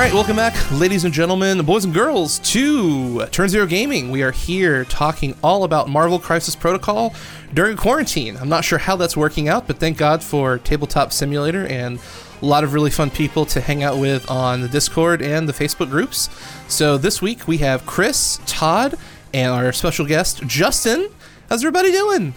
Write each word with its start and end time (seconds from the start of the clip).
Right, 0.00 0.14
welcome 0.14 0.36
back, 0.36 0.54
ladies 0.72 1.04
and 1.04 1.12
gentlemen, 1.12 1.62
boys 1.66 1.84
and 1.84 1.92
girls, 1.92 2.38
to 2.38 3.26
Turn 3.26 3.50
Zero 3.50 3.66
Gaming. 3.66 4.10
We 4.10 4.22
are 4.22 4.30
here 4.30 4.86
talking 4.86 5.36
all 5.44 5.64
about 5.64 5.90
Marvel 5.90 6.18
Crisis 6.18 6.56
Protocol 6.56 7.14
during 7.52 7.76
quarantine. 7.76 8.38
I'm 8.38 8.48
not 8.48 8.64
sure 8.64 8.78
how 8.78 8.96
that's 8.96 9.14
working 9.14 9.46
out, 9.46 9.66
but 9.66 9.76
thank 9.76 9.98
God 9.98 10.24
for 10.24 10.56
Tabletop 10.56 11.12
Simulator 11.12 11.66
and 11.66 12.00
a 12.40 12.46
lot 12.46 12.64
of 12.64 12.72
really 12.72 12.90
fun 12.90 13.10
people 13.10 13.44
to 13.44 13.60
hang 13.60 13.82
out 13.82 13.98
with 13.98 14.30
on 14.30 14.62
the 14.62 14.68
Discord 14.68 15.20
and 15.20 15.46
the 15.46 15.52
Facebook 15.52 15.90
groups. 15.90 16.30
So 16.66 16.96
this 16.96 17.20
week 17.20 17.46
we 17.46 17.58
have 17.58 17.84
Chris, 17.84 18.40
Todd, 18.46 18.94
and 19.34 19.52
our 19.52 19.70
special 19.70 20.06
guest, 20.06 20.42
Justin. 20.46 21.10
How's 21.50 21.62
everybody 21.62 21.92
doing? 21.92 22.32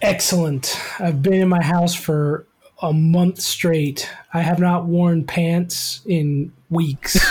Excellent. 0.00 0.80
I've 1.00 1.20
been 1.20 1.34
in 1.34 1.48
my 1.48 1.64
house 1.64 1.96
for 1.96 2.46
a 2.80 2.92
month 2.92 3.40
straight. 3.40 4.08
I 4.32 4.40
have 4.40 4.58
not 4.58 4.86
worn 4.86 5.24
pants 5.24 6.00
in 6.06 6.52
weeks. 6.70 7.14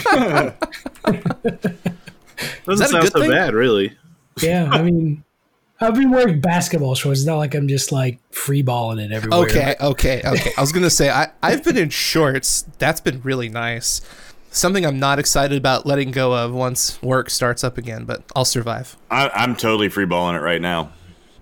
Doesn't 0.00 0.54
that 2.66 2.90
sound 2.90 3.08
so 3.08 3.20
thing? 3.20 3.30
bad, 3.30 3.54
really. 3.54 3.96
yeah, 4.40 4.68
I 4.70 4.82
mean, 4.82 5.24
I've 5.80 5.94
been 5.94 6.10
wearing 6.10 6.40
basketball 6.40 6.94
shorts. 6.94 7.20
It's 7.20 7.26
not 7.26 7.36
like 7.36 7.54
I'm 7.54 7.68
just 7.68 7.92
like 7.92 8.18
free 8.32 8.62
balling 8.62 8.98
it 8.98 9.12
everywhere. 9.12 9.40
Okay, 9.40 9.74
okay, 9.80 10.22
okay. 10.24 10.52
I 10.56 10.60
was 10.60 10.72
gonna 10.72 10.90
say 10.90 11.10
I 11.10 11.30
I've 11.42 11.64
been 11.64 11.76
in 11.76 11.90
shorts. 11.90 12.62
That's 12.78 13.00
been 13.00 13.20
really 13.22 13.48
nice. 13.48 14.00
Something 14.50 14.86
I'm 14.86 15.00
not 15.00 15.18
excited 15.18 15.58
about 15.58 15.84
letting 15.84 16.12
go 16.12 16.32
of 16.32 16.52
once 16.52 17.02
work 17.02 17.28
starts 17.28 17.64
up 17.64 17.76
again, 17.76 18.04
but 18.04 18.22
I'll 18.36 18.44
survive. 18.44 18.96
I, 19.10 19.28
I'm 19.30 19.56
totally 19.56 19.88
free 19.88 20.04
balling 20.04 20.36
it 20.36 20.42
right 20.42 20.60
now. 20.60 20.92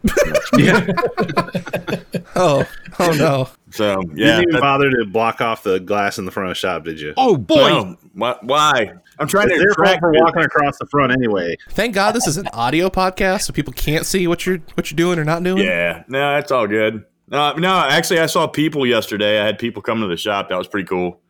Oh, 2.34 2.66
oh 2.98 3.12
no. 3.12 3.48
So 3.70 4.00
You 4.00 4.12
yeah, 4.16 4.26
didn't 4.36 4.48
even 4.48 4.60
bother 4.60 4.90
to 4.90 5.04
block 5.06 5.40
off 5.40 5.62
the 5.62 5.80
glass 5.80 6.18
in 6.18 6.24
the 6.24 6.30
front 6.30 6.48
of 6.48 6.50
the 6.52 6.58
shop, 6.58 6.84
did 6.84 7.00
you? 7.00 7.14
Oh 7.16 7.36
boy. 7.36 7.68
no, 7.68 7.96
why, 8.14 8.36
why? 8.42 8.92
I'm 9.18 9.28
trying 9.28 9.48
to 9.48 9.54
It's 9.54 9.62
their 9.62 9.74
fault 9.74 9.86
attract 9.86 10.00
for 10.00 10.12
walking 10.12 10.42
across 10.42 10.78
the 10.78 10.86
front 10.86 11.12
anyway. 11.12 11.56
Thank 11.70 11.94
God 11.94 12.12
this 12.12 12.26
is 12.26 12.38
an 12.38 12.48
audio 12.48 12.88
podcast, 12.88 13.42
so 13.42 13.52
people 13.52 13.72
can't 13.72 14.06
see 14.06 14.26
what 14.26 14.46
you're 14.46 14.58
what 14.74 14.90
you're 14.90 14.96
doing 14.96 15.18
or 15.18 15.24
not 15.24 15.42
doing. 15.42 15.64
Yeah, 15.64 16.04
no, 16.08 16.36
it's 16.38 16.50
all 16.50 16.66
good. 16.66 17.04
No, 17.28 17.54
no, 17.54 17.78
actually, 17.78 18.20
I 18.20 18.26
saw 18.26 18.46
people 18.46 18.86
yesterday. 18.86 19.40
I 19.40 19.46
had 19.46 19.58
people 19.58 19.82
come 19.82 20.00
to 20.00 20.06
the 20.06 20.16
shop. 20.16 20.48
That 20.48 20.58
was 20.58 20.68
pretty 20.68 20.86
cool. 20.86 21.20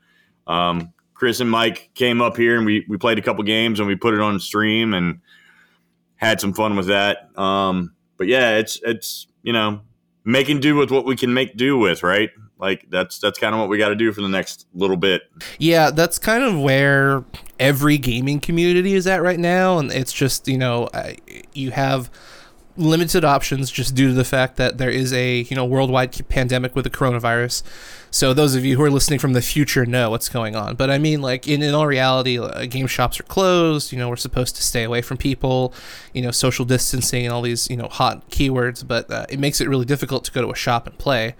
Um, 0.46 0.92
Chris 1.14 1.40
and 1.40 1.50
Mike 1.50 1.90
came 1.94 2.20
up 2.20 2.36
here 2.36 2.56
and 2.56 2.66
we 2.66 2.84
we 2.88 2.96
played 2.96 3.18
a 3.18 3.22
couple 3.22 3.44
games 3.44 3.78
and 3.78 3.86
we 3.86 3.96
put 3.96 4.14
it 4.14 4.20
on 4.20 4.38
stream 4.40 4.94
and 4.94 5.20
had 6.16 6.40
some 6.40 6.52
fun 6.52 6.76
with 6.76 6.88
that. 6.88 7.36
Um, 7.38 7.94
but 8.22 8.28
yeah, 8.28 8.56
it's 8.56 8.78
it's 8.84 9.26
you 9.42 9.52
know 9.52 9.80
making 10.24 10.60
do 10.60 10.76
with 10.76 10.92
what 10.92 11.04
we 11.04 11.16
can 11.16 11.34
make 11.34 11.56
do 11.56 11.76
with, 11.76 12.04
right? 12.04 12.30
Like 12.56 12.86
that's 12.88 13.18
that's 13.18 13.36
kind 13.36 13.52
of 13.52 13.60
what 13.60 13.68
we 13.68 13.78
got 13.78 13.88
to 13.88 13.96
do 13.96 14.12
for 14.12 14.20
the 14.20 14.28
next 14.28 14.68
little 14.74 14.96
bit. 14.96 15.22
Yeah, 15.58 15.90
that's 15.90 16.20
kind 16.20 16.44
of 16.44 16.60
where 16.60 17.24
every 17.58 17.98
gaming 17.98 18.38
community 18.38 18.94
is 18.94 19.08
at 19.08 19.24
right 19.24 19.40
now, 19.40 19.78
and 19.78 19.90
it's 19.90 20.12
just 20.12 20.46
you 20.46 20.56
know 20.56 20.88
you 21.52 21.72
have 21.72 22.12
limited 22.76 23.24
options 23.24 23.72
just 23.72 23.96
due 23.96 24.06
to 24.06 24.14
the 24.14 24.22
fact 24.22 24.56
that 24.56 24.78
there 24.78 24.88
is 24.88 25.12
a 25.12 25.38
you 25.40 25.56
know 25.56 25.64
worldwide 25.64 26.28
pandemic 26.28 26.76
with 26.76 26.84
the 26.84 26.90
coronavirus. 26.90 27.64
So 28.12 28.34
those 28.34 28.54
of 28.54 28.62
you 28.62 28.76
who 28.76 28.82
are 28.82 28.90
listening 28.90 29.18
from 29.18 29.32
the 29.32 29.40
future 29.40 29.86
know 29.86 30.10
what's 30.10 30.28
going 30.28 30.54
on. 30.54 30.76
But 30.76 30.90
I 30.90 30.98
mean, 30.98 31.22
like 31.22 31.48
in, 31.48 31.62
in 31.62 31.74
all 31.74 31.86
reality, 31.86 32.38
uh, 32.38 32.66
game 32.66 32.86
shops 32.86 33.18
are 33.18 33.22
closed. 33.22 33.90
You 33.90 33.98
know, 33.98 34.10
we're 34.10 34.16
supposed 34.16 34.54
to 34.56 34.62
stay 34.62 34.84
away 34.84 35.00
from 35.00 35.16
people. 35.16 35.72
You 36.12 36.20
know, 36.20 36.30
social 36.30 36.66
distancing 36.66 37.24
and 37.24 37.32
all 37.32 37.40
these 37.40 37.70
you 37.70 37.76
know 37.76 37.88
hot 37.88 38.28
keywords. 38.28 38.86
But 38.86 39.10
uh, 39.10 39.24
it 39.30 39.38
makes 39.38 39.62
it 39.62 39.68
really 39.68 39.86
difficult 39.86 40.24
to 40.24 40.30
go 40.30 40.42
to 40.42 40.50
a 40.50 40.54
shop 40.54 40.86
and 40.86 40.96
play. 40.98 41.34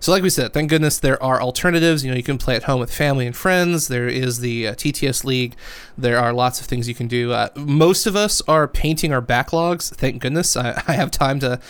So, 0.00 0.10
like 0.10 0.24
we 0.24 0.30
said, 0.30 0.52
thank 0.52 0.68
goodness 0.68 0.98
there 0.98 1.22
are 1.22 1.40
alternatives. 1.40 2.04
You 2.04 2.10
know, 2.10 2.16
you 2.16 2.24
can 2.24 2.38
play 2.38 2.56
at 2.56 2.64
home 2.64 2.80
with 2.80 2.92
family 2.92 3.24
and 3.24 3.36
friends. 3.36 3.86
There 3.86 4.08
is 4.08 4.40
the 4.40 4.66
uh, 4.66 4.74
TTS 4.74 5.22
League. 5.22 5.54
There 5.96 6.18
are 6.18 6.32
lots 6.32 6.60
of 6.60 6.66
things 6.66 6.88
you 6.88 6.94
can 6.94 7.06
do. 7.06 7.32
Uh, 7.32 7.50
most 7.54 8.04
of 8.04 8.16
us 8.16 8.42
are 8.48 8.66
painting 8.66 9.12
our 9.12 9.22
backlogs. 9.22 9.94
Thank 9.94 10.22
goodness. 10.22 10.56
I, 10.56 10.82
I 10.88 10.94
have 10.94 11.12
time 11.12 11.38
to 11.38 11.60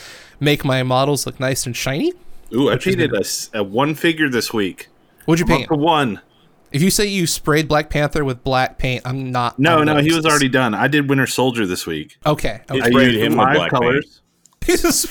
make 0.40 0.64
my 0.64 0.82
models 0.82 1.26
look 1.26 1.38
nice 1.38 1.66
and 1.66 1.76
shiny. 1.76 2.14
Ooh, 2.54 2.68
I 2.68 2.74
Which 2.74 2.86
is 2.86 2.96
painted 2.96 3.14
a, 3.14 3.20
s- 3.20 3.50
a 3.54 3.62
one 3.62 3.94
figure 3.94 4.28
this 4.28 4.52
week. 4.52 4.88
What'd 5.24 5.40
you 5.46 5.52
I'm 5.54 5.62
up 5.62 5.68
paint? 5.68 5.68
to 5.70 5.76
one. 5.84 6.20
If 6.72 6.82
you 6.82 6.90
say 6.90 7.06
you 7.06 7.26
sprayed 7.26 7.68
Black 7.68 7.90
Panther 7.90 8.24
with 8.24 8.42
black 8.44 8.76
paint, 8.78 9.02
I'm 9.04 9.30
not. 9.32 9.58
No, 9.58 9.78
I'm 9.78 9.86
no, 9.86 9.92
he 9.96 10.06
was 10.08 10.16
interested. 10.18 10.28
already 10.30 10.48
done. 10.48 10.74
I 10.74 10.88
did 10.88 11.08
Winter 11.08 11.26
Soldier 11.26 11.64
this 11.66 11.86
week. 11.86 12.18
Okay. 12.26 12.60
Okay. 12.70 12.80
I 12.80 12.90
sprayed 12.90 13.12
used 13.14 13.20
him 13.24 13.32
with 13.32 13.38
five 13.46 13.56
black 13.56 13.70
colors. 13.70 14.20
Jesus. 14.64 15.06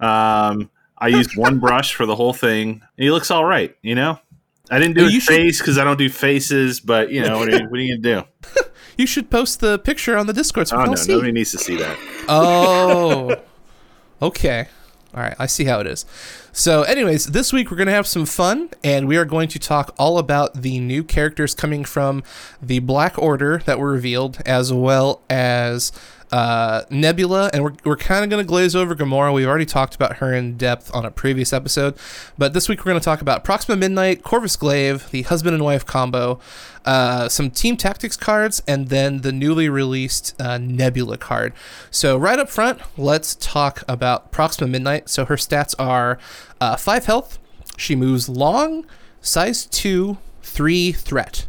Um, 0.00 0.70
I 0.98 1.08
used 1.08 1.30
one 1.36 1.58
brush 1.58 1.94
for 1.94 2.06
the 2.06 2.14
whole 2.16 2.32
thing. 2.32 2.82
He 2.96 3.10
looks 3.10 3.30
all 3.30 3.44
right, 3.44 3.74
you 3.82 3.94
know. 3.94 4.18
I 4.70 4.78
didn't 4.78 4.96
do 4.96 5.02
Oh, 5.02 5.04
his 5.04 5.14
you 5.14 5.20
face 5.20 5.58
because 5.58 5.76
I 5.78 5.84
don't 5.84 5.98
do 5.98 6.08
faces, 6.08 6.80
but 6.80 7.10
you 7.10 7.20
know 7.22 7.38
what 7.38 7.48
are 7.48 7.58
you, 7.58 7.68
what 7.68 7.78
are 7.78 7.82
you 7.82 7.98
gonna 8.00 8.22
do? 8.22 8.60
you 8.98 9.06
should 9.06 9.30
post 9.30 9.60
the 9.60 9.78
picture 9.78 10.16
on 10.16 10.26
the 10.26 10.32
Discord 10.32 10.68
so 10.68 10.76
Oh 10.76 10.84
no, 10.84 10.94
see. 10.94 11.12
nobody 11.12 11.32
needs 11.32 11.50
to 11.52 11.58
see 11.58 11.76
that. 11.76 11.98
Oh, 12.28 13.34
okay. 14.22 14.68
All 15.14 15.22
right, 15.22 15.36
I 15.38 15.46
see 15.46 15.64
how 15.64 15.78
it 15.78 15.86
is. 15.86 16.04
So, 16.50 16.82
anyways, 16.82 17.26
this 17.26 17.52
week 17.52 17.70
we're 17.70 17.76
going 17.76 17.86
to 17.86 17.92
have 17.92 18.06
some 18.06 18.26
fun, 18.26 18.70
and 18.82 19.06
we 19.06 19.16
are 19.16 19.24
going 19.24 19.48
to 19.50 19.60
talk 19.60 19.94
all 19.96 20.18
about 20.18 20.62
the 20.62 20.80
new 20.80 21.04
characters 21.04 21.54
coming 21.54 21.84
from 21.84 22.24
the 22.60 22.80
Black 22.80 23.16
Order 23.16 23.58
that 23.64 23.78
were 23.78 23.92
revealed, 23.92 24.42
as 24.44 24.72
well 24.72 25.22
as 25.30 25.92
uh, 26.34 26.84
Nebula, 26.90 27.48
and 27.52 27.62
we're, 27.62 27.74
we're 27.84 27.96
kind 27.96 28.24
of 28.24 28.28
going 28.28 28.44
to 28.44 28.46
glaze 28.46 28.74
over 28.74 28.96
Gamora. 28.96 29.32
We've 29.32 29.46
already 29.46 29.64
talked 29.64 29.94
about 29.94 30.16
her 30.16 30.34
in 30.34 30.56
depth 30.56 30.92
on 30.92 31.04
a 31.04 31.10
previous 31.12 31.52
episode, 31.52 31.94
but 32.36 32.52
this 32.52 32.68
week 32.68 32.80
we're 32.80 32.90
going 32.90 32.98
to 32.98 33.04
talk 33.04 33.20
about 33.20 33.44
Proxima 33.44 33.76
Midnight, 33.76 34.24
Corvus 34.24 34.56
Glaive, 34.56 35.08
the 35.12 35.22
husband 35.22 35.54
and 35.54 35.62
wife 35.62 35.86
combo, 35.86 36.40
uh, 36.84 37.28
some 37.28 37.52
Team 37.52 37.76
Tactics 37.76 38.16
cards, 38.16 38.64
and 38.66 38.88
then 38.88 39.20
the 39.20 39.30
newly 39.30 39.68
released 39.68 40.34
uh, 40.40 40.58
Nebula 40.58 41.18
card. 41.18 41.52
So, 41.92 42.16
right 42.16 42.40
up 42.40 42.50
front, 42.50 42.80
let's 42.98 43.36
talk 43.36 43.84
about 43.86 44.32
Proxima 44.32 44.68
Midnight. 44.68 45.08
So, 45.08 45.26
her 45.26 45.36
stats 45.36 45.76
are 45.78 46.18
uh, 46.60 46.74
5 46.74 47.04
health, 47.04 47.38
she 47.76 47.94
moves 47.94 48.28
long, 48.28 48.86
size 49.20 49.66
2, 49.66 50.18
3 50.42 50.90
threat. 50.90 51.46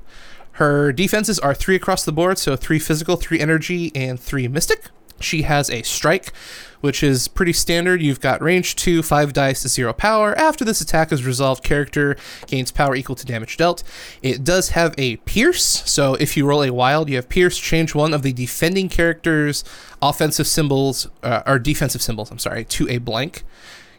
Her 0.55 0.93
defenses 0.93 1.37
are 1.39 1.53
3 1.53 1.75
across 1.75 2.05
the 2.05 2.13
board, 2.13 2.37
so 2.37 2.55
3 2.55 2.79
physical, 2.79 3.17
3 3.17 3.41
energy, 3.41 3.91
and 3.93 4.17
3 4.17 4.47
mystic. 4.47 4.89
She 5.19 5.41
has 5.41 5.69
a 5.69 5.81
strike, 5.81 6.31
which 6.79 7.03
is 7.03 7.27
pretty 7.27 7.51
standard. 7.51 8.01
You've 8.01 8.21
got 8.21 8.41
range 8.41 8.77
2, 8.77 9.03
5 9.03 9.33
dice, 9.33 9.67
0 9.67 9.91
power. 9.93 10.33
After 10.37 10.63
this 10.63 10.79
attack 10.79 11.11
is 11.11 11.25
resolved, 11.25 11.61
character 11.61 12.15
gains 12.47 12.71
power 12.71 12.95
equal 12.95 13.17
to 13.17 13.25
damage 13.25 13.57
dealt. 13.57 13.83
It 14.21 14.45
does 14.45 14.69
have 14.69 14.95
a 14.97 15.17
pierce, 15.17 15.65
so 15.65 16.15
if 16.15 16.37
you 16.37 16.45
roll 16.45 16.63
a 16.63 16.71
wild, 16.71 17.09
you 17.09 17.17
have 17.17 17.27
pierce, 17.27 17.57
change 17.57 17.93
one 17.93 18.13
of 18.13 18.23
the 18.23 18.31
defending 18.31 18.87
character's 18.87 19.65
offensive 20.01 20.47
symbols, 20.47 21.09
uh, 21.21 21.43
or 21.45 21.59
defensive 21.59 22.01
symbols, 22.01 22.31
I'm 22.31 22.39
sorry, 22.39 22.63
to 22.63 22.89
a 22.89 22.97
blank. 22.99 23.43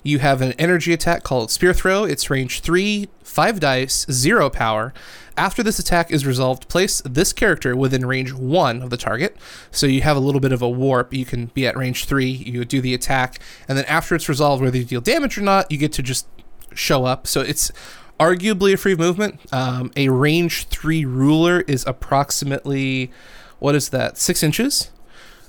You 0.07 0.21
have 0.21 0.41
an 0.41 0.53
energy 0.53 0.93
attack 0.93 1.25
called 1.25 1.51
Spear 1.51 1.75
Throw. 1.75 2.05
It's 2.05 2.31
range 2.31 2.61
3, 2.61 3.09
5 3.25 3.59
dice, 3.59 4.07
0 4.09 4.51
power. 4.51 4.95
After 5.37 5.65
this 5.65 5.81
attack 5.81 6.13
is 6.13 6.25
resolved, 6.25 6.69
place 6.69 7.03
this 7.05 7.33
character 7.33 7.75
within 7.75 8.07
range 8.07 8.33
1 8.33 8.83
of 8.83 8.91
the 8.91 8.97
target. 8.97 9.37
So 9.73 9.85
you 9.89 10.03
have 10.03 10.17
a 10.17 10.21
little 10.21 10.41
bit 10.41 10.53
of 10.53 10.63
a 10.63 10.69
warp. 10.69 11.13
You 11.13 11.25
can 11.25 11.47
be 11.47 11.67
at 11.67 11.77
range 11.77 12.05
3, 12.05 12.25
you 12.25 12.65
do 12.65 12.81
the 12.81 12.95
attack, 12.95 13.41
and 13.69 13.77
then 13.77 13.85
after 13.87 14.15
it's 14.15 14.29
resolved, 14.29 14.63
whether 14.63 14.79
you 14.79 14.85
deal 14.85 15.01
damage 15.01 15.37
or 15.37 15.43
not, 15.43 15.73
you 15.73 15.77
get 15.77 15.93
to 15.95 16.05
just 16.05 16.29
show 16.73 17.05
up. 17.05 17.27
So 17.27 17.41
it's 17.41 17.73
arguably 18.21 18.75
a 18.75 18.77
free 18.77 18.95
movement. 18.95 19.41
Um, 19.53 19.91
a 19.97 20.09
range 20.11 20.69
3 20.69 21.05
ruler 21.05 21.63
is 21.63 21.85
approximately, 21.85 23.11
what 23.59 23.75
is 23.75 23.89
that, 23.89 24.19
6 24.19 24.45
inches? 24.45 24.93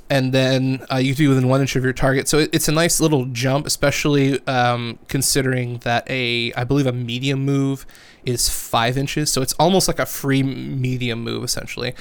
And 0.09 0.33
then 0.33 0.86
uh, 0.92 0.98
you 0.98 1.13
do 1.13 1.30
within 1.30 1.48
one 1.48 1.62
inch 1.62 1.75
of 1.75 1.83
your 1.83 1.94
target. 1.94 2.27
So 2.27 2.39
it, 2.39 2.50
it's 2.54 2.68
a 2.68 2.71
nice 2.71 3.00
little 3.00 3.25
jump, 3.25 3.65
especially 3.65 4.45
um, 4.48 5.00
considering 5.07 5.80
that 5.80 6.09
a 6.09 6.54
I 6.54 6.63
believe 6.63 6.88
a 6.88 6.94
medium 6.94 7.44
move 7.44 7.86
is 8.25 8.50
five 8.50 8.98
inches, 8.98 9.31
so 9.31 9.42
it's 9.42 9.54
almost 9.54 9.88
like 9.88 10.00
a 10.00 10.06
free 10.06 10.44
medium 10.44 11.24
move 11.24 11.44
essentially. 11.44 11.94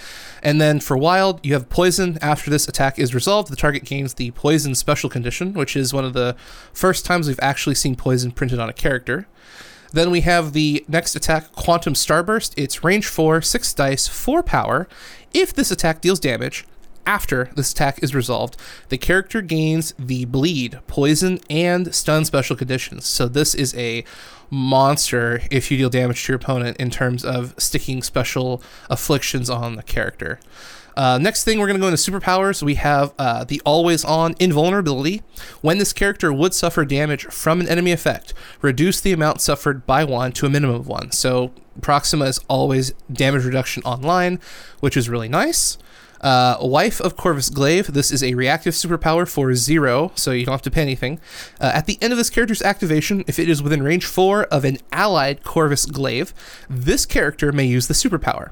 And 0.43 0.61
then 0.61 0.81
for 0.81 0.97
wild, 0.97 1.45
you 1.45 1.53
have 1.55 1.69
poison. 1.69 2.19
After 2.21 2.51
this 2.51 2.69
attack 2.69 2.99
is 2.99 3.15
resolved, 3.15 3.51
the 3.51 3.57
target 3.57 3.85
gains 3.85 4.15
the 4.15 4.31
poison 4.33 4.75
special 4.75 5.11
condition, 5.11 5.53
which 5.53 5.77
is 5.77 5.93
one 5.93 6.05
of 6.05 6.13
the 6.13 6.37
first 6.73 7.05
times 7.05 7.29
we've 7.29 7.41
actually 7.41 7.75
seen 7.75 7.97
poison 7.97 8.31
printed 8.31 8.59
on 8.59 8.69
a 8.69 8.73
character. 8.73 9.27
Then 9.93 10.11
we 10.11 10.23
have 10.23 10.53
the 10.53 10.85
next 10.89 11.15
attack, 11.15 11.53
Quantum 11.53 11.95
Starburst. 11.95 12.53
It's 12.57 12.85
range 12.85 13.07
4, 13.07 13.41
6 13.41 13.75
dice, 13.75 14.09
4 14.09 14.43
power. 14.43 14.89
If 15.33 15.55
this 15.55 15.71
attack 15.71 16.01
deals 16.01 16.21
damage, 16.21 16.67
after 17.07 17.51
this 17.55 17.73
attack 17.73 18.03
is 18.03 18.15
resolved, 18.15 18.57
the 18.89 18.99
character 18.99 19.41
gains 19.41 19.95
the 19.99 20.25
bleed, 20.25 20.79
poison, 20.87 21.39
and 21.49 21.95
stun 21.95 22.25
special 22.25 22.57
conditions. 22.57 23.07
So 23.07 23.29
this 23.29 23.55
is 23.55 23.75
a 23.77 24.05
monster 24.51 25.41
if 25.51 25.71
you 25.71 25.79
deal 25.79 25.91
damage 25.91 26.25
to 26.25 26.33
your 26.33 26.37
opponent 26.37 26.77
in 26.79 26.91
terms 26.91 27.25
of 27.25 27.55
sticking 27.59 28.03
special 28.03 28.63
afflictions 28.91 29.49
on 29.49 29.77
the 29.77 29.83
character. 29.83 30.39
Uh, 30.97 31.19
next 31.19 31.45
thing, 31.45 31.59
we're 31.59 31.67
going 31.67 31.79
to 31.79 31.81
go 31.81 31.89
into 31.89 32.11
superpowers. 32.11 32.63
We 32.63 32.77
have 32.77 33.13
uh, 33.19 33.45
the 33.45 33.61
always 33.67 34.03
on 34.03 34.35
invulnerability. 34.41 35.23
When 35.61 35.77
this 35.77 35.93
character 35.93 36.33
would 36.33 36.55
suffer 36.55 36.87
damage 36.87 37.27
from 37.27 37.61
an 37.61 37.69
enemy 37.69 37.93
effect, 37.93 38.33
reduce 38.63 39.01
the 39.03 39.13
amount 39.13 39.43
suffered 39.43 39.87
by 39.87 40.05
one 40.05 40.33
to 40.33 40.47
a 40.47 40.49
minimum 40.49 40.77
of 40.77 40.89
one. 40.89 41.13
So 41.13 41.53
Proxima 41.83 42.25
is 42.25 42.41
always 42.49 42.93
damage 43.13 43.45
reduction 43.45 43.83
online, 43.83 44.41
which 44.81 44.97
is 44.97 45.11
really 45.11 45.29
nice. 45.29 45.77
Uh, 46.27 46.59
Wife 46.61 47.01
of 47.03 47.17
Corvus 47.17 47.49
Glaive. 47.51 47.93
This 47.93 48.11
is 48.11 48.21
a 48.21 48.35
reactive 48.35 48.75
superpower 48.75 49.29
for 49.29 49.55
zero, 49.55 50.11
so 50.17 50.33
you 50.33 50.45
don't 50.45 50.55
have 50.55 50.63
to 50.63 50.73
pay 50.73 50.83
anything. 50.83 51.21
Uh, 51.61 51.71
at 51.73 51.87
the 51.87 51.97
end 52.03 52.13
of 52.13 52.17
this 52.17 52.31
character's 52.31 52.63
activation, 52.63 53.23
if 53.29 53.39
it 53.39 53.49
is 53.49 53.63
within 53.63 53.81
range 53.81 54.05
four 54.05 54.43
of 54.47 54.65
an 54.65 54.79
allied 54.91 55.45
Corvus 55.45 55.87
Glaive, 55.87 56.35
this 56.69 57.07
character 57.07 57.53
may 57.53 57.65
use 57.65 57.87
the 57.87 57.95
superpower. 57.95 58.51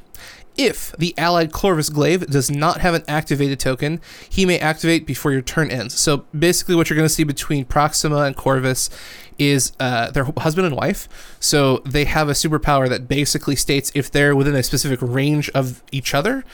If 0.57 0.93
the 1.01 1.19
allied 1.19 1.51
Corvus 1.51 1.89
Glaive 1.89 2.25
does 2.29 2.49
not 2.49 2.81
have 2.81 2.95
an 2.95 3.03
activated 3.09 3.59
token, 3.59 4.01
he 4.31 4.47
may 4.47 4.61
activate 4.61 5.05
before 5.05 5.33
your 5.33 5.43
turn 5.43 5.73
ends. 5.73 5.99
So 5.99 6.27
basically, 6.39 6.77
what 6.77 6.89
you're 6.89 6.97
going 6.97 7.09
to 7.09 7.13
see 7.13 7.25
between 7.25 7.65
Proxima 7.65 8.19
and 8.19 8.37
Corvus 8.37 8.89
is 9.37 9.73
uh, 9.81 10.13
their 10.13 10.27
husband 10.39 10.69
and 10.69 10.77
wife. 10.77 11.37
So 11.41 11.79
they 11.79 12.05
have 12.05 12.29
a 12.29 12.35
superpower 12.35 12.89
that 12.89 13.09
basically 13.09 13.57
states 13.57 13.91
if 13.97 14.13
they're 14.13 14.37
within 14.37 14.55
a 14.55 14.63
specific 14.63 15.01
range 15.03 15.51
of 15.51 15.83
each 15.91 16.15
other, 16.15 16.45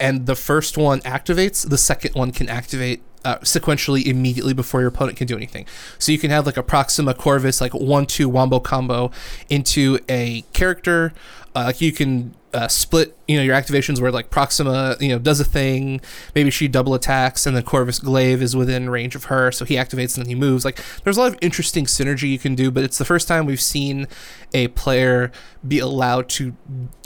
and 0.00 0.26
the 0.26 0.36
first 0.36 0.76
one 0.76 1.00
activates, 1.00 1.68
the 1.68 1.78
second 1.78 2.14
one 2.14 2.32
can 2.32 2.48
activate 2.48 3.02
uh, 3.24 3.38
sequentially 3.38 4.04
immediately 4.04 4.52
before 4.52 4.80
your 4.80 4.88
opponent 4.88 5.16
can 5.16 5.26
do 5.26 5.36
anything. 5.36 5.66
So 5.98 6.12
you 6.12 6.18
can 6.18 6.30
have 6.30 6.46
like 6.46 6.56
a 6.56 6.62
Proxima 6.62 7.14
Corvus 7.14 7.60
like 7.60 7.72
one 7.72 8.06
two 8.06 8.28
wombo 8.28 8.60
combo 8.60 9.10
into 9.48 9.98
a 10.08 10.42
character. 10.52 11.12
Uh, 11.56 11.64
like 11.66 11.80
you 11.80 11.92
can 11.92 12.34
uh, 12.52 12.68
split, 12.68 13.16
you 13.26 13.36
know, 13.36 13.42
your 13.42 13.54
activations 13.54 14.00
where 14.00 14.10
like 14.12 14.30
Proxima, 14.30 14.96
you 15.00 15.08
know, 15.08 15.18
does 15.18 15.40
a 15.40 15.44
thing. 15.44 16.00
Maybe 16.34 16.50
she 16.50 16.68
double 16.68 16.94
attacks, 16.94 17.46
and 17.46 17.56
then 17.56 17.62
Corvus 17.62 17.98
Glaive 17.98 18.42
is 18.42 18.54
within 18.56 18.90
range 18.90 19.14
of 19.14 19.24
her, 19.24 19.50
so 19.52 19.64
he 19.64 19.74
activates 19.74 20.16
and 20.16 20.24
then 20.24 20.28
he 20.28 20.34
moves. 20.34 20.64
Like 20.64 20.80
there's 21.02 21.16
a 21.16 21.20
lot 21.20 21.32
of 21.32 21.38
interesting 21.40 21.86
synergy 21.86 22.30
you 22.30 22.38
can 22.38 22.54
do, 22.54 22.70
but 22.70 22.84
it's 22.84 22.98
the 22.98 23.04
first 23.04 23.26
time 23.28 23.46
we've 23.46 23.60
seen 23.60 24.06
a 24.52 24.68
player 24.68 25.32
be 25.66 25.78
allowed 25.78 26.28
to 26.30 26.56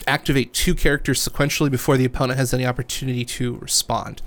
activate 0.08 0.52
two 0.52 0.74
characters 0.74 1.26
sequentially 1.26 1.70
before 1.70 1.96
the 1.96 2.04
opponent 2.04 2.38
has 2.38 2.52
any 2.52 2.66
opportunity 2.66 3.24
to 3.24 3.56
respond. 3.56 4.22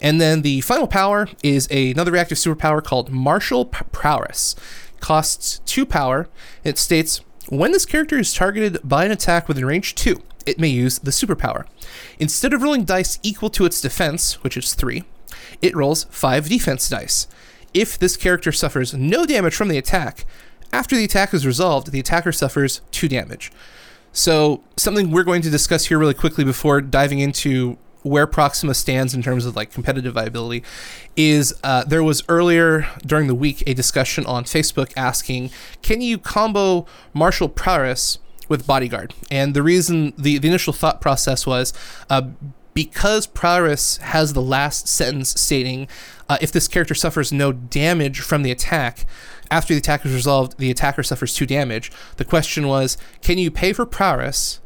And 0.00 0.20
then 0.20 0.42
the 0.42 0.60
final 0.62 0.86
power 0.86 1.28
is 1.42 1.68
a, 1.70 1.92
another 1.92 2.12
reactive 2.12 2.38
superpower 2.38 2.82
called 2.82 3.10
Martial 3.10 3.64
Prowess. 3.64 4.56
Costs 5.00 5.60
two 5.64 5.86
power. 5.86 6.28
It 6.64 6.76
states 6.76 7.22
when 7.48 7.72
this 7.72 7.86
character 7.86 8.18
is 8.18 8.34
targeted 8.34 8.78
by 8.84 9.04
an 9.04 9.10
attack 9.10 9.48
within 9.48 9.64
range 9.64 9.94
two, 9.94 10.22
it 10.46 10.58
may 10.58 10.68
use 10.68 10.98
the 10.98 11.10
superpower. 11.10 11.66
Instead 12.18 12.52
of 12.52 12.62
rolling 12.62 12.84
dice 12.84 13.18
equal 13.22 13.50
to 13.50 13.64
its 13.64 13.80
defense, 13.80 14.42
which 14.42 14.56
is 14.56 14.74
3, 14.74 15.04
it 15.62 15.76
rolls 15.76 16.04
5 16.04 16.48
defense 16.48 16.88
dice. 16.88 17.26
If 17.72 17.98
this 17.98 18.16
character 18.16 18.52
suffers 18.52 18.94
no 18.94 19.26
damage 19.26 19.54
from 19.54 19.68
the 19.68 19.78
attack, 19.78 20.24
after 20.72 20.96
the 20.96 21.04
attack 21.04 21.34
is 21.34 21.46
resolved, 21.46 21.92
the 21.92 22.00
attacker 22.00 22.32
suffers 22.32 22.80
2 22.90 23.08
damage. 23.08 23.50
So, 24.12 24.62
something 24.76 25.10
we're 25.10 25.24
going 25.24 25.42
to 25.42 25.50
discuss 25.50 25.86
here 25.86 25.98
really 25.98 26.14
quickly 26.14 26.44
before 26.44 26.80
diving 26.80 27.20
into 27.20 27.78
where 28.02 28.26
Proxima 28.26 28.74
stands 28.74 29.14
in 29.14 29.22
terms 29.22 29.44
of 29.44 29.54
like 29.54 29.72
competitive 29.72 30.14
viability 30.14 30.64
is 31.16 31.54
uh, 31.62 31.84
there 31.84 32.02
was 32.02 32.22
earlier 32.28 32.88
during 33.04 33.26
the 33.26 33.34
week 33.34 33.62
a 33.66 33.74
discussion 33.74 34.24
on 34.24 34.44
Facebook 34.44 34.92
asking, 34.96 35.50
can 35.82 36.00
you 36.00 36.16
combo 36.16 36.86
Martial 37.12 37.48
Prowess 37.48 38.18
with 38.50 38.66
Bodyguard. 38.66 39.14
And 39.30 39.54
the 39.54 39.62
reason, 39.62 40.12
the, 40.18 40.36
the 40.36 40.48
initial 40.48 40.74
thought 40.74 41.00
process 41.00 41.46
was 41.46 41.72
uh, 42.10 42.22
because 42.74 43.26
Prowess 43.26 43.96
has 43.98 44.34
the 44.34 44.42
last 44.42 44.88
sentence 44.88 45.40
stating, 45.40 45.88
uh, 46.30 46.38
if 46.40 46.52
this 46.52 46.68
character 46.68 46.94
suffers 46.94 47.32
no 47.32 47.50
damage 47.50 48.20
from 48.20 48.44
the 48.44 48.52
attack, 48.52 49.04
after 49.50 49.74
the 49.74 49.78
attack 49.78 50.06
is 50.06 50.14
resolved, 50.14 50.56
the 50.58 50.70
attacker 50.70 51.02
suffers 51.02 51.34
two 51.34 51.44
damage. 51.44 51.90
The 52.18 52.24
question 52.24 52.68
was, 52.68 52.96
can 53.20 53.36
you 53.36 53.50
pay 53.50 53.72
for 53.72 53.84
Prowess? 53.84 54.60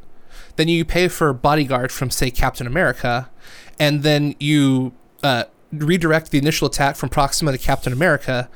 Then 0.57 0.69
you 0.69 0.85
pay 0.85 1.09
for 1.09 1.33
Bodyguard 1.33 1.91
from, 1.91 2.11
say, 2.11 2.31
Captain 2.31 2.67
America, 2.67 3.31
and 3.79 4.03
then 4.03 4.35
you 4.39 4.93
uh, 5.23 5.45
redirect 5.73 6.31
the 6.33 6.39
initial 6.39 6.69
attack 6.69 6.97
from 6.97 7.09
Proxima 7.09 7.51
to 7.53 7.59
Captain 7.59 7.95
America 7.95 8.51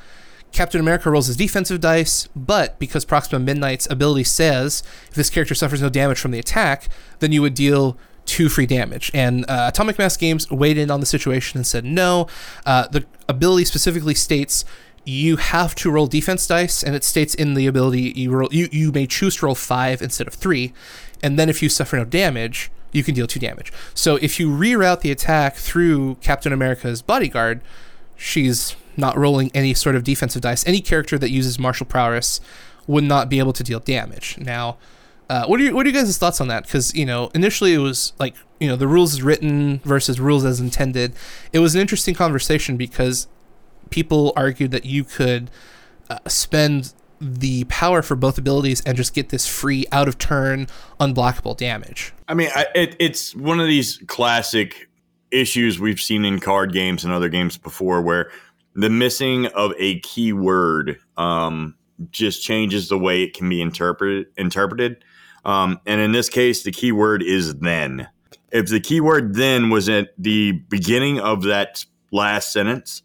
Captain 0.53 0.81
America 0.81 1.11
rolls 1.11 1.27
his 1.27 1.37
defensive 1.37 1.81
dice, 1.81 2.27
but 2.35 2.79
because 2.79 3.05
Proxima 3.05 3.39
Midnight's 3.39 3.87
ability 3.91 4.25
says 4.25 4.83
if 5.09 5.15
this 5.15 5.31
character 5.31 5.55
suffers 5.55 5.83
no 5.83 5.91
damage 5.91 6.19
from 6.19 6.31
the 6.31 6.39
attack, 6.39 6.89
then 7.19 7.33
you 7.33 7.43
would 7.43 7.55
deal 7.55 7.99
two 8.29 8.49
free 8.49 8.67
damage. 8.67 9.11
And 9.15 9.45
uh, 9.49 9.71
Atomic 9.73 9.99
Mass 9.99 10.17
Games 10.17 10.49
weighed 10.51 10.79
in 10.79 10.91
on 10.91 11.01
the 11.01 11.07
situation 11.07 11.59
and 11.59 11.67
said 11.67 11.85
no. 11.85 12.29
Uh, 12.65 12.87
the 12.87 13.05
ability 13.29 13.65
specifically 13.65 14.15
states 14.15 14.65
you 15.05 15.37
have 15.37 15.75
to 15.77 15.91
roll 15.91 16.07
defense 16.07 16.47
dice, 16.47 16.83
and 16.83 16.95
it 16.95 17.03
states 17.03 17.35
in 17.35 17.55
the 17.55 17.67
ability 17.67 18.13
you 18.15 18.31
roll 18.31 18.49
you, 18.53 18.69
you 18.71 18.93
may 18.93 19.07
choose 19.07 19.37
to 19.37 19.47
roll 19.47 19.55
five 19.55 20.03
instead 20.03 20.27
of 20.27 20.35
three, 20.35 20.75
and 21.23 21.39
then 21.39 21.49
if 21.49 21.63
you 21.63 21.69
suffer 21.71 21.97
no 21.97 22.05
damage, 22.05 22.71
you 22.93 23.03
can 23.03 23.15
deal 23.15 23.27
two 23.27 23.41
damage. 23.41 23.73
So 23.95 24.17
if 24.17 24.39
you 24.39 24.51
reroute 24.51 25.01
the 25.01 25.11
attack 25.11 25.57
through 25.57 26.17
Captain 26.17 26.53
America's 26.53 27.01
bodyguard, 27.01 27.63
she's 28.17 28.77
not 28.99 29.17
rolling 29.17 29.51
any 29.55 29.73
sort 29.73 29.97
of 29.97 30.05
defensive 30.05 30.43
dice. 30.43 30.67
Any 30.67 30.81
character 30.81 31.17
that 31.19 31.31
uses 31.31 31.59
martial 31.59 31.87
prowess 31.87 32.41
would 32.87 33.05
not 33.05 33.31
be 33.31 33.39
able 33.39 33.53
to 33.55 33.63
deal 33.63 33.81
damage. 33.81 34.37
Now, 34.39 34.77
uh, 35.29 35.45
what 35.47 35.61
are 35.61 35.63
you, 35.63 35.75
what 35.75 35.85
are 35.85 35.89
you 35.89 35.95
guys' 35.95 36.17
thoughts 36.17 36.41
on 36.41 36.49
that? 36.49 36.65
Because 36.65 36.95
you 36.95 37.05
know, 37.05 37.31
initially 37.35 37.75
it 37.75 37.79
was 37.79 38.13
like 38.19 38.35
you 38.61 38.69
know 38.69 38.77
the 38.77 38.89
rules 38.89 39.15
as 39.15 39.23
written 39.23 39.81
versus 39.85 40.19
rules 40.19 40.45
as 40.45 40.61
intended. 40.61 41.15
It 41.53 41.59
was 41.59 41.75
an 41.75 41.81
interesting 41.81 42.15
conversation 42.15 42.77
because 42.77 43.29
people 43.91 44.33
argued 44.37 44.71
that 44.71 44.85
you 44.85 45.05
could 45.05 45.51
uh, 46.09 46.19
spend 46.27 46.93
the 47.21 47.65
power 47.65 48.01
for 48.01 48.17
both 48.17 48.39
abilities 48.39 48.81
and 48.83 48.97
just 48.97 49.13
get 49.13 49.31
this 49.31 49.47
free 49.47 49.87
out 49.91 50.09
of 50.09 50.19
turn 50.19 50.67
unblockable 51.01 51.57
damage. 51.57 52.13
I 52.29 52.35
mean, 52.35 52.49
I, 52.55 52.67
it, 52.75 52.97
it's 52.99 53.35
one 53.35 53.61
of 53.61 53.67
these 53.67 53.99
classic 54.07 54.89
issues 55.31 55.79
we've 55.79 56.01
seen 56.01 56.25
in 56.25 56.39
card 56.39 56.73
games 56.73 57.05
and 57.05 57.13
other 57.13 57.29
games 57.29 57.59
before 57.59 58.01
where 58.01 58.31
the 58.75 58.89
missing 58.89 59.47
of 59.47 59.73
a 59.79 59.99
keyword 60.01 60.99
um, 61.17 61.75
just 62.11 62.43
changes 62.43 62.89
the 62.89 62.99
way 62.99 63.23
it 63.23 63.35
can 63.35 63.49
be 63.49 63.61
interpreted. 63.61 64.27
Interpreted, 64.37 65.05
um, 65.45 65.81
and 65.87 66.01
in 66.01 66.13
this 66.13 66.29
case, 66.29 66.63
the 66.63 66.73
keyword 66.73 67.23
is 67.23 67.55
then. 67.57 68.09
If 68.51 68.69
the 68.69 68.81
keyword 68.81 69.35
then 69.35 69.71
was 69.71 69.89
at 69.89 70.11
the 70.19 70.53
beginning 70.53 71.21
of 71.21 71.43
that 71.45 71.85
last 72.11 72.53
sentence, 72.53 73.03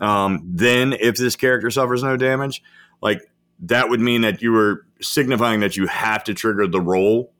um, 0.00 0.42
then 0.44 0.92
if 0.94 1.16
this 1.16 1.36
character 1.36 1.70
suffers 1.70 2.02
no 2.02 2.16
damage, 2.16 2.62
like 3.00 3.20
that 3.60 3.88
would 3.88 4.00
mean 4.00 4.22
that 4.22 4.42
you 4.42 4.52
were 4.52 4.86
signifying 5.00 5.60
that 5.60 5.76
you 5.76 5.86
have 5.86 6.24
to 6.24 6.34
trigger 6.34 6.66
the 6.66 6.80
roll, 6.80 7.32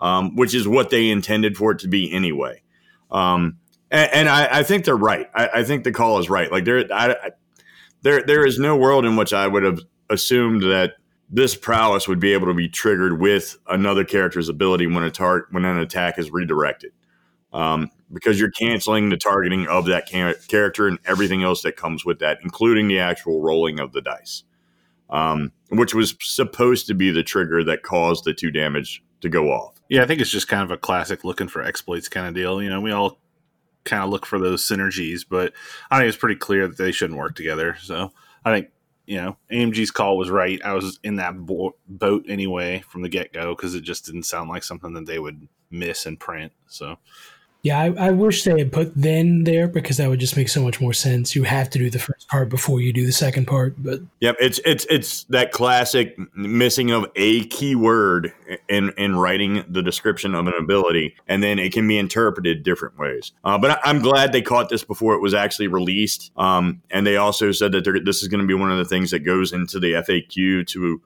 um, 0.00 0.36
which 0.36 0.54
is 0.54 0.68
what 0.68 0.90
they 0.90 1.10
intended 1.10 1.56
for 1.56 1.72
it 1.72 1.78
to 1.80 1.88
be 1.88 2.12
anyway. 2.12 2.62
Um, 3.10 3.58
and, 3.90 4.12
and 4.12 4.28
I, 4.28 4.58
I, 4.58 4.62
think 4.62 4.84
they're 4.84 4.96
right. 4.96 5.28
I, 5.34 5.48
I, 5.54 5.64
think 5.64 5.84
the 5.84 5.92
call 5.92 6.18
is 6.18 6.28
right. 6.28 6.50
Like 6.50 6.64
there, 6.64 6.84
I, 6.92 7.30
there, 8.02 8.22
there 8.22 8.44
is 8.44 8.58
no 8.58 8.76
world 8.76 9.04
in 9.04 9.16
which 9.16 9.32
I 9.32 9.46
would 9.46 9.62
have 9.62 9.80
assumed 10.10 10.62
that 10.62 10.94
this 11.30 11.56
prowess 11.56 12.06
would 12.06 12.20
be 12.20 12.32
able 12.32 12.46
to 12.46 12.54
be 12.54 12.68
triggered 12.68 13.20
with 13.20 13.56
another 13.68 14.04
character's 14.04 14.48
ability 14.48 14.86
when 14.86 15.02
a 15.02 15.10
tar- 15.10 15.46
when 15.50 15.64
an 15.64 15.78
attack 15.78 16.18
is 16.18 16.30
redirected, 16.30 16.92
um, 17.52 17.90
because 18.12 18.38
you're 18.38 18.50
canceling 18.50 19.08
the 19.08 19.16
targeting 19.16 19.66
of 19.66 19.86
that 19.86 20.06
char- 20.06 20.34
character 20.48 20.86
and 20.86 20.98
everything 21.06 21.42
else 21.42 21.62
that 21.62 21.76
comes 21.76 22.04
with 22.04 22.18
that, 22.18 22.38
including 22.42 22.88
the 22.88 22.98
actual 22.98 23.40
rolling 23.40 23.80
of 23.80 23.92
the 23.92 24.00
dice, 24.00 24.44
um, 25.10 25.50
which 25.70 25.94
was 25.94 26.14
supposed 26.20 26.86
to 26.86 26.94
be 26.94 27.10
the 27.10 27.22
trigger 27.22 27.64
that 27.64 27.82
caused 27.82 28.24
the 28.24 28.34
two 28.34 28.50
damage 28.50 29.02
to 29.20 29.28
go 29.28 29.50
off. 29.50 29.74
Yeah, 29.88 30.02
I 30.02 30.06
think 30.06 30.20
it's 30.20 30.30
just 30.30 30.48
kind 30.48 30.62
of 30.62 30.70
a 30.70 30.76
classic 30.76 31.24
looking 31.24 31.48
for 31.48 31.62
exploits 31.62 32.08
kind 32.08 32.26
of 32.26 32.34
deal. 32.34 32.62
You 32.62 32.70
know, 32.70 32.80
we 32.80 32.92
all 32.92 33.18
kind 33.84 34.02
of 34.02 34.10
look 34.10 34.26
for 34.26 34.38
those 34.38 34.66
synergies, 34.66 35.24
but 35.28 35.52
I 35.90 35.98
think 35.98 36.08
it's 36.08 36.16
pretty 36.16 36.36
clear 36.36 36.68
that 36.68 36.76
they 36.76 36.92
shouldn't 36.92 37.18
work 37.18 37.34
together. 37.34 37.76
So 37.80 38.12
I 38.44 38.52
think 38.52 38.68
you 39.06 39.16
know 39.16 39.36
AMG's 39.50 39.90
call 39.90 40.16
was 40.16 40.30
right. 40.30 40.60
I 40.64 40.74
was 40.74 40.98
in 41.02 41.16
that 41.16 41.36
bo- 41.46 41.76
boat 41.88 42.24
anyway 42.28 42.82
from 42.88 43.02
the 43.02 43.08
get 43.08 43.32
go 43.32 43.54
because 43.54 43.74
it 43.74 43.82
just 43.82 44.06
didn't 44.06 44.24
sound 44.24 44.48
like 44.48 44.64
something 44.64 44.92
that 44.94 45.06
they 45.06 45.18
would 45.18 45.48
miss 45.70 46.06
and 46.06 46.18
print. 46.18 46.52
So 46.66 46.96
yeah, 47.64 47.80
I, 47.80 48.08
I, 48.08 48.10
wish 48.10 48.44
they 48.44 48.58
had 48.58 48.72
put 48.72 48.92
then 48.94 49.44
there 49.44 49.66
because 49.66 49.96
that 49.96 50.10
would 50.10 50.20
just 50.20 50.36
make 50.36 50.50
so 50.50 50.62
much 50.62 50.82
more 50.82 50.92
sense. 50.92 51.34
You 51.34 51.44
have 51.44 51.70
to 51.70 51.78
do 51.78 51.88
the 51.88 51.98
first 51.98 52.28
part 52.28 52.50
before 52.50 52.82
you 52.82 52.92
do 52.92 53.06
the 53.06 53.12
second 53.12 53.46
part. 53.46 53.74
But 53.82 54.00
yep, 54.20 54.36
it's 54.38 54.60
it's 54.66 54.84
it's 54.90 55.24
that 55.24 55.50
classic 55.50 56.14
missing 56.36 56.90
of 56.90 57.06
a 57.16 57.46
keyword 57.46 58.34
in 58.68 58.90
in 58.98 59.16
writing 59.16 59.64
the 59.66 59.82
description 59.82 60.34
of 60.34 60.46
an 60.46 60.52
ability, 60.58 61.16
and 61.26 61.42
then 61.42 61.58
it 61.58 61.72
can 61.72 61.88
be 61.88 61.96
interpreted 61.96 62.64
different 62.64 62.98
ways. 62.98 63.32
Uh, 63.44 63.56
but 63.56 63.80
I, 63.82 63.88
am 63.88 64.00
glad 64.00 64.32
they 64.32 64.42
caught 64.42 64.68
this 64.68 64.84
before 64.84 65.14
it 65.14 65.22
was 65.22 65.32
actually 65.32 65.68
released. 65.68 66.32
Um, 66.36 66.82
and 66.90 67.06
they 67.06 67.16
also 67.16 67.50
said 67.50 67.72
that 67.72 68.02
this 68.04 68.22
is 68.22 68.28
going 68.28 68.42
to 68.42 68.46
be 68.46 68.52
one 68.52 68.72
of 68.72 68.76
the 68.76 68.84
things 68.84 69.10
that 69.12 69.20
goes 69.20 69.54
into 69.54 69.80
the 69.80 69.92
FAQ 69.92 70.66
to 70.66 71.00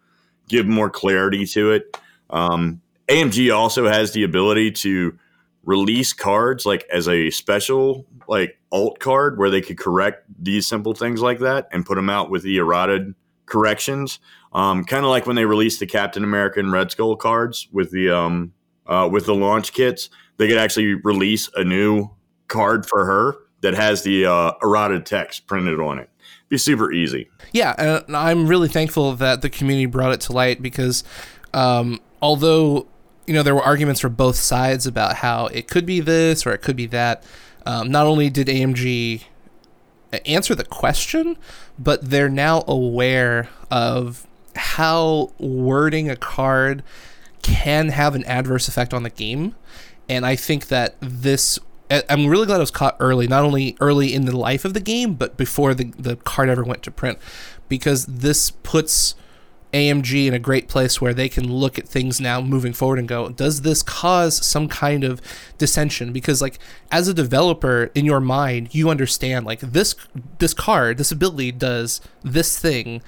give 0.49 0.67
more 0.67 0.91
clarity 0.91 1.47
to 1.47 1.71
it. 1.71 1.97
Um, 2.31 2.83
AMG 3.07 3.55
also 3.55 3.87
has 3.87 4.11
the 4.11 4.25
ability 4.25 4.73
to 4.73 5.17
release 5.65 6.13
cards 6.13 6.65
like 6.65 6.87
as 6.93 7.09
a 7.09 7.31
special 7.31 8.07
like 8.27 8.59
alt 8.71 8.99
card 9.01 9.39
where 9.39 9.51
they 9.51 9.61
could 9.61 9.79
correct 9.79 10.25
these 10.39 10.67
simple 10.67 10.95
things 10.95 11.21
like 11.21 11.39
that 11.41 11.69
and 11.73 11.85
put 11.85 11.97
them 11.97 12.11
out 12.11 12.31
with 12.31 12.43
the 12.43 12.59
errata 12.59 13.15
corrections. 13.47 14.19
Um, 14.53 14.85
kind 14.85 15.05
of 15.05 15.11
like 15.11 15.27
when 15.27 15.37
they 15.37 15.45
released 15.45 15.81
the 15.81 15.87
Captain 15.87 16.25
America 16.25 16.61
and 16.61 16.73
Red 16.73 16.91
Skull 16.91 17.17
cards 17.17 17.69
with 17.73 17.91
the 17.91 18.11
um, 18.11 18.53
uh, 18.87 19.09
with 19.11 19.27
the 19.27 19.35
launch 19.35 19.73
kits, 19.73 20.09
they 20.39 20.49
could 20.49 20.57
actually 20.57 20.95
release 20.95 21.51
a 21.55 21.65
new 21.65 22.11
card 22.49 22.87
for 22.87 23.05
her 23.05 23.37
that 23.61 23.75
has 23.75 24.03
the 24.03 24.25
uh, 24.25 24.53
errata 24.63 25.01
text 25.01 25.47
printed 25.47 25.81
on 25.81 25.99
it. 25.99 26.09
Be 26.49 26.57
super 26.57 26.91
easy. 26.93 27.29
Yeah, 27.53 27.75
and 27.77 28.17
I'm 28.17 28.47
really 28.47 28.69
thankful 28.69 29.15
that 29.17 29.43
the 29.43 29.51
community 29.51 29.87
brought 29.87 30.13
it 30.13 30.21
to 30.23 30.33
light 30.33 30.63
because 30.63 31.05
um, 31.53 32.01
although 32.23 32.87
you 33.29 33.35
know 33.35 33.43
there 33.43 33.55
were 33.55 33.63
arguments 33.63 34.01
for 34.01 34.09
both 34.09 34.37
sides 34.37 34.87
about 34.87 35.17
how 35.17 35.47
it 35.47 35.69
could 35.69 35.85
be 35.85 36.01
this 36.01 36.47
or 36.47 36.53
it 36.53 36.63
could 36.63 36.77
be 36.77 36.87
that, 36.87 37.23
um, 37.67 37.91
not 37.91 38.07
only 38.07 38.31
did 38.31 38.47
AMG 38.47 39.25
answer 40.25 40.55
the 40.55 40.65
question, 40.65 41.37
but 41.79 42.11
they're 42.11 42.31
now 42.31 42.65
aware 42.67 43.51
of 43.71 44.27
how 44.57 45.31
wording 45.39 46.09
a 46.09 46.17
card 46.17 46.83
can 47.43 47.91
have 47.91 48.15
an 48.15 48.25
adverse 48.25 48.67
effect 48.67 48.95
on 48.95 49.03
the 49.03 49.11
game. 49.11 49.55
And 50.09 50.25
I 50.25 50.35
think 50.35 50.69
that 50.69 50.97
this 51.01 51.59
I'm 51.91 52.27
really 52.27 52.47
glad 52.47 52.57
it 52.57 52.61
was 52.61 52.71
caught 52.71 52.97
early, 53.01 53.27
not 53.27 53.45
only 53.45 53.77
early 53.81 54.13
in 54.13 54.27
the 54.27 54.37
life 54.37 54.65
of 54.65 54.75
the 54.75 54.81
game, 54.81 55.15
but 55.15 55.37
before 55.37 55.75
the, 55.75 55.85
the 55.99 56.17
card 56.17 56.49
ever 56.51 56.63
went 56.63 56.83
to 56.83 56.91
print, 56.91 57.19
because 57.69 58.05
this 58.07 58.51
puts 58.51 59.15
AMG 59.73 60.27
in 60.27 60.35
a 60.35 60.39
great 60.39 60.69
place 60.69 61.01
where 61.01 61.13
they 61.13 61.29
can 61.29 61.53
look 61.53 61.79
at 61.79 61.89
things 61.89 62.21
now 62.21 62.41
moving 62.41 62.73
forward 62.73 62.99
and 62.99 63.09
go, 63.09 63.29
does 63.29 63.63
this 63.63 63.83
cause 63.83 64.45
some 64.45 64.69
kind 64.69 65.05
of 65.05 65.21
dissension? 65.59 66.13
Because 66.13 66.41
like 66.41 66.59
as 66.91 67.09
a 67.09 67.15
developer 67.15 67.91
in 67.95 68.05
your 68.05 68.21
mind, 68.21 68.75
you 68.75 68.89
understand 68.89 69.45
like 69.45 69.61
this 69.61 69.95
this 70.39 70.55
card, 70.55 70.99
this 70.99 71.13
ability 71.13 71.53
does 71.53 72.01
this 72.23 72.59
thing 72.59 73.03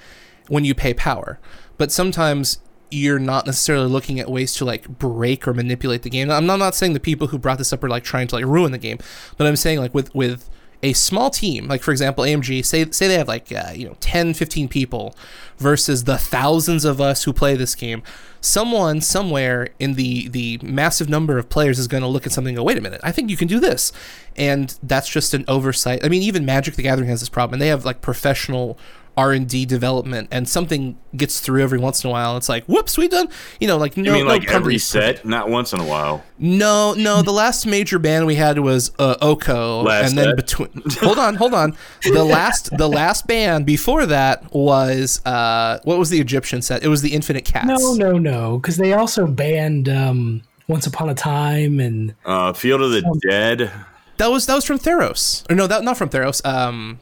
when 0.47 0.63
you 0.63 0.75
pay 0.75 0.93
power. 0.93 1.39
But 1.77 1.91
sometimes 1.91 2.59
you're 2.91 3.19
not 3.19 3.45
necessarily 3.45 3.87
looking 3.87 4.19
at 4.19 4.29
ways 4.29 4.53
to 4.55 4.65
like 4.65 4.87
break 4.87 5.47
or 5.47 5.53
manipulate 5.53 6.03
the 6.03 6.09
game. 6.09 6.29
I'm 6.29 6.45
not, 6.45 6.57
not 6.57 6.75
saying 6.75 6.93
the 6.93 6.99
people 6.99 7.27
who 7.27 7.39
brought 7.39 7.57
this 7.57 7.71
up 7.71 7.83
are 7.83 7.89
like 7.89 8.03
trying 8.03 8.27
to 8.27 8.35
like 8.35 8.45
ruin 8.45 8.71
the 8.71 8.77
game, 8.77 8.99
but 9.37 9.47
I'm 9.47 9.55
saying 9.55 9.79
like 9.79 9.93
with 9.93 10.13
with 10.13 10.49
a 10.83 10.93
small 10.93 11.29
team, 11.29 11.67
like 11.67 11.83
for 11.83 11.91
example, 11.91 12.23
AMG, 12.23 12.65
say 12.65 12.89
say 12.91 13.07
they 13.07 13.17
have 13.17 13.27
like 13.27 13.51
uh, 13.51 13.71
you 13.73 13.87
know 13.87 13.95
10, 13.99 14.33
15 14.33 14.67
people 14.67 15.15
versus 15.57 16.05
the 16.05 16.17
thousands 16.17 16.85
of 16.85 16.99
us 16.99 17.23
who 17.23 17.33
play 17.33 17.55
this 17.55 17.75
game. 17.75 18.01
Someone 18.39 19.01
somewhere 19.01 19.69
in 19.79 19.93
the 19.93 20.27
the 20.29 20.59
massive 20.63 21.07
number 21.07 21.37
of 21.37 21.49
players 21.49 21.77
is 21.77 21.87
going 21.87 22.01
to 22.01 22.07
look 22.07 22.25
at 22.25 22.31
something 22.31 22.55
and 22.55 22.57
go, 22.57 22.63
"Wait 22.63 22.77
a 22.77 22.81
minute, 22.81 23.01
I 23.03 23.11
think 23.11 23.29
you 23.29 23.37
can 23.37 23.47
do 23.47 23.59
this." 23.59 23.91
And 24.35 24.77
that's 24.81 25.09
just 25.09 25.33
an 25.33 25.45
oversight. 25.47 26.03
I 26.03 26.09
mean, 26.09 26.23
even 26.23 26.45
Magic 26.45 26.75
the 26.75 26.83
Gathering 26.83 27.09
has 27.09 27.19
this 27.19 27.29
problem, 27.29 27.55
and 27.55 27.61
they 27.61 27.67
have 27.67 27.85
like 27.85 28.01
professional 28.01 28.77
R 29.21 29.31
and 29.33 29.47
D 29.47 29.65
development, 29.65 30.27
and 30.31 30.47
something 30.49 30.97
gets 31.15 31.39
through 31.39 31.61
every 31.61 31.77
once 31.79 32.03
in 32.03 32.09
a 32.09 32.11
while. 32.11 32.37
It's 32.37 32.49
like, 32.49 32.63
whoops, 32.65 32.97
we 32.97 33.07
done, 33.07 33.27
you 33.59 33.67
know, 33.67 33.77
like 33.77 33.95
You 33.97 34.03
no, 34.03 34.13
mean 34.13 34.25
no 34.25 34.31
like 34.31 34.49
every 34.49 34.77
set, 34.77 35.01
perfect. 35.17 35.25
not 35.25 35.49
once 35.49 35.73
in 35.73 35.79
a 35.79 35.85
while. 35.85 36.23
No, 36.39 36.93
no, 36.93 37.21
the 37.21 37.31
last 37.31 37.65
major 37.65 37.99
band 37.99 38.25
we 38.25 38.35
had 38.35 38.57
was 38.59 38.91
uh, 38.99 39.15
Oko, 39.21 39.83
Last 39.83 40.09
and 40.09 40.17
then 40.17 40.25
set? 40.29 40.35
between. 40.35 40.69
hold 41.01 41.19
on, 41.19 41.35
hold 41.35 41.53
on. 41.53 41.75
The 42.03 42.23
last, 42.23 42.75
the 42.77 42.87
last 42.89 43.27
band 43.27 43.65
before 43.65 44.05
that 44.07 44.51
was 44.53 45.21
uh, 45.25 45.79
what 45.83 45.97
was 45.99 46.09
the 46.09 46.19
Egyptian 46.19 46.61
set? 46.61 46.83
It 46.83 46.87
was 46.87 47.01
the 47.01 47.13
Infinite 47.13 47.45
Cats. 47.45 47.67
No, 47.67 47.93
no, 47.93 48.17
no, 48.17 48.57
because 48.57 48.77
they 48.77 48.93
also 48.93 49.27
banned 49.27 49.87
um, 49.89 50.41
Once 50.67 50.87
Upon 50.87 51.09
a 51.09 51.15
Time 51.15 51.79
and 51.79 52.15
Uh, 52.25 52.53
Field 52.53 52.81
of 52.81 52.91
the 52.91 53.05
Um, 53.05 53.19
Dead. 53.19 53.71
that 54.17 54.27
was 54.31 54.45
that 54.47 54.55
was 54.55 54.65
from 54.65 54.79
Theros, 54.79 55.43
or 55.49 55.55
no, 55.55 55.67
that 55.67 55.83
not 55.83 55.97
from 55.97 56.09
Theros. 56.09 56.43
Um, 56.45 56.99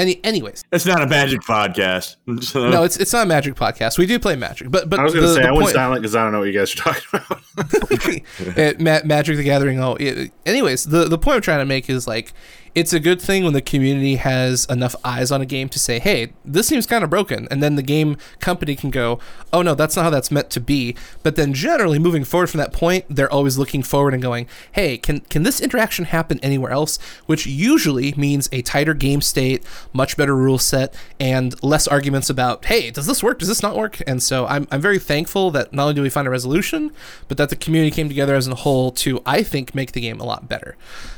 any, 0.00 0.20
anyways, 0.24 0.64
It's 0.72 0.86
not 0.86 1.02
a 1.02 1.06
magic 1.06 1.40
podcast. 1.42 2.16
no, 2.26 2.82
it's 2.82 2.96
it's 2.96 3.12
not 3.12 3.24
a 3.24 3.26
Magic 3.26 3.54
podcast. 3.54 3.98
We 3.98 4.06
do 4.06 4.18
play 4.18 4.34
Magic, 4.36 4.70
but 4.70 4.88
but 4.90 4.98
I 4.98 5.04
was 5.04 5.14
going 5.14 5.26
to 5.26 5.34
say 5.34 5.42
the 5.42 5.48
I 5.48 5.52
went 5.52 5.68
silent 5.70 6.02
because 6.02 6.16
I 6.16 6.22
don't 6.24 6.32
know 6.32 6.40
what 6.40 6.48
you 6.48 6.58
guys 6.58 6.72
are 6.74 6.92
talking 6.94 7.20
about. 7.20 8.80
Ma- 8.80 9.00
Magic 9.04 9.36
the 9.36 9.44
Gathering. 9.44 9.80
Oh, 9.80 9.96
it, 10.00 10.32
anyways, 10.46 10.84
the 10.84 11.04
the 11.04 11.18
point 11.18 11.36
I'm 11.36 11.42
trying 11.42 11.60
to 11.60 11.64
make 11.66 11.88
is 11.90 12.06
like 12.06 12.32
it's 12.74 12.92
a 12.92 13.00
good 13.00 13.20
thing 13.20 13.42
when 13.44 13.52
the 13.52 13.60
community 13.60 14.16
has 14.16 14.64
enough 14.66 14.94
eyes 15.04 15.32
on 15.32 15.40
a 15.40 15.46
game 15.46 15.68
to 15.70 15.78
say, 15.78 15.98
"Hey, 15.98 16.32
this 16.44 16.68
seems 16.68 16.86
kind 16.86 17.02
of 17.02 17.10
broken," 17.10 17.48
and 17.50 17.62
then 17.62 17.74
the 17.76 17.82
game 17.82 18.16
company 18.38 18.76
can 18.76 18.90
go, 18.90 19.18
"Oh 19.52 19.62
no, 19.62 19.74
that's 19.74 19.96
not 19.96 20.02
how 20.02 20.10
that's 20.10 20.30
meant 20.30 20.50
to 20.50 20.60
be." 20.60 20.94
But 21.22 21.36
then 21.36 21.52
generally 21.52 21.98
moving 21.98 22.24
forward 22.24 22.48
from 22.48 22.58
that 22.58 22.72
point, 22.72 23.04
they're 23.08 23.32
always 23.32 23.58
looking 23.58 23.82
forward 23.82 24.14
and 24.14 24.22
going, 24.22 24.46
"Hey, 24.72 24.98
can 24.98 25.20
can 25.20 25.42
this 25.42 25.60
interaction 25.60 26.04
happen 26.06 26.38
anywhere 26.42 26.70
else?" 26.70 26.98
Which 27.26 27.44
usually 27.46 28.14
means 28.16 28.48
a 28.52 28.62
tighter 28.62 28.94
game 28.94 29.20
state, 29.20 29.64
much 29.92 30.16
better 30.16 30.36
rule 30.36 30.58
set, 30.58 30.94
and 31.18 31.54
less 31.62 31.88
arguments 31.88 32.30
about, 32.30 32.64
"Hey, 32.66 32.90
does 32.92 33.06
this 33.06 33.22
work? 33.22 33.40
Does 33.40 33.48
this 33.48 33.62
not 33.62 33.76
work?" 33.76 34.00
And 34.06 34.22
so 34.22 34.46
I'm 34.46 34.68
I'm 34.70 34.80
very 34.80 35.00
thankful 35.00 35.50
that 35.50 35.72
not 35.72 35.82
only 35.82 35.94
do 35.94 36.02
we 36.02 36.10
find 36.10 36.28
a 36.28 36.30
resolution, 36.30 36.92
but 37.26 37.36
that 37.36 37.48
the 37.48 37.56
community 37.56 37.90
came 37.90 38.08
together 38.08 38.36
as 38.36 38.46
a 38.46 38.54
whole 38.54 38.92
to, 38.92 39.20
I 39.26 39.42
think, 39.42 39.74
make 39.74 39.92
the 39.92 40.00
game 40.00 40.20
a 40.20 40.24
lot 40.24 40.48
better. 40.48 40.76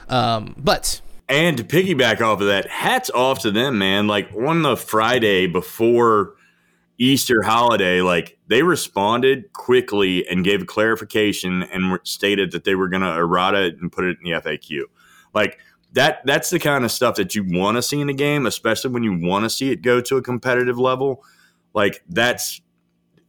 Um, 0.09 0.55
but 0.59 1.02
And 1.29 1.57
to 1.57 1.65
piggyback 1.65 2.21
off 2.21 2.41
of 2.41 2.47
that, 2.49 2.69
hats 2.69 3.11
off 3.11 3.41
to 3.41 3.51
them, 3.51 3.79
man. 3.79 4.07
Like 4.07 4.33
on 4.35 4.63
the 4.63 4.77
Friday 4.77 5.47
before 5.47 6.35
Easter 6.99 7.43
holiday, 7.43 8.03
like 8.03 8.39
they 8.49 8.63
responded 8.63 9.53
quickly 9.53 10.27
and 10.29 10.45
gave 10.45 10.63
a 10.63 10.67
clarification 10.67 11.63
and 11.65 11.99
stated 12.05 12.53
that 12.53 12.65
they 12.65 12.75
were 12.75 12.89
going 12.89 13.03
to 13.03 13.17
errata 13.17 13.67
it 13.67 13.79
and 13.81 13.91
put 13.91 14.05
it 14.05 14.19
in 14.19 14.31
the 14.31 14.41
FAQ. 14.41 14.83
Like 15.33 15.59
that, 15.93 16.21
that's 16.27 16.51
the 16.51 16.59
kind 16.59 16.85
of 16.85 16.91
stuff 16.91 17.17
that 17.17 17.35
you 17.35 17.45
want 17.45 17.77
to 17.77 17.83
see 17.83 18.01
in 18.01 18.09
a 18.09 18.15
game, 18.15 18.47
especially 18.47 18.91
when 18.91 19.03
you 19.03 19.19
want 19.19 19.45
to 19.45 19.51
see 19.51 19.71
it 19.71 19.83
go 19.83 20.01
to 20.03 20.17
a 20.17 20.23
competitive 20.23 20.79
level. 20.79 21.25
Like 21.75 22.03
that's 22.09 22.61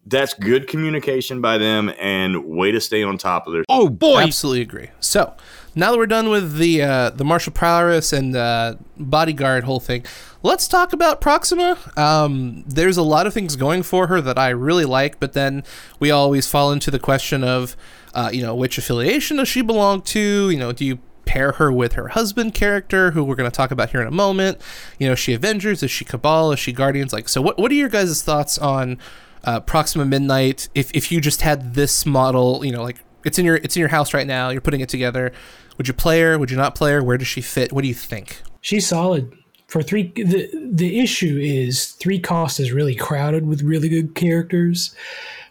that's 0.05 0.33
good 0.33 0.67
communication 0.67 1.41
by 1.41 1.57
them 1.57 1.91
and 2.00 2.45
way 2.45 2.71
to 2.71 2.81
stay 2.81 3.03
on 3.03 3.17
top 3.17 3.47
of 3.47 3.53
their. 3.53 3.63
Oh 3.69 3.89
boy! 3.89 4.23
Absolutely 4.23 4.62
agree. 4.62 4.89
So 5.00 5.33
now 5.75 5.92
that 5.92 5.98
we're 5.98 6.06
done 6.06 6.30
with 6.30 6.58
the 6.58 6.82
uh, 6.82 7.10
the 7.10 7.25
martial 7.25 7.53
prowess 7.53 8.13
and 8.13 8.36
uh, 8.36 8.75
bodyguard 8.98 9.63
whole 9.63 9.80
thing, 9.80 10.06
let's 10.42 10.68
talk 10.68 10.94
about 10.94 11.22
Proxima. 11.22 11.77
Um, 11.98 12.63
there's 12.68 12.98
a 12.98 13.03
lot 13.03 13.27
of 13.27 13.34
things 13.34 13.56
going 13.56 13.84
for 13.84 14.08
her 14.08 14.22
that 14.22 14.38
I 14.38 14.50
really 14.50 14.86
like, 14.86 15.20
but 15.20 15.34
then 15.34 15.63
we 16.00 16.12
always 16.12 16.48
fall 16.50 16.72
into 16.72 16.92
the 16.92 17.00
question 17.00 17.44
of, 17.44 17.75
uh, 18.13 18.30
you 18.34 18.42
know, 18.42 18.56
which 18.56 18.77
affiliation 18.77 19.38
does 19.38 19.48
she 19.48 19.62
belong 19.62 20.01
to? 20.03 20.50
You 20.50 20.58
know, 20.58 20.72
do 20.72 20.86
you 20.86 21.00
pair 21.25 21.53
her 21.53 21.72
with 21.72 21.94
her 21.94 22.10
husband 22.10 22.53
character, 22.53 23.12
who 23.12 23.24
we're 23.24 23.36
going 23.36 23.50
to 23.50 23.56
talk 23.56 23.72
about 23.72 23.92
here 23.92 24.01
in 24.01 24.08
a 24.08 24.12
moment? 24.12 24.60
You 25.00 25.08
know, 25.08 25.15
she 25.15 25.34
Avengers? 25.34 25.82
Is 25.84 25.92
she 25.92 26.06
Cabal? 26.06 26.51
Is 26.51 26.60
she 26.60 26.72
Guardians? 26.72 27.13
Like, 27.13 27.30
so 27.30 27.42
what? 27.42 27.58
What 27.58 27.72
are 27.72 27.75
your 27.75 27.89
guys' 27.89 28.22
thoughts 28.22 28.58
on? 28.58 29.00
uh, 29.44 29.60
Proxima 29.60 30.06
Midnight. 30.06 30.70
If 30.74 30.92
if 30.94 31.12
you 31.12 31.22
just 31.22 31.42
had 31.42 31.74
this 31.74 32.06
model, 32.06 32.63
you 32.65 32.72
know, 32.72 32.84
like 32.84 32.98
it's 33.25 33.38
in 33.38 33.46
your 33.46 33.56
it's 33.58 33.75
in 33.75 33.80
your 33.80 33.89
house 33.89 34.13
right 34.13 34.27
now, 34.27 34.50
you're 34.50 34.62
putting 34.62 34.82
it 34.82 34.89
together. 34.89 35.32
Would 35.77 35.88
you 35.88 35.94
play 35.94 36.22
her? 36.22 36.38
Would 36.38 36.51
you 36.51 36.58
not 36.58 36.75
play 36.75 36.92
her? 36.92 37.03
Where 37.03 37.18
does 37.18 37.27
she 37.27 37.42
fit? 37.42 37.74
What 37.74 37.82
do 37.82 37.88
you 37.88 37.94
think? 37.94 38.42
she's 38.63 38.88
solid. 38.88 39.38
For 39.68 39.84
three, 39.84 40.12
the 40.15 40.50
the 40.53 41.00
issue 41.00 41.38
is 41.39 41.92
three 41.92 42.20
cost 42.20 42.60
is 42.60 42.72
really 42.72 42.96
crowded 42.96 43.48
with 43.48 43.62
really 43.62 43.89
good 43.89 44.15
characters. 44.15 44.96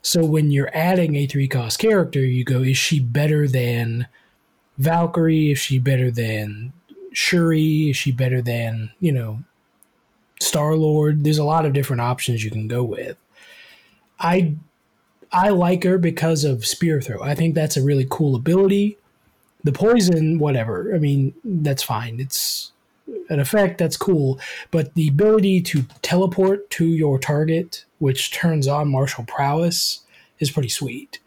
So 0.01 0.25
when 0.25 0.51
you're 0.51 0.71
adding 0.75 1.15
a 1.15 1.27
three 1.27 1.47
cost 1.47 1.79
character, 1.79 2.21
you 2.21 2.45
go, 2.45 2.63
is 2.63 2.77
she 2.77 2.99
better 2.99 3.47
than 3.47 4.09
Valkyrie? 4.79 5.53
Is 5.53 5.59
she 5.59 5.79
better 5.79 6.11
than 6.11 6.73
Shuri? 7.13 7.91
Is 7.91 7.97
she 7.97 8.11
better 8.11 8.43
than 8.43 8.91
you 8.99 9.13
know 9.13 9.41
Star 10.41 10.75
Lord? 10.75 11.25
There's 11.25 11.39
a 11.39 11.45
lot 11.45 11.67
of 11.67 11.73
different 11.73 12.03
options 12.03 12.45
you 12.45 12.51
can 12.51 12.69
go 12.69 12.83
with. 12.83 13.17
I 14.21 14.55
I 15.33 15.49
like 15.49 15.83
her 15.83 15.99
because 15.99 16.45
of 16.45 16.65
Spear 16.65 17.01
Throw. 17.01 17.23
I 17.23 17.35
think 17.35 17.55
that's 17.55 17.77
a 17.77 17.83
really 17.83 18.07
cool 18.09 18.37
ability. 18.37 18.99
The 19.65 19.73
poison, 19.73 20.39
whatever. 20.39 20.95
I 20.95 20.99
mean, 20.99 21.35
that's 21.45 21.83
fine. 21.83 22.19
It's 22.21 22.73
an 23.29 23.41
effect 23.41 23.79
that's 23.79 23.97
cool, 23.97 24.41
but 24.71 24.95
the 24.95 25.09
ability 25.09 25.61
to 25.61 25.83
teleport 26.03 26.71
to 26.71 26.87
your 26.87 27.19
target, 27.19 27.85
which 27.99 28.33
turns 28.33 28.67
on 28.67 28.91
martial 28.91 29.25
prowess, 29.25 30.01
is 30.39 30.51
pretty 30.51 30.69
sweet. 30.69 31.19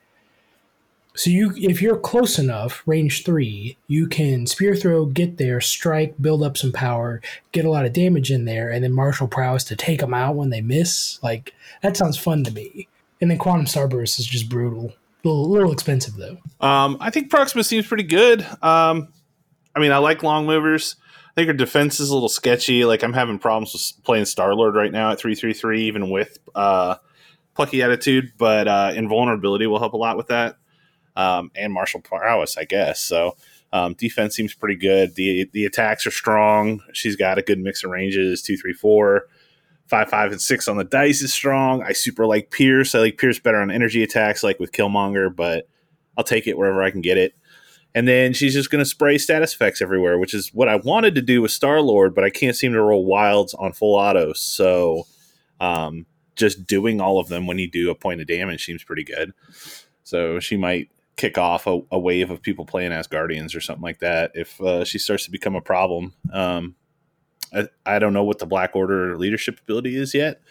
So 1.17 1.29
you, 1.29 1.53
if 1.55 1.81
you're 1.81 1.97
close 1.97 2.37
enough, 2.37 2.83
range 2.85 3.23
three, 3.23 3.77
you 3.87 4.07
can 4.07 4.47
spear 4.47 4.75
throw, 4.75 5.05
get 5.05 5.37
there, 5.37 5.61
strike, 5.61 6.15
build 6.19 6.43
up 6.43 6.57
some 6.57 6.73
power, 6.73 7.21
get 7.53 7.63
a 7.63 7.69
lot 7.69 7.85
of 7.85 7.93
damage 7.93 8.31
in 8.31 8.43
there, 8.43 8.69
and 8.69 8.83
then 8.83 8.91
martial 8.91 9.27
prowess 9.27 9.63
to 9.65 9.77
take 9.77 10.01
them 10.01 10.13
out 10.13 10.35
when 10.35 10.49
they 10.49 10.59
miss. 10.59 11.17
Like 11.23 11.53
that 11.81 11.95
sounds 11.95 12.17
fun 12.17 12.43
to 12.43 12.51
me. 12.51 12.89
And 13.21 13.31
then 13.31 13.37
quantum 13.37 13.65
starburst 13.65 14.19
is 14.19 14.27
just 14.27 14.49
brutal. 14.49 14.93
A 15.25 15.27
little, 15.27 15.49
little 15.49 15.71
expensive 15.71 16.13
though. 16.15 16.37
Um, 16.65 16.97
I 16.99 17.09
think 17.09 17.31
Proxima 17.31 17.63
seems 17.63 17.87
pretty 17.87 18.03
good. 18.03 18.41
Um, 18.61 19.09
I 19.75 19.79
mean, 19.79 19.91
I 19.91 19.97
like 19.97 20.23
long 20.23 20.45
movers. 20.45 20.95
I 21.29 21.33
think 21.33 21.47
her 21.47 21.53
defense 21.53 21.99
is 21.99 22.11
a 22.11 22.13
little 22.13 22.29
sketchy. 22.29 22.85
Like 22.85 23.03
I'm 23.03 23.11
having 23.13 23.39
problems 23.39 23.73
with 23.73 24.05
playing 24.05 24.25
Star 24.25 24.53
Lord 24.55 24.75
right 24.75 24.91
now 24.91 25.11
at 25.11 25.19
three 25.19 25.35
three 25.35 25.53
three, 25.53 25.83
even 25.87 26.09
with 26.11 26.37
uh, 26.53 26.95
plucky 27.55 27.81
attitude. 27.81 28.33
But 28.37 28.67
uh, 28.67 28.91
invulnerability 28.95 29.67
will 29.67 29.79
help 29.79 29.93
a 29.93 29.97
lot 29.97 30.15
with 30.15 30.27
that. 30.27 30.57
um, 31.15 31.51
and 31.55 31.73
martial 31.73 32.01
prowess, 32.01 32.57
I 32.57 32.65
guess. 32.65 32.99
So 32.99 33.35
um, 33.73 33.93
defense 33.93 34.35
seems 34.35 34.53
pretty 34.53 34.75
good. 34.75 35.15
the 35.15 35.49
The 35.53 35.65
attacks 35.65 36.05
are 36.05 36.11
strong. 36.11 36.81
She's 36.93 37.15
got 37.15 37.37
a 37.37 37.41
good 37.41 37.59
mix 37.59 37.83
of 37.83 37.91
ranges 37.91 38.41
two, 38.41 38.57
three, 38.57 38.73
four, 38.73 39.27
five, 39.87 40.09
five, 40.09 40.31
and 40.31 40.41
six 40.41 40.67
on 40.67 40.77
the 40.77 40.83
dice 40.83 41.21
is 41.21 41.33
strong. 41.33 41.83
I 41.83 41.93
super 41.93 42.25
like 42.25 42.51
Pierce. 42.51 42.95
I 42.95 42.99
like 42.99 43.17
Pierce 43.17 43.39
better 43.39 43.59
on 43.59 43.71
energy 43.71 44.03
attacks, 44.03 44.43
like 44.43 44.59
with 44.59 44.71
Killmonger, 44.71 45.35
but 45.35 45.67
I'll 46.17 46.23
take 46.23 46.47
it 46.47 46.57
wherever 46.57 46.81
I 46.81 46.91
can 46.91 47.01
get 47.01 47.17
it. 47.17 47.35
And 47.93 48.07
then 48.07 48.33
she's 48.33 48.53
just 48.53 48.69
going 48.69 48.83
to 48.83 48.89
spray 48.89 49.17
status 49.17 49.53
effects 49.53 49.81
everywhere, 49.81 50.19
which 50.19 50.33
is 50.33 50.53
what 50.53 50.67
I 50.67 50.75
wanted 50.75 51.15
to 51.15 51.21
do 51.21 51.41
with 51.41 51.51
Star 51.51 51.79
Lord, 51.79 52.13
but 52.13 52.25
I 52.25 52.29
can't 52.29 52.55
seem 52.55 52.73
to 52.73 52.81
roll 52.81 53.05
wilds 53.05 53.53
on 53.53 53.71
full 53.71 53.95
auto. 53.95 54.33
So 54.33 55.07
um, 55.61 56.05
just 56.35 56.67
doing 56.67 56.99
all 56.99 57.19
of 57.19 57.29
them 57.29 57.47
when 57.47 57.57
you 57.57 57.69
do 57.69 57.89
a 57.89 57.95
point 57.95 58.19
of 58.19 58.27
damage 58.27 58.65
seems 58.65 58.83
pretty 58.83 59.05
good. 59.05 59.33
So 60.03 60.41
she 60.41 60.57
might 60.57 60.89
kick 61.15 61.37
off 61.37 61.67
a, 61.67 61.79
a 61.89 61.97
wave 61.97 62.31
of 62.31 62.41
people 62.41 62.65
playing 62.65 62.91
as 62.91 63.07
Guardians 63.07 63.55
or 63.55 63.61
something 63.61 63.83
like 63.83 63.99
that 63.99 64.31
if 64.33 64.59
uh, 64.59 64.83
she 64.83 64.99
starts 64.99 65.23
to 65.25 65.31
become 65.31 65.55
a 65.55 65.61
problem. 65.61 66.13
Um, 66.33 66.75
I, 67.53 67.67
I 67.85 67.99
don't 67.99 68.13
know 68.13 68.23
what 68.23 68.39
the 68.39 68.45
Black 68.45 68.75
Order 68.75 69.17
leadership 69.17 69.59
ability 69.59 69.95
is 69.95 70.13
yet. 70.13 70.41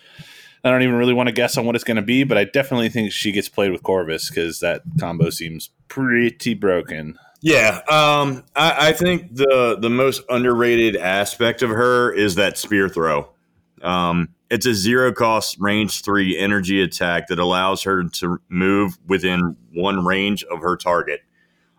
I 0.65 0.71
don't 0.71 0.83
even 0.83 0.95
really 0.95 1.13
want 1.13 1.27
to 1.27 1.33
guess 1.33 1.59
on 1.59 1.67
what 1.67 1.75
it's 1.75 1.85
going 1.85 1.97
to 1.97 2.03
be, 2.03 2.25
but 2.25 2.39
I 2.39 2.45
definitely 2.45 2.89
think 2.89 3.13
she 3.13 3.33
gets 3.33 3.51
played 3.51 3.71
with 3.71 3.83
Corvus 3.83 4.31
because 4.31 4.61
that 4.61 4.83
combo 4.99 5.29
seems 5.29 5.71
pretty 5.89 6.55
broken. 6.55 7.19
Yeah, 7.43 7.81
um, 7.91 8.43
I, 8.57 8.89
I, 8.89 8.93
think 8.93 9.35
the 9.35 9.77
the 9.79 9.91
most 9.91 10.23
underrated 10.31 10.97
aspect 10.97 11.61
of 11.61 11.69
her 11.69 12.11
is 12.11 12.37
that 12.37 12.57
spear 12.57 12.89
throw. 12.89 13.29
Um, 13.83 14.31
it's 14.49 14.65
a 14.65 14.73
zero 14.73 15.13
cost 15.13 15.59
range 15.61 16.03
three 16.03 16.39
energy 16.39 16.81
attack 16.81 17.29
that 17.29 17.39
allows 17.39 17.83
her 17.83 18.03
to 18.03 18.41
move 18.49 18.97
within 19.07 19.57
one 19.75 20.07
range 20.07 20.43
of 20.45 20.61
her 20.61 20.79
target. 20.79 21.21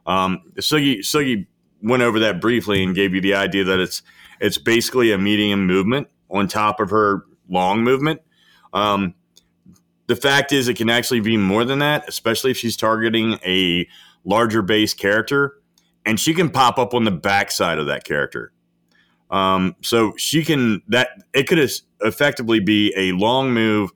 Um, 0.05 0.43
Sugi 0.57 0.99
Sugi 0.99 1.47
went 1.81 2.03
over 2.03 2.19
that 2.19 2.39
briefly 2.39 2.83
and 2.83 2.93
gave 2.93 3.15
you 3.15 3.21
the 3.21 3.33
idea 3.33 3.63
that 3.63 3.79
it's 3.79 4.03
it's 4.39 4.57
basically 4.57 5.11
a 5.11 5.17
medium 5.17 5.65
movement 5.65 6.07
on 6.29 6.47
top 6.47 6.79
of 6.79 6.89
her 6.89 7.25
long 7.49 7.83
movement. 7.83 8.21
Um, 8.73 9.13
the 10.07 10.15
fact 10.15 10.51
is, 10.51 10.67
it 10.67 10.75
can 10.75 10.89
actually 10.89 11.21
be 11.21 11.37
more 11.37 11.65
than 11.65 11.79
that, 11.79 12.07
especially 12.07 12.51
if 12.51 12.57
she's 12.57 12.77
targeting 12.77 13.39
a 13.45 13.87
larger 14.23 14.61
base 14.61 14.93
character, 14.93 15.57
and 16.05 16.19
she 16.19 16.33
can 16.33 16.49
pop 16.49 16.77
up 16.77 16.93
on 16.93 17.03
the 17.03 17.11
backside 17.11 17.79
of 17.79 17.87
that 17.87 18.03
character. 18.03 18.51
Um, 19.31 19.75
so 19.81 20.13
she 20.17 20.43
can 20.43 20.83
that 20.89 21.09
it 21.33 21.47
could 21.47 21.71
effectively 22.01 22.59
be 22.59 22.93
a 22.95 23.11
long 23.13 23.51
move, 23.51 23.91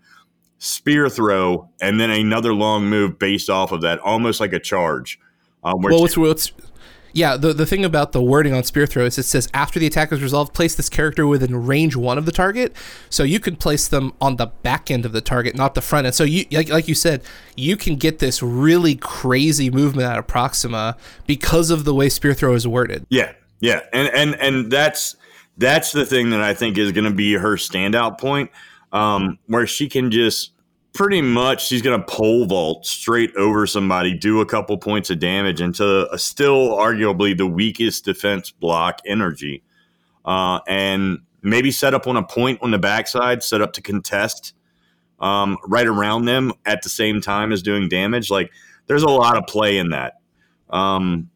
spear 0.57 1.09
throw, 1.09 1.69
and 1.79 1.99
then 1.99 2.09
another 2.09 2.53
long 2.53 2.85
move 2.89 3.19
based 3.19 3.49
off 3.49 3.71
of 3.71 3.81
that, 3.81 3.99
almost 3.99 4.39
like 4.39 4.53
a 4.53 4.59
charge. 4.59 5.19
Um, 5.63 5.81
well, 5.81 6.01
what's, 6.01 6.17
what's 6.17 6.51
yeah, 7.13 7.37
the, 7.37 7.53
the 7.53 7.65
thing 7.65 7.83
about 7.83 8.11
the 8.11 8.21
wording 8.21 8.53
on 8.53 8.63
Spear 8.63 8.85
Throw 8.85 9.05
is 9.05 9.17
it 9.17 9.23
says 9.23 9.47
after 9.53 9.79
the 9.79 9.87
attack 9.87 10.11
is 10.11 10.21
resolved, 10.21 10.53
place 10.53 10.75
this 10.75 10.89
character 10.89 11.25
within 11.25 11.65
range 11.65 11.95
one 11.95 12.17
of 12.17 12.25
the 12.25 12.31
target. 12.31 12.75
So 13.09 13.23
you 13.23 13.39
can 13.39 13.55
place 13.55 13.87
them 13.87 14.13
on 14.21 14.35
the 14.35 14.47
back 14.47 14.91
end 14.91 15.05
of 15.05 15.11
the 15.11 15.21
target, 15.21 15.55
not 15.55 15.75
the 15.75 15.81
front 15.81 16.05
end. 16.05 16.15
So 16.15 16.23
you 16.23 16.45
like, 16.51 16.69
like 16.69 16.87
you 16.87 16.95
said, 16.95 17.21
you 17.55 17.75
can 17.75 17.95
get 17.95 18.19
this 18.19 18.43
really 18.43 18.95
crazy 18.95 19.69
movement 19.69 20.07
out 20.07 20.19
of 20.19 20.27
Proxima 20.27 20.97
because 21.27 21.69
of 21.69 21.83
the 21.85 21.93
way 21.93 22.09
Spear 22.09 22.33
Throw 22.33 22.53
is 22.53 22.67
worded. 22.67 23.05
Yeah, 23.09 23.33
yeah, 23.59 23.81
and 23.93 24.07
and 24.13 24.35
and 24.35 24.71
that's 24.71 25.15
that's 25.57 25.91
the 25.91 26.05
thing 26.05 26.29
that 26.29 26.41
I 26.41 26.53
think 26.53 26.77
is 26.77 26.91
going 26.91 27.05
to 27.05 27.15
be 27.15 27.33
her 27.33 27.55
standout 27.55 28.19
point, 28.19 28.51
um, 28.91 29.37
where 29.47 29.67
she 29.67 29.89
can 29.89 30.11
just 30.11 30.51
pretty 30.93 31.21
much 31.21 31.67
she's 31.67 31.81
going 31.81 31.99
to 31.99 32.05
pole 32.05 32.45
vault 32.45 32.85
straight 32.85 33.35
over 33.35 33.65
somebody, 33.67 34.13
do 34.13 34.41
a 34.41 34.45
couple 34.45 34.77
points 34.77 35.09
of 35.09 35.19
damage 35.19 35.61
into 35.61 36.11
a 36.11 36.17
still 36.17 36.69
arguably 36.69 37.37
the 37.37 37.47
weakest 37.47 38.05
defense 38.05 38.51
block 38.51 38.99
energy, 39.05 39.63
uh, 40.25 40.59
and 40.67 41.19
maybe 41.41 41.71
set 41.71 41.93
up 41.93 42.07
on 42.07 42.17
a 42.17 42.23
point 42.23 42.59
on 42.61 42.71
the 42.71 42.79
backside, 42.79 43.43
set 43.43 43.61
up 43.61 43.73
to 43.73 43.81
contest 43.81 44.53
um, 45.19 45.57
right 45.67 45.87
around 45.87 46.25
them 46.25 46.53
at 46.65 46.81
the 46.81 46.89
same 46.89 47.21
time 47.21 47.51
as 47.51 47.61
doing 47.61 47.89
damage. 47.89 48.29
Like 48.29 48.51
there's 48.87 49.03
a 49.03 49.09
lot 49.09 49.37
of 49.37 49.45
play 49.47 49.77
in 49.77 49.89
that. 49.89 50.15
Um, 50.69 51.29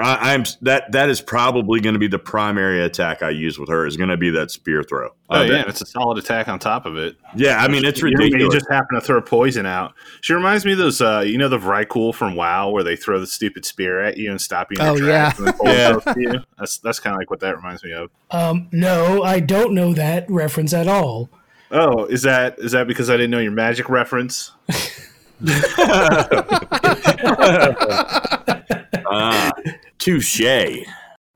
I, 0.00 0.34
am 0.34 0.44
that 0.62 0.92
that 0.92 1.08
is 1.08 1.20
probably 1.20 1.80
going 1.80 1.94
to 1.94 1.98
be 1.98 2.06
the 2.06 2.20
primary 2.20 2.82
attack 2.82 3.22
I 3.22 3.30
use 3.30 3.58
with 3.58 3.68
her 3.68 3.84
is 3.84 3.96
going 3.96 4.10
to 4.10 4.16
be 4.16 4.30
that 4.30 4.52
spear 4.52 4.84
throw. 4.84 5.10
Oh 5.28 5.40
uh, 5.40 5.42
yeah, 5.42 5.64
it's 5.66 5.80
a 5.80 5.86
solid 5.86 6.18
attack 6.18 6.46
on 6.46 6.60
top 6.60 6.86
of 6.86 6.96
it. 6.96 7.16
Yeah, 7.34 7.62
I 7.62 7.66
mean 7.66 7.84
it's 7.84 8.00
ridiculous. 8.00 8.42
You 8.42 8.50
just 8.50 8.70
happen 8.70 8.94
to 8.94 9.00
throw 9.00 9.20
poison 9.20 9.66
out. 9.66 9.94
She 10.20 10.34
reminds 10.34 10.64
me 10.64 10.72
of 10.72 10.78
those, 10.78 11.00
uh, 11.00 11.24
you 11.26 11.36
know, 11.36 11.48
the 11.48 11.58
Vrykul 11.58 12.14
from 12.14 12.36
WoW 12.36 12.70
where 12.70 12.84
they 12.84 12.94
throw 12.94 13.18
the 13.18 13.26
stupid 13.26 13.64
spear 13.64 14.00
at 14.00 14.16
you 14.16 14.30
and 14.30 14.40
stop 14.40 14.68
you. 14.70 14.76
oh 14.80 14.96
yeah, 14.96 15.32
yeah. 16.16 16.34
That's 16.56 16.78
that's 16.78 17.00
kind 17.00 17.14
of 17.14 17.18
like 17.18 17.30
what 17.30 17.40
that 17.40 17.56
reminds 17.56 17.82
me 17.82 17.92
of. 17.92 18.10
Um, 18.30 18.68
no, 18.70 19.24
I 19.24 19.40
don't 19.40 19.74
know 19.74 19.94
that 19.94 20.30
reference 20.30 20.72
at 20.72 20.86
all. 20.86 21.28
Oh, 21.72 22.04
is 22.04 22.22
that 22.22 22.60
is 22.60 22.72
that 22.72 22.86
because 22.86 23.10
I 23.10 23.16
didn't 23.16 23.32
know 23.32 23.40
your 23.40 23.52
magic 23.52 23.88
reference? 23.88 24.52
ah. 29.10 29.50
Touche. 29.98 30.40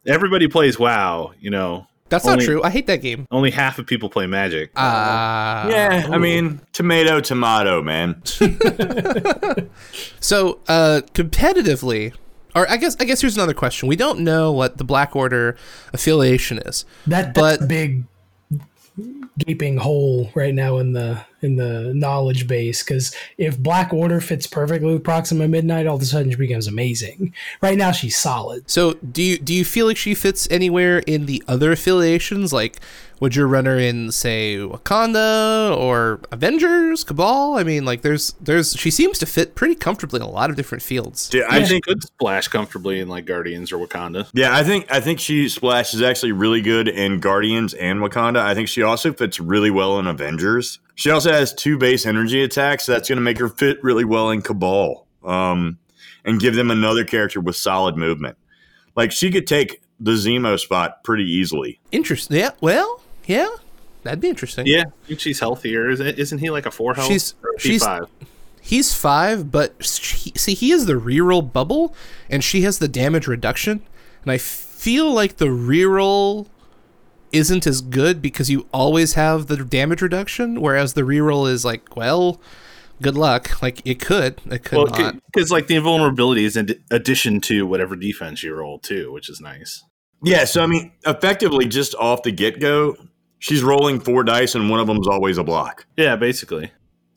Everybody 0.06 0.48
plays 0.48 0.78
WoW, 0.78 1.32
you 1.40 1.50
know. 1.50 1.87
That's 2.08 2.26
only, 2.26 2.44
not 2.44 2.44
true. 2.44 2.62
I 2.62 2.68
hate 2.68 2.87
that 2.88 3.00
game. 3.00 3.26
Only 3.30 3.50
half 3.50 3.78
of 3.78 3.87
people 3.87 4.11
play 4.11 4.26
Magic. 4.26 4.70
Uh, 4.76 5.66
yeah, 5.70 6.06
ooh. 6.08 6.12
I 6.12 6.18
mean, 6.18 6.61
tomato, 6.72 7.20
tomato, 7.20 7.80
man. 7.82 8.22
so, 10.20 10.61
uh, 10.68 11.00
competitively, 11.14 12.12
or 12.54 12.70
I 12.70 12.76
guess 12.76 12.96
I 13.00 13.04
guess 13.04 13.22
here's 13.22 13.37
another 13.37 13.54
question. 13.54 13.88
We 13.88 13.96
don't 13.96 14.20
know 14.20 14.52
what 14.52 14.76
the 14.76 14.85
Black 14.85 15.16
Order 15.16 15.56
affiliation 15.94 16.58
is. 16.58 16.85
That 17.06 17.32
but 17.32 17.66
big 17.66 18.04
gaping 19.38 19.78
hole 19.78 20.31
right 20.35 20.55
now 20.55 20.78
in 20.78 20.92
the 20.92 21.24
in 21.40 21.57
the 21.57 21.92
knowledge 21.94 22.46
base 22.46 22.83
because 22.83 23.14
if 23.38 23.59
Black 23.59 23.92
Order 23.92 24.20
fits 24.20 24.46
perfectly 24.46 24.92
with 24.92 25.02
Proxima 25.02 25.48
Midnight, 25.48 25.87
all 25.87 25.96
of 25.96 26.02
a 26.02 26.05
sudden 26.05 26.31
she 26.31 26.37
becomes 26.37 26.66
amazing. 26.66 27.35
Right 27.61 27.78
now 27.78 27.92
she's 27.92 28.16
solid. 28.16 28.70
So 28.70 28.94
do 28.94 29.22
you 29.22 29.38
do 29.38 29.55
you 29.55 29.64
feel 29.64 29.87
like 29.87 29.96
she 29.96 30.14
fits 30.14 30.46
anywhere 30.50 30.98
in 31.00 31.26
the 31.26 31.42
other 31.48 31.72
affiliations? 31.72 32.52
Like 32.52 32.78
would 33.22 33.37
your 33.37 33.46
runner 33.46 33.78
in 33.78 34.11
say 34.11 34.56
Wakanda 34.56 35.76
or 35.76 36.18
Avengers, 36.32 37.04
Cabal? 37.04 37.56
I 37.56 37.62
mean, 37.62 37.85
like 37.85 38.02
there's 38.02 38.35
there's 38.40 38.74
she 38.76 38.90
seems 38.90 39.16
to 39.20 39.26
fit 39.26 39.54
pretty 39.54 39.76
comfortably 39.76 40.18
in 40.18 40.26
a 40.26 40.28
lot 40.28 40.50
of 40.50 40.56
different 40.56 40.82
fields. 40.82 41.30
Yeah, 41.32 41.44
I 41.48 41.62
think 41.62 41.85
could 41.85 42.02
splash 42.02 42.48
comfortably 42.48 42.98
in 42.98 43.06
like 43.06 43.24
Guardians 43.24 43.70
or 43.70 43.78
Wakanda. 43.78 44.28
Yeah, 44.35 44.56
I 44.56 44.64
think 44.64 44.90
I 44.90 45.00
think 45.00 45.20
she 45.20 45.48
splashes 45.48 46.02
actually 46.02 46.32
really 46.32 46.62
good 46.62 46.88
in 46.88 47.20
Guardians 47.20 47.74
and 47.74 48.00
Wakanda. 48.00 48.38
I 48.38 48.56
think 48.56 48.68
she 48.68 48.82
also 48.82 49.12
fits 49.12 49.38
really 49.38 49.70
well 49.70 50.00
in 50.00 50.08
Avengers. 50.08 50.80
She 50.96 51.11
also 51.11 51.30
has 51.30 51.54
two 51.54 51.78
base 51.78 52.04
energy 52.04 52.42
attacks. 52.42 52.87
So 52.87 52.92
that's 52.92 53.08
going 53.08 53.18
to 53.18 53.22
make 53.22 53.38
her 53.38 53.48
fit 53.48 53.78
really 53.85 54.04
well 54.04 54.30
in 54.30 54.42
Cabal, 54.42 55.06
um, 55.24 55.78
and 56.24 56.40
give 56.40 56.56
them 56.56 56.72
another 56.72 57.04
character 57.04 57.40
with 57.40 57.54
solid 57.54 57.96
movement. 57.96 58.37
Like 58.96 59.12
she 59.12 59.30
could 59.30 59.46
take 59.46 59.80
the 60.00 60.12
Zemo 60.12 60.58
spot 60.58 61.04
pretty 61.04 61.22
easily. 61.22 61.78
Interesting. 61.92 62.38
Yeah. 62.38 62.50
Well, 62.61 63.00
yeah, 63.26 63.48
that'd 64.02 64.20
be 64.20 64.28
interesting. 64.28 64.66
Yeah, 64.66 64.85
I 65.04 65.06
think 65.06 65.20
she's 65.20 65.40
healthier. 65.40 65.88
Isn't 65.90 66.38
he 66.38 66.50
like 66.50 66.66
a 66.66 66.70
four 66.70 66.94
health? 66.94 67.08
She's 67.08 67.35
she's 67.58 67.85
five. 67.85 68.06
He's 68.61 68.94
five, 68.94 69.50
but 69.50 69.85
she, 69.85 70.32
see, 70.37 70.54
he 70.54 70.70
has 70.70 70.87
the 70.87 70.94
reroll 70.94 71.52
bubble, 71.52 71.94
and 72.30 72.44
she 72.44 72.62
has 72.62 72.78
the 72.78 72.88
damage 72.88 73.26
reduction. 73.26 73.82
And 74.22 74.30
I 74.30 74.38
feel 74.38 75.12
like 75.12 75.38
the 75.38 75.46
reroll 75.46 76.46
isn't 77.32 77.66
as 77.66 77.80
good 77.80 78.22
because 78.22 78.50
you 78.50 78.68
always 78.72 79.14
have 79.14 79.46
the 79.46 79.56
damage 79.56 80.00
reduction, 80.00 80.61
whereas 80.61 80.94
the 80.94 81.02
reroll 81.02 81.50
is 81.50 81.64
like, 81.64 81.96
well, 81.96 82.40
good 83.00 83.16
luck. 83.16 83.61
Like 83.61 83.80
it 83.85 84.00
could, 84.00 84.40
it 84.50 84.64
could 84.64 84.78
well, 84.78 84.87
not. 84.87 85.16
Because 85.32 85.50
like 85.50 85.66
the 85.66 85.74
invulnerability 85.74 86.44
is 86.44 86.56
in 86.56 86.68
addition 86.90 87.40
to 87.42 87.66
whatever 87.66 87.96
defense 87.96 88.42
you 88.42 88.54
roll 88.54 88.78
too, 88.78 89.12
which 89.12 89.28
is 89.28 89.40
nice. 89.40 89.82
Yeah, 90.22 90.44
so 90.44 90.62
I 90.62 90.66
mean, 90.66 90.92
effectively, 91.04 91.66
just 91.66 91.96
off 91.96 92.22
the 92.22 92.30
get 92.30 92.61
go, 92.61 92.96
she's 93.42 93.62
rolling 93.64 93.98
four 93.98 94.22
dice 94.22 94.55
and 94.55 94.70
one 94.70 94.78
of 94.78 94.87
them 94.87 94.98
is 94.98 95.09
always 95.09 95.37
a 95.37 95.42
block. 95.42 95.85
Yeah, 95.96 96.14
basically. 96.14 96.70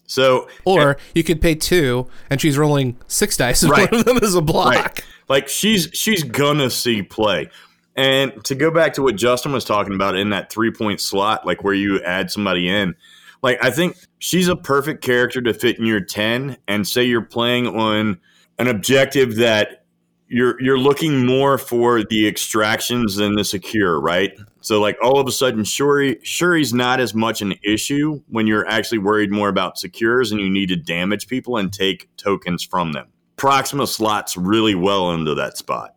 So, 0.07 0.49
or 0.65 0.91
and, 0.91 0.99
you 1.13 1.23
could 1.23 1.39
pay 1.39 1.53
two 1.53 2.07
and 2.29 2.41
she's 2.41 2.57
rolling 2.57 2.97
six 3.07 3.37
dice 3.37 3.61
and 3.61 3.71
right, 3.71 3.89
one 3.91 4.01
of 4.01 4.05
them 4.05 4.17
is 4.17 4.33
a 4.33 4.41
block. 4.41 4.73
Right. 4.73 5.05
Like 5.29 5.47
she's 5.47 5.87
she's 5.93 6.23
gonna 6.23 6.69
see 6.69 7.03
play. 7.03 7.49
And 7.95 8.43
to 8.43 8.55
go 8.55 8.71
back 8.71 8.93
to 8.95 9.03
what 9.03 9.15
Justin 9.15 9.53
was 9.53 9.63
talking 9.63 9.93
about 9.93 10.17
in 10.17 10.31
that 10.31 10.51
three 10.51 10.71
point 10.71 10.99
slot, 10.99 11.45
like 11.45 11.63
where 11.63 11.75
you 11.75 12.01
add 12.01 12.31
somebody 12.31 12.67
in, 12.67 12.95
like 13.43 13.63
I 13.63 13.69
think 13.69 13.95
she's 14.17 14.47
a 14.47 14.55
perfect 14.55 15.03
character 15.03 15.41
to 15.41 15.53
fit 15.53 15.77
in 15.77 15.85
your 15.85 16.01
ten. 16.01 16.57
And 16.67 16.87
say 16.87 17.03
you're 17.03 17.21
playing 17.21 17.67
on 17.67 18.19
an 18.57 18.67
objective 18.67 19.35
that 19.35 19.84
you're 20.27 20.61
you're 20.61 20.79
looking 20.79 21.25
more 21.25 21.57
for 21.57 22.03
the 22.03 22.27
extractions 22.27 23.15
than 23.15 23.35
the 23.35 23.43
secure, 23.43 23.99
right? 23.99 24.31
So 24.61 24.81
like 24.81 24.97
all 25.01 25.19
of 25.19 25.27
a 25.27 25.31
sudden, 25.31 25.63
Shuri 25.63 26.19
Shuri's 26.23 26.73
not 26.73 26.99
as 26.99 27.13
much 27.13 27.41
an 27.41 27.53
issue 27.63 28.21
when 28.29 28.47
you're 28.47 28.67
actually 28.67 28.97
worried 28.97 29.31
more 29.31 29.49
about 29.49 29.77
secures 29.77 30.31
and 30.31 30.41
you 30.41 30.49
need 30.49 30.69
to 30.69 30.75
damage 30.75 31.27
people 31.27 31.57
and 31.57 31.71
take 31.71 32.09
tokens 32.17 32.63
from 32.63 32.93
them. 32.93 33.07
Proxima 33.37 33.85
slots 33.85 34.35
really 34.37 34.75
well 34.75 35.11
into 35.11 35.35
that 35.35 35.57
spot. 35.57 35.95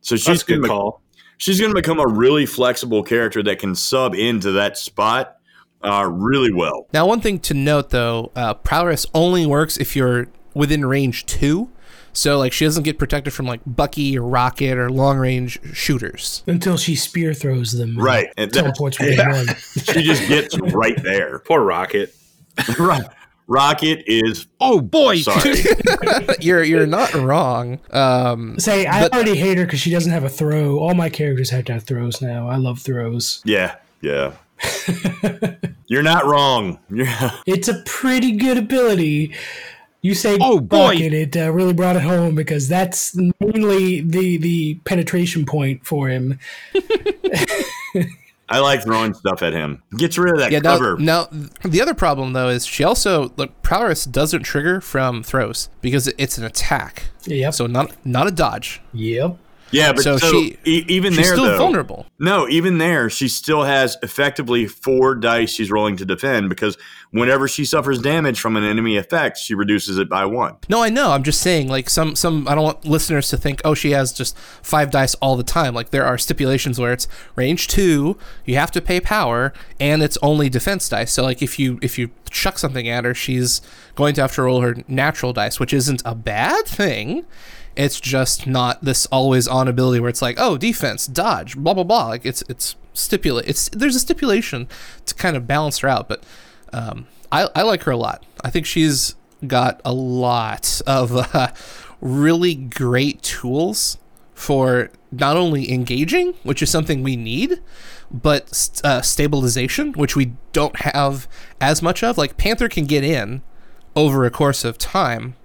So 0.00 0.16
she's 0.16 0.42
a 0.42 0.46
good 0.46 0.62
gonna, 0.62 0.68
call. 0.68 1.02
she's 1.38 1.60
going 1.60 1.70
to 1.70 1.76
become 1.76 2.00
a 2.00 2.08
really 2.08 2.44
flexible 2.44 3.04
character 3.04 3.42
that 3.44 3.60
can 3.60 3.76
sub 3.76 4.14
into 4.14 4.52
that 4.52 4.76
spot 4.76 5.36
uh, 5.82 6.08
really 6.10 6.52
well. 6.52 6.88
Now, 6.92 7.06
one 7.06 7.20
thing 7.20 7.38
to 7.40 7.54
note 7.54 7.90
though, 7.90 8.32
uh, 8.34 8.54
prowess 8.54 9.06
only 9.14 9.46
works 9.46 9.76
if 9.76 9.94
you're 9.94 10.28
within 10.54 10.84
range 10.84 11.26
two. 11.26 11.70
So, 12.14 12.38
like, 12.38 12.52
she 12.52 12.64
doesn't 12.66 12.82
get 12.82 12.98
protected 12.98 13.32
from 13.32 13.46
like 13.46 13.60
Bucky 13.66 14.18
or 14.18 14.22
Rocket 14.22 14.76
or 14.78 14.90
long 14.90 15.16
range 15.18 15.58
shooters. 15.74 16.42
Until 16.46 16.76
she 16.76 16.94
spear 16.94 17.32
throws 17.34 17.72
them. 17.72 17.96
Right. 17.98 18.28
And 18.36 18.50
that, 18.52 18.60
Teleports 18.62 18.98
within 19.00 19.30
one. 19.30 19.46
she 19.84 20.02
just 20.02 20.28
gets 20.28 20.58
right 20.60 21.02
there. 21.02 21.38
Poor 21.40 21.62
Rocket. 21.62 22.14
Right. 22.78 23.04
Rocket 23.48 24.04
is 24.06 24.46
Oh 24.60 24.80
boy! 24.80 25.16
sorry. 25.18 25.54
you're 26.40 26.62
you're 26.62 26.86
not 26.86 27.12
wrong. 27.14 27.80
Um, 27.90 28.58
Say, 28.58 28.86
I 28.86 29.02
But- 29.02 29.14
already 29.14 29.36
hate 29.36 29.58
her 29.58 29.64
because 29.64 29.80
she 29.80 29.90
doesn't 29.90 30.12
have 30.12 30.22
a 30.24 30.28
throw. 30.28 30.78
All 30.78 30.94
my 30.94 31.08
characters 31.08 31.50
have 31.50 31.64
to 31.66 31.72
have 31.72 31.82
throws 31.84 32.22
now. 32.22 32.48
I 32.48 32.56
love 32.56 32.78
throws. 32.80 33.42
yeah, 33.44 33.76
yeah. 34.00 34.32
You're 35.86 36.02
not 36.02 36.24
wrong. 36.24 36.78
You're, 36.88 37.06
It's 37.46 37.68
a 37.68 37.82
pretty 37.84 38.32
good 38.36 38.56
ability. 38.58 39.34
You 40.04 40.14
say, 40.14 40.36
Oh, 40.40 40.58
boy. 40.58 40.94
Bucky, 40.94 41.06
it 41.06 41.36
uh, 41.36 41.52
really 41.52 41.72
brought 41.72 41.94
it 41.96 42.02
home 42.02 42.34
because 42.34 42.68
that's 42.68 43.16
mainly 43.40 44.00
the 44.00 44.36
the 44.36 44.74
penetration 44.84 45.46
point 45.46 45.86
for 45.86 46.08
him. 46.08 46.38
I 48.48 48.58
like 48.58 48.82
throwing 48.82 49.14
stuff 49.14 49.42
at 49.42 49.52
him. 49.54 49.82
Gets 49.96 50.18
rid 50.18 50.34
of 50.34 50.40
that 50.40 50.50
yeah. 50.52 50.58
Now, 50.58 50.72
cover. 50.76 50.96
now, 50.98 51.28
the 51.64 51.80
other 51.80 51.94
problem 51.94 52.32
though 52.34 52.48
is 52.50 52.66
she 52.66 52.84
also 52.84 53.32
look 53.36 53.62
prowess 53.62 54.04
doesn't 54.04 54.42
trigger 54.42 54.80
from 54.80 55.22
throws 55.22 55.70
because 55.80 56.08
it's 56.18 56.36
an 56.36 56.44
attack, 56.44 57.04
Yep. 57.24 57.54
so 57.54 57.66
not 57.66 57.92
not 58.04 58.26
a 58.26 58.30
dodge. 58.30 58.80
yep. 58.92 59.38
Yeah, 59.72 59.92
but 59.92 60.02
so 60.02 60.18
so, 60.18 60.30
she- 60.30 60.58
e- 60.64 60.84
even 60.88 61.12
She's 61.12 61.24
there 61.26 61.34
still 61.36 61.44
though, 61.44 61.58
vulnerable. 61.58 62.06
No, 62.18 62.48
even 62.48 62.78
there, 62.78 63.10
she 63.10 63.28
still 63.28 63.64
has 63.64 63.96
effectively 64.02 64.66
four 64.66 65.14
dice 65.14 65.50
she's 65.52 65.70
rolling 65.70 65.96
to 65.96 66.04
defend 66.04 66.48
because 66.48 66.76
whenever 67.10 67.48
she 67.48 67.64
suffers 67.64 68.00
damage 68.00 68.40
from 68.40 68.56
an 68.56 68.64
enemy 68.64 68.96
effect, 68.96 69.38
she 69.38 69.54
reduces 69.54 69.98
it 69.98 70.08
by 70.08 70.24
one. 70.24 70.56
No, 70.68 70.82
I 70.82 70.88
know. 70.88 71.10
I'm 71.12 71.22
just 71.22 71.40
saying, 71.40 71.68
like 71.68 71.90
some 71.90 72.14
some. 72.16 72.46
I 72.48 72.54
don't 72.54 72.64
want 72.64 72.84
listeners 72.84 73.28
to 73.30 73.36
think, 73.36 73.60
oh, 73.64 73.74
she 73.74 73.90
has 73.92 74.12
just 74.12 74.38
five 74.38 74.90
dice 74.90 75.14
all 75.16 75.36
the 75.36 75.42
time. 75.42 75.74
Like 75.74 75.90
there 75.90 76.04
are 76.04 76.18
stipulations 76.18 76.78
where 76.78 76.92
it's 76.92 77.08
range 77.36 77.68
two, 77.68 78.18
you 78.44 78.56
have 78.56 78.70
to 78.72 78.80
pay 78.80 79.00
power, 79.00 79.52
and 79.80 80.02
it's 80.02 80.18
only 80.22 80.48
defense 80.48 80.88
dice. 80.88 81.12
So 81.12 81.22
like 81.22 81.42
if 81.42 81.58
you 81.58 81.78
if 81.82 81.98
you 81.98 82.10
chuck 82.30 82.58
something 82.58 82.88
at 82.88 83.04
her, 83.04 83.14
she's 83.14 83.60
going 83.94 84.14
to 84.14 84.22
have 84.22 84.34
to 84.34 84.42
roll 84.42 84.60
her 84.62 84.76
natural 84.88 85.32
dice, 85.32 85.60
which 85.60 85.72
isn't 85.72 86.02
a 86.04 86.14
bad 86.14 86.66
thing. 86.66 87.24
It's 87.76 88.00
just 88.00 88.46
not 88.46 88.84
this 88.84 89.06
always 89.06 89.48
on 89.48 89.68
ability 89.68 90.00
where 90.00 90.10
it's 90.10 90.22
like, 90.22 90.36
oh, 90.38 90.58
defense, 90.58 91.06
dodge, 91.06 91.56
blah 91.56 91.74
blah 91.74 91.84
blah. 91.84 92.08
Like 92.08 92.26
it's 92.26 92.42
it's 92.48 92.76
stipulate. 92.92 93.48
It's 93.48 93.68
there's 93.70 93.96
a 93.96 94.00
stipulation 94.00 94.68
to 95.06 95.14
kind 95.14 95.36
of 95.36 95.46
balance 95.46 95.78
her 95.78 95.88
out, 95.88 96.08
but 96.08 96.24
um, 96.72 97.06
I 97.30 97.48
I 97.54 97.62
like 97.62 97.82
her 97.84 97.92
a 97.92 97.96
lot. 97.96 98.24
I 98.44 98.50
think 98.50 98.66
she's 98.66 99.14
got 99.46 99.80
a 99.84 99.92
lot 99.92 100.80
of 100.86 101.16
uh, 101.34 101.48
really 102.00 102.54
great 102.54 103.22
tools 103.22 103.98
for 104.34 104.90
not 105.10 105.36
only 105.36 105.72
engaging, 105.72 106.34
which 106.42 106.62
is 106.62 106.70
something 106.70 107.02
we 107.02 107.16
need, 107.16 107.60
but 108.10 108.80
uh, 108.82 109.00
stabilization, 109.00 109.92
which 109.92 110.16
we 110.16 110.32
don't 110.52 110.80
have 110.80 111.28
as 111.60 111.82
much 111.82 112.02
of. 112.02 112.18
Like 112.18 112.36
Panther 112.36 112.68
can 112.68 112.86
get 112.86 113.04
in 113.04 113.42
over 113.94 114.24
a 114.24 114.30
course 114.30 114.64
of 114.64 114.78
time, 114.78 115.36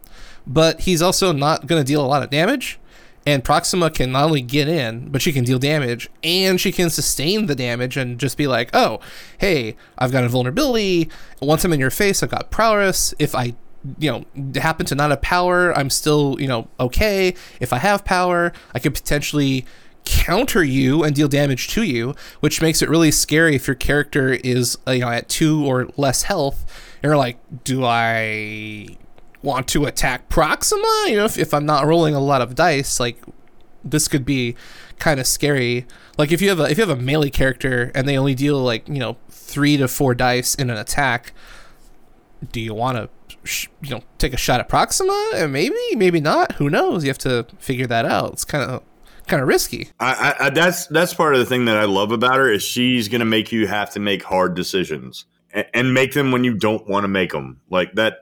but 0.47 0.81
he's 0.81 1.01
also 1.01 1.31
not 1.31 1.67
going 1.67 1.83
to 1.83 1.85
deal 1.85 2.03
a 2.03 2.07
lot 2.07 2.23
of 2.23 2.29
damage. 2.29 2.79
And 3.25 3.43
Proxima 3.43 3.89
can 3.89 4.13
not 4.13 4.23
only 4.23 4.41
get 4.41 4.69
in, 4.69 5.09
but 5.09 5.21
she 5.21 5.33
can 5.33 5.43
deal 5.43 5.59
damage 5.59 6.09
and 6.23 6.61
she 6.61 6.71
can 6.71 6.89
sustain 6.89 7.47
the 7.47 7.55
damage 7.55 7.97
and 7.97 8.17
just 8.17 8.37
be 8.37 8.47
like, 8.47 8.69
oh, 8.73 9.01
hey, 9.39 9.75
I've 9.97 10.13
got 10.13 10.23
a 10.23 10.29
vulnerability. 10.29 11.09
Once 11.41 11.65
I'm 11.65 11.73
in 11.73 11.79
your 11.81 11.89
face, 11.89 12.23
I've 12.23 12.29
got 12.29 12.51
prowess. 12.51 13.13
If 13.19 13.35
I, 13.35 13.53
you 13.99 14.09
know, 14.09 14.61
happen 14.61 14.85
to 14.85 14.95
not 14.95 15.09
have 15.09 15.21
power, 15.21 15.77
I'm 15.77 15.89
still, 15.89 16.37
you 16.39 16.47
know, 16.47 16.69
okay. 16.79 17.35
If 17.59 17.73
I 17.73 17.79
have 17.79 18.05
power, 18.05 18.53
I 18.73 18.79
could 18.79 18.93
potentially 18.93 19.65
counter 20.05 20.63
you 20.63 21.03
and 21.03 21.13
deal 21.13 21.27
damage 21.27 21.67
to 21.67 21.83
you, 21.83 22.15
which 22.39 22.61
makes 22.61 22.81
it 22.81 22.87
really 22.87 23.11
scary 23.11 23.55
if 23.55 23.67
your 23.67 23.75
character 23.75 24.35
is, 24.35 24.77
you 24.87 24.99
know, 24.99 25.09
at 25.09 25.27
two 25.27 25.65
or 25.65 25.89
less 25.97 26.23
health. 26.23 26.65
And 27.03 27.09
you're 27.09 27.17
like, 27.17 27.39
do 27.65 27.83
I 27.83 28.97
want 29.47 29.67
to 29.69 29.85
attack 29.85 30.29
Proxima? 30.29 31.05
You 31.07 31.15
know, 31.15 31.25
if, 31.25 31.37
if 31.37 31.53
I'm 31.53 31.65
not 31.65 31.85
rolling 31.85 32.13
a 32.13 32.19
lot 32.19 32.41
of 32.41 32.53
dice, 32.53 32.99
like 32.99 33.17
this 33.83 34.07
could 34.07 34.25
be 34.25 34.55
kind 34.99 35.19
of 35.19 35.25
scary. 35.25 35.87
Like 36.17 36.31
if 36.31 36.41
you 36.41 36.49
have 36.49 36.59
a 36.59 36.69
if 36.69 36.77
you 36.77 36.85
have 36.85 36.97
a 36.97 37.01
melee 37.01 37.29
character 37.29 37.91
and 37.95 38.07
they 38.07 38.17
only 38.17 38.35
deal 38.35 38.59
like 38.59 38.87
you 38.87 38.99
know 38.99 39.17
three 39.29 39.77
to 39.77 39.87
four 39.87 40.13
dice 40.13 40.53
in 40.53 40.69
an 40.69 40.77
attack, 40.77 41.33
do 42.51 42.59
you 42.59 42.73
want 42.73 42.97
to 42.97 43.09
sh- 43.47 43.69
you 43.81 43.91
know 43.91 44.01
take 44.17 44.33
a 44.33 44.37
shot 44.37 44.59
at 44.59 44.69
Proxima? 44.69 45.31
And 45.35 45.51
maybe 45.51 45.75
maybe 45.95 46.19
not. 46.19 46.53
Who 46.53 46.69
knows? 46.69 47.03
You 47.03 47.09
have 47.09 47.17
to 47.19 47.47
figure 47.59 47.87
that 47.87 48.05
out. 48.05 48.33
It's 48.33 48.45
kind 48.45 48.69
of 48.69 48.83
kind 49.27 49.41
of 49.41 49.47
risky. 49.47 49.89
I, 49.99 50.13
I, 50.39 50.45
I 50.47 50.49
that's 50.49 50.87
that's 50.87 51.13
part 51.13 51.33
of 51.33 51.39
the 51.39 51.45
thing 51.45 51.65
that 51.65 51.77
I 51.77 51.85
love 51.85 52.11
about 52.11 52.35
her 52.35 52.51
is 52.51 52.63
she's 52.63 53.07
gonna 53.07 53.25
make 53.25 53.51
you 53.51 53.67
have 53.67 53.91
to 53.91 53.99
make 53.99 54.23
hard 54.23 54.55
decisions 54.55 55.25
and, 55.51 55.65
and 55.73 55.93
make 55.93 56.13
them 56.13 56.31
when 56.31 56.43
you 56.43 56.53
don't 56.53 56.87
want 56.87 57.03
to 57.03 57.07
make 57.07 57.31
them. 57.31 57.61
Like 57.69 57.93
that. 57.93 58.19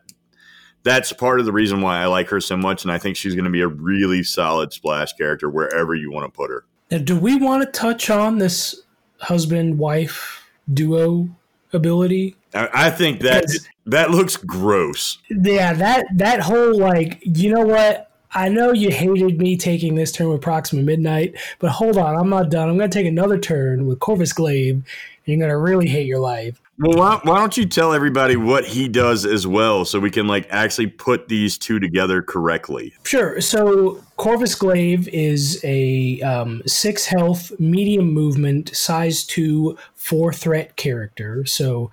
That's 0.86 1.12
part 1.12 1.40
of 1.40 1.48
the 1.48 1.52
reason 1.52 1.82
why 1.82 2.00
I 2.00 2.06
like 2.06 2.30
her 2.30 2.40
so 2.40 2.56
much, 2.56 2.84
and 2.84 2.92
I 2.92 3.00
think 3.00 3.18
she's 3.18 3.34
going 3.34 3.46
to 3.46 3.52
be 3.52 3.62
a 3.62 3.68
really 3.68 4.22
solid 4.22 4.72
splash 4.72 5.14
character 5.14 5.50
wherever 5.50 5.96
you 5.96 6.12
want 6.12 6.32
to 6.32 6.38
put 6.38 6.52
her. 6.52 6.64
Now, 6.92 7.00
do 7.00 7.20
we 7.20 7.38
want 7.38 7.64
to 7.64 7.72
touch 7.72 8.12
on 8.12 8.38
this 8.38 8.84
husband 9.20 9.80
wife 9.80 10.48
duo 10.72 11.28
ability? 11.74 12.36
I, 12.54 12.70
I 12.72 12.90
think 12.92 13.22
that 13.22 13.46
that 13.88 14.12
looks 14.12 14.38
gross. 14.38 15.18
Yeah, 15.30 15.74
that 15.74 16.06
that 16.18 16.42
whole 16.42 16.78
like, 16.78 17.20
you 17.24 17.52
know 17.52 17.66
what? 17.66 18.12
I 18.32 18.50
know 18.50 18.72
you 18.72 18.92
hated 18.92 19.40
me 19.40 19.58
taking 19.58 19.96
this 19.96 20.12
turn 20.12 20.30
with 20.30 20.42
Proxima 20.42 20.84
Midnight, 20.84 21.36
but 21.58 21.72
hold 21.72 21.98
on, 21.98 22.16
I'm 22.16 22.30
not 22.30 22.52
done. 22.52 22.70
I'm 22.70 22.78
going 22.78 22.90
to 22.90 22.96
take 22.96 23.08
another 23.08 23.40
turn 23.40 23.88
with 23.88 24.00
Corvus 24.00 24.34
Glaive, 24.34 24.76
and 24.76 24.84
you're 25.26 25.38
going 25.38 25.50
to 25.50 25.58
really 25.58 25.88
hate 25.88 26.06
your 26.06 26.20
life. 26.20 26.62
Well, 26.78 26.98
why, 26.98 27.20
why 27.24 27.40
don't 27.40 27.56
you 27.56 27.66
tell 27.66 27.94
everybody 27.94 28.36
what 28.36 28.66
he 28.66 28.90
does 28.90 29.26
as 29.26 29.48
well, 29.48 29.86
so 29.86 29.98
we 29.98 30.12
can 30.12 30.28
like 30.28 30.46
actually 30.50 30.88
put 30.88 31.30
these 31.30 31.58
two 31.58 31.80
together 31.80 32.22
correctly? 32.22 32.94
Sure. 33.04 33.40
So 33.40 34.04
Corvus 34.18 34.56
Glaive 34.56 35.08
is 35.08 35.62
a 35.64 36.20
um, 36.22 36.62
six 36.66 37.06
health, 37.06 37.58
medium 37.60 38.12
movement, 38.12 38.76
size 38.76 39.24
two, 39.24 39.78
four 39.94 40.34
threat 40.34 40.76
character. 40.76 41.46
So, 41.46 41.92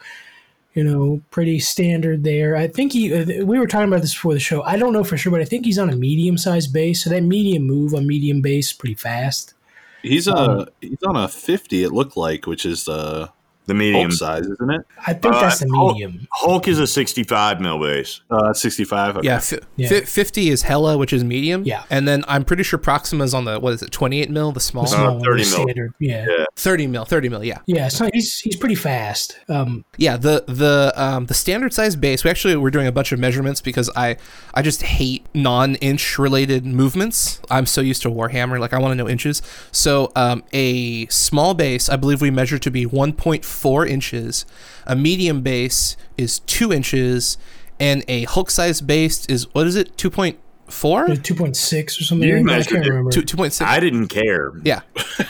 you 0.75 0.83
know, 0.83 1.23
pretty 1.31 1.61
standard 1.61 2.25
there. 2.25 2.57
I 2.57 2.67
think 2.67 2.93
he. 2.93 3.15
uh, 3.15 3.45
We 3.45 3.61
were 3.61 3.69
talking 3.69 3.87
about 3.87 4.01
this 4.01 4.15
before 4.15 4.35
the 4.35 4.41
show. 4.41 4.63
I 4.65 4.77
don't 4.77 4.93
know 4.93 5.05
for 5.05 5.17
sure, 5.17 5.31
but 5.31 5.41
I 5.41 5.45
think 5.45 5.65
he's 5.65 5.79
on 5.79 5.91
a 5.91 5.97
medium 5.97 6.37
sized 6.37 6.73
base. 6.73 7.05
So 7.05 7.11
that 7.11 7.23
medium 7.23 7.69
move 7.69 7.95
on 7.95 8.09
medium 8.09 8.43
base 8.43 8.73
pretty 8.73 8.97
fast. 8.97 9.55
He's 10.03 10.27
a 10.27 10.35
Um, 10.35 10.67
he's 10.81 11.03
on 11.05 11.15
a 11.15 11.29
fifty. 11.29 11.85
It 11.85 11.93
looked 11.93 12.17
like, 12.17 12.49
which 12.49 12.67
is 12.67 12.87
the 12.87 13.31
The 13.67 13.75
medium 13.75 14.11
Hulk 14.11 14.13
size, 14.13 14.47
isn't 14.47 14.71
it? 14.73 14.81
I 15.07 15.13
think 15.13 15.35
Uh, 15.37 15.41
that's 15.41 15.61
the 15.61 15.69
medium. 15.69 16.27
Hulk 16.33 16.67
is 16.67 16.81
a 16.81 16.87
65 16.87 17.61
mil 17.61 17.79
base. 17.79 18.21
Uh, 18.29 18.53
sixty 18.53 18.83
five. 18.85 19.17
Yeah, 19.23 19.39
fi- 19.39 19.61
Yeah. 19.77 19.89
fi- 19.89 20.01
50 20.01 20.51
is 20.51 20.63
Hela, 20.63 20.99
which 20.99 21.13
is 21.13 21.23
medium. 21.23 21.63
Yeah. 21.65 21.85
And 21.89 22.09
then 22.09 22.25
I'm 22.27 22.45
pretty 22.45 22.65
sure 22.65 22.79
Proxima's 22.81 23.33
on 23.35 23.45
the, 23.45 23.61
what 23.61 23.73
is 23.75 23.83
it, 23.83 23.93
28 23.93 24.31
mil, 24.31 24.51
the 24.51 24.59
small? 24.59 24.83
The 24.83 24.89
small 24.91 25.15
one, 25.15 25.25
30 25.25 25.43
mil. 25.43 25.45
standard. 25.45 25.95
Yeah. 26.01 26.27
Yeah. 26.29 26.45
30 26.57 26.89
mil, 26.89 27.05
30 27.05 27.29
mil, 27.29 27.45
yeah. 27.45 27.59
Yeah, 27.67 27.87
so 27.87 28.09
he's 28.13 28.41
he's 28.41 28.57
pretty 28.57 28.75
fast. 28.75 29.37
Um, 29.49 29.85
Yeah, 29.97 30.17
the 30.17 30.43
the 30.49 30.93
um, 30.97 31.27
the 31.27 31.35
standard 31.35 31.73
size 31.73 31.95
base. 31.95 32.25
We 32.25 32.31
actually 32.31 32.57
we're 32.57 32.71
doing 32.71 32.89
a 32.89 32.93
bunch 32.93 33.13
of 33.13 33.21
measurements 33.21 33.61
because 33.61 33.89
I 33.95 34.17
I 34.55 34.63
just 34.63 34.83
hate 34.83 35.25
non 35.35 35.77
inch 35.77 36.19
related 36.19 36.67
movements. 36.67 37.41
I'm 37.49 37.67
so 37.67 37.81
used 37.81 38.03
to 38.03 38.11
Warhammer, 38.11 38.59
like 38.59 38.73
I 38.73 38.79
want 38.79 38.91
to 38.93 38.97
know 38.97 39.09
inches. 39.09 39.41
So 39.71 40.11
um, 40.17 40.43
a 40.53 41.07
small 41.07 41.55
base, 41.55 41.89
I 41.89 41.95
believe 41.95 42.21
we 42.21 42.31
measure 42.33 42.59
to 42.59 42.71
be 42.71 42.87
1.4 42.87 43.52
inches. 43.87 44.45
A 44.87 44.97
medium 44.97 45.43
base 45.43 45.97
is 46.17 46.41
two 46.41 46.73
inches, 46.73 47.39
and 47.79 48.05
a 48.09 48.25
Hulk 48.25 48.51
size 48.51 48.81
base 48.81 49.27
is 49.27 49.53
what 49.55 49.67
is 49.67 49.77
it? 49.77 49.97
2.4. 49.97 51.23
two 51.23 51.35
point 51.35 51.57
six 51.57 52.01
or 52.01 52.05
something. 52.05 52.29
You 52.29 52.37
like 52.37 52.47
that. 52.47 52.69
I 52.69 52.71
can't 52.71 52.87
it. 52.87 52.89
remember. 52.91 53.11
2.6. 53.11 53.63
I 53.65 53.81
didn't 53.81 54.09
care. 54.09 54.53
Yeah. 54.65 54.81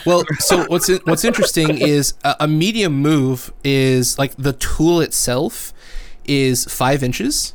Well, 0.05 0.23
so 0.39 0.65
what's 0.65 0.89
in, 0.89 0.99
what's 1.05 1.25
interesting 1.25 1.77
is 1.79 2.13
a, 2.23 2.35
a 2.41 2.47
medium 2.47 2.93
move 2.93 3.53
is 3.63 4.17
like 4.17 4.35
the 4.37 4.53
tool 4.53 5.01
itself 5.01 5.73
is 6.25 6.65
five 6.65 7.03
inches. 7.03 7.53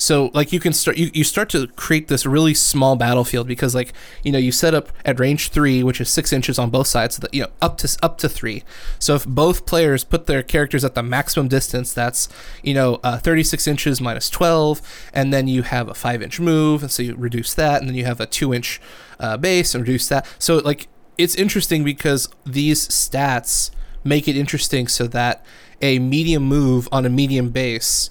So 0.00 0.30
like 0.32 0.50
you 0.50 0.60
can 0.60 0.72
start 0.72 0.96
you, 0.96 1.10
you 1.12 1.24
start 1.24 1.50
to 1.50 1.66
create 1.68 2.08
this 2.08 2.24
really 2.24 2.54
small 2.54 2.96
battlefield 2.96 3.46
because 3.46 3.74
like 3.74 3.92
you 4.24 4.32
know 4.32 4.38
you 4.38 4.50
set 4.50 4.74
up 4.74 4.88
at 5.04 5.20
range 5.20 5.50
three, 5.50 5.82
which 5.82 6.00
is 6.00 6.08
six 6.08 6.32
inches 6.32 6.58
on 6.58 6.70
both 6.70 6.86
sides, 6.86 7.16
so 7.16 7.20
that, 7.20 7.34
you 7.34 7.42
know 7.42 7.50
up 7.60 7.76
to 7.78 7.98
up 8.02 8.16
to 8.18 8.28
three. 8.28 8.64
So 8.98 9.14
if 9.14 9.26
both 9.26 9.66
players 9.66 10.02
put 10.02 10.26
their 10.26 10.42
characters 10.42 10.84
at 10.86 10.94
the 10.94 11.02
maximum 11.02 11.48
distance, 11.48 11.92
that's 11.92 12.30
you 12.62 12.72
know 12.72 12.98
uh, 13.04 13.18
36 13.18 13.66
inches 13.66 14.00
minus 14.00 14.30
12, 14.30 15.10
and 15.12 15.34
then 15.34 15.48
you 15.48 15.62
have 15.62 15.88
a 15.88 15.94
five 15.94 16.22
inch 16.22 16.40
move, 16.40 16.82
and 16.82 16.90
so 16.90 17.02
you 17.02 17.14
reduce 17.14 17.52
that, 17.54 17.80
and 17.80 17.88
then 17.88 17.94
you 17.94 18.06
have 18.06 18.20
a 18.20 18.26
two 18.26 18.54
inch 18.54 18.80
uh, 19.18 19.36
base 19.36 19.74
and 19.74 19.82
reduce 19.82 20.08
that. 20.08 20.26
So 20.38 20.58
like 20.58 20.88
it's 21.18 21.34
interesting 21.34 21.84
because 21.84 22.30
these 22.46 22.88
stats 22.88 23.70
make 24.02 24.26
it 24.26 24.34
interesting 24.34 24.88
so 24.88 25.06
that 25.08 25.44
a 25.82 25.98
medium 25.98 26.42
move 26.44 26.88
on 26.90 27.04
a 27.04 27.10
medium 27.10 27.50
base 27.50 28.08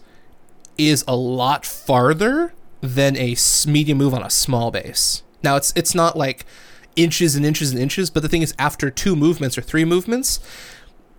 is 0.80 1.04
a 1.08 1.16
lot 1.16 1.66
farther 1.66 2.54
than 2.82 3.18
a 3.18 3.36
medium 3.68 3.98
move 3.98 4.14
on 4.14 4.24
a 4.24 4.30
small 4.30 4.72
base. 4.72 5.24
Now 5.44 5.58
it's 5.58 5.74
it's 5.76 5.94
not 5.94 6.18
like 6.18 6.46
inches 6.96 7.36
and 7.36 7.46
inches 7.46 7.72
and 7.72 7.80
inches, 7.80 8.10
but 8.10 8.24
the 8.24 8.30
thing 8.30 8.42
is 8.42 8.54
after 8.58 8.90
two 8.90 9.16
movements 9.16 9.58
or 9.58 9.62
three 9.62 9.86
movements, 9.86 10.40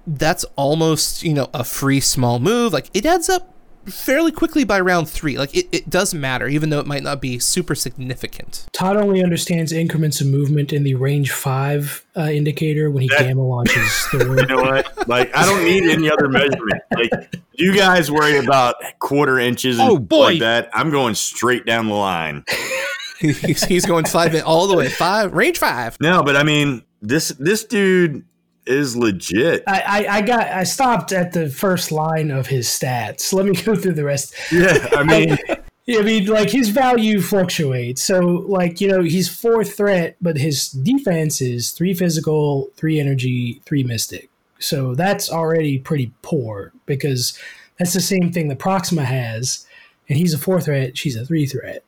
that's 0.06 0.44
almost, 0.56 1.22
you 1.22 1.34
know, 1.34 1.48
a 1.52 1.64
free 1.64 2.00
small 2.00 2.38
move. 2.40 2.72
Like 2.72 2.90
it 2.94 3.06
adds 3.06 3.28
up 3.28 3.54
fairly 3.86 4.32
quickly 4.32 4.64
by 4.64 4.80
round 4.80 5.08
3. 5.08 5.38
Like 5.38 5.56
it, 5.56 5.68
it 5.72 5.90
does 5.90 6.12
matter 6.14 6.46
even 6.48 6.70
though 6.70 6.80
it 6.80 6.86
might 6.86 7.02
not 7.02 7.20
be 7.20 7.38
super 7.38 7.74
significant. 7.74 8.66
Todd 8.72 8.96
only 8.96 9.22
understands 9.22 9.72
increments 9.72 10.20
of 10.20 10.26
movement 10.28 10.72
in 10.72 10.82
the 10.84 10.94
range 10.94 11.32
five 11.32 12.04
uh, 12.16 12.22
indicator 12.22 12.90
when 12.90 13.02
he 13.02 13.08
That- 13.08 13.20
gamma 13.22 13.46
launches 13.46 13.92
Thor. 14.10 14.36
You 14.40 14.46
know 14.46 14.62
what? 14.62 15.08
Like, 15.08 15.34
I 15.36 15.44
don't 15.44 15.64
need 15.64 15.84
any 15.90 16.10
other 16.10 16.28
measurement. 16.28 16.82
Like, 16.94 17.36
you 17.54 17.74
guys 17.74 18.10
worry 18.10 18.36
about 18.38 18.76
quarter 19.00 19.38
inches 19.38 19.78
and 19.78 19.88
Oh, 19.88 19.94
stuff 19.96 20.08
boy. 20.08 20.20
like 20.24 20.38
that. 20.40 20.70
I'm 20.72 20.90
going 20.90 21.14
straight 21.14 21.66
down 21.66 21.88
the 21.88 21.94
line. 21.94 22.44
he's, 23.20 23.62
he's 23.64 23.86
going 23.86 24.04
5 24.06 24.34
in, 24.34 24.42
all 24.42 24.66
the 24.66 24.76
way 24.76 24.88
5 24.88 25.34
range 25.34 25.58
5. 25.58 25.98
No, 26.00 26.22
but 26.22 26.36
I 26.36 26.42
mean, 26.42 26.82
this 27.02 27.28
this 27.38 27.64
dude 27.64 28.24
is 28.66 28.96
legit. 28.96 29.64
I, 29.66 29.80
I, 29.80 30.16
I 30.16 30.20
got 30.22 30.46
I 30.46 30.64
stopped 30.64 31.12
at 31.12 31.32
the 31.32 31.48
first 31.48 31.92
line 31.92 32.30
of 32.30 32.46
his 32.46 32.68
stats. 32.68 33.32
Let 33.32 33.46
me 33.46 33.52
go 33.62 33.74
through 33.74 33.94
the 33.94 34.04
rest. 34.04 34.34
Yeah, 34.52 34.88
I 34.92 35.04
mean, 35.04 35.36
Yeah, 35.90 35.98
I 35.98 36.02
mean, 36.02 36.26
like 36.26 36.50
his 36.50 36.68
value 36.68 37.20
fluctuates. 37.20 38.00
So, 38.04 38.20
like 38.20 38.80
you 38.80 38.86
know, 38.86 39.02
he's 39.02 39.28
four 39.28 39.64
threat, 39.64 40.16
but 40.20 40.36
his 40.36 40.68
defense 40.68 41.40
is 41.40 41.72
three 41.72 41.94
physical, 41.94 42.70
three 42.76 43.00
energy, 43.00 43.60
three 43.66 43.82
mystic. 43.82 44.30
So 44.60 44.94
that's 44.94 45.28
already 45.28 45.80
pretty 45.80 46.12
poor 46.22 46.72
because 46.86 47.36
that's 47.76 47.92
the 47.92 48.00
same 48.00 48.30
thing 48.30 48.46
that 48.48 48.60
Proxima 48.60 49.04
has, 49.04 49.66
and 50.08 50.16
he's 50.16 50.32
a 50.32 50.38
four 50.38 50.60
threat. 50.60 50.96
She's 50.96 51.16
a 51.16 51.26
three 51.26 51.44
threat. 51.44 51.82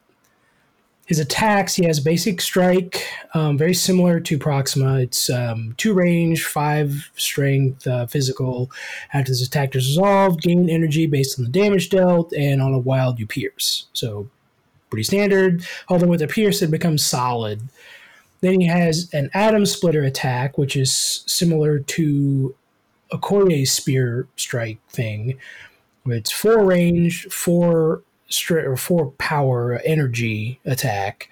His 1.07 1.19
attacks, 1.19 1.75
he 1.75 1.85
has 1.85 1.99
basic 2.01 2.41
strike, 2.41 3.07
um, 3.35 3.59
very 3.59 3.75
similar 3.75 4.21
to 4.21 4.39
Proxima. 4.39 5.01
It's 5.01 5.29
um, 5.29 5.75
two 5.77 5.95
range, 5.95 6.45
five 6.45 7.11
strength, 7.17 7.87
uh, 7.87 8.07
physical. 8.07 8.71
After 9.13 9.33
this 9.33 9.47
attack 9.47 9.75
is 9.75 9.89
resolved, 9.89 10.43
gain 10.43 10.71
energy 10.71 11.07
based 11.07 11.39
on 11.39 11.45
the 11.45 11.51
damage 11.51 11.91
dealt, 11.91 12.33
and 12.33 12.63
on 12.63 12.73
a 12.73 12.79
wild 12.79 13.19
you 13.19 13.27
pierce. 13.27 13.87
So 13.93 14.29
pretty 14.91 15.03
standard. 15.03 15.67
Although 15.89 16.07
with 16.07 16.23
a 16.23 16.29
pierce, 16.29 16.63
it 16.63 16.71
becomes 16.71 17.05
solid. 17.05 17.63
Then 18.41 18.61
he 18.61 18.67
has 18.67 19.13
an 19.13 19.29
atom 19.35 19.67
splitter 19.67 20.05
attack, 20.05 20.57
which 20.57 20.77
is 20.77 21.25
similar 21.27 21.79
to 21.81 22.55
a 23.11 23.19
Okoye's 23.19 23.73
spear 23.73 24.29
strike 24.37 24.79
thing. 24.89 25.39
It's 26.07 26.33
four 26.33 26.65
range, 26.65 27.27
four 27.27 28.03
stri- 28.33 28.65
or 28.65 28.77
four 28.77 29.13
power 29.13 29.81
energy 29.85 30.59
attack, 30.65 31.29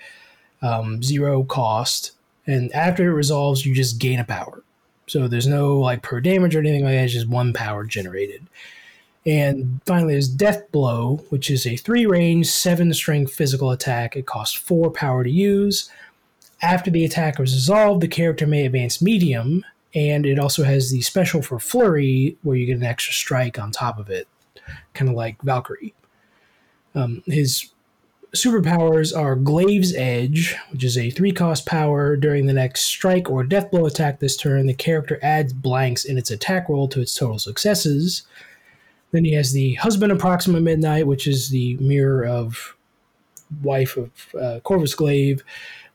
um, 0.62 1.02
zero 1.02 1.42
cost, 1.42 2.12
and 2.46 2.72
after 2.72 3.10
it 3.10 3.14
resolves, 3.14 3.64
you 3.64 3.74
just 3.74 3.98
gain 3.98 4.18
a 4.18 4.24
power. 4.24 4.62
So 5.06 5.26
there's 5.26 5.46
no 5.46 5.78
like 5.78 6.02
per 6.02 6.20
damage 6.20 6.54
or 6.54 6.60
anything 6.60 6.84
like 6.84 6.92
that. 6.92 7.04
It's 7.04 7.12
just 7.12 7.28
one 7.28 7.52
power 7.52 7.84
generated. 7.84 8.46
And 9.26 9.80
finally, 9.84 10.14
there's 10.14 10.28
Death 10.28 10.70
Blow, 10.72 11.24
which 11.28 11.50
is 11.50 11.66
a 11.66 11.76
three 11.76 12.06
range, 12.06 12.46
seven 12.46 12.92
strength 12.94 13.34
physical 13.34 13.70
attack. 13.70 14.16
It 14.16 14.26
costs 14.26 14.56
four 14.56 14.90
power 14.90 15.24
to 15.24 15.30
use. 15.30 15.90
After 16.62 16.90
the 16.90 17.04
attack 17.04 17.40
is 17.40 17.54
resolved, 17.54 18.02
the 18.02 18.08
character 18.08 18.46
may 18.46 18.66
advance 18.66 19.02
medium, 19.02 19.64
and 19.94 20.24
it 20.26 20.38
also 20.38 20.62
has 20.62 20.90
the 20.90 21.00
special 21.00 21.42
for 21.42 21.58
Flurry, 21.58 22.36
where 22.42 22.56
you 22.56 22.66
get 22.66 22.76
an 22.76 22.84
extra 22.84 23.12
strike 23.12 23.58
on 23.58 23.72
top 23.72 23.98
of 23.98 24.10
it, 24.10 24.28
kind 24.94 25.08
of 25.08 25.16
like 25.16 25.40
Valkyrie. 25.42 25.94
Um, 26.94 27.22
his 27.26 27.70
superpowers 28.34 29.16
are 29.16 29.34
Glaive's 29.34 29.94
Edge, 29.94 30.56
which 30.70 30.84
is 30.84 30.96
a 30.96 31.10
three 31.10 31.32
cost 31.32 31.66
power. 31.66 32.16
During 32.16 32.46
the 32.46 32.52
next 32.52 32.84
strike 32.84 33.28
or 33.28 33.42
death 33.42 33.70
blow 33.70 33.86
attack 33.86 34.20
this 34.20 34.36
turn, 34.36 34.66
the 34.66 34.74
character 34.74 35.18
adds 35.22 35.52
blanks 35.52 36.04
in 36.04 36.18
its 36.18 36.30
attack 36.30 36.68
roll 36.68 36.88
to 36.88 37.00
its 37.00 37.14
total 37.14 37.38
successes. 37.38 38.22
Then 39.12 39.24
he 39.24 39.32
has 39.32 39.52
the 39.52 39.74
Husband 39.74 40.12
of 40.12 40.18
Proxima 40.18 40.60
Midnight, 40.60 41.06
which 41.06 41.26
is 41.26 41.50
the 41.50 41.76
mirror 41.78 42.24
of 42.24 42.76
wife 43.62 43.96
of 43.96 44.10
uh, 44.40 44.60
Corvus 44.60 44.94
Glaive, 44.94 45.42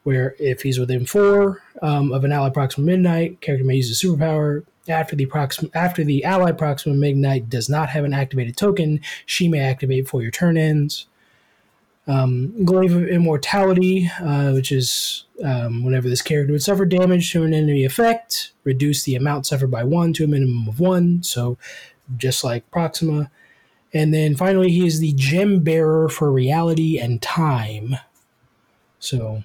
where 0.03 0.35
if 0.37 0.61
he's 0.61 0.77
within 0.77 1.05
four 1.05 1.63
um, 1.81 2.11
of 2.11 2.25
an 2.25 2.33
ally 2.33 2.49
Proxima 2.49 2.85
Midnight, 2.85 3.39
character 3.39 3.65
may 3.65 3.75
use 3.75 3.89
a 3.89 4.05
superpower. 4.05 4.65
After 4.87 5.15
the 5.15 5.25
Proxima, 5.25 5.69
after 5.73 6.03
the 6.03 6.23
ally 6.23 6.51
Proxima 6.51 6.95
Midnight 6.95 7.49
does 7.49 7.69
not 7.69 7.89
have 7.89 8.03
an 8.03 8.13
activated 8.13 8.55
token, 8.55 9.01
she 9.25 9.47
may 9.47 9.59
activate 9.59 10.05
before 10.05 10.21
your 10.21 10.31
turn 10.31 10.57
ends. 10.57 11.07
Um, 12.07 12.63
Glaive 12.63 12.95
of 12.95 13.07
Immortality, 13.07 14.11
uh, 14.21 14.51
which 14.51 14.71
is 14.71 15.25
um, 15.43 15.83
whenever 15.83 16.07
this 16.07 16.21
character 16.21 16.51
would 16.53 16.61
suffer 16.61 16.85
damage 16.85 17.31
to 17.31 17.43
an 17.43 17.53
enemy 17.53 17.83
effect, 17.83 18.51
reduce 18.63 19.03
the 19.03 19.15
amount 19.15 19.47
suffered 19.47 19.71
by 19.71 19.83
one 19.83 20.13
to 20.13 20.25
a 20.25 20.27
minimum 20.27 20.67
of 20.67 20.79
one. 20.79 21.23
So, 21.23 21.57
just 22.15 22.43
like 22.43 22.69
Proxima. 22.69 23.31
And 23.91 24.13
then 24.13 24.35
finally, 24.35 24.71
he 24.71 24.85
is 24.85 24.99
the 24.99 25.13
gem 25.13 25.61
bearer 25.61 26.09
for 26.09 26.31
reality 26.31 26.99
and 26.99 27.21
time. 27.21 27.95
So, 28.99 29.43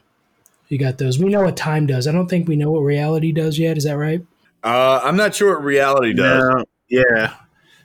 you 0.69 0.77
got 0.79 0.99
those. 0.99 1.19
We 1.19 1.31
know 1.31 1.43
what 1.43 1.57
time 1.57 1.87
does. 1.87 2.07
I 2.07 2.13
don't 2.13 2.29
think 2.29 2.47
we 2.47 2.57
know 2.57 2.71
what 2.71 2.81
reality 2.81 3.33
does 3.33 3.59
yet. 3.59 3.79
Is 3.79 3.85
that 3.85 3.97
right? 3.97 4.25
Uh, 4.65 5.01
I'm 5.03 5.17
not 5.17 5.35
sure 5.35 5.55
what 5.57 5.65
reality 5.65 6.13
does. 6.15 6.43
No, 6.43 6.65
yeah. 6.89 7.35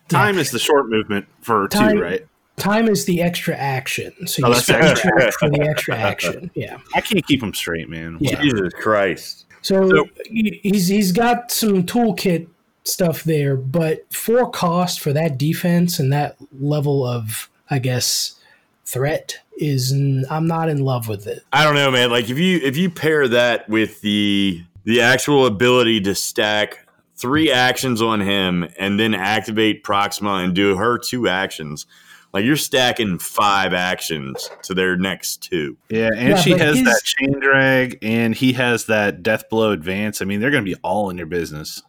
Time 0.10 0.38
is 0.38 0.52
the 0.52 0.60
short 0.60 0.90
movement 0.90 1.26
for 1.42 1.68
Time- 1.68 1.98
two, 1.98 2.02
right? 2.02 2.26
Time 2.58 2.88
is 2.88 3.04
the 3.06 3.22
extra 3.22 3.54
action. 3.56 4.14
So 4.28 4.44
Oh, 4.44 4.48
you 4.48 4.54
that's 4.54 4.66
spend 4.68 4.84
extra. 4.86 5.12
two 5.12 5.32
for 5.40 5.50
the 5.50 5.62
extra 5.70 5.98
action. 5.98 6.52
Yeah. 6.56 6.78
I 6.96 7.02
can't 7.02 7.26
keep 7.28 7.42
them 7.42 7.54
straight, 7.54 7.90
man. 7.90 8.18
Yeah. 8.22 8.40
Jesus 8.42 8.72
Christ. 8.74 9.46
So, 9.62 9.90
So- 9.90 10.08
he- 10.26 10.60
he's 10.64 10.88
he's 10.88 11.12
got 11.12 11.52
some 11.52 11.84
toolkit 11.86 12.48
stuff 12.84 13.24
there, 13.24 13.58
but 13.58 14.06
for 14.14 14.50
cost 14.52 15.02
for 15.02 15.12
that 15.14 15.38
defense 15.38 16.00
and 16.00 16.14
that 16.14 16.38
level 16.60 17.06
of 17.06 17.50
I 17.70 17.80
guess 17.80 18.36
threat 18.86 19.40
is 19.58 19.92
n- 19.92 20.26
I'm 20.30 20.46
not 20.48 20.70
in 20.70 20.80
love 20.80 21.08
with 21.08 21.26
it. 21.28 21.42
I 21.52 21.64
don't 21.64 21.74
know, 21.76 21.90
man. 21.92 22.10
Like 22.12 22.30
if 22.30 22.38
you 22.38 22.60
if 22.64 22.78
you 22.78 22.90
pair 22.90 23.28
that 23.28 23.68
with 23.68 24.00
the 24.02 24.64
the 24.86 25.02
actual 25.02 25.46
ability 25.46 26.00
to 26.02 26.16
stack 26.16 26.88
three 27.18 27.52
actions 27.52 28.02
on 28.02 28.20
him 28.22 28.68
and 28.78 29.00
then 29.00 29.14
activate 29.14 29.84
Proxima 29.84 30.36
and 30.36 30.54
do 30.54 30.76
her 30.78 30.98
two 30.98 31.28
actions, 31.28 31.86
like 32.34 32.44
you're 32.44 32.58
stacking 32.58 33.18
five 33.18 33.74
actions 33.74 34.50
to 34.64 34.74
their 34.74 34.98
next 34.98 35.38
two. 35.42 35.78
Yeah, 35.90 36.10
and 36.16 36.30
Yeah, 36.30 36.36
she 36.36 36.52
has 36.52 36.76
that 36.84 37.02
chain 37.04 37.40
drag, 37.40 37.98
and 38.02 38.36
he 38.36 38.54
has 38.54 38.86
that 38.88 39.24
death 39.24 39.50
blow 39.50 39.72
advance. 39.72 40.22
I 40.22 40.26
mean, 40.26 40.42
they're 40.42 40.52
going 40.52 40.66
to 40.66 40.70
be 40.70 40.78
all 40.84 41.10
in 41.10 41.18
your 41.18 41.28
business. 41.28 41.82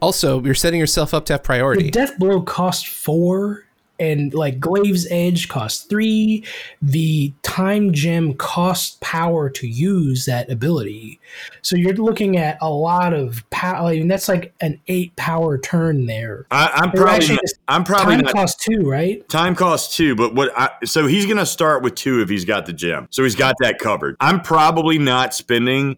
Also, 0.00 0.42
you're 0.42 0.54
setting 0.54 0.80
yourself 0.80 1.12
up 1.14 1.26
to 1.26 1.34
have 1.34 1.42
The 1.42 1.46
priority. 1.46 1.90
death 1.90 2.18
blow 2.18 2.40
cost 2.42 2.86
four, 2.86 3.65
and 3.98 4.32
like 4.34 4.60
Glaive's 4.60 5.06
Edge 5.10 5.48
cost 5.48 5.88
three. 5.88 6.44
The 6.82 7.32
time 7.42 7.92
gem 7.92 8.34
cost 8.34 9.00
power 9.00 9.50
to 9.50 9.66
use 9.66 10.26
that 10.26 10.50
ability. 10.50 11.20
So 11.62 11.76
you're 11.76 11.94
looking 11.94 12.36
at 12.36 12.58
a 12.60 12.70
lot 12.70 13.12
of 13.12 13.48
power. 13.50 13.88
I 13.88 13.94
mean, 13.94 14.08
that's 14.08 14.28
like 14.28 14.54
an 14.60 14.80
eight 14.88 15.14
power 15.16 15.58
turn 15.58 16.06
there. 16.06 16.46
I, 16.50 16.70
I'm 16.74 16.90
probably 16.90 17.14
actually, 17.14 17.34
not, 17.36 17.44
I'm 17.68 17.84
probably 17.84 18.14
time 18.16 18.24
not 18.24 18.34
cost 18.34 18.60
two, 18.60 18.88
right? 18.88 19.28
Time 19.28 19.54
costs 19.54 19.96
two, 19.96 20.14
but 20.14 20.34
what? 20.34 20.52
I, 20.56 20.70
so 20.84 21.06
he's 21.06 21.26
going 21.26 21.38
to 21.38 21.46
start 21.46 21.82
with 21.82 21.94
two 21.94 22.20
if 22.20 22.28
he's 22.28 22.44
got 22.44 22.66
the 22.66 22.72
gem. 22.72 23.08
So 23.10 23.22
he's 23.22 23.34
got 23.34 23.56
that 23.60 23.78
covered. 23.78 24.16
I'm 24.20 24.40
probably 24.40 24.98
not 24.98 25.34
spending 25.34 25.96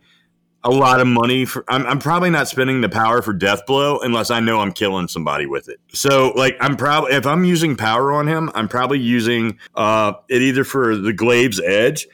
a 0.68 0.70
lot 0.70 1.00
of 1.00 1.07
money 1.07 1.44
for. 1.46 1.64
I'm, 1.68 1.87
I'm 1.87 1.98
probably 1.98 2.31
not 2.31 2.46
spending 2.46 2.83
the 2.83 2.88
power 2.88 3.22
for 3.22 3.33
death 3.33 3.64
blow 3.66 3.98
unless 4.00 4.31
I 4.31 4.40
know 4.40 4.61
I'm 4.61 4.72
killing 4.72 5.09
somebody 5.09 5.46
with 5.46 5.68
it. 5.68 5.81
So 5.92 6.33
like 6.37 6.57
I'm 6.61 6.76
probably 6.76 7.12
if 7.12 7.26
I'm 7.26 7.44
using 7.44 7.74
power 7.74 8.12
on 8.12 8.26
him, 8.26 8.50
I'm 8.54 8.68
probably 8.68 8.98
using 8.98 9.59
uh 9.74 10.12
it 10.28 10.42
either 10.42 10.64
for 10.64 10.96
the 10.96 11.12
Glaive's 11.12 11.61
edge 11.61 12.07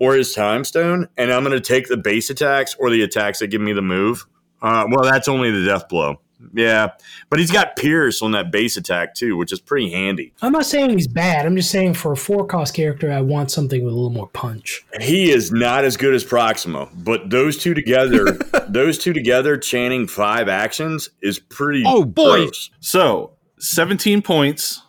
or 0.00 0.14
his 0.14 0.32
time 0.32 0.64
stone, 0.64 1.08
and 1.16 1.30
I'm 1.30 1.44
going 1.44 1.54
to 1.54 1.60
take 1.60 1.88
the 1.88 1.96
base 1.96 2.30
attacks 2.30 2.74
or 2.78 2.90
the 2.90 3.02
attacks 3.02 3.38
that 3.38 3.48
give 3.48 3.60
me 3.60 3.72
the 3.72 3.82
move. 3.82 4.26
Uh, 4.62 4.86
well, 4.90 5.04
that's 5.04 5.28
only 5.28 5.50
the 5.50 5.64
death 5.64 5.88
blow. 5.88 6.20
Yeah, 6.54 6.88
but 7.28 7.38
he's 7.38 7.50
got 7.50 7.76
Pierce 7.76 8.22
on 8.22 8.32
that 8.32 8.50
base 8.50 8.76
attack 8.76 9.14
too, 9.14 9.36
which 9.36 9.52
is 9.52 9.60
pretty 9.60 9.90
handy. 9.90 10.32
I'm 10.42 10.52
not 10.52 10.66
saying 10.66 10.90
he's 10.90 11.06
bad. 11.06 11.46
I'm 11.46 11.54
just 11.56 11.70
saying 11.70 11.94
for 11.94 12.12
a 12.12 12.16
four 12.16 12.46
cost 12.46 12.74
character, 12.74 13.12
I 13.12 13.20
want 13.20 13.50
something 13.50 13.84
with 13.84 13.92
a 13.92 13.96
little 13.96 14.10
more 14.10 14.28
punch. 14.28 14.84
He 15.00 15.30
is 15.30 15.52
not 15.52 15.84
as 15.84 15.96
good 15.96 16.14
as 16.14 16.24
Proxima, 16.24 16.88
but 16.94 17.30
those 17.30 17.56
two 17.56 17.74
together, 17.74 18.32
those 18.68 18.98
two 18.98 19.12
together, 19.12 19.56
chanting 19.56 20.06
five 20.06 20.48
actions 20.48 21.10
is 21.22 21.38
pretty. 21.38 21.84
Oh, 21.86 22.04
boy. 22.04 22.44
gross. 22.44 22.70
So, 22.80 23.32
17 23.58 24.22
points. 24.22 24.82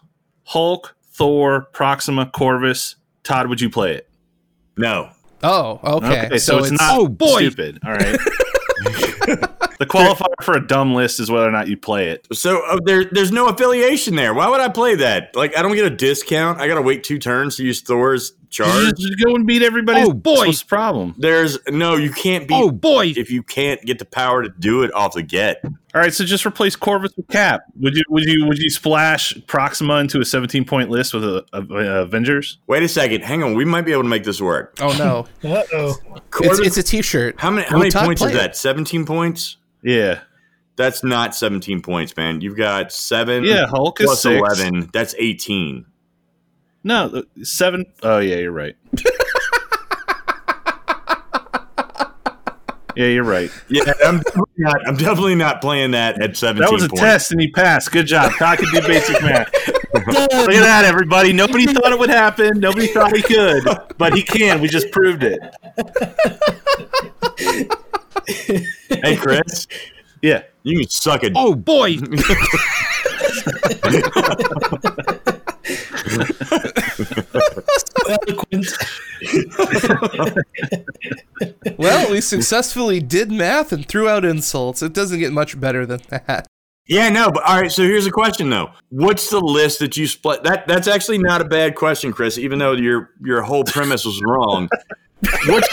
Hulk, 0.45 0.95
Thor, 1.13 1.61
Proxima, 1.73 2.25
Corvus. 2.25 2.95
Todd, 3.23 3.47
would 3.47 3.61
you 3.61 3.69
play 3.69 3.95
it? 3.95 4.09
No, 4.77 5.09
Oh, 5.43 5.79
okay. 5.97 6.37
so, 6.37 6.57
it's, 6.59 6.71
not 6.71 6.79
Oh, 6.99 7.07
boy. 7.07 7.39
stupid. 7.49 7.79
All 7.85 7.91
right. 7.93 8.17
the 9.81 9.87
qualifier 9.87 10.43
for 10.43 10.53
a 10.55 10.65
dumb 10.65 10.93
list 10.93 11.19
is 11.19 11.31
whether 11.31 11.47
or 11.47 11.51
not 11.51 11.67
you 11.67 11.75
play 11.75 12.09
it. 12.09 12.27
so 12.31 12.63
uh, 12.67 12.79
there, 12.85 13.05
there's 13.05 13.31
no 13.31 13.47
affiliation 13.47 14.15
there. 14.15 14.31
Why 14.33 14.47
would 14.47 14.61
I 14.61 14.69
play 14.69 14.93
that? 14.95 15.35
Like, 15.35 15.57
I 15.57 15.63
don't 15.63 15.73
get 15.75 15.85
a 15.91 15.95
discount. 15.95 16.59
I 16.59 16.67
got 16.67 16.75
to 16.75 16.83
wait 16.83 17.03
two 17.03 17.17
turns 17.17 17.55
to 17.55 17.63
use 17.63 17.81
Thor's 17.81 18.33
charge. 18.51 18.69
Just, 18.69 18.97
just 18.97 19.23
go 19.23 19.33
and 19.33 19.47
beat 19.47 19.63
everybody. 19.63 20.01
Oh, 20.01 20.13
boy. 20.13 20.45
What's 20.45 20.59
the 20.61 20.67
problem? 20.67 21.15
There's 21.17 21.57
no, 21.67 21.95
you 21.95 22.11
can't 22.11 22.47
beat 22.47 22.53
Oh 22.55 22.69
boy! 22.69 23.07
if 23.17 23.31
you 23.31 23.41
can't 23.41 23.81
get 23.81 23.97
the 23.97 24.05
power 24.05 24.43
to 24.43 24.49
do 24.59 24.83
it 24.83 24.93
off 24.93 25.13
the 25.13 25.23
get. 25.23 25.63
All 25.63 25.99
right, 25.99 26.13
so 26.13 26.23
just 26.23 26.45
replace 26.45 26.75
Corvus 26.75 27.11
with 27.17 27.27
Cap. 27.29 27.63
Would 27.79 27.95
you 27.95 28.03
would 28.09 28.23
you 28.23 28.45
would 28.45 28.57
you 28.59 28.69
splash 28.69 29.33
Proxima 29.47 29.95
into 29.95 30.21
a 30.21 30.25
17 30.25 30.63
point 30.63 30.89
list 30.89 31.13
with 31.13 31.23
a, 31.25 31.43
a, 31.53 31.61
a 31.61 32.01
Avengers? 32.03 32.59
Wait 32.67 32.81
a 32.83 32.87
second, 32.87 33.23
hang 33.23 33.43
on. 33.43 33.55
We 33.55 33.65
might 33.65 33.81
be 33.81 33.91
able 33.91 34.03
to 34.03 34.07
make 34.09 34.23
this 34.23 34.39
work. 34.39 34.77
Oh 34.79 34.95
no, 34.97 35.49
Uh 35.49 35.63
oh. 35.73 35.95
it's, 36.41 36.59
it's 36.59 36.77
a 36.77 36.83
T-shirt. 36.83 37.35
how 37.39 37.49
many 37.51 37.67
how 37.67 37.77
many 37.77 37.89
Todd 37.89 38.05
points 38.05 38.21
is 38.21 38.31
it? 38.31 38.33
that? 38.35 38.55
Seventeen 38.55 39.05
points. 39.05 39.57
Yeah, 39.83 40.19
That's 40.75 41.03
not 41.03 41.35
seventeen 41.35 41.81
points, 41.81 42.15
man. 42.15 42.41
You've 42.41 42.57
got 42.57 42.91
seven. 42.91 43.43
yeah. 43.43 43.65
Hulk 43.67 43.99
is 44.01 44.05
plus 44.05 44.25
eleven. 44.25 44.89
That's 44.93 45.15
eighteen. 45.17 45.85
No, 46.83 47.23
seven 47.43 47.85
oh 48.03 48.19
yeah, 48.19 48.37
you're 48.37 48.51
right. 48.51 48.75
yeah, 52.95 53.05
you're 53.05 53.23
right. 53.23 53.49
Yeah, 53.69 53.93
I'm 54.05 54.17
definitely 54.17 54.53
not. 54.57 54.87
I'm 54.87 54.95
definitely 54.97 55.35
not 55.35 55.61
playing 55.61 55.91
that 55.91 56.21
at 56.21 56.35
seventeen. 56.35 56.65
That 56.65 56.73
was 56.73 56.83
a 56.83 56.89
points. 56.89 57.01
test, 57.01 57.31
and 57.31 57.39
he 57.39 57.51
passed. 57.51 57.91
Good 57.91 58.07
job. 58.07 58.31
Todd 58.37 58.57
can 58.59 58.69
do 58.73 58.81
basic 58.87 59.21
math. 59.23 59.49
Look 59.93 60.05
at 60.13 60.47
that, 60.47 60.85
everybody. 60.85 61.31
Nobody 61.33 61.67
thought 61.67 61.91
it 61.91 61.99
would 61.99 62.09
happen. 62.09 62.59
Nobody 62.59 62.87
thought 62.87 63.15
he 63.15 63.21
could, 63.21 63.63
but 63.97 64.13
he 64.13 64.23
can. 64.23 64.59
We 64.61 64.67
just 64.67 64.91
proved 64.91 65.23
it. 65.23 65.39
Hey, 68.89 69.15
Chris, 69.15 69.67
Yeah. 70.21 70.43
you 70.63 70.79
can 70.79 70.89
suck 70.89 71.23
it. 71.23 71.33
Oh 71.35 71.55
boy! 71.55 71.97
Well, 81.77 82.11
we 82.11 82.21
successfully 82.21 82.99
did 82.99 83.31
math 83.31 83.71
and 83.71 83.87
threw 83.87 84.07
out 84.07 84.25
insults. 84.25 84.81
It 84.81 84.93
doesn't 84.93 85.19
get 85.19 85.31
much 85.31 85.59
better 85.59 85.85
than 85.85 86.01
that. 86.09 86.47
Yeah, 86.87 87.09
no, 87.09 87.31
but 87.31 87.43
all 87.43 87.61
right. 87.61 87.71
So 87.71 87.83
here's 87.83 88.05
a 88.05 88.11
question 88.11 88.49
though. 88.49 88.71
What's 88.89 89.29
the 89.29 89.39
list 89.39 89.79
that 89.79 89.95
you 89.97 90.07
split? 90.07 90.43
That 90.43 90.67
that's 90.67 90.87
actually 90.87 91.19
not 91.19 91.41
a 91.41 91.45
bad 91.45 91.75
question, 91.75 92.11
Chris. 92.11 92.37
Even 92.37 92.59
though 92.59 92.73
your 92.73 93.11
your 93.23 93.41
whole 93.41 93.63
premise 93.63 94.05
was 94.05 94.19
wrong. 94.25 94.67
what's 95.47 95.69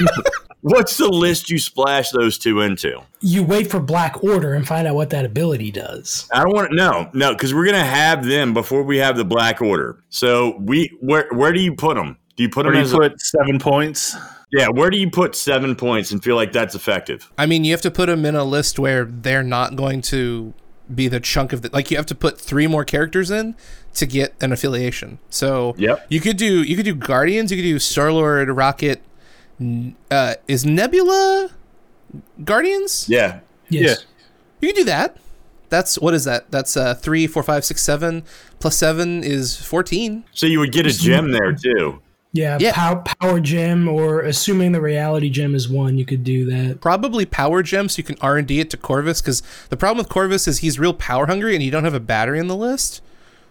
what's 0.60 0.96
the 0.96 1.08
list 1.08 1.50
you 1.50 1.58
splash 1.58 2.10
those 2.10 2.38
two 2.38 2.60
into? 2.60 3.00
You 3.20 3.42
wait 3.42 3.70
for 3.70 3.80
Black 3.80 4.22
Order 4.22 4.54
and 4.54 4.66
find 4.66 4.86
out 4.86 4.94
what 4.94 5.10
that 5.10 5.24
ability 5.24 5.70
does. 5.70 6.28
I 6.32 6.42
don't 6.42 6.54
want 6.54 6.70
to. 6.70 6.76
No, 6.76 7.10
no, 7.12 7.32
because 7.32 7.54
we're 7.54 7.66
gonna 7.66 7.84
have 7.84 8.24
them 8.24 8.54
before 8.54 8.82
we 8.82 8.98
have 8.98 9.16
the 9.16 9.24
Black 9.24 9.60
Order. 9.62 10.02
So 10.08 10.56
we 10.60 10.96
where 11.00 11.28
where 11.32 11.52
do 11.52 11.60
you 11.60 11.74
put 11.74 11.96
them? 11.96 12.16
Do 12.36 12.42
you 12.44 12.48
put 12.48 12.64
Where 12.66 12.74
them 12.74 12.82
do 12.82 12.86
as 12.86 12.92
you 12.92 12.98
a- 12.98 13.10
put 13.10 13.20
seven 13.20 13.58
points? 13.58 14.16
yeah? 14.52 14.68
Where 14.68 14.90
do 14.90 14.96
you 14.96 15.10
put 15.10 15.34
seven 15.34 15.74
points 15.74 16.12
and 16.12 16.22
feel 16.22 16.36
like 16.36 16.52
that's 16.52 16.74
effective? 16.76 17.30
I 17.36 17.46
mean, 17.46 17.64
you 17.64 17.72
have 17.72 17.80
to 17.82 17.90
put 17.90 18.06
them 18.06 18.24
in 18.24 18.36
a 18.36 18.44
list 18.44 18.78
where 18.78 19.04
they're 19.04 19.42
not 19.42 19.74
going 19.74 20.02
to 20.02 20.54
be 20.94 21.08
the 21.08 21.18
chunk 21.20 21.52
of 21.52 21.62
the 21.62 21.70
like. 21.72 21.90
You 21.90 21.96
have 21.96 22.06
to 22.06 22.14
put 22.14 22.40
three 22.40 22.66
more 22.68 22.84
characters 22.84 23.30
in 23.32 23.56
to 23.94 24.06
get 24.06 24.34
an 24.40 24.52
affiliation. 24.52 25.18
So 25.28 25.74
Yep. 25.78 26.06
you 26.10 26.20
could 26.20 26.36
do 26.36 26.62
you 26.62 26.76
could 26.76 26.84
do 26.84 26.94
Guardians. 26.94 27.50
You 27.50 27.58
could 27.58 27.64
do 27.68 27.78
Star 27.80 28.12
Lord, 28.12 28.48
Rocket. 28.48 29.02
N- 29.60 29.94
Uh, 30.10 30.34
is 30.46 30.64
Nebula 30.64 31.50
Guardians? 32.44 33.06
Yeah, 33.08 33.40
Yes. 33.68 34.04
You 34.60 34.68
can 34.68 34.76
do 34.76 34.84
that. 34.84 35.16
That's 35.68 35.98
what 35.98 36.14
is 36.14 36.24
that? 36.24 36.50
That's 36.50 36.76
uh 36.76 36.94
three, 36.94 37.26
four, 37.26 37.42
five, 37.42 37.64
six, 37.64 37.82
seven 37.82 38.22
plus 38.58 38.76
seven 38.76 39.22
is 39.22 39.56
fourteen. 39.56 40.24
so 40.32 40.46
you 40.46 40.58
would 40.60 40.72
get 40.72 40.86
a 40.86 40.90
gem 40.90 41.30
there 41.32 41.52
too. 41.52 42.00
Yeah, 42.32 42.58
Yeah. 42.60 42.72
Pow- 42.72 43.02
power 43.20 43.40
gem, 43.40 43.88
or 43.88 44.20
assuming 44.20 44.72
the 44.72 44.80
reality 44.80 45.28
gem 45.30 45.54
is 45.54 45.68
one, 45.68 45.96
you 45.98 46.04
could 46.04 46.24
do 46.24 46.44
that. 46.46 46.80
Probably 46.80 47.24
power 47.26 47.62
gem, 47.62 47.88
so 47.88 47.98
you 47.98 48.04
can 48.04 48.16
R 48.20 48.36
and 48.38 48.46
D 48.48 48.60
it 48.60 48.70
to 48.70 48.76
Corvus. 48.76 49.20
Because 49.20 49.42
the 49.70 49.76
problem 49.76 49.98
with 49.98 50.08
Corvus 50.08 50.46
is 50.48 50.58
he's 50.58 50.78
real 50.78 50.92
power 50.94 51.26
hungry, 51.26 51.54
and 51.54 51.62
you 51.62 51.70
don't 51.70 51.84
have 51.84 51.94
a 51.94 52.00
battery 52.00 52.38
in 52.38 52.46
the 52.48 52.56
list. 52.56 53.02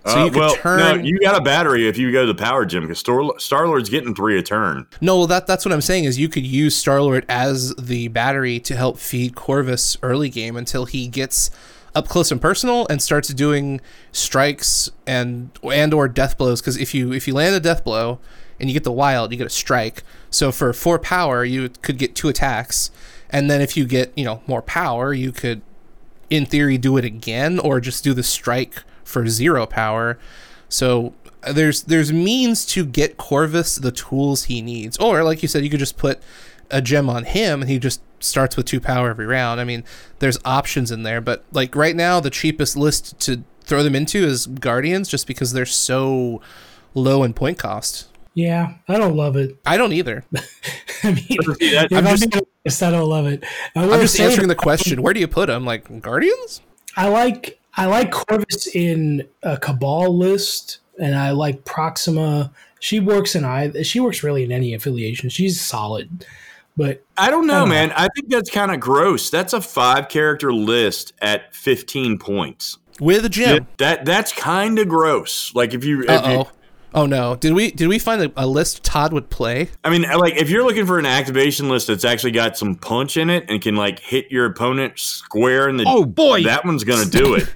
So 0.08 0.22
Uh, 0.22 0.26
you 0.26 0.32
could 0.32 0.40
well, 0.40 0.56
turn. 0.56 0.80
no, 0.80 0.94
you 1.04 1.20
got 1.20 1.36
a 1.36 1.42
battery 1.44 1.88
if 1.88 1.98
you 1.98 2.12
go 2.12 2.26
to 2.26 2.32
the 2.34 2.42
power 2.42 2.66
gem 2.66 2.84
because 2.84 3.00
Star 3.00 3.68
Lord's 3.68 3.90
getting 3.90 4.16
three 4.16 4.38
a 4.40 4.42
turn. 4.44 4.86
No, 5.02 5.18
well, 5.18 5.28
that 5.28 5.48
that's 5.48 5.66
what 5.66 5.74
I'm 5.74 5.82
saying 5.82 6.06
is 6.06 6.18
you 6.18 6.30
could 6.30 6.46
use 6.46 6.76
Star 6.76 7.02
Lord 7.02 7.26
as 7.28 7.76
the 7.76 8.08
battery 8.08 8.60
to 8.62 8.76
help 8.76 8.98
feed 9.00 9.36
Corvus 9.36 9.98
early 10.02 10.30
game 10.30 10.56
until 10.56 10.86
he 10.86 11.08
gets 11.08 11.50
up 11.96 12.08
close 12.08 12.32
and 12.32 12.40
personal 12.40 12.86
and 12.90 13.02
starts 13.02 13.30
doing 13.30 13.82
strikes 14.12 14.90
and 15.06 15.50
and 15.64 15.94
or 15.94 16.08
death 16.08 16.38
blows. 16.38 16.62
Because 16.62 16.78
if 16.78 16.94
you 16.94 17.12
if 17.14 17.28
you 17.28 17.34
land 17.34 17.56
a 17.56 17.60
death 17.60 17.84
blow 17.84 18.20
and 18.60 18.70
you 18.70 18.74
get 18.74 18.84
the 18.84 18.92
wild, 18.92 19.32
you 19.32 19.38
get 19.38 19.48
a 19.48 19.50
strike. 19.50 20.04
So 20.30 20.52
for 20.52 20.74
four 20.74 21.00
power, 21.00 21.44
you 21.44 21.70
could 21.82 21.98
get 21.98 22.16
two 22.16 22.28
attacks, 22.30 22.92
and 23.30 23.50
then 23.50 23.62
if 23.62 23.76
you 23.78 23.86
get 23.86 24.12
you 24.18 24.26
know 24.26 24.42
more 24.48 24.62
power, 24.62 25.14
you 25.14 25.32
could 25.32 25.62
in 26.30 26.46
theory 26.46 26.78
do 26.78 26.98
it 26.98 27.06
again 27.06 27.58
or 27.60 27.80
just 27.80 28.04
do 28.04 28.14
the 28.14 28.24
strike 28.24 28.84
for 29.08 29.28
zero 29.28 29.66
power. 29.66 30.20
So 30.70 31.14
uh, 31.44 31.54
there's 31.54 31.84
there's 31.84 32.12
means 32.12 32.66
to 32.68 32.86
get 32.86 33.18
Corvus 33.18 33.76
the 33.78 33.92
tools 33.92 34.44
he 34.46 34.62
needs. 34.62 34.98
Or 34.98 35.24
like 35.24 35.42
you 35.42 35.48
said, 35.48 35.64
you 35.64 35.70
could 35.70 35.80
just 35.80 35.98
put 35.98 36.20
a 36.70 36.82
gem 36.82 37.10
on 37.10 37.24
him 37.24 37.62
and 37.62 37.70
he 37.70 37.80
just 37.80 38.02
starts 38.20 38.58
with 38.58 38.66
two 38.66 38.80
power 38.82 39.10
every 39.10 39.26
round. 39.26 39.60
I 39.62 39.64
mean, 39.64 39.84
there's 40.20 40.38
options 40.44 40.92
in 40.92 41.04
there, 41.04 41.22
but 41.22 41.44
like 41.52 41.76
right 41.76 41.96
now 41.96 42.20
the 42.20 42.30
cheapest 42.30 42.76
list 42.76 43.18
to 43.22 43.44
throw 43.62 43.84
them 43.84 43.96
into 43.96 44.24
is 44.26 44.48
Guardians 44.48 45.08
just 45.10 45.28
because 45.28 45.54
they're 45.54 45.66
so 45.66 46.42
low 46.94 47.24
in 47.24 47.34
point 47.34 47.58
cost. 47.58 48.08
Yeah, 48.34 48.76
I 48.88 48.98
don't 48.98 49.16
love 49.16 49.36
it. 49.36 49.58
I 49.66 49.78
don't 49.78 49.94
either. 49.94 50.24
I 51.04 51.12
mean, 51.14 51.26
that- 51.30 51.88
if 51.90 51.98
I'm 51.98 52.06
I'm 52.08 52.18
just- 52.18 52.36
honest, 52.36 52.84
I 52.84 52.92
don't 52.92 53.10
love 53.10 53.26
it. 53.28 53.44
I 53.76 53.84
I'm 53.84 54.02
just 54.02 54.20
answering 54.20 54.48
the 54.50 54.56
question. 54.56 55.02
Where 55.02 55.14
do 55.14 55.20
you 55.20 55.28
put 55.28 55.48
them? 55.48 55.66
Like 55.66 56.02
Guardians? 56.02 56.62
I 56.96 57.08
like 57.10 57.57
I 57.78 57.86
like 57.86 58.12
Corvus 58.12 58.68
in 58.76 59.28
a 59.44 59.58
Cabal 59.58 60.16
list, 60.18 60.80
and 61.00 61.16
I 61.16 61.32
like 61.32 61.64
Proxima. 61.64 62.52
She 62.80 63.00
works 63.00 63.36
in 63.36 63.46
I. 63.46 63.72
She 63.84 64.00
works 64.00 64.24
really 64.24 64.44
in 64.44 64.52
any 64.52 64.74
affiliation. 64.74 65.30
She's 65.30 65.62
solid, 65.62 66.26
but 66.76 67.04
I 67.18 67.30
don't 67.30 67.46
know, 67.48 67.64
Oh. 67.64 67.66
man. 67.68 67.92
I 67.96 68.08
think 68.16 68.30
that's 68.30 68.50
kind 68.50 68.72
of 68.72 68.80
gross. 68.80 69.30
That's 69.30 69.54
a 69.54 69.62
five 69.62 70.10
character 70.10 70.52
list 70.52 71.14
at 71.22 71.54
15 71.56 72.18
points. 72.20 72.78
With 73.00 73.26
a 73.26 73.30
gem. 73.30 73.68
That 73.78 74.06
that's 74.06 74.32
kind 74.34 74.80
of 74.80 74.88
gross. 74.88 75.54
Like 75.54 75.76
if 75.76 75.86
you, 75.86 76.02
if 76.08 76.26
you 76.26 76.46
oh. 77.02 77.06
No! 77.06 77.36
Did 77.36 77.54
we 77.54 77.72
did 77.72 77.88
we 77.88 78.00
find 78.00 78.22
a, 78.22 78.32
a 78.36 78.46
list 78.48 78.84
Todd 78.84 79.14
would 79.14 79.30
play? 79.30 79.70
I 79.84 79.90
mean, 79.90 80.04
like 80.04 80.36
if 80.36 80.50
you're 80.50 80.64
looking 80.66 80.86
for 80.86 81.00
an 81.00 81.06
activation 81.06 81.70
list 81.70 81.88
that's 81.88 82.06
actually 82.06 82.32
got 82.32 82.58
some 82.58 82.76
punch 82.76 83.18
in 83.18 83.30
it 83.30 83.46
and 83.50 83.62
can 83.62 83.76
like 83.76 84.00
hit 84.00 84.32
your 84.32 84.46
opponent 84.46 85.00
square 85.00 85.70
in 85.70 85.78
the 85.78 85.86
Oh 85.88 86.06
boy! 86.06 86.44
that 86.44 86.66
one's 86.66 86.84
gonna 86.84 87.06
do 87.10 87.36
it. 87.36 87.48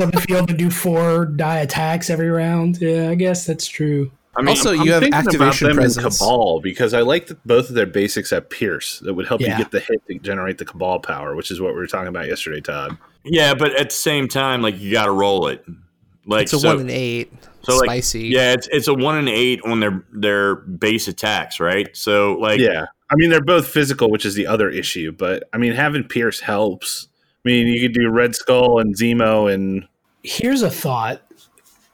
on 0.00 0.10
the 0.10 0.20
field 0.26 0.48
to 0.48 0.54
do 0.54 0.70
four 0.70 1.24
die 1.26 1.58
attacks 1.60 2.10
every 2.10 2.28
round. 2.28 2.78
Yeah, 2.80 3.10
I 3.10 3.14
guess 3.14 3.46
that's 3.46 3.66
true. 3.66 4.10
I 4.38 4.42
mean, 4.42 4.48
Also, 4.50 4.72
I'm 4.74 4.82
you 4.84 4.92
have 4.92 5.00
thinking 5.02 5.18
about 5.18 5.26
activation 5.34 5.68
them 5.68 5.78
in 5.78 5.84
presence. 5.84 6.18
Cabal 6.18 6.60
because 6.60 6.92
I 6.92 7.00
like 7.00 7.28
that 7.28 7.42
both 7.46 7.70
of 7.70 7.74
their 7.74 7.86
basics 7.86 8.28
have 8.30 8.50
Pierce 8.50 8.98
that 9.00 9.14
would 9.14 9.26
help 9.26 9.40
Yeah. 9.40 9.56
you 9.56 9.64
get 9.64 9.70
the 9.70 9.80
hit 9.80 10.06
to 10.08 10.18
generate 10.18 10.58
the 10.58 10.66
Cabal 10.66 11.00
power, 11.00 11.34
which 11.34 11.50
is 11.50 11.58
what 11.58 11.72
we 11.72 11.78
were 11.78 11.86
talking 11.86 12.08
about 12.08 12.26
yesterday, 12.26 12.60
Todd. 12.60 12.98
yeah, 13.24 13.54
but 13.54 13.72
at 13.80 13.88
the 13.88 13.94
same 13.96 14.28
time, 14.28 14.60
like 14.60 14.78
you 14.78 14.92
got 14.92 15.06
to 15.06 15.10
roll 15.10 15.46
it. 15.46 15.64
Like 16.26 16.44
It's 16.44 16.52
a 16.52 16.58
so, 16.58 16.68
one 16.70 16.80
and 16.80 16.90
eight. 16.90 17.32
so 17.62 17.76
like 17.76 17.86
Spicy. 17.86 18.28
yeah, 18.28 18.52
it's 18.52 18.68
it's 18.72 18.88
a 18.88 18.94
one 18.94 19.16
and 19.16 19.28
eight 19.28 19.60
on 19.64 19.80
their 19.80 20.04
their 20.12 20.56
base 20.56 21.08
attacks, 21.08 21.60
right? 21.60 21.88
So 21.96 22.34
like 22.34 22.60
Yeah. 22.60 22.86
I 23.08 23.14
mean, 23.14 23.30
they're 23.30 23.40
both 23.40 23.68
physical, 23.68 24.10
which 24.10 24.24
is 24.26 24.34
the 24.34 24.48
other 24.48 24.68
issue, 24.68 25.12
but 25.12 25.44
I 25.52 25.58
mean, 25.58 25.72
having 25.72 26.02
Pierce 26.04 26.40
helps. 26.40 27.06
I 27.44 27.48
mean, 27.48 27.68
you 27.68 27.80
could 27.80 27.94
do 27.94 28.08
Red 28.10 28.34
Skull 28.34 28.80
and 28.80 28.96
Zemo 28.96 29.52
and 29.52 29.86
Here's 30.24 30.62
a 30.62 30.70
thought: 30.70 31.22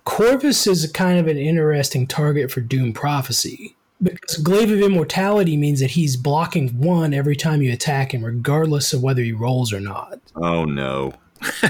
Corvus 0.04 0.66
is 0.66 0.84
a 0.84 0.90
kind 0.90 1.18
of 1.18 1.26
an 1.28 1.36
interesting 1.36 2.06
target 2.06 2.50
for 2.50 2.62
Doom 2.62 2.94
Prophecy 2.94 3.76
because 4.02 4.36
Glaive 4.38 4.70
of 4.70 4.80
Immortality 4.80 5.56
means 5.58 5.80
that 5.80 5.90
he's 5.90 6.16
blocking 6.16 6.68
one 6.78 7.12
every 7.12 7.36
time 7.36 7.60
you 7.60 7.70
attack 7.72 8.14
him, 8.14 8.24
regardless 8.24 8.94
of 8.94 9.02
whether 9.02 9.20
he 9.22 9.32
rolls 9.32 9.70
or 9.72 9.80
not. 9.80 10.18
Oh 10.34 10.64
no. 10.64 11.12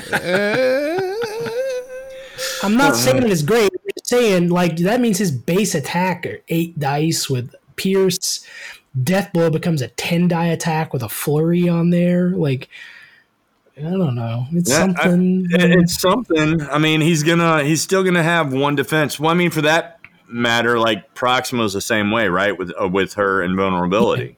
I'm 2.63 2.77
not 2.77 2.97
saying 2.97 3.23
it's 3.31 3.43
great. 3.43 3.71
I'm 3.73 3.91
just 3.97 4.07
saying 4.09 4.49
like 4.49 4.77
that 4.79 5.01
means 5.01 5.19
his 5.19 5.31
base 5.31 5.75
attack 5.75 6.27
are 6.27 6.39
eight 6.49 6.79
dice 6.79 7.29
with 7.29 7.55
Pierce. 7.77 8.47
Death 9.03 9.33
Blow 9.33 9.49
becomes 9.51 9.81
a 9.83 9.89
ten 9.89 10.29
die 10.29 10.47
attack 10.47 10.93
with 10.93 11.03
a 11.03 11.09
flurry 11.09 11.69
on 11.69 11.91
there. 11.91 12.31
Like 12.31 12.69
I 13.79 13.83
don't 13.91 14.15
know. 14.15 14.47
It's 14.53 14.69
Yeah, 14.71 14.77
I- 14.77 15.03
something. 15.03 15.47
It- 15.51 15.71
It's 15.81 15.99
something. 16.01 16.61
I 16.63 16.79
mean, 16.79 17.01
he's 17.01 17.23
gonna 17.23 17.65
he's 17.65 17.81
still 17.83 18.05
gonna 18.05 18.23
have 18.23 18.53
one 18.53 18.77
defense. 18.77 19.19
Well, 19.19 19.31
I 19.31 19.35
mean, 19.35 19.51
for 19.51 19.63
that 19.63 19.99
matter, 20.29 20.79
like 20.79 21.15
Proxima's 21.15 21.73
the 21.73 21.81
same 21.81 22.11
way, 22.11 22.29
right? 22.29 22.57
With 22.57 22.71
uh, 22.81 22.89
with 22.89 23.15
her 23.15 23.43
invulnerability. 23.43 24.37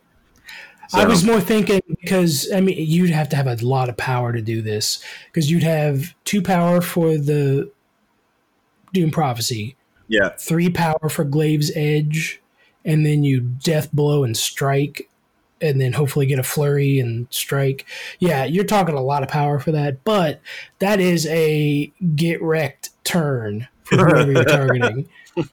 I 0.92 1.02
So- 1.02 1.08
was 1.08 1.24
more 1.24 1.40
thinking 1.40 1.80
because 2.00 2.48
I 2.54 2.60
mean 2.60 2.76
you'd 2.78 3.10
have 3.10 3.28
to 3.30 3.36
have 3.36 3.46
a 3.48 3.56
lot 3.66 3.88
of 3.88 3.96
power 3.96 4.32
to 4.32 4.40
do 4.40 4.62
this 4.62 5.02
because 5.26 5.50
you'd 5.50 5.62
have 5.64 6.14
two 6.24 6.40
power 6.42 6.80
for 6.80 7.16
the 7.16 7.70
Doom 8.94 9.10
Prophecy, 9.10 9.76
yeah, 10.08 10.30
three 10.38 10.70
power 10.70 11.10
for 11.10 11.24
Glaive's 11.24 11.70
Edge, 11.76 12.40
and 12.84 13.04
then 13.04 13.22
you 13.24 13.40
Death 13.40 13.92
Blow 13.92 14.24
and 14.24 14.34
Strike, 14.34 15.10
and 15.60 15.78
then 15.80 15.92
hopefully 15.92 16.24
get 16.26 16.38
a 16.38 16.42
Flurry 16.42 16.98
and 17.00 17.26
Strike. 17.30 17.84
Yeah, 18.20 18.44
you're 18.44 18.64
talking 18.64 18.94
a 18.94 19.02
lot 19.02 19.22
of 19.22 19.28
power 19.28 19.58
for 19.58 19.72
that, 19.72 20.02
but 20.04 20.40
that 20.78 21.00
is 21.00 21.26
a 21.26 21.92
get 22.16 22.40
wrecked 22.40 22.90
turn 23.04 23.68
for 23.82 23.96
whoever 23.96 24.32
you're 24.32 24.44
targeting. 24.46 25.08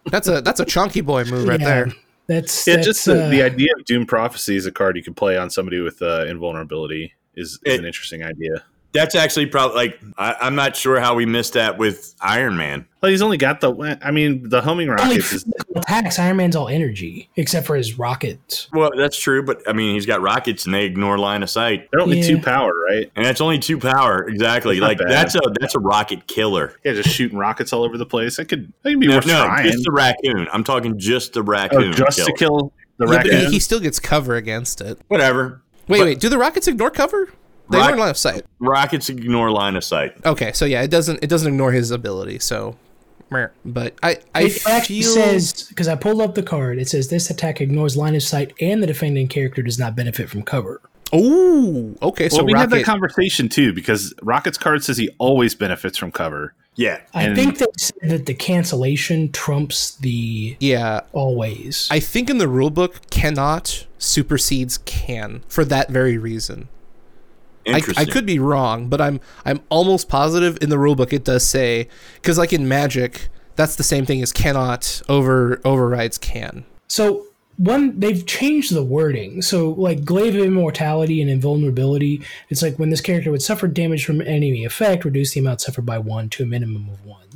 That's 0.05 0.27
a 0.27 0.41
that's 0.41 0.59
a 0.59 0.65
chunky 0.65 1.01
boy 1.01 1.23
move 1.25 1.47
right 1.47 1.59
Yeah, 1.59 1.65
there. 1.65 1.91
That's 2.27 2.65
Yeah, 2.67 2.75
that's, 2.75 2.87
just 2.87 3.05
the, 3.05 3.25
uh, 3.25 3.29
the 3.29 3.41
idea 3.41 3.69
of 3.77 3.83
Doom 3.85 4.05
Prophecy 4.05 4.55
as 4.55 4.65
a 4.65 4.71
card 4.71 4.95
you 4.95 5.03
can 5.03 5.13
play 5.13 5.37
on 5.37 5.49
somebody 5.49 5.81
with 5.81 6.01
uh, 6.01 6.25
invulnerability 6.27 7.13
is, 7.35 7.59
is 7.65 7.73
It- 7.73 7.79
an 7.79 7.85
interesting 7.85 8.23
idea. 8.23 8.63
That's 8.93 9.15
actually 9.15 9.45
probably 9.45 9.75
like 9.75 9.99
I, 10.17 10.35
I'm 10.41 10.55
not 10.55 10.75
sure 10.75 10.99
how 10.99 11.15
we 11.15 11.25
missed 11.25 11.53
that 11.53 11.77
with 11.77 12.13
Iron 12.21 12.57
Man. 12.57 12.85
Well, 13.01 13.09
he's 13.09 13.21
only 13.21 13.37
got 13.37 13.61
the. 13.61 13.97
I 14.03 14.11
mean, 14.11 14.47
the 14.49 14.61
homing 14.61 14.89
only 14.89 15.01
rockets 15.01 15.31
is 15.33 15.43
physical 15.43 15.79
attacks. 15.81 16.19
Iron 16.19 16.37
Man's 16.37 16.55
all 16.55 16.67
energy 16.67 17.29
except 17.35 17.65
for 17.65 17.75
his 17.75 17.97
rockets. 17.97 18.67
Well, 18.73 18.91
that's 18.95 19.17
true, 19.19 19.41
but 19.43 19.67
I 19.67 19.73
mean, 19.73 19.95
he's 19.95 20.05
got 20.05 20.21
rockets 20.21 20.65
and 20.65 20.73
they 20.73 20.85
ignore 20.85 21.17
line 21.17 21.41
of 21.41 21.49
sight, 21.49 21.87
they're 21.91 22.01
only 22.01 22.19
Yeah. 22.19 22.27
two 22.27 22.39
power, 22.41 22.71
right? 22.89 23.11
and 23.15 23.25
that's 23.25 23.41
only 23.41 23.57
two 23.59 23.79
power. 23.79 24.27
Exactly, 24.27 24.79
That's 24.79 24.87
like 24.89 24.97
bad. 24.99 25.09
that's 25.09 25.35
a 25.35 25.41
that's 25.59 25.73
a 25.75 25.79
rocket 25.79 26.27
killer. 26.27 26.75
Yeah, 26.83 26.93
just 26.93 27.09
shooting 27.09 27.37
rockets 27.37 27.73
all 27.73 27.83
over 27.83 27.97
the 27.97 28.05
place. 28.05 28.37
That 28.37 28.45
could 28.49 28.71
that 28.83 28.91
could 28.91 28.99
be 28.99 29.07
No, 29.07 29.15
worth 29.15 29.25
no, 29.27 29.45
trying. 29.45 29.71
just 29.71 29.83
the 29.83 29.91
raccoon. 29.91 30.47
I'm 30.53 30.63
talking 30.63 30.99
just 30.99 31.33
the 31.33 31.39
oh, 31.39 31.43
raccoon. 31.43 31.93
just 31.93 32.17
to 32.19 32.33
kill 32.37 32.71
the 32.97 33.07
Yeah, 33.07 33.17
but 33.17 33.25
he, 33.25 33.31
raccoon. 33.31 33.51
he 33.51 33.59
still 33.59 33.79
gets 33.79 33.99
cover 33.99 34.35
against 34.35 34.79
it. 34.81 34.99
Whatever. 35.07 35.61
Wait, 35.87 35.97
But- 35.97 36.05
wait. 36.05 36.19
Do 36.19 36.29
the 36.29 36.37
rockets 36.37 36.67
ignore 36.67 36.91
cover? 36.91 37.29
They 37.71 37.77
Rock- 37.77 37.89
ignore 37.89 37.99
line 38.01 38.09
of 38.11 38.17
sight. 38.17 38.45
Rockets 38.59 39.09
ignore 39.09 39.49
line 39.51 39.75
of 39.75 39.83
sight. 39.83 40.13
Okay, 40.25 40.51
so 40.53 40.65
yeah, 40.65 40.81
it 40.81 40.91
doesn't 40.91 41.23
it 41.23 41.27
doesn't 41.27 41.47
ignore 41.47 41.71
his 41.71 41.89
ability. 41.91 42.39
So, 42.39 42.75
meh. 43.29 43.47
but 43.65 43.95
I 44.03 44.17
I 44.35 44.43
It 44.43 44.67
actually 44.67 45.01
feel 45.01 45.13
says 45.13 45.63
because 45.69 45.87
I 45.87 45.95
pulled 45.95 46.21
up 46.21 46.35
the 46.35 46.43
card. 46.43 46.77
It 46.79 46.87
says 46.89 47.09
this 47.09 47.29
attack 47.29 47.61
ignores 47.61 47.95
line 47.97 48.15
of 48.15 48.23
sight, 48.23 48.53
and 48.61 48.81
the 48.83 48.87
defending 48.87 49.27
character 49.27 49.61
does 49.61 49.79
not 49.79 49.95
benefit 49.95 50.29
from 50.29 50.43
cover. 50.43 50.81
oh 51.13 51.95
okay. 52.01 52.29
So 52.29 52.37
well, 52.37 52.45
we 52.45 52.53
had 52.53 52.69
that 52.69 52.77
rocket. 52.77 52.85
conversation 52.85 53.49
too 53.49 53.73
because 53.73 54.13
Rocket's 54.21 54.57
card 54.57 54.83
says 54.83 54.97
he 54.97 55.09
always 55.17 55.55
benefits 55.55 55.97
from 55.97 56.11
cover. 56.11 56.53
Yeah, 56.75 57.01
I 57.13 57.23
And- 57.25 57.35
think 57.35 57.57
they 57.57 57.65
said 57.77 57.97
that 58.03 58.25
the 58.27 58.33
cancellation 58.33 59.29
trumps 59.33 59.91
the 59.95 60.55
yeah, 60.61 61.01
always. 61.11 61.87
I 61.91 61.99
think 61.99 62.29
in 62.29 62.37
the 62.37 62.45
rulebook 62.45 63.09
cannot 63.09 63.85
supersedes 63.97 64.77
can 64.85 65.41
for 65.49 65.65
that 65.65 65.89
very 65.89 66.17
reason. 66.17 66.69
I. 67.67 67.81
I 67.97 68.05
could 68.05 68.25
be 68.25 68.39
wrong, 68.39 68.87
but 68.87 69.01
I'm 69.01 69.19
I'm 69.45 69.61
almost 69.69 70.09
positive 70.09 70.57
in 70.61 70.69
the 70.69 70.77
rulebook 70.77 71.13
it 71.13 71.23
does 71.23 71.45
say 71.45 71.87
because 72.15 72.37
like 72.37 72.53
in 72.53 72.67
Magic, 72.67 73.29
that's 73.55 73.75
the 73.75 73.83
same 73.83 74.05
thing 74.05 74.21
as 74.21 74.31
cannot 74.31 75.01
over 75.09 75.61
overrides 75.65 76.17
can. 76.17 76.65
so 76.87 77.25
one, 77.57 77.99
they've 77.99 78.25
changed 78.25 78.73
the 78.73 78.83
wording. 78.83 79.43
So 79.43 79.71
like 79.71 80.03
glaive 80.03 80.35
of 80.35 80.41
immortality 80.41 81.21
and 81.21 81.29
invulnerability, 81.29 82.23
it's 82.49 82.63
like 82.63 82.79
when 82.79 82.89
this 82.89 83.01
character 83.01 83.29
would 83.29 83.43
suffer 83.43 83.67
damage 83.67 84.03
from 84.03 84.19
enemy 84.21 84.65
effect, 84.65 85.05
reduce 85.05 85.33
the 85.33 85.41
amount 85.41 85.61
suffered 85.61 85.85
by 85.85 85.99
one 85.99 86.29
to 86.29 86.43
a 86.43 86.45
minimum 86.47 86.89
of 86.89 87.05
one. 87.05 87.27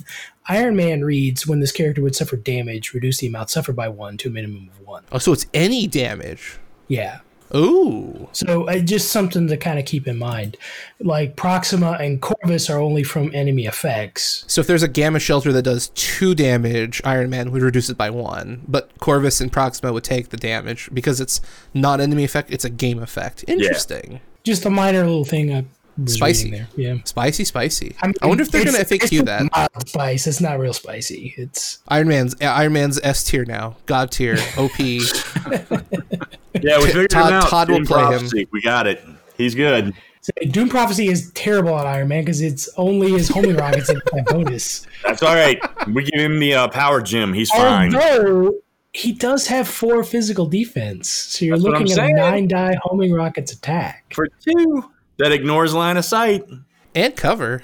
Iron 0.47 0.75
Man 0.75 1.03
reads 1.03 1.45
when 1.45 1.59
this 1.59 1.71
character 1.71 2.01
would 2.01 2.15
suffer 2.15 2.37
damage, 2.37 2.93
reduce 2.93 3.19
the 3.19 3.27
amount 3.27 3.51
suffered 3.51 3.75
by 3.75 3.87
one 3.87 4.17
to 4.17 4.29
a 4.29 4.31
minimum 4.31 4.69
of 4.69 4.87
one. 4.87 5.03
Oh, 5.11 5.19
so 5.19 5.31
it's 5.31 5.45
any 5.53 5.85
damage. 5.85 6.57
Yeah. 6.87 7.19
Ooh. 7.55 8.27
So 8.33 8.67
uh, 8.67 8.79
just 8.79 9.11
something 9.11 9.47
to 9.47 9.57
kind 9.57 9.79
of 9.79 9.85
keep 9.85 10.07
in 10.07 10.17
mind. 10.17 10.57
Like 10.99 11.35
Proxima 11.35 11.91
and 11.99 12.21
Corvus 12.21 12.69
are 12.69 12.79
only 12.79 13.03
from 13.03 13.33
enemy 13.33 13.65
effects. 13.65 14.43
So 14.47 14.61
if 14.61 14.67
there's 14.67 14.83
a 14.83 14.87
gamma 14.87 15.19
shelter 15.19 15.53
that 15.53 15.63
does 15.63 15.89
two 15.95 16.35
damage, 16.35 17.01
Iron 17.05 17.29
Man 17.29 17.51
would 17.51 17.61
reduce 17.61 17.89
it 17.89 17.97
by 17.97 18.09
one. 18.09 18.63
But 18.67 18.91
Corvus 18.99 19.39
and 19.41 19.51
Proxima 19.51 19.93
would 19.93 20.03
take 20.03 20.29
the 20.29 20.37
damage 20.37 20.89
because 20.93 21.21
it's 21.21 21.41
not 21.73 22.01
enemy 22.01 22.23
effect; 22.23 22.51
it's 22.51 22.65
a 22.65 22.69
game 22.69 23.01
effect. 23.01 23.45
Interesting, 23.47 24.19
Just 24.43 24.65
a 24.65 24.69
minor 24.69 25.05
little 25.05 25.25
thing 25.25 25.53
I 25.53 25.65
Spicy. 26.07 26.51
there. 26.51 26.67
Yeah. 26.75 26.97
spicy, 27.05 27.45
spicy. 27.45 27.95
I, 28.01 28.07
mean, 28.07 28.15
wonder 28.21 28.43
if 28.43 28.51
they're 28.51 28.65
gonna 28.65 28.79
it's 28.79 28.91
FAQ 28.91 29.25
that. 29.25 29.49
mild 29.55 29.87
Spice. 29.87 30.27
It's 30.27 30.41
not 30.41 30.59
real 30.59 30.73
spicy. 30.73 31.33
It's 31.37 31.79
Iron 31.87 32.09
Man's 32.09 32.35
Iron 32.41 32.73
Man's 32.73 32.99
S 33.01 33.23
tier 33.23 33.45
now, 33.45 33.77
God 33.85 34.11
tier, 34.11 34.37
OP. 34.57 34.71
yeah, 36.61 36.77
we 36.79 36.85
figured 36.87 37.09
Todd- 37.09 37.27
him 37.27 37.33
out. 37.33 37.49
Todd 37.49 37.69
will 37.69 37.77
Doom 37.77 37.85
play 37.85 38.17
him. 38.17 38.47
We 38.51 38.61
got 38.61 38.87
it. 38.87 39.03
He's 39.37 39.55
good. 39.55 39.93
so 40.21 40.31
Doom 40.49 40.69
Prophecy 40.69 41.07
is 41.07 41.31
terrible 41.31 41.77
at 41.77 41.85
Iron 41.85 42.07
Man 42.07 42.21
because 42.23 42.41
it's 42.41 42.69
only 42.77 43.11
his 43.11 43.27
homing 43.29 43.55
rockets 43.55 43.87
that 43.87 44.01
get 44.13 44.25
bonus. 44.27 44.87
That's 45.05 45.21
all 45.23 45.33
right. 45.35 45.59
we 45.87 46.03
give 46.03 46.19
him 46.19 46.39
the 46.39 46.53
uh, 46.53 46.67
power 46.69 47.01
gem. 47.01 47.33
He's 47.33 47.49
fine. 47.51 47.93
Although 47.95 48.53
he 48.93 49.11
does 49.11 49.47
have 49.47 49.67
four 49.67 50.03
physical 50.03 50.45
defense, 50.45 51.09
so 51.09 51.43
you're 51.45 51.57
That's 51.57 51.67
looking 51.67 51.99
I'm 51.99 52.05
at 52.05 52.11
a 52.11 52.13
nine 52.13 52.47
die 52.47 52.77
homing 52.81 53.11
rockets 53.13 53.51
attack. 53.51 54.13
For 54.13 54.27
two, 54.27 54.89
that 55.17 55.31
ignores 55.33 55.73
line 55.73 55.97
of 55.97 56.05
sight. 56.05 56.43
and 56.95 57.15
cover. 57.15 57.63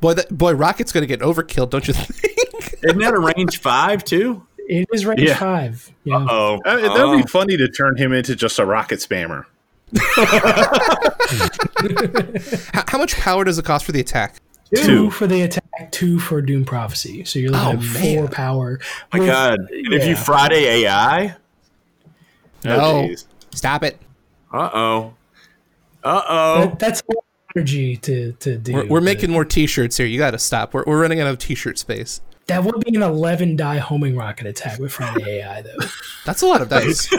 Boy, 0.00 0.14
that 0.14 0.36
boy, 0.36 0.54
Rocket's 0.54 0.92
gonna 0.92 1.06
get 1.06 1.20
overkill, 1.20 1.68
don't 1.70 1.86
you 1.88 1.94
think? 1.94 2.78
Isn't 2.84 2.98
that 3.00 3.14
a 3.14 3.18
range 3.18 3.58
five 3.60 4.04
too? 4.04 4.46
It 4.68 4.88
is 4.92 5.06
range 5.06 5.20
Yeah. 5.22 5.36
five. 5.36 5.90
Yeah. 6.04 6.26
Oh, 6.28 6.60
Uh, 6.64 6.94
that 6.94 7.06
would 7.08 7.22
be 7.24 7.28
funny 7.28 7.56
to 7.56 7.68
turn 7.68 7.96
him 7.96 8.12
into 8.12 8.34
just 8.36 8.58
a 8.58 8.64
rocket 8.64 8.98
spammer. 8.98 9.44
how, 12.74 12.84
how 12.88 12.98
much 12.98 13.16
power 13.16 13.44
does 13.44 13.58
it 13.58 13.64
cost 13.64 13.84
for 13.84 13.92
the 13.92 14.00
attack? 14.00 14.36
two, 14.74 14.82
Two. 14.84 15.10
for 15.10 15.26
the 15.28 15.42
attack, 15.42 15.92
two 15.92 16.18
for 16.18 16.42
Doom 16.42 16.64
Prophecy. 16.64 17.24
So 17.24 17.38
you're 17.38 17.50
looking 17.50 17.78
Oh, 17.78 17.80
at 17.80 17.84
four 17.84 18.22
man. 18.24 18.28
power. 18.28 18.80
my 19.12 19.20
With- 19.20 19.28
god! 19.28 19.58
And 19.70 19.94
if 19.94 20.06
you. 20.06 20.16
Friday 20.16 20.64
AI, 20.84 21.36
No, 22.64 22.80
Oh, 22.80 23.08
stop 23.54 23.84
it. 23.84 23.98
uh 24.52 24.70
oh, 24.74 25.14
uh 26.02 26.22
oh. 26.28 26.60
that- 26.62 26.78
that's 26.80 27.00
a 27.02 27.12
lot 27.14 27.18
of 27.18 27.56
energy 27.56 27.96
to 27.98 28.32
to 28.40 28.56
do. 28.58 28.72
We're, 28.74 28.86
we're 28.86 29.00
making 29.00 29.30
more 29.30 29.44
T-shirts 29.44 29.96
here. 29.96 30.06
You 30.06 30.18
got 30.18 30.32
to 30.32 30.38
stop. 30.38 30.74
We're, 30.74 30.82
we're 30.84 31.00
running 31.00 31.20
out 31.20 31.28
of 31.28 31.38
T-shirt 31.38 31.78
space. 31.78 32.20
That 32.48 32.62
would 32.64 32.84
be 32.84 32.94
an 32.96 33.02
eleven 33.02 33.56
die 33.56 33.78
homing 33.78 34.16
rocket 34.16 34.46
attack 34.46 34.78
with 34.78 34.92
Friday 34.92 35.40
AI 35.40 35.62
though. 35.62 35.76
That's 36.24 36.42
a 36.42 36.46
lot 36.46 36.60
of 36.62 36.68
dice. 36.68 37.08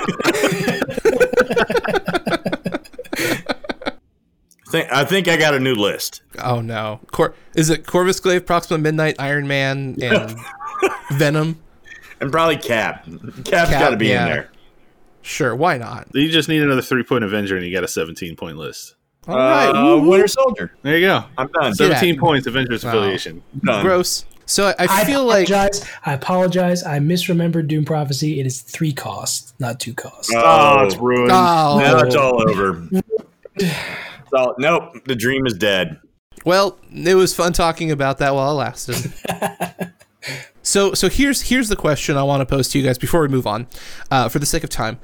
Think, 4.70 4.92
I 4.92 5.06
think 5.06 5.30
I 5.30 5.38
got 5.38 5.54
a 5.54 5.62
new 5.62 5.76
list. 5.76 6.24
oh 6.44 6.60
no, 6.60 7.00
Cor- 7.14 7.34
is 7.56 7.70
it 7.70 7.88
Corvus 7.88 8.20
Glaive, 8.20 8.46
Proxima 8.46 8.78
Midnight, 8.78 9.16
Iron 9.18 9.48
Man, 9.48 9.96
and 10.02 10.36
Venom? 11.14 11.58
And 12.20 12.30
probably 12.34 12.58
Cap. 12.58 13.06
Cap's 13.46 13.70
Cap, 13.70 13.70
got 13.80 13.90
to 13.92 13.96
be 13.98 14.08
yeah. 14.08 14.24
in 14.24 14.30
there. 14.30 14.52
Sure, 15.22 15.56
why 15.56 15.78
not? 15.78 16.10
You 16.14 16.30
just 16.30 16.50
need 16.50 16.62
another 16.62 16.82
three 16.82 17.04
point 17.04 17.24
Avenger 17.24 17.56
and 17.56 17.66
you 17.66 17.72
got 17.72 17.86
a 17.86 17.88
17 17.88 18.36
point 18.36 18.58
list. 18.58 18.96
All 19.26 19.38
right, 19.38 19.70
Uh. 19.70 20.02
Winter 20.02 20.28
Soldier. 20.28 20.74
There 20.82 20.98
you 20.98 21.08
go. 21.08 21.24
I'm 21.38 21.48
done. 21.48 21.74
So- 21.74 21.88
17 21.88 22.20
points 22.20 22.46
Avengers 22.46 22.84
Wow. 22.84 22.90
affiliation. 22.90 23.44
done. 23.64 23.86
gross. 23.86 24.26
So 24.48 24.68
I, 24.68 24.72
I 24.80 25.02
I 25.02 25.04
feel 25.04 25.24
like. 25.26 25.52
I 25.52 26.14
apologize. 26.14 26.84
I 26.84 27.00
misremembered 27.00 27.68
Doom 27.68 27.86
Prophecy. 27.86 28.40
It 28.40 28.46
is 28.46 28.62
three 28.62 28.94
costs, 28.94 29.54
not 29.60 29.80
two 29.80 29.94
costs. 29.94 30.34
Oh, 30.34 30.86
it's 30.86 30.96
ruined. 30.96 31.32
oh, 31.32 31.80
now 31.80 32.00
it's 32.00 32.16
all 32.16 32.42
over. 32.50 32.88
It's 33.56 34.34
all- 34.34 34.56
nope, 34.58 34.94
the 35.06 35.16
dream 35.16 35.46
is 35.46 35.54
dead. 35.54 36.00
Well, 36.46 36.78
it 36.94 37.16
was 37.16 37.36
fun 37.36 37.52
talking 37.54 37.92
about 37.92 38.20
that 38.20 38.34
while 38.34 38.52
it 38.52 38.54
lasted. 38.54 39.12
so, 40.62 40.94
so 40.94 41.10
here's 41.10 41.42
here's 41.42 41.68
the 41.68 41.76
question 41.76 42.16
I 42.16 42.24
want 42.24 42.40
to 42.42 42.46
pose 42.46 42.70
to 42.70 42.80
you 42.80 42.86
guys 42.86 42.98
before 42.98 43.22
we 43.22 43.28
move 43.28 43.46
on, 43.48 43.68
uh, 44.12 44.30
for 44.30 44.40
the 44.40 44.46
sake 44.46 44.64
of 44.64 44.70
time. 44.70 44.98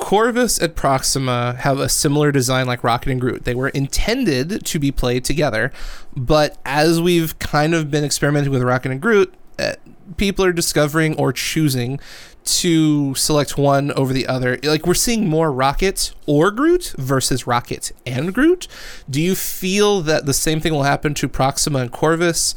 Corvus 0.00 0.58
and 0.58 0.74
Proxima 0.74 1.56
have 1.60 1.78
a 1.78 1.88
similar 1.88 2.32
design 2.32 2.66
like 2.66 2.82
Rocket 2.82 3.10
and 3.10 3.20
Groot. 3.20 3.44
They 3.44 3.54
were 3.54 3.68
intended 3.68 4.64
to 4.64 4.78
be 4.78 4.90
played 4.90 5.24
together, 5.24 5.72
but 6.16 6.56
as 6.64 7.00
we've 7.00 7.38
kind 7.38 7.74
of 7.74 7.90
been 7.90 8.04
experimenting 8.04 8.50
with 8.50 8.62
Rocket 8.62 8.90
and 8.90 9.00
Groot, 9.00 9.34
uh, 9.58 9.74
people 10.16 10.44
are 10.44 10.52
discovering 10.52 11.16
or 11.16 11.32
choosing 11.32 12.00
to 12.44 13.14
select 13.14 13.58
one 13.58 13.92
over 13.92 14.12
the 14.14 14.26
other, 14.26 14.58
like 14.62 14.86
we're 14.86 14.94
seeing 14.94 15.28
more 15.28 15.52
Rocket 15.52 16.12
or 16.26 16.50
Groot 16.50 16.94
versus 16.96 17.46
Rocket 17.46 17.92
and 18.06 18.32
Groot. 18.32 18.66
Do 19.10 19.20
you 19.20 19.34
feel 19.34 20.00
that 20.02 20.24
the 20.24 20.32
same 20.32 20.60
thing 20.60 20.72
will 20.72 20.84
happen 20.84 21.12
to 21.14 21.28
Proxima 21.28 21.80
and 21.80 21.92
Corvus? 21.92 22.54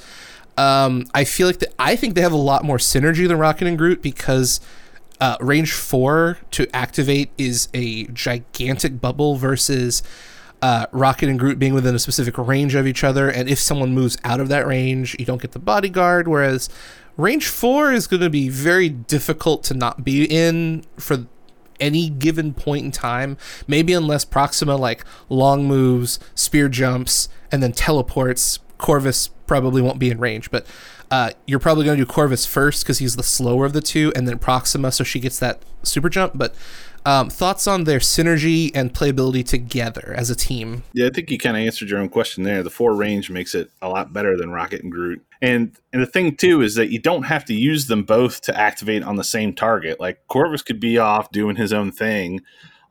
Um, 0.57 1.07
I 1.13 1.25
feel 1.25 1.47
like 1.47 1.59
the, 1.59 1.69
I 1.77 1.95
think 1.95 2.15
they 2.15 2.21
have 2.21 2.31
a 2.31 2.37
lot 2.37 2.63
more 2.63 2.77
synergy 2.77 3.27
than 3.27 3.37
Rocket 3.37 3.67
and 3.67 3.77
Groot 3.77 4.01
because 4.01 4.61
uh, 5.21 5.37
range 5.39 5.71
four 5.71 6.39
to 6.49 6.67
activate 6.75 7.29
is 7.37 7.69
a 7.73 8.05
gigantic 8.07 8.99
bubble 8.99 9.35
versus 9.35 10.01
uh, 10.63 10.87
Rocket 10.91 11.29
and 11.29 11.39
Groot 11.39 11.59
being 11.59 11.75
within 11.75 11.93
a 11.93 11.99
specific 11.99 12.37
range 12.37 12.73
of 12.73 12.87
each 12.87 13.03
other. 13.03 13.29
And 13.29 13.47
if 13.47 13.59
someone 13.59 13.93
moves 13.93 14.17
out 14.23 14.39
of 14.39 14.49
that 14.49 14.65
range, 14.65 15.15
you 15.19 15.25
don't 15.25 15.41
get 15.41 15.51
the 15.51 15.59
bodyguard. 15.59 16.27
Whereas 16.27 16.69
range 17.17 17.47
four 17.47 17.93
is 17.93 18.07
going 18.07 18.21
to 18.21 18.29
be 18.31 18.49
very 18.49 18.89
difficult 18.89 19.63
to 19.65 19.75
not 19.75 20.03
be 20.03 20.25
in 20.25 20.83
for 20.97 21.27
any 21.79 22.09
given 22.09 22.53
point 22.53 22.85
in 22.85 22.91
time. 22.91 23.37
Maybe 23.67 23.93
unless 23.93 24.25
Proxima 24.25 24.75
like 24.75 25.05
long 25.29 25.65
moves, 25.65 26.19
spear 26.33 26.67
jumps, 26.67 27.29
and 27.51 27.61
then 27.61 27.73
teleports. 27.73 28.59
Corvus 28.79 29.29
probably 29.45 29.83
won't 29.83 29.99
be 29.99 30.09
in 30.09 30.19
range, 30.19 30.49
but 30.49 30.65
uh, 31.11 31.31
you're 31.45 31.59
probably 31.59 31.85
going 31.85 31.97
to 31.97 32.05
do 32.05 32.11
Corvus 32.11 32.45
first 32.45 32.83
because 32.83 32.99
he's 32.99 33.17
the 33.17 33.23
slower 33.23 33.65
of 33.65 33.73
the 33.73 33.81
two, 33.81 34.13
and 34.15 34.27
then 34.27 34.39
Proxima 34.39 34.91
so 34.91 35.03
she 35.03 35.19
gets 35.19 35.37
that 35.39 35.61
super 35.83 36.09
jump. 36.09 36.33
But 36.35 36.55
um, 37.05 37.29
thoughts 37.29 37.67
on 37.67 37.83
their 37.83 37.99
synergy 37.99 38.71
and 38.73 38.93
playability 38.93 39.45
together 39.45 40.13
as 40.15 40.29
a 40.29 40.35
team? 40.35 40.83
Yeah, 40.93 41.07
I 41.07 41.09
think 41.09 41.31
you 41.31 41.37
kind 41.37 41.57
of 41.57 41.63
answered 41.63 41.89
your 41.89 41.99
own 41.99 42.09
question 42.09 42.43
there. 42.43 42.63
The 42.63 42.69
four 42.69 42.95
range 42.95 43.29
makes 43.29 43.55
it 43.55 43.71
a 43.81 43.89
lot 43.89 44.13
better 44.13 44.37
than 44.37 44.51
Rocket 44.51 44.83
and 44.83 44.91
Groot. 44.91 45.21
And 45.41 45.75
and 45.91 46.01
the 46.01 46.07
thing 46.07 46.35
too 46.35 46.61
is 46.61 46.75
that 46.75 46.91
you 46.91 46.99
don't 46.99 47.23
have 47.23 47.43
to 47.45 47.53
use 47.53 47.87
them 47.87 48.03
both 48.03 48.41
to 48.41 48.57
activate 48.57 49.03
on 49.03 49.15
the 49.15 49.23
same 49.23 49.53
target. 49.53 49.99
Like 49.99 50.25
Corvus 50.27 50.61
could 50.61 50.79
be 50.79 50.97
off 50.97 51.31
doing 51.31 51.55
his 51.55 51.73
own 51.73 51.91
thing 51.91 52.41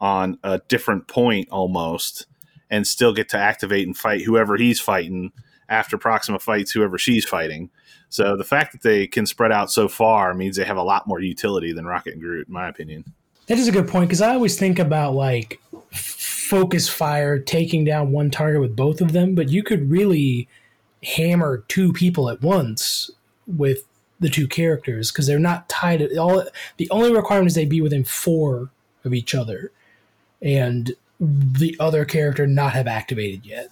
on 0.01 0.39
a 0.43 0.61
different 0.69 1.07
point 1.07 1.49
almost 1.51 2.27
and 2.69 2.87
still 2.87 3.15
get 3.15 3.29
to 3.31 3.39
activate 3.39 3.87
and 3.87 3.97
fight 3.97 4.23
whoever 4.23 4.57
he's 4.57 4.81
fighting 4.81 5.33
after 5.69 5.97
Proxima 5.97 6.41
fights 6.41 6.73
whoever 6.73 6.99
she's 6.99 7.25
fighting. 7.25 7.71
So 8.11 8.37
the 8.37 8.45
fact 8.45 8.73
that 8.73 8.83
they 8.83 9.07
can 9.07 9.25
spread 9.25 9.53
out 9.53 9.71
so 9.71 9.89
far 9.89 10.35
means 10.35 10.57
they 10.57 10.65
have 10.65 10.77
a 10.77 10.83
lot 10.83 11.07
more 11.07 11.21
utility 11.21 11.73
than 11.73 11.87
Rocket 11.87 12.15
and 12.15 12.23
Groot, 12.23 12.49
in 12.49 12.53
my 12.53 12.69
opinion. 12.69 13.05
That 13.47 13.59
is 13.59 13.69
a 13.69 13.73
good 13.73 13.89
point 13.89 14.09
because 14.09 14.21
I 14.21 14.35
always 14.35 14.59
think 14.59 14.79
about 14.79 15.15
like 15.15 15.61
focus 15.93 16.89
fire 16.89 17.39
taking 17.39 17.85
down 17.85 18.13
one 18.13 18.31
target 18.31 18.61
with 18.61 18.77
both 18.77 19.01
of 19.01 19.13
them, 19.13 19.35
but 19.35 19.49
you 19.49 19.63
could 19.63 19.91
really 19.91 20.49
hammer 21.03 21.65
two 21.69 21.93
people 21.93 22.29
at 22.29 22.43
once 22.43 23.11
with 23.47 23.85
the 24.19 24.29
two 24.29 24.47
characters 24.47 25.11
because 25.11 25.27
they're 25.27 25.39
not 25.39 25.69
tied. 25.69 26.03
At 26.03 26.17
all 26.19 26.45
the 26.77 26.91
only 26.91 27.15
requirement 27.15 27.49
is 27.49 27.55
they 27.55 27.65
be 27.65 27.81
within 27.81 28.05
four 28.05 28.71
of 29.05 29.15
each 29.15 29.35
other, 29.35 29.73
and 30.43 30.93
the 31.21 31.77
other 31.79 32.05
character 32.05 32.47
not 32.47 32.73
have 32.73 32.87
activated 32.87 33.47
yet. 33.47 33.71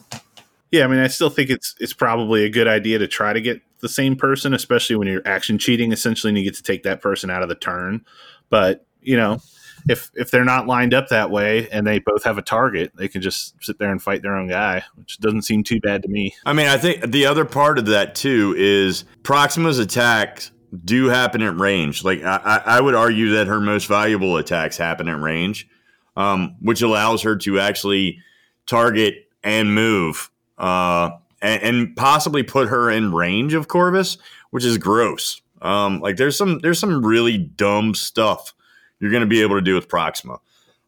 Yeah, 0.70 0.84
I 0.84 0.86
mean, 0.86 1.00
I 1.00 1.08
still 1.08 1.30
think 1.30 1.50
it's 1.50 1.74
it's 1.80 1.92
probably 1.92 2.44
a 2.44 2.50
good 2.50 2.68
idea 2.68 2.98
to 2.98 3.06
try 3.06 3.32
to 3.32 3.40
get 3.40 3.62
the 3.80 3.88
same 3.88 4.16
person, 4.16 4.54
especially 4.54 4.96
when 4.96 5.08
you're 5.08 5.26
action 5.26 5.58
cheating. 5.58 5.92
Essentially, 5.92 6.30
and 6.30 6.38
you 6.38 6.44
get 6.44 6.54
to 6.54 6.62
take 6.62 6.82
that 6.82 7.00
person 7.00 7.30
out 7.30 7.42
of 7.42 7.48
the 7.48 7.54
turn. 7.54 8.04
But 8.50 8.86
you 9.00 9.16
know, 9.16 9.40
if 9.88 10.10
if 10.14 10.30
they're 10.30 10.44
not 10.44 10.66
lined 10.66 10.94
up 10.94 11.08
that 11.08 11.30
way 11.30 11.68
and 11.70 11.86
they 11.86 11.98
both 11.98 12.24
have 12.24 12.38
a 12.38 12.42
target, 12.42 12.92
they 12.96 13.08
can 13.08 13.22
just 13.22 13.54
sit 13.62 13.78
there 13.78 13.90
and 13.90 14.02
fight 14.02 14.22
their 14.22 14.36
own 14.36 14.48
guy, 14.48 14.84
which 14.96 15.18
doesn't 15.18 15.42
seem 15.42 15.62
too 15.62 15.80
bad 15.80 16.02
to 16.02 16.08
me. 16.08 16.34
I 16.44 16.52
mean, 16.52 16.66
I 16.66 16.78
think 16.78 17.10
the 17.10 17.26
other 17.26 17.44
part 17.44 17.78
of 17.78 17.86
that 17.86 18.14
too 18.14 18.54
is 18.56 19.04
Proxima's 19.22 19.78
attacks 19.78 20.50
do 20.84 21.06
happen 21.06 21.42
at 21.42 21.56
range. 21.58 22.04
Like 22.04 22.22
I, 22.22 22.62
I 22.64 22.80
would 22.80 22.94
argue 22.94 23.30
that 23.32 23.46
her 23.46 23.60
most 23.60 23.86
valuable 23.86 24.36
attacks 24.36 24.76
happen 24.76 25.08
at 25.08 25.20
range, 25.20 25.68
um, 26.16 26.56
which 26.60 26.82
allows 26.82 27.22
her 27.22 27.36
to 27.36 27.60
actually 27.60 28.18
target 28.66 29.28
and 29.42 29.74
move, 29.74 30.30
uh, 30.58 31.10
and, 31.40 31.62
and 31.62 31.96
possibly 31.96 32.42
put 32.42 32.68
her 32.68 32.90
in 32.90 33.12
range 33.12 33.54
of 33.54 33.68
Corvus, 33.68 34.18
which 34.50 34.64
is 34.64 34.78
gross. 34.78 35.40
Um, 35.60 36.00
like 36.00 36.16
there's 36.16 36.36
some 36.36 36.60
there's 36.60 36.78
some 36.78 37.04
really 37.04 37.36
dumb 37.36 37.94
stuff 37.94 38.54
you're 39.00 39.10
going 39.10 39.22
to 39.22 39.26
be 39.28 39.42
able 39.42 39.56
to 39.56 39.62
do 39.62 39.74
with 39.74 39.88
Proxima. 39.88 40.38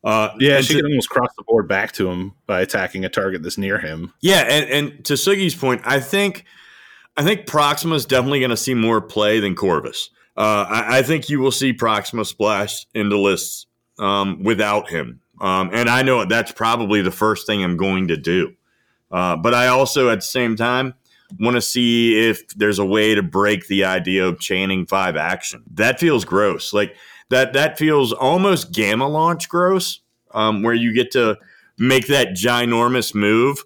Uh, 0.03 0.31
yeah, 0.39 0.61
she 0.61 0.75
to, 0.75 0.81
can 0.81 0.87
almost 0.91 1.11
cross 1.11 1.31
the 1.37 1.45
board 1.45 1.69
back 1.69 1.93
to 1.93 2.09
him 2.09 2.33
by 2.47 2.61
attacking 2.61 3.05
a 3.05 3.09
target 3.09 3.43
that's 3.43 3.59
near 3.59 3.79
him. 3.79 4.13
Yeah, 4.21 4.41
and, 4.49 4.71
and 4.71 5.05
to 5.07 5.15
Sugi's 5.15 5.55
point, 5.55 5.83
I 5.85 6.01
think 6.01 6.45
I 7.17 7.23
think 7.23 7.47
Proxima 7.47 7.95
is 7.97 8.07
definitely 8.07 8.41
going 8.41 8.51
to 8.51 8.57
see 8.57 8.75
more 8.75 9.01
play 9.01 9.41
than 9.41 9.55
Corvus. 9.55 10.11
Uh, 10.37 10.65
I, 10.69 10.99
I, 10.99 11.03
think 11.03 11.29
you 11.29 11.41
will 11.41 11.51
see 11.51 11.73
Proxima 11.73 12.25
splashed 12.25 12.87
into 12.95 13.19
lists 13.19 13.67
um, 13.99 14.43
without 14.43 14.89
him, 14.89 15.21
um, 15.41 15.71
and 15.73 15.91
I 15.91 16.03
know 16.03 16.25
that's 16.25 16.53
probably 16.53 17.03
the 17.03 17.11
first 17.11 17.47
thing 17.47 17.63
I'm 17.63 17.77
going 17.77 18.09
to 18.09 18.17
do. 18.17 18.55
Uh, 19.11 19.37
but 19.37 19.55
I 19.55 19.69
also, 19.69 20.09
at 20.09 20.17
the 20.17 20.23
same 20.23 20.57
time, 20.57 20.95
want 21.39 21.57
to 21.57 21.61
see 21.61 22.29
if 22.29 22.49
there's 22.55 22.79
a 22.79 22.85
way 22.85 23.15
to 23.15 23.23
break 23.23 23.67
the 23.69 23.85
idea 23.85 24.27
of 24.27 24.41
chaining 24.41 24.87
five 24.87 25.17
action. 25.17 25.63
That 25.75 26.01
feels 26.01 26.25
gross. 26.25 26.73
Like 26.73 26.97
that 27.29 27.53
that 27.53 27.79
feels 27.79 28.13
almost 28.13 28.73
gamma 28.73 29.09
launch 29.09 29.49
gross, 29.49 30.01
um, 30.33 30.63
where 30.63 30.75
you 30.75 30.93
get 30.93 31.13
to 31.13 31.39
make 31.79 32.09
that 32.09 32.31
ginormous 32.31 33.15
move 33.15 33.65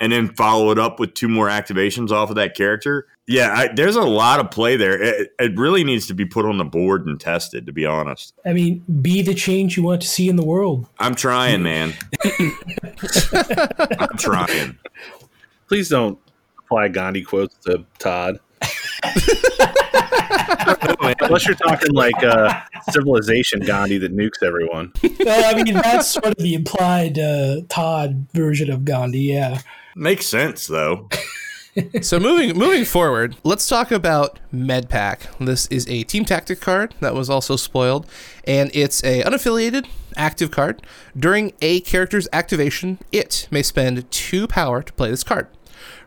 and 0.00 0.12
then 0.12 0.34
follow 0.34 0.70
it 0.70 0.78
up 0.78 0.98
with 0.98 1.14
two 1.14 1.28
more 1.28 1.48
activations 1.48 2.10
off 2.10 2.30
of 2.30 2.36
that 2.36 2.56
character. 2.56 3.06
Yeah, 3.28 3.52
I, 3.54 3.68
there's 3.72 3.94
a 3.94 4.02
lot 4.02 4.40
of 4.40 4.50
play 4.50 4.76
there. 4.76 5.00
It, 5.00 5.32
it, 5.38 5.56
really 5.56 5.84
needs 5.84 6.08
to 6.08 6.14
be 6.14 6.24
put 6.24 6.44
on 6.44 6.58
the 6.58 6.64
board 6.64 7.06
and 7.06 7.20
tested, 7.20 7.66
to 7.66 7.72
be 7.72 7.86
honest. 7.86 8.34
I 8.44 8.52
mean, 8.52 8.84
be 9.00 9.22
the 9.22 9.34
change 9.34 9.76
you 9.76 9.84
want 9.84 10.02
to 10.02 10.08
see 10.08 10.28
in 10.28 10.34
the 10.34 10.44
world. 10.44 10.88
I'm 10.98 11.14
trying, 11.14 11.62
man. 11.62 11.94
I'm 14.00 14.16
trying. 14.18 14.76
Please 15.68 15.88
don't 15.88 16.18
apply 16.58 16.88
Gandhi 16.88 17.22
quotes 17.22 17.54
to 17.64 17.84
Todd. 17.98 18.40
Unless 21.20 21.46
you're 21.46 21.54
talking 21.54 21.92
like 21.92 22.20
uh, 22.24 22.60
civilization 22.90 23.60
Gandhi 23.60 23.98
that 23.98 24.14
nukes 24.14 24.42
everyone. 24.42 24.92
Well, 25.20 25.54
I 25.54 25.62
mean, 25.62 25.74
that's 25.74 26.08
sort 26.08 26.26
of 26.26 26.36
the 26.38 26.54
implied 26.54 27.20
uh, 27.20 27.60
Todd 27.68 28.26
version 28.32 28.70
of 28.70 28.84
Gandhi, 28.84 29.20
yeah. 29.20 29.60
Makes 29.94 30.26
sense, 30.26 30.66
though. 30.66 31.08
so 32.02 32.20
moving 32.20 32.56
moving 32.56 32.84
forward, 32.84 33.36
let's 33.44 33.66
talk 33.66 33.90
about 33.90 34.38
MedPack. 34.52 35.38
This 35.38 35.66
is 35.68 35.88
a 35.88 36.02
team 36.02 36.24
tactic 36.24 36.60
card 36.60 36.94
that 37.00 37.14
was 37.14 37.30
also 37.30 37.56
spoiled, 37.56 38.06
and 38.44 38.70
it's 38.74 39.02
a 39.04 39.22
unaffiliated 39.22 39.86
active 40.14 40.50
card. 40.50 40.82
During 41.18 41.52
a 41.62 41.80
character's 41.80 42.28
activation, 42.32 42.98
it 43.10 43.48
may 43.50 43.62
spend 43.62 44.10
two 44.10 44.46
power 44.46 44.82
to 44.82 44.92
play 44.92 45.10
this 45.10 45.24
card. 45.24 45.48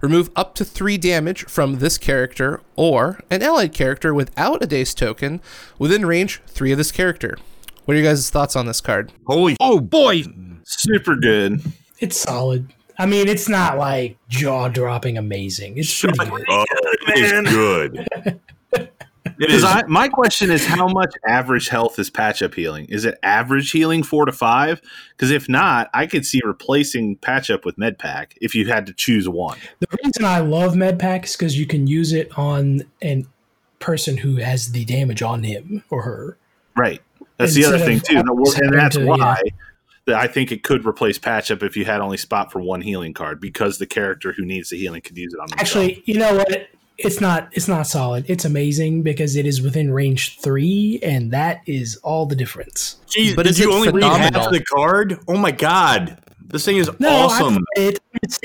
Remove 0.02 0.30
up 0.36 0.54
to 0.56 0.66
three 0.66 0.98
damage 0.98 1.46
from 1.46 1.80
this 1.80 1.98
character 1.98 2.62
or 2.76 3.20
an 3.32 3.42
allied 3.42 3.74
character 3.74 4.14
without 4.14 4.64
a 4.64 4.68
Daze 4.68 4.94
token 4.94 5.42
within 5.80 6.06
range 6.06 6.42
three 6.46 6.72
of 6.72 6.78
this 6.78 6.92
character. 6.92 7.38
What 7.86 7.96
are 7.96 7.98
you 7.98 8.06
guys' 8.06 8.30
thoughts 8.30 8.56
on 8.56 8.68
this 8.68 8.82
card? 8.82 9.12
Holy 9.26 9.58
oh 9.60 9.80
boy, 9.80 10.26
super 10.64 11.16
good. 11.16 11.62
It's 12.00 12.18
solid. 12.18 12.72
I 12.98 13.06
mean, 13.06 13.28
it's 13.28 13.50
not 13.50 13.78
like 13.78 14.18
jaw 14.30 14.70
dropping 14.70 15.18
amazing. 15.18 15.78
It's 15.78 16.02
pretty 16.02 16.18
oh, 16.20 16.26
good. 16.26 16.46
Oh, 16.50 16.66
it 17.08 17.48
is 17.48 17.54
good. 17.54 18.42
Because 19.38 19.84
my 19.88 20.08
question 20.08 20.50
is, 20.52 20.66
how 20.66 20.88
much 20.88 21.14
average 21.28 21.68
health 21.68 22.00
is 22.00 22.10
patch 22.10 22.42
up 22.42 22.54
healing? 22.54 22.86
Is 22.86 23.06
it 23.06 23.18
average 23.22 23.72
healing 23.72 24.04
four 24.04 24.26
to 24.26 24.32
five? 24.32 24.82
Because 25.10 25.32
if 25.32 25.50
not, 25.50 25.90
I 25.94 26.08
could 26.08 26.26
see 26.26 26.42
replacing 26.44 27.18
patch 27.18 27.50
up 27.50 27.66
with 27.66 27.76
MedPack 27.76 28.34
if 28.40 28.56
you 28.56 28.68
had 28.68 28.86
to 28.86 28.94
choose 28.94 29.28
one. 29.28 29.58
The 29.80 29.88
reason 30.04 30.24
I 30.24 30.40
love 30.40 30.74
MedPack 30.74 31.26
is 31.26 31.36
because 31.36 31.58
you 31.58 31.66
can 31.66 31.88
use 31.88 32.14
it 32.14 32.38
on 32.38 32.84
a 33.04 33.26
person 33.80 34.18
who 34.18 34.38
has 34.38 34.72
the 34.72 34.86
damage 34.86 35.22
on 35.22 35.44
him 35.44 35.84
or 35.90 36.04
her. 36.04 36.38
Right. 36.78 37.02
That's 37.38 37.56
Instead 37.56 37.72
the 37.72 37.76
other 37.76 37.86
thing 37.86 38.00
too, 38.00 38.18
and 38.64 38.74
that's 38.74 38.96
to, 38.96 39.06
why. 39.06 39.42
Yeah. 39.44 39.52
That 40.06 40.16
I 40.16 40.28
think 40.28 40.52
it 40.52 40.64
could 40.64 40.86
replace 40.86 41.18
patch 41.18 41.50
up 41.50 41.64
if 41.64 41.76
you 41.76 41.86
had 41.86 42.00
only 42.00 42.18
spot 42.18 42.52
for 42.52 42.60
one 42.60 42.82
healing 42.82 43.14
card 43.14 43.42
because 43.42 43.80
the 43.80 43.88
character 43.88 44.34
who 44.34 44.46
needs 44.46 44.70
the 44.70 44.78
healing 44.78 45.02
could 45.02 45.18
use 45.18 45.34
it 45.34 45.40
on. 45.40 45.48
Themselves. 45.48 45.62
Actually, 45.62 46.04
you 46.06 46.20
know 46.20 46.36
what? 46.36 46.70
it's 46.98 47.20
not 47.20 47.50
it's 47.52 47.68
not 47.68 47.84
solid. 47.84 48.26
It's 48.28 48.46
amazing 48.46 49.04
because 49.04 49.36
it 49.36 49.46
is 49.46 49.62
within 49.62 49.92
range 49.92 50.40
three, 50.40 51.00
and 51.04 51.32
that 51.32 51.62
is 51.66 51.98
all 51.98 52.26
the 52.26 52.36
difference. 52.36 52.98
Jeez, 53.08 53.36
but 53.36 53.46
did 53.46 53.58
you 53.58 53.74
only 53.74 53.90
phenomenal? 53.90 54.20
read 54.20 54.34
half 54.34 54.52
the 54.52 54.64
card? 54.64 55.20
Oh 55.28 55.38
my 55.38 55.52
god, 55.52 56.18
this 56.48 56.66
thing 56.66 56.78
is 56.78 56.90
no, 57.00 57.10
awesome. 57.10 57.64
It, 57.76 58.00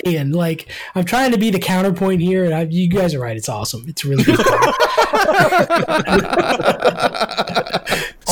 saying 0.05 0.33
like 0.33 0.69
I'm 0.95 1.05
trying 1.05 1.33
to 1.33 1.39
be 1.39 1.51
the 1.51 1.59
counterpoint 1.59 2.21
here, 2.21 2.45
and 2.45 2.55
I, 2.55 2.63
you 2.63 2.89
guys 2.89 3.15
are 3.15 3.21
right. 3.21 3.37
It's 3.37 3.49
awesome. 3.49 3.85
It's 3.87 4.05
really 4.05 4.25
good. 4.25 4.37
so 4.37 4.45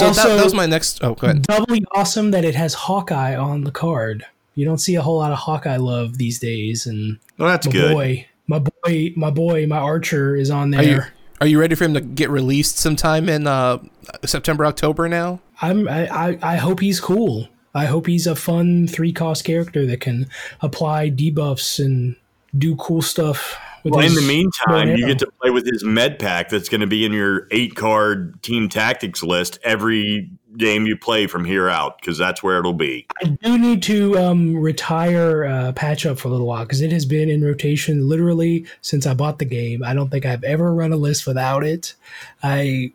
also, 0.06 0.28
that, 0.28 0.36
that 0.36 0.44
was 0.44 0.54
my 0.54 0.66
next. 0.66 1.02
Oh, 1.02 1.14
go 1.14 1.28
ahead. 1.28 1.42
Doubly 1.42 1.84
awesome 1.92 2.30
that 2.32 2.44
it 2.44 2.54
has 2.54 2.74
Hawkeye 2.74 3.36
on 3.36 3.64
the 3.64 3.70
card. 3.70 4.24
You 4.54 4.64
don't 4.64 4.78
see 4.78 4.96
a 4.96 5.02
whole 5.02 5.18
lot 5.18 5.32
of 5.32 5.38
Hawkeye 5.38 5.76
love 5.76 6.18
these 6.18 6.38
days, 6.38 6.86
and 6.86 7.18
well, 7.38 7.48
that's 7.48 7.66
good. 7.66 7.92
Boy, 7.92 8.26
my 8.46 8.58
boy, 8.58 9.12
my 9.16 9.30
boy, 9.30 9.66
my 9.66 9.78
Archer 9.78 10.34
is 10.34 10.50
on 10.50 10.70
there. 10.70 10.80
Are 10.80 10.84
you, 10.84 11.02
Are 11.40 11.46
you 11.46 11.60
ready 11.60 11.74
for 11.74 11.84
him 11.84 11.94
to 11.94 12.00
get 12.00 12.30
released 12.30 12.78
sometime 12.78 13.28
in 13.28 13.46
uh, 13.46 13.78
September, 14.24 14.66
October 14.66 15.08
now? 15.08 15.40
I'm 15.60 15.88
I, 15.88 16.08
I, 16.08 16.38
I 16.42 16.56
hope 16.56 16.80
he's 16.80 17.00
cool. 17.00 17.48
I 17.74 17.86
hope 17.86 18.06
he's 18.06 18.26
a 18.26 18.34
fun 18.36 18.86
three 18.86 19.12
cost 19.12 19.44
character 19.44 19.86
that 19.86 20.00
can 20.00 20.26
apply 20.60 21.10
debuffs 21.10 21.84
and 21.84 22.16
do 22.56 22.74
cool 22.76 23.02
stuff. 23.02 23.56
with 23.84 23.94
Well, 23.94 24.04
in 24.06 24.14
the 24.14 24.22
meantime, 24.22 24.96
you 24.96 25.06
get 25.06 25.18
to 25.20 25.30
play 25.40 25.50
with 25.50 25.66
his 25.70 25.84
med 25.84 26.18
pack 26.18 26.48
that's 26.48 26.68
going 26.68 26.80
to 26.80 26.86
be 26.86 27.04
in 27.04 27.12
your 27.12 27.46
eight 27.50 27.76
card 27.76 28.42
team 28.42 28.68
tactics 28.68 29.22
list 29.22 29.58
every 29.62 30.30
game 30.56 30.86
you 30.86 30.96
play 30.96 31.26
from 31.26 31.44
here 31.44 31.68
out 31.68 32.00
because 32.00 32.16
that's 32.18 32.42
where 32.42 32.58
it'll 32.58 32.72
be. 32.72 33.06
I 33.22 33.26
do 33.42 33.58
need 33.58 33.82
to 33.84 34.18
um, 34.18 34.56
retire 34.56 35.44
uh, 35.44 35.72
patch 35.72 36.06
up 36.06 36.18
for 36.18 36.28
a 36.28 36.30
little 36.30 36.46
while 36.46 36.64
because 36.64 36.80
it 36.80 36.90
has 36.90 37.04
been 37.04 37.28
in 37.28 37.44
rotation 37.44 38.08
literally 38.08 38.66
since 38.80 39.06
I 39.06 39.12
bought 39.14 39.38
the 39.38 39.44
game. 39.44 39.84
I 39.84 39.92
don't 39.94 40.08
think 40.10 40.24
I've 40.26 40.42
ever 40.42 40.74
run 40.74 40.92
a 40.92 40.96
list 40.96 41.26
without 41.26 41.64
it. 41.64 41.94
I 42.42 42.92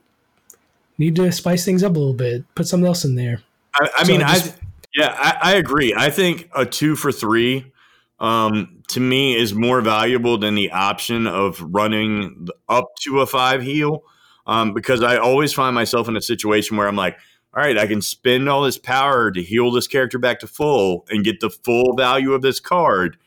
need 0.98 1.16
to 1.18 1.32
spice 1.32 1.64
things 1.64 1.84
up 1.84 1.96
a 1.96 2.00
little 2.00 2.14
bit, 2.16 2.44
put 2.56 2.68
something 2.68 2.88
else 2.88 3.06
in 3.06 3.16
there. 3.16 3.42
I, 3.76 3.90
I 4.00 4.04
So 4.04 4.12
mean, 4.12 4.24
I 4.24 4.30
I, 4.32 4.34
just- 4.34 4.56
yeah, 4.96 5.16
I, 5.18 5.52
I 5.52 5.54
agree. 5.56 5.94
I 5.96 6.10
think 6.10 6.50
a 6.56 6.66
two 6.66 6.96
for 6.96 7.12
three 7.12 7.72
um, 8.20 8.84
to 8.90 9.00
me 9.00 9.36
is 9.36 9.54
more 9.54 9.82
valuable 9.82 10.38
than 10.38 10.56
the 10.56 10.72
option 10.72 11.28
of 11.28 11.60
running 11.62 12.48
up 12.70 12.96
to 13.02 13.22
a 13.22 13.26
five 13.26 13.62
heal 13.62 14.04
um, 14.46 14.74
because 14.74 15.02
I 15.02 15.18
always 15.18 15.54
find 15.54 15.74
myself 15.74 16.08
in 16.08 16.16
a 16.16 16.22
situation 16.22 16.78
where 16.78 16.88
I'm 16.88 16.96
like, 16.96 17.18
all 17.56 17.62
right, 17.62 17.78
I 17.78 17.86
can 17.86 18.02
spend 18.02 18.50
all 18.50 18.64
this 18.64 18.78
power 18.78 19.32
to 19.32 19.42
heal 19.42 19.72
this 19.72 19.88
character 19.88 20.18
back 20.18 20.40
to 20.40 20.48
full 20.48 21.06
and 21.10 21.24
get 21.24 21.40
the 21.40 21.50
full 21.50 21.96
value 21.96 22.34
of 22.34 22.42
this 22.42 22.60
card 22.60 23.18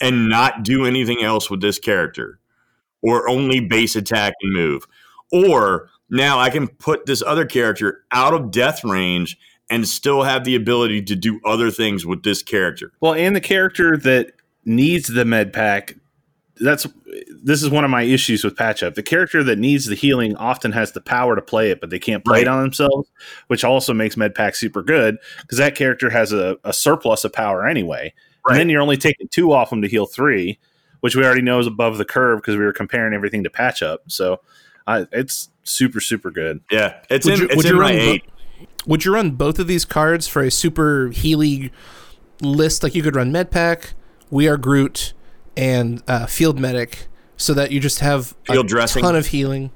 and 0.00 0.28
not 0.28 0.64
do 0.64 0.84
anything 0.84 1.22
else 1.22 1.50
with 1.50 1.60
this 1.60 1.78
character 1.78 2.38
or 3.02 3.28
only 3.28 3.60
base 3.60 3.96
attack 3.96 4.34
and 4.42 4.52
move. 4.52 4.86
Or 5.32 5.88
now 6.10 6.38
I 6.38 6.50
can 6.50 6.68
put 6.68 7.06
this 7.06 7.22
other 7.22 7.46
character 7.46 8.04
out 8.10 8.34
of 8.34 8.50
death 8.50 8.84
range 8.84 9.38
and 9.70 9.88
still 9.88 10.22
have 10.24 10.44
the 10.44 10.54
ability 10.56 11.00
to 11.02 11.16
do 11.16 11.40
other 11.46 11.70
things 11.70 12.04
with 12.04 12.22
this 12.24 12.42
character. 12.42 12.92
Well, 13.00 13.14
and 13.14 13.34
the 13.34 13.40
character 13.40 13.96
that 13.98 14.32
needs 14.64 15.08
the 15.08 15.24
med 15.24 15.52
pack. 15.52 15.94
That's 16.62 16.86
this 17.42 17.62
is 17.62 17.70
one 17.70 17.84
of 17.84 17.90
my 17.90 18.02
issues 18.02 18.44
with 18.44 18.54
patch 18.54 18.82
up. 18.82 18.94
The 18.94 19.02
character 19.02 19.42
that 19.44 19.58
needs 19.58 19.86
the 19.86 19.94
healing 19.94 20.36
often 20.36 20.72
has 20.72 20.92
the 20.92 21.00
power 21.00 21.34
to 21.34 21.40
play 21.40 21.70
it, 21.70 21.80
but 21.80 21.88
they 21.88 21.98
can't 21.98 22.22
play 22.22 22.42
it 22.42 22.48
on 22.48 22.60
themselves, 22.60 23.08
which 23.46 23.64
also 23.64 23.94
makes 23.94 24.14
med 24.18 24.34
pack 24.34 24.54
super 24.54 24.82
good 24.82 25.16
because 25.40 25.56
that 25.56 25.74
character 25.74 26.10
has 26.10 26.34
a, 26.34 26.58
a 26.62 26.74
surplus 26.74 27.24
of 27.24 27.32
power 27.32 27.66
anyway. 27.66 28.12
Right. 28.46 28.52
And 28.52 28.60
then 28.60 28.68
you're 28.68 28.82
only 28.82 28.98
taking 28.98 29.26
two 29.28 29.52
off 29.52 29.70
them 29.70 29.80
to 29.80 29.88
heal 29.88 30.04
three, 30.04 30.58
which 31.00 31.16
we 31.16 31.24
already 31.24 31.40
know 31.40 31.60
is 31.60 31.66
above 31.66 31.96
the 31.96 32.04
curve 32.04 32.40
because 32.42 32.56
we 32.58 32.64
were 32.64 32.74
comparing 32.74 33.14
everything 33.14 33.44
to 33.44 33.50
patch 33.50 33.82
up. 33.82 34.02
So 34.08 34.40
uh, 34.86 35.06
it's 35.12 35.48
super 35.62 36.00
super 36.00 36.30
good. 36.30 36.60
Yeah, 36.70 36.96
it's 37.08 37.24
Would 37.24 37.34
in, 37.36 37.40
you- 37.40 37.46
it's 37.46 37.56
would 37.56 37.66
in 37.66 37.72
you 37.72 37.78
my 37.78 37.90
run 37.90 37.94
eight. 37.98 38.24
Would 38.86 39.04
you 39.04 39.14
run 39.14 39.32
both 39.32 39.58
of 39.58 39.66
these 39.66 39.84
cards 39.84 40.26
for 40.26 40.42
a 40.42 40.50
super 40.50 41.08
Healy 41.08 41.72
list? 42.40 42.82
Like 42.82 42.94
you 42.94 43.02
could 43.02 43.16
run 43.16 43.32
Medpack, 43.32 43.92
We 44.30 44.48
Are 44.48 44.56
Groot, 44.56 45.12
and 45.56 46.02
uh, 46.08 46.26
Field 46.26 46.58
Medic, 46.58 47.06
so 47.36 47.54
that 47.54 47.70
you 47.70 47.80
just 47.80 48.00
have 48.00 48.34
Field 48.44 48.66
a 48.66 48.68
dressing. 48.68 49.02
ton 49.02 49.16
of 49.16 49.28
healing. 49.28 49.70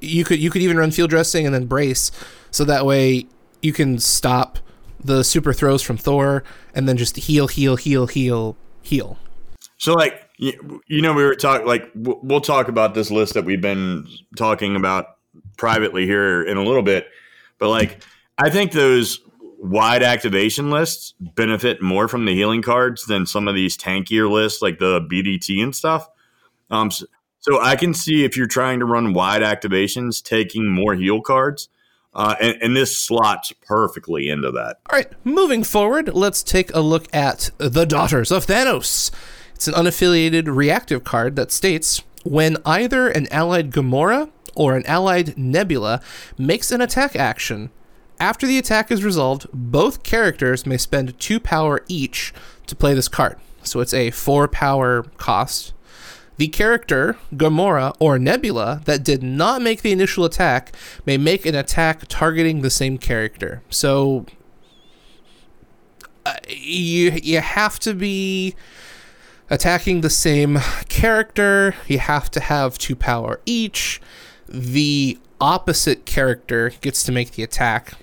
You 0.00 0.24
could 0.24 0.40
you 0.40 0.50
could 0.50 0.62
even 0.62 0.76
run 0.76 0.90
field 0.90 1.10
dressing 1.10 1.46
and 1.46 1.54
then 1.54 1.66
brace, 1.66 2.10
so 2.50 2.64
that 2.64 2.84
way 2.84 3.26
you 3.60 3.72
can 3.72 3.98
stop 3.98 4.58
the 5.04 5.24
super 5.24 5.52
throws 5.52 5.82
from 5.82 5.96
Thor 5.96 6.44
and 6.74 6.88
then 6.88 6.96
just 6.96 7.16
heal, 7.16 7.48
heal, 7.48 7.76
heal, 7.76 8.06
heal, 8.06 8.56
heal. 8.82 9.18
So, 9.78 9.94
like, 9.94 10.28
you, 10.38 10.80
you 10.86 11.02
know, 11.02 11.12
we 11.12 11.24
were 11.24 11.34
talking, 11.34 11.66
like, 11.66 11.90
we'll 11.94 12.40
talk 12.40 12.68
about 12.68 12.94
this 12.94 13.10
list 13.10 13.34
that 13.34 13.44
we've 13.44 13.60
been 13.60 14.06
talking 14.36 14.76
about 14.76 15.06
privately 15.56 16.06
here 16.06 16.42
in 16.42 16.56
a 16.56 16.62
little 16.62 16.82
bit. 16.82 17.06
But, 17.62 17.68
like, 17.68 18.02
I 18.38 18.50
think 18.50 18.72
those 18.72 19.20
wide 19.60 20.02
activation 20.02 20.72
lists 20.72 21.14
benefit 21.20 21.80
more 21.80 22.08
from 22.08 22.24
the 22.24 22.34
healing 22.34 22.60
cards 22.60 23.04
than 23.06 23.24
some 23.24 23.46
of 23.46 23.54
these 23.54 23.78
tankier 23.78 24.28
lists, 24.28 24.62
like 24.62 24.80
the 24.80 25.00
BDT 25.00 25.62
and 25.62 25.72
stuff. 25.72 26.08
Um, 26.72 26.90
so, 26.90 27.06
so 27.38 27.60
I 27.60 27.76
can 27.76 27.94
see 27.94 28.24
if 28.24 28.36
you're 28.36 28.48
trying 28.48 28.80
to 28.80 28.84
run 28.84 29.12
wide 29.12 29.42
activations, 29.42 30.20
taking 30.24 30.68
more 30.68 30.96
heal 30.96 31.20
cards. 31.20 31.68
Uh, 32.12 32.34
and, 32.40 32.58
and 32.60 32.76
this 32.76 32.98
slots 32.98 33.52
perfectly 33.64 34.28
into 34.28 34.50
that. 34.50 34.78
All 34.90 34.98
right, 34.98 35.12
moving 35.22 35.62
forward, 35.62 36.12
let's 36.14 36.42
take 36.42 36.74
a 36.74 36.80
look 36.80 37.06
at 37.14 37.52
the 37.58 37.86
Daughters 37.86 38.32
of 38.32 38.44
Thanos. 38.44 39.12
It's 39.54 39.68
an 39.68 39.74
unaffiliated 39.74 40.52
reactive 40.52 41.04
card 41.04 41.36
that 41.36 41.52
states 41.52 42.02
when 42.24 42.56
either 42.66 43.08
an 43.08 43.32
allied 43.32 43.70
Gamora 43.70 44.30
or 44.54 44.76
an 44.76 44.86
allied 44.86 45.36
Nebula 45.36 46.00
makes 46.38 46.70
an 46.70 46.80
attack 46.80 47.16
action, 47.16 47.70
after 48.22 48.46
the 48.46 48.56
attack 48.58 48.92
is 48.92 49.02
resolved, 49.02 49.48
both 49.52 50.04
characters 50.04 50.64
may 50.64 50.76
spend 50.76 51.18
two 51.18 51.40
power 51.40 51.84
each 51.88 52.32
to 52.68 52.76
play 52.76 52.94
this 52.94 53.08
card. 53.08 53.36
So 53.64 53.80
it's 53.80 53.92
a 53.92 54.12
four 54.12 54.46
power 54.46 55.02
cost. 55.16 55.72
The 56.36 56.46
character, 56.46 57.18
Gamora 57.34 57.96
or 57.98 58.20
Nebula, 58.20 58.82
that 58.84 59.02
did 59.02 59.24
not 59.24 59.60
make 59.60 59.82
the 59.82 59.90
initial 59.90 60.24
attack 60.24 60.72
may 61.04 61.16
make 61.18 61.44
an 61.46 61.56
attack 61.56 62.04
targeting 62.08 62.62
the 62.62 62.70
same 62.70 62.96
character. 62.96 63.62
So 63.70 64.26
uh, 66.24 66.34
you 66.48 67.10
you 67.22 67.40
have 67.40 67.80
to 67.80 67.92
be 67.92 68.54
attacking 69.50 70.00
the 70.00 70.10
same 70.10 70.60
character. 70.88 71.74
You 71.88 71.98
have 71.98 72.30
to 72.30 72.40
have 72.40 72.78
two 72.78 72.94
power 72.94 73.40
each. 73.46 74.00
The 74.52 75.18
opposite 75.40 76.06
character 76.06 76.72
gets 76.80 77.02
to 77.04 77.12
make 77.12 77.32
the 77.32 77.42
attack. 77.42 77.94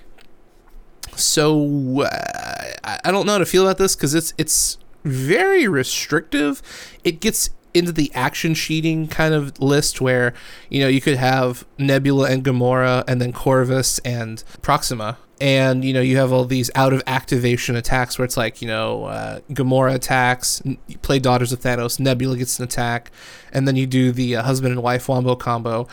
So 1.16 2.02
uh, 2.02 2.98
I 3.04 3.10
don't 3.10 3.26
know 3.26 3.32
how 3.32 3.38
to 3.38 3.46
feel 3.46 3.62
about 3.62 3.78
this 3.78 3.96
because 3.96 4.14
it's 4.14 4.34
it's 4.36 4.78
very 5.04 5.66
restrictive. 5.66 6.62
It 7.04 7.20
gets 7.20 7.50
into 7.72 7.92
the 7.92 8.12
action 8.14 8.54
cheating 8.54 9.06
kind 9.06 9.32
of 9.32 9.60
list 9.60 10.00
where 10.00 10.34
you 10.68 10.80
know 10.80 10.88
you 10.88 11.00
could 11.00 11.16
have 11.16 11.64
Nebula 11.78 12.28
and 12.30 12.44
Gamora 12.44 13.04
and 13.06 13.20
then 13.20 13.32
Corvus 13.32 13.98
and 14.00 14.42
Proxima 14.60 15.18
and 15.40 15.84
you 15.84 15.92
know 15.92 16.00
you 16.00 16.16
have 16.16 16.32
all 16.32 16.44
these 16.44 16.70
out 16.74 16.92
of 16.92 17.02
activation 17.06 17.76
attacks 17.76 18.18
where 18.18 18.24
it's 18.24 18.36
like 18.36 18.60
you 18.60 18.68
know 18.68 19.04
uh, 19.04 19.40
Gamora 19.50 19.94
attacks 19.94 20.60
you 20.64 20.98
play 20.98 21.18
Daughters 21.18 21.52
of 21.52 21.60
Thanos 21.60 22.00
Nebula 22.00 22.36
gets 22.36 22.58
an 22.58 22.64
attack 22.64 23.10
and 23.52 23.68
then 23.68 23.76
you 23.76 23.86
do 23.86 24.12
the 24.12 24.36
uh, 24.36 24.42
husband 24.42 24.72
and 24.72 24.82
wife 24.82 25.08
wombo 25.08 25.36
combo 25.36 25.86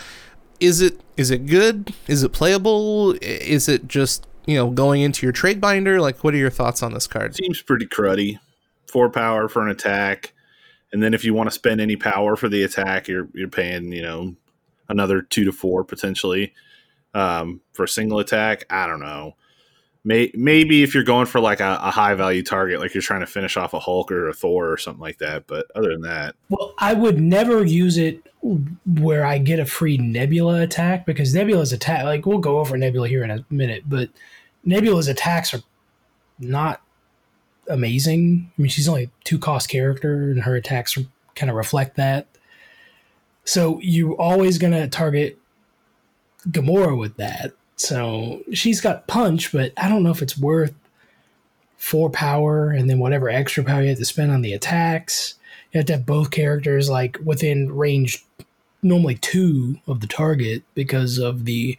is 0.60 0.82
it 0.82 0.99
is 1.18 1.32
it 1.32 1.45
good 1.45 1.93
is 2.08 2.24
it 2.24 2.32
playable 2.32 3.14
is 3.22 3.68
it 3.70 3.88
just 3.88 4.26
you 4.45 4.55
know 4.55 4.70
going 4.70 5.01
into 5.01 5.26
your 5.26 5.34
trade 5.34 5.62
binder 5.62 5.99
like 6.01 6.24
what 6.24 6.34
are 6.34 6.38
your 6.38 6.49
thoughts 6.49 6.82
on 6.82 6.93
this 6.93 7.08
card 7.08 7.36
Seems 7.36 7.62
pretty 7.62 7.86
cruddy. 7.86 8.39
Four 8.88 9.10
power 9.10 9.49
for 9.49 9.62
an 9.62 9.70
attack, 9.70 10.34
and 10.93 11.03
then 11.03 11.14
if 11.14 11.26
you 11.26 11.34
want 11.34 11.47
to 11.47 11.51
spend 11.51 11.82
any 11.82 11.97
power 11.97 12.38
for 12.38 12.47
the 12.47 12.64
attack, 12.64 13.10
you're 13.10 13.28
you're 13.34 13.49
paying 13.49 13.91
you 13.91 14.01
know 14.01 14.36
another 14.88 15.22
two 15.22 15.43
to 15.43 15.51
four 15.51 15.84
potentially 15.84 16.53
um, 17.14 17.60
for 17.74 17.84
a 17.84 17.88
single 17.88 18.20
attack. 18.20 18.64
I 18.70 18.88
don't 18.88 19.01
know. 19.01 19.36
May, 20.05 20.32
maybe 20.34 20.84
if 20.84 20.93
you're 20.93 21.03
going 21.03 21.26
for 21.26 21.41
like 21.41 21.60
a, 21.60 21.78
a 21.82 21.91
high 21.91 22.14
value 22.16 22.43
target, 22.43 22.80
like 22.80 22.93
you're 22.93 23.01
trying 23.01 23.20
to 23.20 23.28
finish 23.28 23.58
off 23.58 23.74
a 23.74 23.80
Hulk 23.80 24.10
or 24.10 24.30
a 24.30 24.34
Thor 24.34 24.72
or 24.72 24.78
something 24.78 25.01
like 25.01 25.18
that. 25.18 25.47
But 25.47 25.66
other 25.76 25.89
than 25.89 26.03
that, 26.03 26.36
Well, 26.49 26.74
I 26.78 26.93
would 26.93 27.20
never 27.20 27.66
use 27.66 27.97
it 27.97 28.26
where 28.41 29.25
I 29.25 29.39
get 29.39 29.59
a 29.59 29.65
free 29.65 29.97
Nebula 29.97 30.61
attack 30.61 31.05
because 31.05 31.33
Nebula's 31.33 31.73
attack, 31.73 32.03
like 32.03 32.25
we'll 32.25 32.38
go 32.38 32.59
over 32.59 32.77
Nebula 32.77 33.07
here 33.07 33.23
in 33.23 33.31
a 33.31 33.45
minute, 33.49 33.83
but 33.88 34.09
Nebula's 34.63 35.07
attacks 35.07 35.53
are 35.53 35.61
not 36.39 36.81
amazing. 37.67 38.51
I 38.57 38.61
mean, 38.61 38.69
she's 38.69 38.88
only 38.88 39.09
two 39.23 39.39
cost 39.39 39.69
character, 39.69 40.31
and 40.31 40.43
her 40.43 40.55
attacks 40.55 40.97
kind 41.35 41.49
of 41.49 41.55
reflect 41.55 41.95
that. 41.97 42.27
So 43.43 43.79
you're 43.81 44.15
always 44.15 44.57
gonna 44.57 44.88
target 44.88 45.38
Gamora 46.49 46.97
with 46.97 47.17
that. 47.17 47.53
So 47.75 48.41
she's 48.53 48.81
got 48.81 49.07
punch, 49.07 49.51
but 49.51 49.71
I 49.77 49.88
don't 49.88 50.03
know 50.03 50.11
if 50.11 50.21
it's 50.21 50.38
worth 50.38 50.73
four 51.77 52.09
power 52.09 52.71
and 52.71 52.89
then 52.89 52.99
whatever 52.99 53.29
extra 53.29 53.63
power 53.63 53.81
you 53.81 53.89
have 53.89 53.99
to 53.99 54.05
spend 54.05 54.31
on 54.31 54.41
the 54.41 54.53
attacks. 54.53 55.35
You 55.72 55.80
have 55.80 55.86
to 55.88 55.93
have 55.93 56.05
both 56.05 56.32
characters 56.32 56.89
like 56.89 57.18
within 57.24 57.76
range, 57.76 58.26
normally 58.82 59.15
two 59.15 59.80
of 59.88 59.99
the 59.99 60.07
target 60.07 60.63
because 60.74 61.18
of 61.18 61.45
the 61.45 61.78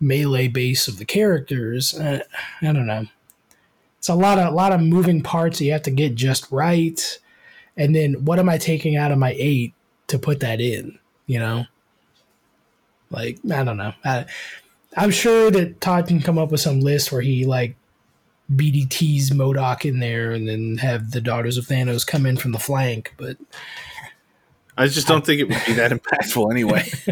melee 0.00 0.48
base 0.48 0.88
of 0.88 0.98
the 0.98 1.04
characters. 1.04 1.98
Uh, 1.98 2.20
I 2.62 2.72
don't 2.72 2.86
know. 2.86 3.06
It's 3.98 4.08
a 4.08 4.14
lot 4.14 4.38
of 4.38 4.52
a 4.52 4.56
lot 4.56 4.72
of 4.72 4.80
moving 4.80 5.22
parts 5.22 5.60
you 5.60 5.72
have 5.72 5.82
to 5.82 5.90
get 5.90 6.14
just 6.14 6.50
right. 6.50 7.18
And 7.76 7.94
then 7.94 8.24
what 8.24 8.38
am 8.38 8.48
I 8.48 8.58
taking 8.58 8.96
out 8.96 9.12
of 9.12 9.18
my 9.18 9.34
eight 9.38 9.74
to 10.08 10.18
put 10.18 10.40
that 10.40 10.60
in? 10.60 10.98
You 11.26 11.40
know, 11.40 11.66
like 13.10 13.38
I 13.50 13.64
don't 13.64 13.76
know. 13.76 13.92
I, 14.04 14.26
I'm 14.96 15.10
sure 15.10 15.50
that 15.50 15.80
Todd 15.80 16.06
can 16.06 16.20
come 16.20 16.38
up 16.38 16.50
with 16.50 16.60
some 16.60 16.80
list 16.80 17.12
where 17.12 17.20
he 17.20 17.44
like 17.44 17.76
BDT's 18.54 19.30
MODOK 19.30 19.84
in 19.84 19.98
there 19.98 20.32
and 20.32 20.48
then 20.48 20.76
have 20.78 21.10
the 21.10 21.20
Daughters 21.20 21.58
of 21.58 21.66
Thanos 21.66 22.06
come 22.06 22.26
in 22.26 22.36
from 22.36 22.52
the 22.52 22.58
flank. 22.58 23.14
But 23.16 23.36
I 24.78 24.86
just 24.86 25.06
don't 25.06 25.24
think 25.24 25.40
it 25.40 25.48
would 25.48 25.62
be 25.66 25.72
that 25.74 25.90
impactful 25.90 26.50
anyway. 26.50 26.88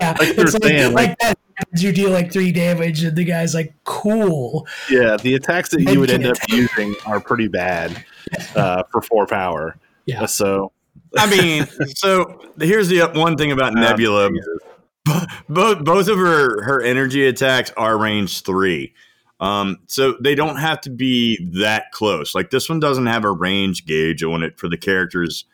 yeah, 0.00 0.16
Like 0.18 0.36
you 0.36 0.42
it's 0.42 0.54
like, 0.54 0.62
saying, 0.62 0.92
like 0.92 1.18
that. 1.20 1.38
You 1.76 1.92
deal 1.92 2.10
like 2.10 2.32
three 2.32 2.52
damage, 2.52 3.04
and 3.04 3.16
the 3.16 3.24
guy's 3.24 3.54
like, 3.54 3.74
"Cool." 3.84 4.66
yeah, 4.90 5.16
the 5.16 5.34
attacks 5.34 5.70
that 5.70 5.82
you 5.82 6.00
would 6.00 6.10
end 6.10 6.24
can 6.24 6.32
up 6.32 6.38
using 6.48 6.94
are 7.06 7.20
pretty 7.20 7.46
bad 7.46 8.04
uh, 8.56 8.82
for 8.90 9.00
four 9.00 9.26
power. 9.26 9.76
Yeah. 10.04 10.26
So 10.26 10.72
I 11.16 11.30
mean, 11.30 11.66
so 11.94 12.40
here's 12.60 12.88
the 12.88 13.08
one 13.14 13.36
thing 13.36 13.52
about 13.52 13.74
Nebula. 13.74 14.30
both 15.48 15.84
both 15.84 16.08
of 16.08 16.18
her 16.18 16.62
her 16.64 16.82
energy 16.82 17.26
attacks 17.26 17.72
are 17.76 17.96
range 17.96 18.42
three. 18.42 18.94
Um, 19.44 19.80
so 19.88 20.16
they 20.20 20.34
don't 20.34 20.56
have 20.56 20.80
to 20.82 20.90
be 20.90 21.36
that 21.60 21.92
close. 21.92 22.34
Like 22.34 22.48
this 22.48 22.70
one 22.70 22.80
doesn't 22.80 23.04
have 23.04 23.24
a 23.24 23.30
range 23.30 23.84
gauge 23.84 24.22
on 24.22 24.42
it 24.42 24.58
for 24.58 24.70
the 24.70 24.78
characters 24.78 25.44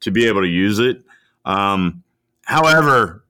to 0.00 0.10
be 0.10 0.26
able 0.26 0.42
to 0.42 0.46
use 0.46 0.78
it. 0.78 1.02
Um, 1.46 2.02
however, 2.44 3.24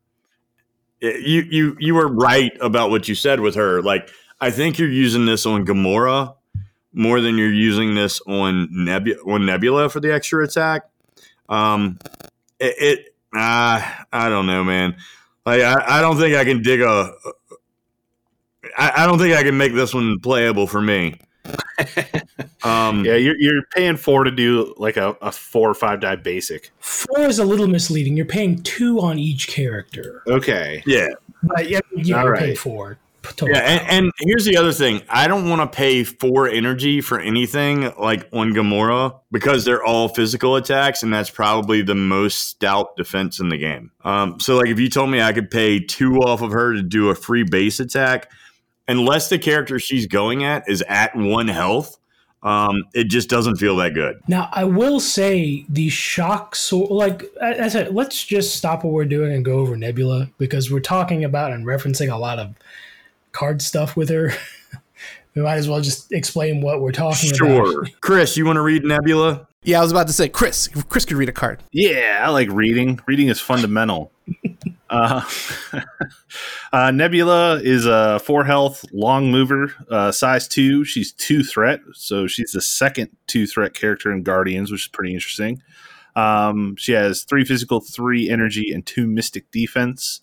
you 1.01 1.43
you 1.49 1.77
you 1.79 1.95
were 1.95 2.09
right 2.09 2.51
about 2.61 2.91
what 2.91 3.07
you 3.07 3.15
said 3.15 3.39
with 3.39 3.55
her. 3.55 3.81
Like 3.81 4.11
I 4.41 4.51
think 4.51 4.77
you're 4.81 4.89
using 4.91 5.25
this 5.25 5.47
on 5.47 5.65
Gamora 5.65 6.35
more 6.93 7.21
than 7.21 7.39
you're 7.39 7.53
using 7.53 7.95
this 7.95 8.21
on 8.27 8.67
Nebula 8.73 9.21
on 9.25 9.47
Nebula 9.47 9.89
for 9.89 10.01
the 10.01 10.13
extra 10.13 10.43
attack. 10.43 10.83
Um, 11.49 12.01
it, 12.59 12.75
it 12.81 13.15
uh, 13.37 13.81
I 14.13 14.29
don't 14.29 14.49
know, 14.49 14.65
man. 14.65 14.97
Like 15.47 15.63
I, 15.63 15.99
I 15.99 16.01
don't 16.01 16.19
think 16.19 16.35
I 16.35 16.45
can 16.45 16.61
dig 16.61 16.81
a. 16.81 17.13
I, 18.77 19.03
I 19.03 19.07
don't 19.07 19.19
think 19.19 19.35
I 19.37 19.43
can 19.43 19.57
make 19.57 19.75
this 19.75 19.95
one 19.95 20.19
playable 20.21 20.67
for 20.67 20.81
me. 20.83 21.15
Um, 22.65 23.05
yeah, 23.05 23.15
you're, 23.15 23.37
you're 23.39 23.63
paying 23.73 23.97
four 23.97 24.25
to 24.25 24.33
do 24.33 24.75
like 24.79 24.97
a, 24.97 25.17
a 25.23 25.31
four 25.31 25.71
or 25.71 25.75
five 25.75 26.01
die 26.01 26.17
basic. 26.17 26.73
Four 26.81 27.21
is 27.21 27.39
a 27.39 27.45
little 27.45 27.69
misleading. 27.69 28.17
You're 28.17 28.27
paying 28.27 28.63
two 28.65 29.01
on 29.01 29.19
each 29.19 29.47
character, 29.47 30.23
Okay. 30.27 30.83
yeah, 30.85 31.09
but 31.45 31.69
yeah, 31.71 31.79
you're 31.95 32.33
right. 32.33 32.41
paying 32.41 32.57
four. 32.57 32.99
Total. 33.23 33.51
yeah, 33.51 33.61
and, 33.61 34.07
and 34.07 34.13
here's 34.19 34.45
the 34.45 34.57
other 34.57 34.73
thing: 34.73 35.03
I 35.09 35.29
don't 35.29 35.49
want 35.49 35.61
to 35.61 35.77
pay 35.77 36.03
four 36.03 36.49
energy 36.49 37.01
for 37.01 37.21
anything 37.21 37.93
like 37.97 38.29
on 38.33 38.53
Gamora 38.53 39.19
because 39.31 39.65
they're 39.65 39.85
all 39.85 40.09
physical 40.09 40.57
attacks, 40.57 41.03
and 41.05 41.13
that's 41.15 41.31
probably 41.31 41.83
the 41.83 41.95
most 41.95 42.49
stout 42.49 42.97
defense 42.97 43.39
in 43.39 43.51
the 43.51 43.59
game. 43.59 43.93
Um, 44.05 44.41
so, 44.41 44.57
like, 44.57 44.69
if 44.69 44.81
you 44.81 44.89
told 44.91 45.11
me 45.11 45.23
I 45.23 45.33
could 45.33 45.51
pay 45.51 45.79
two 45.79 46.17
off 46.19 46.43
of 46.43 46.51
her 46.53 46.75
to 46.75 46.83
do 46.83 47.11
a 47.11 47.15
free 47.15 47.45
base 47.45 47.79
attack, 47.81 48.31
unless 48.89 49.29
the 49.29 49.39
character 49.39 49.79
she's 49.79 50.07
going 50.07 50.45
at 50.45 50.69
is 50.69 50.83
at 50.89 51.15
one 51.15 51.49
health, 51.49 51.99
um, 52.43 52.85
it 52.95 53.05
just 53.05 53.29
doesn't 53.29 53.57
feel 53.57 53.77
that 53.77 53.95
good. 53.95 54.21
Now, 54.29 54.49
I 54.53 54.65
will 54.65 55.01
say 55.01 55.65
the 55.69 55.89
shock 55.89 56.57
sword, 56.57 56.91
like 56.91 57.25
I 57.43 57.65
I 57.65 57.69
said, 57.69 57.95
let's 57.95 58.25
just 58.25 58.57
stop 58.57 58.85
what 58.85 58.93
we're 58.93 59.05
doing 59.05 59.33
and 59.33 59.45
go 59.45 59.59
over 59.59 59.77
Nebula 59.77 60.29
because 60.39 60.71
we're 60.71 60.81
talking 60.81 61.25
about 61.25 61.53
and 61.53 61.67
referencing 61.67 62.13
a 62.13 62.17
lot 62.17 62.39
of 62.39 62.55
card 63.33 63.61
stuff 63.61 63.97
with 63.97 64.09
her. 64.09 64.33
we 65.35 65.43
might 65.43 65.57
as 65.57 65.69
well 65.69 65.81
just 65.81 66.13
explain 66.13 66.61
what 66.61 66.81
we're 66.81 66.93
talking 66.93 67.31
about. 67.31 67.67
Sure, 67.67 67.87
Chris, 68.01 68.37
you 68.37 68.47
want 68.47 68.57
to 68.57 68.63
read 68.63 68.85
Nebula? 68.85 69.47
Yeah, 69.65 69.81
I 69.81 69.83
was 69.83 69.91
about 69.91 70.07
to 70.07 70.13
say, 70.13 70.29
Chris. 70.29 70.69
Chris 70.89 71.05
could 71.05 71.17
read 71.17 71.29
a 71.29 71.33
card. 71.33 71.63
Yeah, 71.73 72.21
I 72.23 72.31
like 72.31 72.49
reading. 72.51 73.01
Reading 73.07 73.29
is 73.29 73.41
fundamental. 73.41 74.13
Uh, 74.91 75.23
uh, 76.73 76.91
Nebula 76.91 77.61
is 77.63 77.87
a 77.87 78.19
four 78.21 78.45
health 78.45 78.85
long 78.93 79.31
mover, 79.31 79.73
uh, 79.91 80.13
size 80.13 80.49
two. 80.49 80.85
She's 80.85 81.13
two 81.13 81.43
threat, 81.43 81.81
so 81.95 82.27
she's 82.27 82.53
the 82.53 82.61
second 82.61 83.11
two 83.27 83.47
threat 83.47 83.75
character 83.75 84.13
in 84.13 84.23
Guardians, 84.23 84.71
which 84.71 84.85
is 84.85 84.89
pretty 84.89 85.15
interesting. 85.15 85.63
Um, 86.17 86.75
she 86.77 86.93
has 86.93 87.23
three 87.23 87.45
physical, 87.45 87.81
three 87.81 88.29
energy, 88.29 88.73
and 88.73 88.85
two 88.85 89.07
mystic 89.07 89.51
defense. 89.51 90.21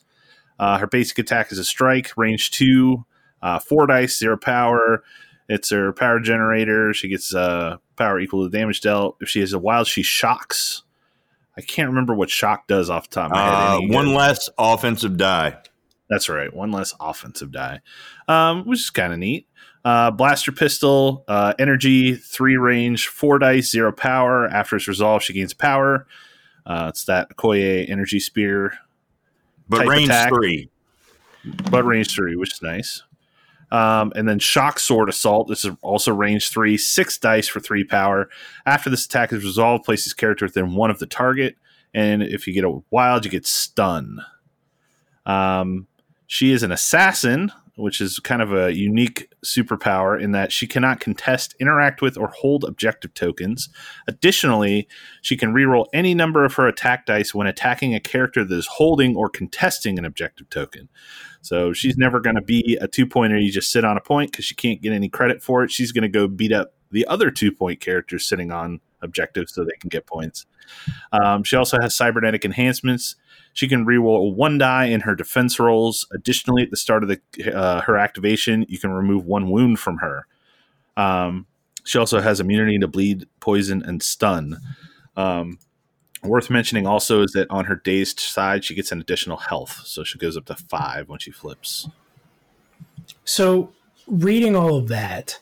Uh, 0.60 0.78
her 0.78 0.88
basic 0.88 1.20
attack 1.20 1.52
is 1.52 1.58
a 1.58 1.66
strike, 1.66 2.12
range 2.18 2.52
two, 2.52 3.06
uh, 3.42 3.60
four 3.60 3.88
dice, 3.88 4.18
zero 4.18 4.38
power. 4.38 5.04
It's 5.48 5.70
her 5.70 5.94
power 5.94 6.20
generator. 6.20 6.94
She 6.94 7.08
gets 7.08 7.34
uh, 7.34 7.78
power 7.98 8.20
equal 8.20 8.44
to 8.44 8.50
the 8.50 8.58
damage 8.58 8.82
dealt. 8.82 9.18
If 9.22 9.30
she 9.30 9.42
has 9.42 9.54
a 9.54 9.60
wild, 9.60 9.88
she 9.88 10.02
shocks. 10.02 10.84
I 11.58 11.62
can't 11.62 11.90
remember 11.90 12.14
what 12.14 12.30
shock 12.30 12.68
does 12.68 12.90
off 12.90 13.10
the 13.10 13.16
top 13.16 13.26
of 13.32 13.32
my 13.32 13.44
head. 13.44 13.54
Uh, 13.54 13.80
one 13.96 14.14
less 14.14 14.50
offensive 14.58 15.18
die. 15.18 15.58
That's 16.10 16.30
right. 16.30 16.54
One 16.54 16.72
less 16.72 16.94
offensive 17.00 17.52
die, 17.52 17.82
um, 18.28 18.64
which 18.66 18.80
is 18.80 18.90
kind 18.90 19.14
of 19.14 19.20
neat. 19.20 19.48
Uh, 19.84 20.12
blaster 20.12 20.52
pistol, 20.52 21.24
uh, 21.28 21.54
energy, 21.60 22.16
three 22.16 22.58
range, 22.58 23.08
four 23.08 23.40
dice, 23.40 23.70
zero 23.72 23.92
power. 23.92 24.48
After 24.48 24.76
it's 24.76 24.88
resolved, 24.88 25.26
she 25.26 25.34
gains 25.34 25.54
power. 25.54 26.08
Uh, 26.66 26.88
it's 26.90 27.06
that 27.06 27.30
Okoye 27.30 27.88
energy 27.90 28.20
spear, 28.20 28.74
But 29.70 29.86
range 29.88 30.10
attack. 30.10 30.30
three. 30.30 30.70
but 31.70 31.84
range 31.86 32.14
three, 32.16 32.36
which 32.36 32.54
is 32.54 32.62
nice. 32.64 33.04
Um, 33.76 34.14
and 34.16 34.26
then 34.30 34.40
shock 34.40 34.80
sword 34.80 35.10
assault. 35.10 35.50
This 35.50 35.66
is 35.66 35.72
also 35.82 36.14
range 36.14 36.50
three, 36.50 36.78
six 36.78 37.18
dice 37.18 37.50
for 37.50 37.60
three 37.60 37.84
power. 37.84 38.30
After 38.66 38.90
this 38.90 39.06
attack 39.06 39.34
is 39.34 39.44
resolved, 39.44 39.84
place 39.84 40.06
this 40.06 40.14
character 40.14 40.46
within 40.46 40.76
one 40.76 40.92
of 40.92 41.00
the 41.00 41.06
target, 41.06 41.58
and 41.94 42.24
if 42.24 42.48
you 42.48 42.54
get 42.54 42.64
a 42.64 42.80
wild, 42.90 43.26
you 43.26 43.32
get 43.32 43.46
stun. 43.46 44.20
Um, 45.26 45.88
she 46.26 46.54
is 46.54 46.64
an 46.64 46.72
assassin, 46.72 47.52
which 47.76 48.00
is 48.00 48.20
kind 48.20 48.42
of 48.42 48.54
a 48.54 48.74
unique 48.74 49.32
superpower 49.44 50.20
in 50.20 50.32
that 50.32 50.52
she 50.52 50.66
cannot 50.66 51.00
contest, 51.00 51.56
interact 51.60 52.02
with, 52.02 52.18
or 52.18 52.30
hold 52.30 52.64
objective 52.64 53.14
tokens. 53.14 53.70
Additionally, 54.08 54.88
she 55.22 55.36
can 55.36 55.54
reroll 55.54 55.88
any 55.94 56.14
number 56.14 56.46
of 56.46 56.54
her 56.54 56.68
attack 56.68 57.06
dice 57.06 57.36
when 57.36 57.48
attacking 57.48 57.94
a 57.94 58.00
character 58.00 58.46
that 58.46 58.56
is 58.56 58.68
holding 58.68 59.16
or 59.16 59.30
contesting 59.30 60.00
an 60.00 60.06
objective 60.06 60.50
token. 60.50 60.90
So 61.42 61.74
she's 61.74 61.98
never 61.98 62.20
going 62.20 62.38
to 62.38 62.42
be 62.42 62.78
a 62.80 62.88
two 62.88 63.06
pointer. 63.06 63.38
You 63.38 63.52
just 63.52 63.72
sit 63.72 63.84
on 63.84 63.98
a 63.98 64.02
point 64.02 64.32
because 64.32 64.46
she 64.46 64.56
can't 64.56 64.82
get 64.82 64.94
any 64.94 65.10
credit 65.10 65.44
for 65.44 65.64
it. 65.64 65.72
She's 65.72 65.92
going 65.92 66.04
to 66.04 66.10
go 66.10 66.28
beat 66.28 66.54
up 66.54 66.74
the 66.92 67.06
other 67.08 67.30
two 67.30 67.52
point 67.52 67.82
characters 67.82 68.26
sitting 68.26 68.52
on 68.52 68.80
objectives 69.02 69.54
so 69.54 69.64
they 69.64 69.78
can 69.80 69.90
get 69.90 70.08
points. 70.08 70.46
Um, 71.12 71.44
she 71.44 71.56
also 71.56 71.78
has 71.80 71.96
cybernetic 71.96 72.46
enhancements. 72.46 73.16
She 73.56 73.70
can 73.70 73.86
reroll 73.86 74.36
one 74.36 74.58
die 74.58 74.86
in 74.86 75.02
her 75.02 75.16
defense 75.16 75.60
rolls. 75.60 76.06
Additionally, 76.14 76.64
at 76.64 76.72
the 76.72 76.78
start 76.78 77.04
of 77.04 77.10
the 77.10 77.56
uh, 77.56 77.82
her 77.82 77.98
activation, 77.98 78.66
you 78.68 78.78
can 78.78 78.92
remove 78.92 79.26
one 79.26 79.50
wound 79.50 79.80
from 79.80 80.00
her. 80.00 80.28
Um, 80.98 81.48
she 81.86 81.98
also 81.98 82.20
has 82.20 82.42
immunity 82.42 82.78
to 82.80 82.88
bleed, 82.90 83.28
poison, 83.40 83.82
and 83.82 84.04
stun. 84.04 84.60
Um, 85.16 85.60
worth 86.22 86.50
mentioning 86.50 86.86
also 86.86 87.22
is 87.22 87.32
that 87.32 87.50
on 87.50 87.64
her 87.66 87.78
dazed 87.78 88.20
side, 88.20 88.66
she 88.66 88.76
gets 88.76 88.92
an 88.92 89.00
additional 89.00 89.38
health, 89.38 89.84
so 89.86 90.04
she 90.04 90.18
goes 90.18 90.36
up 90.36 90.46
to 90.48 90.56
five 90.56 91.08
when 91.08 91.20
she 91.20 91.32
flips. 91.32 91.88
So, 93.24 93.72
reading 94.06 94.54
all 94.54 94.76
of 94.76 94.90
that, 94.90 95.40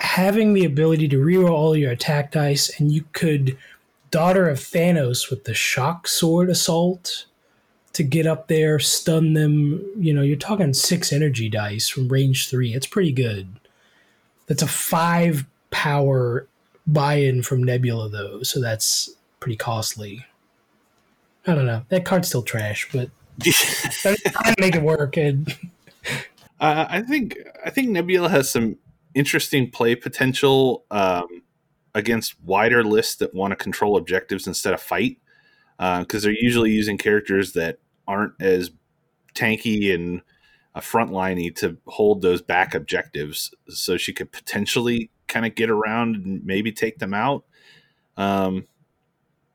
having 0.00 0.52
the 0.52 0.66
ability 0.66 1.08
to 1.08 1.16
reroll 1.16 1.50
all 1.50 1.74
your 1.74 1.92
attack 1.92 2.32
dice, 2.32 2.78
and 2.78 2.92
you 2.92 3.06
could 3.12 3.56
Daughter 4.10 4.48
of 4.48 4.58
Thanos 4.58 5.30
with 5.30 5.44
the 5.44 5.54
shock 5.54 6.08
sword 6.08 6.50
assault 6.50 7.26
to 7.92 8.02
get 8.02 8.26
up 8.26 8.48
there, 8.48 8.78
stun 8.78 9.32
them. 9.32 9.84
You 9.98 10.14
know, 10.14 10.22
you're 10.22 10.36
talking 10.36 10.72
six 10.74 11.12
energy 11.12 11.48
dice 11.48 11.88
from 11.88 12.08
range 12.08 12.48
three. 12.48 12.74
It's 12.74 12.86
pretty 12.86 13.12
good. 13.12 13.48
That's 14.46 14.62
a 14.62 14.66
five 14.68 15.44
power 15.70 16.46
buy 16.86 17.14
in 17.14 17.42
from 17.42 17.62
Nebula, 17.62 18.08
though, 18.08 18.42
so 18.42 18.60
that's 18.60 19.10
pretty 19.40 19.56
costly. 19.56 20.24
I 21.46 21.54
don't 21.54 21.66
know. 21.66 21.82
That 21.88 22.04
card's 22.04 22.28
still 22.28 22.42
trash, 22.42 22.88
but 22.92 23.10
I 23.44 24.54
make 24.58 24.74
it 24.74 24.82
work. 24.82 25.16
And 25.16 25.54
Uh, 26.60 26.86
I 26.88 27.02
think 27.02 27.36
I 27.64 27.70
think 27.70 27.90
Nebula 27.90 28.28
has 28.28 28.50
some 28.50 28.76
interesting 29.14 29.70
play 29.70 29.94
potential 29.94 30.84
um, 30.90 31.42
against 31.98 32.40
wider 32.42 32.82
lists 32.84 33.16
that 33.16 33.34
want 33.34 33.50
to 33.52 33.56
control 33.56 33.96
objectives 33.96 34.46
instead 34.46 34.72
of 34.72 34.80
fight, 34.80 35.18
because 35.78 36.22
they're 36.22 36.32
usually 36.32 36.70
using 36.70 36.96
characters 36.98 37.52
that 37.52 37.78
aren't 38.06 38.32
as 38.40 38.70
tanky 39.34 39.94
and 39.94 40.22
uh, 40.74 40.80
frontliney 40.80 41.54
to 41.54 41.76
hold 41.86 42.22
those 42.22 42.42
back 42.42 42.74
objectives. 42.74 43.54
So 43.68 43.96
she 43.96 44.12
could 44.12 44.32
potentially 44.32 45.10
kind 45.26 45.44
of 45.44 45.54
get 45.54 45.70
around 45.70 46.16
and 46.16 46.44
maybe 46.44 46.72
take 46.72 46.98
them 46.98 47.14
out. 47.14 47.44
Um, 48.16 48.66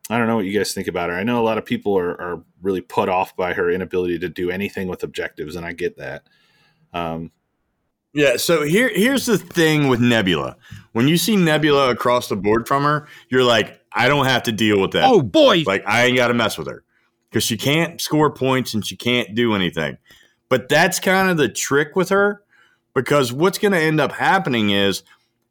I 0.10 0.18
don't 0.18 0.28
know 0.28 0.36
what 0.36 0.46
you 0.46 0.58
guys 0.58 0.74
think 0.74 0.88
about 0.88 1.10
her. 1.10 1.16
I 1.16 1.24
know 1.24 1.42
a 1.42 1.48
lot 1.48 1.58
of 1.58 1.66
people 1.66 1.98
are, 1.98 2.12
are 2.22 2.44
really 2.62 2.82
put 2.82 3.10
off 3.10 3.36
by 3.36 3.54
her 3.54 3.72
inability 3.72 4.20
to 4.20 4.30
do 4.30 4.52
anything 4.52 4.88
with 4.88 5.04
objectives, 5.04 5.56
and 5.56 5.66
I 5.66 5.74
get 5.74 5.98
that. 5.98 6.24
Um, 6.94 7.32
Yeah, 8.14 8.38
so 8.38 8.64
here 8.64 8.90
here's 8.90 9.26
the 9.26 9.38
thing 9.38 9.88
with 9.88 10.00
Nebula. 10.00 10.56
When 10.92 11.08
you 11.08 11.18
see 11.18 11.36
Nebula 11.36 11.90
across 11.90 12.30
the 12.30 12.36
board 12.36 12.68
from 12.68 12.84
her, 12.84 13.08
you're 13.30 13.44
like, 13.44 13.82
I 13.92 14.08
don't 14.08 14.26
have 14.26 14.44
to 14.44 14.52
deal 14.52 14.80
with 14.80 14.92
that. 14.92 15.06
Oh 15.06 15.22
boy. 15.22 15.64
Like 15.66 15.84
I 15.88 16.06
ain't 16.06 16.18
got 16.18 16.28
to 16.28 16.34
mess 16.34 16.58
with 16.58 16.68
her 16.68 16.84
because 17.30 17.44
she 17.44 17.58
can't 17.58 18.00
score 18.00 18.32
points 18.32 18.74
and 18.74 18.86
she 18.86 18.96
can't 18.96 19.34
do 19.34 19.56
anything. 19.56 19.98
But 20.50 20.70
that's 20.70 21.00
kind 21.00 21.30
of 21.30 21.38
the 21.38 21.50
trick 21.50 21.96
with 21.96 22.10
her 22.10 22.44
because 22.94 23.34
what's 23.34 23.58
going 23.58 23.72
to 23.72 23.80
end 23.80 24.00
up 24.00 24.12
happening 24.12 24.70
is 24.70 25.02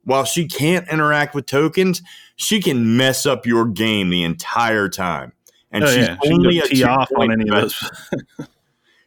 while 0.04 0.24
she 0.24 0.46
can't 0.46 0.86
interact 0.88 1.34
with 1.34 1.46
tokens, 1.46 2.02
she 2.36 2.60
can 2.60 2.96
mess 2.96 3.26
up 3.26 3.46
your 3.46 3.66
game 3.66 4.10
the 4.10 4.22
entire 4.22 4.88
time. 4.88 5.32
And 5.72 5.84
Oh, 5.84 5.86
she's 5.88 6.06
yeah. 6.06 6.16
Only 6.24 6.58
go 6.58 6.64
a 6.64 6.68
tee 6.68 6.84
off 6.84 7.10
on 7.16 7.32
any 7.32 7.48
of 7.48 7.54
those. 7.56 7.90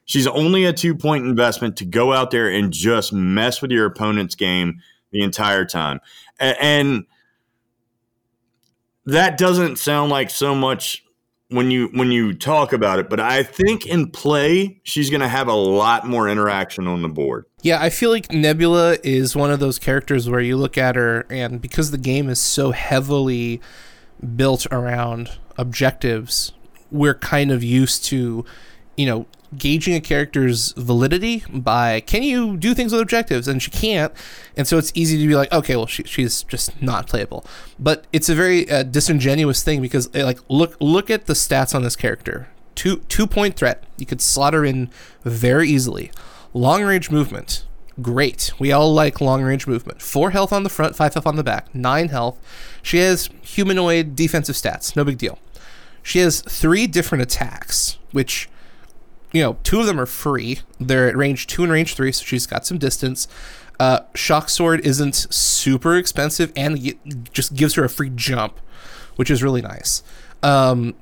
She's 0.05 0.27
only 0.27 0.65
a 0.65 0.73
two 0.73 0.95
point 0.95 1.25
investment 1.25 1.77
to 1.77 1.85
go 1.85 2.13
out 2.13 2.31
there 2.31 2.49
and 2.49 2.71
just 2.71 3.11
mess 3.11 3.61
with 3.61 3.71
your 3.71 3.85
opponent's 3.85 4.35
game 4.35 4.81
the 5.11 5.23
entire 5.23 5.65
time. 5.65 5.99
And 6.39 7.05
that 9.05 9.37
doesn't 9.37 9.77
sound 9.77 10.11
like 10.11 10.29
so 10.29 10.55
much 10.55 11.03
when 11.49 11.69
you 11.69 11.89
when 11.93 12.11
you 12.11 12.33
talk 12.33 12.73
about 12.73 12.97
it, 12.99 13.09
but 13.09 13.19
I 13.19 13.43
think 13.43 13.85
in 13.85 14.09
play 14.09 14.79
she's 14.83 15.09
going 15.09 15.21
to 15.21 15.27
have 15.27 15.47
a 15.47 15.53
lot 15.53 16.07
more 16.07 16.27
interaction 16.27 16.87
on 16.87 17.01
the 17.01 17.09
board. 17.09 17.45
Yeah, 17.61 17.81
I 17.81 17.89
feel 17.89 18.09
like 18.09 18.31
Nebula 18.31 18.97
is 19.03 19.35
one 19.35 19.51
of 19.51 19.59
those 19.59 19.77
characters 19.77 20.29
where 20.29 20.39
you 20.39 20.57
look 20.57 20.77
at 20.77 20.95
her, 20.95 21.25
and 21.29 21.61
because 21.61 21.91
the 21.91 21.97
game 21.99 22.29
is 22.29 22.39
so 22.39 22.71
heavily 22.71 23.61
built 24.35 24.65
around 24.71 25.31
objectives, 25.57 26.51
we're 26.91 27.15
kind 27.15 27.51
of 27.51 27.63
used 27.63 28.05
to, 28.05 28.43
you 28.97 29.05
know, 29.05 29.27
gauging 29.57 29.95
a 29.95 30.01
character's 30.01 30.73
validity 30.73 31.43
by 31.49 31.99
can 32.01 32.23
you 32.23 32.57
do 32.57 32.73
things 32.73 32.91
with 32.91 33.01
objectives, 33.01 33.47
and 33.47 33.61
she 33.61 33.71
can't, 33.71 34.13
and 34.55 34.67
so 34.67 34.77
it's 34.77 34.91
easy 34.95 35.19
to 35.21 35.27
be 35.27 35.35
like, 35.35 35.51
okay, 35.51 35.75
well, 35.75 35.87
she, 35.87 36.03
she's 36.03 36.43
just 36.43 36.81
not 36.81 37.07
playable. 37.07 37.45
But 37.79 38.05
it's 38.13 38.29
a 38.29 38.35
very 38.35 38.69
uh, 38.69 38.83
disingenuous 38.83 39.63
thing 39.63 39.81
because, 39.81 40.13
uh, 40.15 40.23
like, 40.23 40.39
look 40.49 40.75
look 40.79 41.09
at 41.09 41.25
the 41.25 41.33
stats 41.33 41.73
on 41.73 41.83
this 41.83 41.95
character. 41.95 42.47
Two 42.75 42.97
two 43.07 43.27
point 43.27 43.55
threat. 43.55 43.83
You 43.97 44.05
could 44.05 44.21
slot 44.21 44.53
her 44.53 44.65
in 44.65 44.89
very 45.23 45.69
easily. 45.69 46.11
Long 46.53 46.83
range 46.83 47.09
movement. 47.11 47.65
Great. 48.01 48.51
We 48.59 48.73
all 48.73 48.93
like 48.93 49.21
long 49.21 49.41
range 49.41 49.67
movement. 49.67 50.01
Four 50.01 50.31
health 50.31 50.51
on 50.51 50.63
the 50.63 50.69
front, 50.69 50.95
five 50.95 51.13
health 51.13 51.25
on 51.25 51.37
the 51.37 51.43
back, 51.43 51.73
nine 51.73 52.09
health. 52.09 52.37
She 52.81 52.97
has 52.97 53.29
humanoid 53.41 54.15
defensive 54.15 54.55
stats. 54.55 54.95
No 54.95 55.05
big 55.05 55.17
deal. 55.17 55.39
She 56.03 56.19
has 56.19 56.41
three 56.41 56.87
different 56.87 57.21
attacks, 57.21 57.97
which, 58.11 58.49
you 59.35 59.41
know, 59.41 59.57
two 59.63 59.81
of 59.81 59.85
them 59.85 59.99
are 59.99 60.05
free. 60.05 60.59
They're 60.79 61.09
at 61.09 61.17
range 61.17 61.47
two 61.47 61.63
and 61.63 61.71
range 61.71 61.95
three, 61.95 62.11
so 62.13 62.23
she's 62.23 62.47
got 62.47 62.65
some 62.65 62.77
distance. 62.77 63.27
Uh, 63.79 63.99
Shock 64.13 64.47
Sword 64.47 64.85
isn't 64.85 65.13
super 65.13 65.97
expensive 65.97 66.53
and 66.55 66.95
just 67.33 67.53
gives 67.53 67.73
her 67.73 67.83
a 67.83 67.89
free 67.89 68.11
jump, 68.15 68.59
which 69.17 69.29
is 69.29 69.43
really 69.43 69.61
nice. 69.61 70.03
Um, 70.41 70.95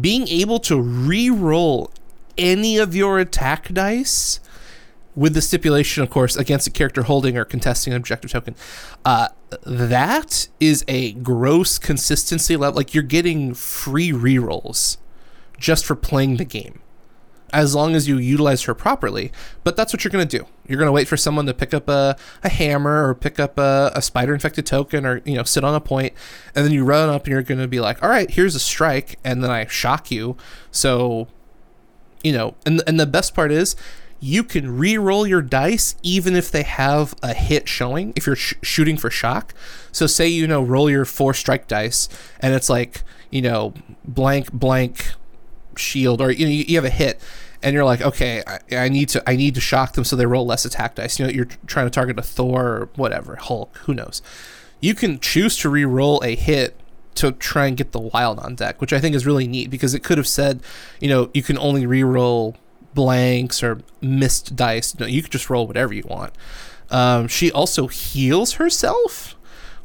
being 0.00 0.26
able 0.28 0.58
to 0.60 0.80
re-roll 0.80 1.90
any 2.38 2.78
of 2.78 2.96
your 2.96 3.18
attack 3.18 3.68
dice 3.68 4.40
with 5.14 5.34
the 5.34 5.42
stipulation, 5.42 6.02
of 6.02 6.08
course, 6.08 6.36
against 6.36 6.66
a 6.66 6.70
character 6.70 7.02
holding 7.02 7.36
or 7.36 7.44
contesting 7.44 7.92
an 7.92 7.98
objective 7.98 8.30
token. 8.30 8.54
Uh, 9.04 9.28
that 9.66 10.48
is 10.60 10.82
a 10.88 11.12
gross 11.12 11.78
consistency 11.78 12.56
level. 12.56 12.76
Like 12.78 12.94
you're 12.94 13.02
getting 13.02 13.52
free 13.52 14.12
rerolls 14.12 14.96
just 15.58 15.84
for 15.84 15.94
playing 15.94 16.38
the 16.38 16.46
game, 16.46 16.80
as 17.52 17.74
long 17.74 17.94
as 17.94 18.08
you 18.08 18.18
utilize 18.18 18.62
her 18.62 18.74
properly. 18.74 19.32
But 19.64 19.76
that's 19.76 19.92
what 19.92 20.04
you're 20.04 20.10
going 20.10 20.26
to 20.26 20.38
do. 20.38 20.46
You're 20.66 20.78
going 20.78 20.88
to 20.88 20.92
wait 20.92 21.08
for 21.08 21.16
someone 21.16 21.46
to 21.46 21.54
pick 21.54 21.74
up 21.74 21.88
a, 21.88 22.16
a 22.42 22.48
hammer 22.48 23.08
or 23.08 23.14
pick 23.14 23.40
up 23.40 23.58
a, 23.58 23.92
a 23.94 24.02
spider 24.02 24.34
infected 24.34 24.66
token 24.66 25.04
or 25.04 25.20
you 25.24 25.34
know 25.34 25.42
sit 25.42 25.64
on 25.64 25.74
a 25.74 25.80
point, 25.80 26.12
and 26.54 26.64
then 26.64 26.72
you 26.72 26.84
run 26.84 27.08
up 27.08 27.24
and 27.24 27.32
you're 27.32 27.42
going 27.42 27.60
to 27.60 27.68
be 27.68 27.80
like, 27.80 28.02
all 28.02 28.08
right, 28.08 28.30
here's 28.30 28.54
a 28.54 28.60
strike, 28.60 29.18
and 29.24 29.42
then 29.42 29.50
I 29.50 29.66
shock 29.66 30.10
you. 30.10 30.36
So 30.70 31.28
you 32.22 32.32
know, 32.32 32.54
and 32.66 32.82
and 32.86 33.00
the 33.00 33.06
best 33.06 33.34
part 33.34 33.52
is 33.52 33.76
you 34.20 34.44
can 34.44 34.76
re-roll 34.76 35.26
your 35.26 35.40
dice 35.40 35.96
even 36.02 36.36
if 36.36 36.50
they 36.50 36.62
have 36.62 37.14
a 37.22 37.32
hit 37.32 37.66
showing 37.66 38.12
if 38.14 38.26
you're 38.26 38.36
sh- 38.36 38.54
shooting 38.62 38.96
for 38.96 39.10
shock. 39.10 39.54
So 39.92 40.06
say 40.06 40.28
you 40.28 40.46
know 40.46 40.62
roll 40.62 40.90
your 40.90 41.04
four 41.04 41.34
strike 41.34 41.66
dice 41.66 42.08
and 42.38 42.54
it's 42.54 42.68
like 42.68 43.02
you 43.30 43.42
know 43.42 43.72
blank 44.04 44.52
blank 44.52 45.12
shield 45.76 46.20
or 46.20 46.30
you 46.30 46.44
know 46.44 46.52
you, 46.52 46.64
you 46.68 46.76
have 46.76 46.84
a 46.84 46.90
hit 46.90 47.20
and 47.62 47.74
you're 47.74 47.84
like 47.84 48.00
okay 48.00 48.42
I, 48.46 48.76
I 48.76 48.88
need 48.88 49.08
to 49.10 49.22
I 49.28 49.36
need 49.36 49.54
to 49.54 49.60
shock 49.60 49.94
them 49.94 50.04
so 50.04 50.16
they 50.16 50.26
roll 50.26 50.46
less 50.46 50.64
attack 50.64 50.94
dice. 50.96 51.18
You 51.18 51.26
know 51.26 51.32
you're 51.32 51.48
trying 51.66 51.86
to 51.86 51.90
target 51.90 52.18
a 52.18 52.22
Thor 52.22 52.66
or 52.66 52.88
whatever 52.96 53.36
Hulk 53.36 53.76
who 53.84 53.94
knows. 53.94 54.22
You 54.80 54.94
can 54.94 55.20
choose 55.20 55.58
to 55.58 55.68
re-roll 55.68 56.22
a 56.24 56.34
hit 56.34 56.74
to 57.16 57.32
try 57.32 57.66
and 57.66 57.76
get 57.76 57.92
the 57.92 58.00
wild 58.00 58.38
on 58.38 58.54
deck, 58.54 58.80
which 58.80 58.92
I 58.92 58.98
think 59.00 59.14
is 59.14 59.26
really 59.26 59.46
neat 59.46 59.68
because 59.68 59.92
it 59.92 60.02
could 60.02 60.16
have 60.16 60.26
said, 60.26 60.62
you 61.00 61.08
know, 61.08 61.30
you 61.34 61.42
can 61.42 61.58
only 61.58 61.84
re-roll 61.84 62.56
blanks 62.94 63.62
or 63.62 63.80
missed 64.00 64.56
dice. 64.56 64.98
No, 64.98 65.06
you 65.06 65.22
could 65.22 65.32
just 65.32 65.50
roll 65.50 65.66
whatever 65.66 65.92
you 65.92 66.04
want. 66.06 66.32
Um, 66.90 67.28
she 67.28 67.52
also 67.52 67.88
heals 67.88 68.54
herself, 68.54 69.36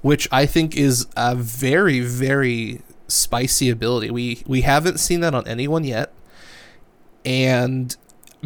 which 0.02 0.28
I 0.32 0.46
think 0.46 0.76
is 0.76 1.08
a 1.16 1.36
very, 1.36 2.00
very 2.00 2.82
spicy 3.08 3.70
ability. 3.70 4.10
We 4.10 4.44
we 4.48 4.62
haven't 4.62 5.00
seen 5.00 5.20
that 5.20 5.36
on 5.36 5.48
anyone 5.48 5.84
yet. 5.84 6.12
And 7.26 7.96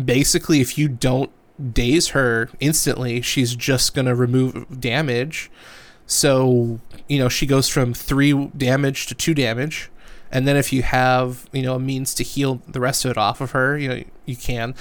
basically, 0.04 0.62
if 0.62 0.78
you 0.78 0.88
don't 0.88 1.32
daze 1.74 2.10
her 2.10 2.50
instantly, 2.60 3.22
she's 3.22 3.56
just 3.56 3.94
gonna 3.94 4.16
remove 4.16 4.80
damage. 4.80 5.52
So, 6.08 6.80
you 7.08 7.20
know, 7.20 7.30
she 7.30 7.46
goes 7.46 7.70
from 7.70 7.94
three 7.94 8.48
damage 8.58 9.08
to 9.08 9.16
two 9.16 9.34
damage. 9.34 9.92
And 10.32 10.48
then 10.48 10.58
if 10.58 10.72
you 10.72 10.84
have, 10.84 11.48
you 11.52 11.62
know, 11.62 11.76
a 11.76 11.80
means 11.80 12.14
to 12.16 12.24
heal 12.24 12.62
the 12.68 12.80
rest 12.80 13.06
of 13.06 13.12
it 13.12 13.18
off 13.18 13.42
of 13.42 13.52
her, 13.52 13.78
you 13.78 13.90
know, 13.90 14.04
you 14.26 14.36
can. 14.36 14.76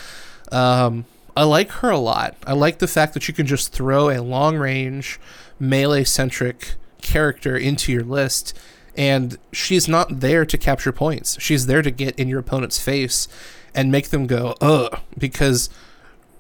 Um, 0.53 1.07
I 1.37 1.45
like 1.45 1.71
her 1.71 1.91
a 1.91 1.99
lot. 1.99 2.37
I 2.47 2.53
like 2.53 2.79
the 2.79 2.89
fact 2.89 3.15
that 3.15 3.29
you 3.29 3.35
can 3.35 3.47
just 3.47 3.73
throw 3.73 4.11
a 4.11 4.21
long 4.21 4.57
range, 4.57 5.21
melee 5.59 6.05
centric 6.05 6.75
character 7.01 7.57
into 7.57 7.93
your 7.93 8.03
list. 8.03 8.59
And 8.97 9.39
she's 9.53 9.87
not 9.87 10.21
there 10.21 10.45
to 10.45 10.59
capture 10.59 10.93
points. 10.93 11.41
She's 11.41 11.67
there 11.67 11.83
to 11.83 11.91
get 11.91 12.19
in 12.19 12.29
your 12.29 12.41
opponent's 12.41 12.81
face 12.81 13.29
and 13.75 13.91
make 13.93 14.09
them 14.11 14.27
go, 14.27 14.55
ugh, 14.61 14.99
because 15.17 15.71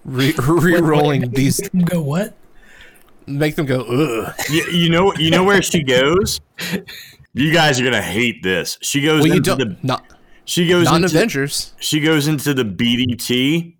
re- 0.04 0.32
rolling 0.38 1.30
these 1.30 1.60
Go 1.84 2.00
what? 2.02 2.34
make 3.26 3.56
them 3.56 3.66
go 3.66 3.80
ugh. 3.82 4.34
You, 4.50 4.64
you 4.70 4.90
know 4.90 5.14
you 5.16 5.30
know 5.30 5.44
where 5.44 5.60
she 5.62 5.82
goes? 5.82 6.40
You 7.34 7.52
guys 7.52 7.78
are 7.78 7.82
going 7.82 7.92
to 7.94 8.02
hate 8.02 8.42
this. 8.42 8.78
She 8.80 9.02
goes 9.02 9.18
Well, 9.20 9.28
you 9.28 9.34
into 9.34 9.56
don't 9.56 9.58
the 9.58 9.76
not 9.86 10.04
she 10.44 10.66
goes 10.66 10.86
not 10.86 10.96
into 11.02 11.08
Avengers. 11.08 11.74
she 11.78 12.00
goes 12.00 12.26
into 12.26 12.54
the 12.54 12.64
BDT 12.64 13.74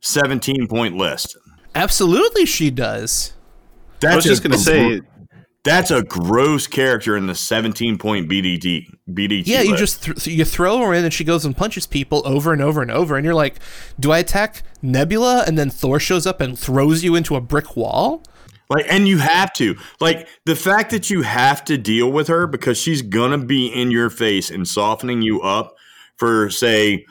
17 0.00 0.66
point 0.68 0.96
list. 0.96 1.36
Absolutely, 1.74 2.46
she 2.46 2.70
does. 2.70 3.34
That's 4.00 4.12
I 4.12 4.16
was 4.16 4.24
just 4.24 4.44
a 4.44 4.48
going 4.48 4.58
to 4.58 4.64
say, 4.64 5.00
That's 5.66 5.90
a 5.90 6.02
gross 6.02 6.68
character 6.68 7.16
in 7.16 7.26
the 7.26 7.34
17 7.34 7.98
point 7.98 8.30
BDT. 8.30 8.86
BDT. 9.10 9.42
Yeah, 9.46 9.62
you 9.62 9.72
list. 9.72 9.80
just 9.80 10.02
th- 10.04 10.26
you 10.28 10.44
throw 10.44 10.78
her 10.78 10.94
in, 10.94 11.04
and 11.04 11.12
she 11.12 11.24
goes 11.24 11.44
and 11.44 11.56
punches 11.56 11.88
people 11.88 12.22
over 12.24 12.52
and 12.52 12.62
over 12.62 12.82
and 12.82 12.90
over, 12.90 13.16
and 13.16 13.24
you're 13.24 13.34
like, 13.34 13.56
"Do 13.98 14.12
I 14.12 14.18
attack 14.18 14.62
Nebula?" 14.80 15.42
And 15.44 15.58
then 15.58 15.68
Thor 15.68 15.98
shows 15.98 16.24
up 16.24 16.40
and 16.40 16.56
throws 16.56 17.02
you 17.02 17.16
into 17.16 17.34
a 17.34 17.40
brick 17.40 17.76
wall. 17.76 18.22
like, 18.70 18.86
and 18.88 19.06
you 19.06 19.18
have 19.18 19.52
to 19.54 19.76
like 20.00 20.28
the 20.44 20.56
fact 20.56 20.90
that 20.90 21.10
you 21.10 21.22
have 21.22 21.64
to 21.64 21.76
deal 21.76 22.10
with 22.10 22.28
her 22.28 22.46
because 22.46 22.78
she's 22.78 23.02
gonna 23.02 23.38
be 23.38 23.66
in 23.66 23.90
your 23.90 24.10
face 24.10 24.50
and 24.50 24.66
softening 24.66 25.20
you 25.22 25.40
up 25.42 25.74
for 26.16 26.48
say 26.48 27.04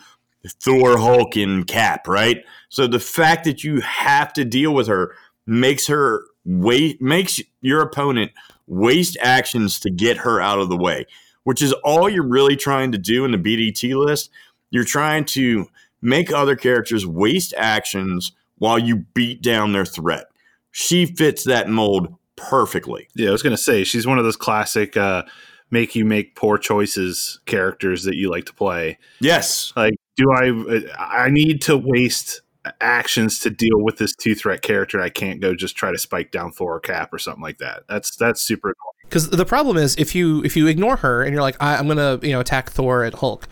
Thor, 0.62 0.98
Hulk, 0.98 1.36
and 1.36 1.68
Cap, 1.68 2.08
right? 2.08 2.44
So 2.70 2.88
the 2.88 3.00
fact 3.00 3.44
that 3.46 3.64
you 3.64 3.82
have 3.82 4.32
to 4.34 4.46
deal 4.46 4.74
with 4.74 4.88
her 4.88 5.14
makes 5.48 5.88
her 5.88 6.26
wait 6.46 7.02
makes 7.02 7.40
your 7.62 7.82
opponent 7.82 8.32
waste 8.68 9.18
actions 9.22 9.80
to 9.82 9.90
get 9.90 10.18
her 10.18 10.40
out 10.40 10.60
of 10.60 10.70
the 10.70 10.78
way, 10.78 11.06
which 11.44 11.62
is 11.62 11.74
all 11.84 12.10
you're 12.10 12.28
really 12.28 12.56
trying 12.56 12.92
to 12.92 12.98
do 12.98 13.26
in 13.26 13.32
the 13.32 13.38
BDT 13.38 13.96
list. 13.96 14.30
You're 14.70 14.84
trying 14.84 15.26
to 15.26 15.68
make 16.02 16.32
other 16.32 16.56
characters 16.56 17.06
waste 17.06 17.54
actions 17.58 18.32
while 18.58 18.80
you 18.80 18.98
beat 19.14 19.42
down 19.42 19.74
their 19.74 19.86
threat. 19.86 20.26
She 20.72 21.06
fits 21.06 21.44
that 21.46 21.70
mold 21.70 22.14
perfectly. 22.36 23.08
yeah, 23.16 23.30
I 23.30 23.32
was 23.32 23.42
going 23.42 23.56
to 23.56 23.62
say, 23.62 23.84
she's 23.84 24.06
one 24.06 24.18
of 24.18 24.24
those 24.24 24.36
classic 24.36 24.98
uh, 24.98 25.24
make 25.72 25.96
you 25.96 26.06
make 26.06 26.36
poor 26.36 26.58
choices 26.58 27.40
characters 27.46 28.04
that 28.04 28.16
you 28.16 28.30
like 28.30 28.46
to 28.46 28.54
play. 28.54 28.98
Yes. 29.20 29.74
Like, 29.76 29.96
do 30.16 30.32
I, 30.32 30.82
I 31.00 31.30
need 31.30 31.62
to 31.64 31.78
waste 31.78 32.42
actions 32.82 33.40
to 33.40 33.50
deal 33.50 33.80
with 33.80 33.98
this 33.98 34.16
two 34.16 34.36
threat 34.36 34.62
character. 34.62 35.02
I 35.02 35.10
can't 35.10 35.40
go 35.40 35.56
just 35.56 35.76
try 35.76 35.92
to 35.92 35.98
spike 35.98 36.32
down 36.32 36.52
Thor 36.52 36.76
or 36.76 36.80
Cap 36.80 37.14
or 37.14 37.20
something 37.20 37.44
like 37.44 37.60
that. 37.60 37.84
That's, 37.88 38.16
that's 38.16 38.42
super 38.42 38.70
annoying. 38.70 38.96
Because 39.04 39.30
the 39.30 39.46
problem 39.46 39.78
is, 39.78 39.96
if 39.98 40.16
you 40.16 40.44
if 40.44 40.58
you 40.58 40.68
ignore 40.68 40.98
her 40.98 41.24
and 41.24 41.32
you're 41.32 41.42
like, 41.42 41.62
I, 41.62 41.78
"I'm 41.78 41.88
gonna 41.88 42.20
you 42.24 42.32
know 42.32 42.40
attack 42.40 42.72
Thor 42.72 43.04
and 43.04 43.14
Hulk," 43.14 43.48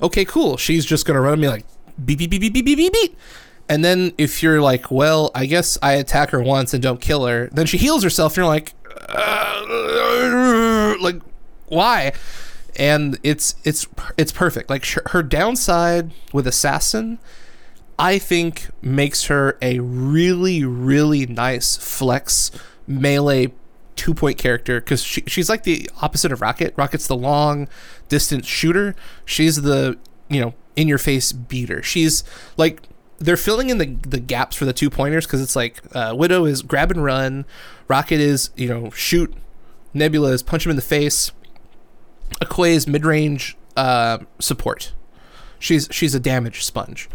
okay, 0.00 0.24
cool. 0.24 0.56
She's 0.56 0.84
just 0.84 1.06
gonna 1.06 1.20
run 1.20 1.34
at 1.34 1.38
me 1.38 1.48
like 1.48 1.66
beep 2.02 2.18
beep 2.18 2.30
beep 2.30 2.40
beep 2.40 2.54
beep 2.54 2.64
beep 2.64 2.76
beep 2.78 2.92
beep. 2.92 3.16
And 3.68 3.84
then 3.84 4.12
if 4.18 4.42
you're 4.42 4.60
like, 4.60 4.90
well, 4.90 5.30
I 5.34 5.46
guess 5.46 5.78
I 5.82 5.92
attack 5.94 6.30
her 6.30 6.42
once 6.42 6.74
and 6.74 6.82
don't 6.82 7.00
kill 7.00 7.26
her, 7.26 7.48
then 7.52 7.66
she 7.66 7.78
heals 7.78 8.02
herself, 8.02 8.32
and 8.32 8.38
you're 8.38 8.46
like, 8.46 8.74
uh, 9.08 10.96
like, 11.00 11.20
why? 11.66 12.12
And 12.76 13.18
it's 13.22 13.54
it's 13.64 13.86
it's 14.18 14.32
perfect. 14.32 14.68
Like 14.68 14.84
her 15.10 15.22
downside 15.22 16.12
with 16.32 16.46
assassin, 16.46 17.20
I 17.98 18.18
think 18.18 18.68
makes 18.82 19.26
her 19.26 19.56
a 19.62 19.78
really 19.80 20.64
really 20.64 21.26
nice 21.26 21.76
flex 21.76 22.50
melee 22.86 23.52
two 23.96 24.14
point 24.14 24.38
character 24.38 24.80
because 24.80 25.02
she, 25.02 25.22
she's 25.26 25.48
like 25.48 25.62
the 25.62 25.88
opposite 26.02 26.32
of 26.32 26.40
Rocket. 26.40 26.74
Rocket's 26.76 27.06
the 27.06 27.16
long 27.16 27.68
distance 28.08 28.46
shooter. 28.46 28.94
She's 29.24 29.62
the 29.62 29.98
you 30.28 30.40
know 30.40 30.54
in 30.76 30.88
your 30.88 30.98
face 30.98 31.32
beater. 31.32 31.82
She's 31.82 32.24
like 32.56 32.82
they're 33.18 33.36
filling 33.36 33.70
in 33.70 33.78
the 33.78 33.96
the 34.08 34.20
gaps 34.20 34.56
for 34.56 34.64
the 34.64 34.72
two 34.72 34.90
pointers 34.90 35.26
because 35.26 35.40
it's 35.40 35.56
like 35.56 35.80
uh, 35.92 36.14
Widow 36.16 36.44
is 36.44 36.62
grab 36.62 36.90
and 36.90 37.04
run, 37.04 37.44
Rocket 37.88 38.20
is 38.20 38.50
you 38.56 38.68
know 38.68 38.90
shoot, 38.90 39.32
Nebula 39.92 40.32
is 40.32 40.42
punch 40.42 40.66
him 40.66 40.70
in 40.70 40.76
the 40.76 40.82
face, 40.82 41.30
Okoye 42.42 42.74
is 42.74 42.86
mid 42.86 43.04
range 43.04 43.56
uh, 43.76 44.18
support. 44.40 44.92
She's 45.58 45.88
she's 45.90 46.14
a 46.14 46.20
damage 46.20 46.64
sponge. 46.64 47.08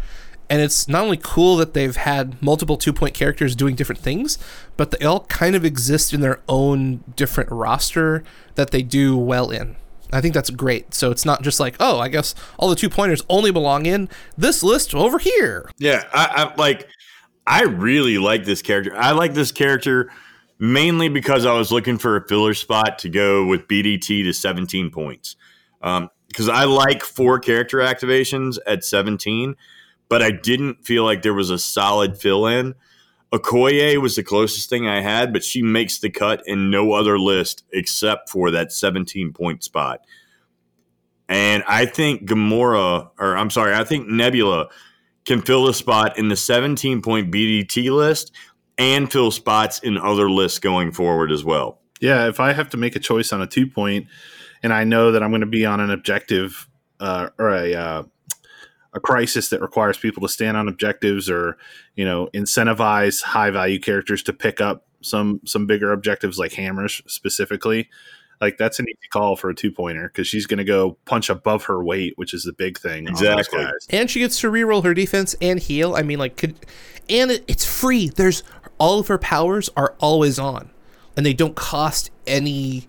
And 0.50 0.60
it's 0.60 0.88
not 0.88 1.04
only 1.04 1.18
cool 1.22 1.56
that 1.56 1.74
they've 1.74 1.94
had 1.94 2.42
multiple 2.42 2.76
two 2.76 2.92
point 2.92 3.14
characters 3.14 3.54
doing 3.54 3.76
different 3.76 4.00
things, 4.00 4.36
but 4.76 4.90
they 4.90 5.06
all 5.06 5.20
kind 5.26 5.54
of 5.54 5.64
exist 5.64 6.12
in 6.12 6.20
their 6.20 6.40
own 6.48 7.04
different 7.14 7.50
roster 7.50 8.24
that 8.56 8.72
they 8.72 8.82
do 8.82 9.16
well 9.16 9.50
in. 9.50 9.76
I 10.12 10.20
think 10.20 10.34
that's 10.34 10.50
great. 10.50 10.92
So 10.92 11.12
it's 11.12 11.24
not 11.24 11.42
just 11.42 11.60
like, 11.60 11.76
oh, 11.78 12.00
I 12.00 12.08
guess 12.08 12.34
all 12.58 12.68
the 12.68 12.74
two 12.74 12.90
pointers 12.90 13.22
only 13.28 13.52
belong 13.52 13.86
in 13.86 14.08
this 14.36 14.62
list 14.64 14.92
over 14.92 15.18
here. 15.18 15.70
Yeah, 15.78 16.04
I, 16.12 16.26
I 16.50 16.54
like. 16.56 16.88
I 17.46 17.62
really 17.62 18.18
like 18.18 18.44
this 18.44 18.60
character. 18.60 18.94
I 18.94 19.12
like 19.12 19.34
this 19.34 19.50
character 19.50 20.10
mainly 20.60 21.08
because 21.08 21.46
I 21.46 21.54
was 21.54 21.72
looking 21.72 21.96
for 21.96 22.16
a 22.16 22.28
filler 22.28 22.54
spot 22.54 22.98
to 23.00 23.08
go 23.08 23.46
with 23.46 23.66
BDT 23.66 24.24
to 24.24 24.32
17 24.32 24.90
points. 24.90 25.36
Because 25.80 26.48
um, 26.48 26.54
I 26.54 26.64
like 26.64 27.02
four 27.02 27.38
character 27.40 27.78
activations 27.78 28.58
at 28.66 28.84
17, 28.84 29.56
but 30.10 30.22
I 30.22 30.32
didn't 30.32 30.84
feel 30.84 31.04
like 31.04 31.22
there 31.22 31.32
was 31.32 31.48
a 31.48 31.58
solid 31.58 32.18
fill 32.18 32.46
in. 32.46 32.74
Okoye 33.32 33.96
was 34.02 34.16
the 34.16 34.24
closest 34.24 34.68
thing 34.68 34.88
I 34.88 35.00
had, 35.00 35.32
but 35.32 35.44
she 35.44 35.62
makes 35.62 36.00
the 36.00 36.10
cut 36.10 36.42
in 36.46 36.68
no 36.68 36.92
other 36.92 37.18
list 37.18 37.64
except 37.72 38.28
for 38.28 38.50
that 38.50 38.72
17 38.72 39.32
point 39.32 39.62
spot. 39.62 40.00
And 41.28 41.62
I 41.68 41.86
think 41.86 42.28
Gamora, 42.28 43.10
or 43.20 43.36
I'm 43.36 43.50
sorry, 43.50 43.72
I 43.72 43.84
think 43.84 44.08
Nebula 44.08 44.68
can 45.24 45.42
fill 45.42 45.68
a 45.68 45.74
spot 45.74 46.18
in 46.18 46.26
the 46.28 46.34
17 46.34 47.02
point 47.02 47.30
BDT 47.30 47.94
list 47.94 48.32
and 48.76 49.10
fill 49.10 49.30
spots 49.30 49.78
in 49.78 49.96
other 49.96 50.28
lists 50.28 50.58
going 50.58 50.90
forward 50.90 51.30
as 51.30 51.44
well. 51.44 51.78
Yeah, 52.00 52.26
if 52.26 52.40
I 52.40 52.52
have 52.52 52.70
to 52.70 52.76
make 52.76 52.96
a 52.96 53.00
choice 53.00 53.32
on 53.32 53.42
a 53.42 53.46
two 53.46 53.68
point, 53.68 54.08
and 54.64 54.72
I 54.72 54.82
know 54.82 55.12
that 55.12 55.22
I'm 55.22 55.30
going 55.30 55.42
to 55.42 55.46
be 55.46 55.64
on 55.64 55.78
an 55.78 55.90
objective 55.90 56.68
uh, 56.98 57.28
or 57.38 57.50
a 57.50 57.74
uh, 57.74 58.02
a 58.92 59.00
crisis 59.00 59.48
that 59.50 59.60
requires 59.60 59.96
people 59.96 60.20
to 60.22 60.28
stand 60.28 60.56
on 60.56 60.68
objectives 60.68 61.30
or 61.30 61.56
you 61.94 62.04
know 62.04 62.28
incentivize 62.34 63.22
high 63.22 63.50
value 63.50 63.78
characters 63.78 64.22
to 64.22 64.32
pick 64.32 64.60
up 64.60 64.86
some 65.00 65.40
some 65.44 65.66
bigger 65.66 65.92
objectives 65.92 66.38
like 66.38 66.52
hammers 66.52 67.02
specifically 67.06 67.88
like 68.40 68.56
that's 68.56 68.78
an 68.78 68.86
easy 68.88 69.08
call 69.10 69.36
for 69.36 69.50
a 69.50 69.54
two 69.54 69.70
pointer 69.70 70.08
because 70.08 70.26
she's 70.26 70.46
going 70.46 70.58
to 70.58 70.64
go 70.64 70.96
punch 71.04 71.28
above 71.28 71.64
her 71.64 71.82
weight 71.82 72.14
which 72.16 72.32
is 72.32 72.44
the 72.44 72.52
big 72.52 72.78
thing 72.78 73.06
exactly. 73.06 73.64
and 73.90 74.10
she 74.10 74.20
gets 74.20 74.40
to 74.40 74.50
reroll 74.50 74.82
her 74.84 74.94
defense 74.94 75.34
and 75.40 75.60
heal. 75.60 75.94
I 75.94 76.02
mean 76.02 76.18
like 76.18 76.36
could 76.36 76.56
and 77.08 77.30
it's 77.30 77.64
free. 77.64 78.08
There's 78.08 78.42
all 78.78 79.00
of 79.00 79.08
her 79.08 79.18
powers 79.18 79.68
are 79.76 79.94
always 80.00 80.38
on 80.38 80.70
and 81.16 81.26
they 81.26 81.34
don't 81.34 81.56
cost 81.56 82.10
any 82.26 82.88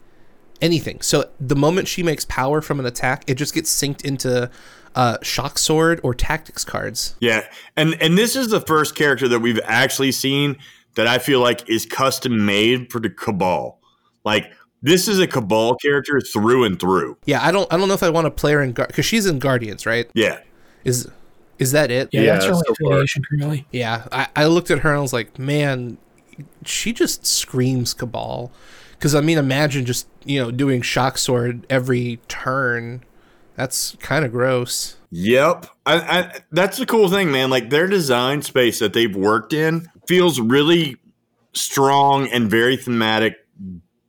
anything. 0.61 1.01
So 1.01 1.29
the 1.39 1.55
moment 1.55 1.87
she 1.87 2.03
makes 2.03 2.23
power 2.25 2.61
from 2.61 2.79
an 2.79 2.85
attack 2.85 3.23
it 3.27 3.35
just 3.35 3.53
gets 3.53 3.71
synced 3.71 4.05
into 4.05 4.49
uh, 4.95 5.17
shock 5.21 5.57
sword 5.57 5.99
or 6.03 6.13
tactics 6.13 6.63
cards. 6.63 7.15
Yeah, 7.19 7.47
and 7.75 7.95
and 8.01 8.17
this 8.17 8.35
is 8.35 8.49
the 8.49 8.61
first 8.61 8.95
character 8.95 9.27
that 9.27 9.39
we've 9.39 9.59
actually 9.63 10.11
seen 10.11 10.57
that 10.95 11.07
I 11.07 11.17
feel 11.17 11.39
like 11.39 11.67
is 11.69 11.85
custom 11.85 12.45
made 12.45 12.91
for 12.91 12.99
the 12.99 13.09
Cabal. 13.09 13.79
Like 14.23 14.51
this 14.81 15.07
is 15.07 15.19
a 15.19 15.27
Cabal 15.27 15.75
character 15.75 16.19
through 16.21 16.63
and 16.63 16.79
through. 16.79 17.17
Yeah, 17.25 17.45
I 17.45 17.51
don't 17.51 17.71
I 17.71 17.77
don't 17.77 17.87
know 17.87 17.93
if 17.93 18.03
I 18.03 18.09
want 18.09 18.25
to 18.25 18.31
play 18.31 18.53
her 18.53 18.61
in 18.61 18.73
because 18.73 19.05
she's 19.05 19.25
in 19.25 19.39
Guardians, 19.39 19.85
right? 19.85 20.09
Yeah. 20.13 20.39
Is 20.83 21.09
is 21.59 21.71
that 21.73 21.91
it? 21.91 22.09
Yeah, 22.11 22.21
yeah 22.21 22.33
that's 22.33 22.45
her 22.45 22.51
only 22.53 22.63
so 22.67 22.73
affiliation 22.73 23.23
currently. 23.23 23.67
Yeah, 23.71 24.07
I, 24.11 24.27
I 24.35 24.45
looked 24.45 24.71
at 24.71 24.79
her 24.79 24.89
and 24.89 24.97
I 24.97 25.01
was 25.01 25.13
like, 25.13 25.37
man, 25.37 25.97
she 26.65 26.91
just 26.91 27.25
screams 27.25 27.93
Cabal. 27.93 28.51
Because 28.93 29.15
I 29.15 29.21
mean, 29.21 29.37
imagine 29.37 29.85
just 29.85 30.07
you 30.25 30.39
know 30.39 30.51
doing 30.51 30.81
shock 30.81 31.17
sword 31.17 31.65
every 31.69 32.19
turn 32.27 33.03
that's 33.55 33.95
kind 33.99 34.25
of 34.25 34.31
gross. 34.31 34.97
Yep. 35.11 35.67
I, 35.85 35.95
I, 35.95 36.39
that's 36.51 36.77
the 36.77 36.85
cool 36.85 37.09
thing, 37.09 37.31
man. 37.31 37.49
Like 37.49 37.69
their 37.69 37.87
design 37.87 38.41
space 38.41 38.79
that 38.79 38.93
they've 38.93 39.15
worked 39.15 39.53
in 39.53 39.87
feels 40.07 40.39
really 40.39 40.97
strong 41.53 42.27
and 42.29 42.49
very 42.49 42.77
thematic 42.77 43.35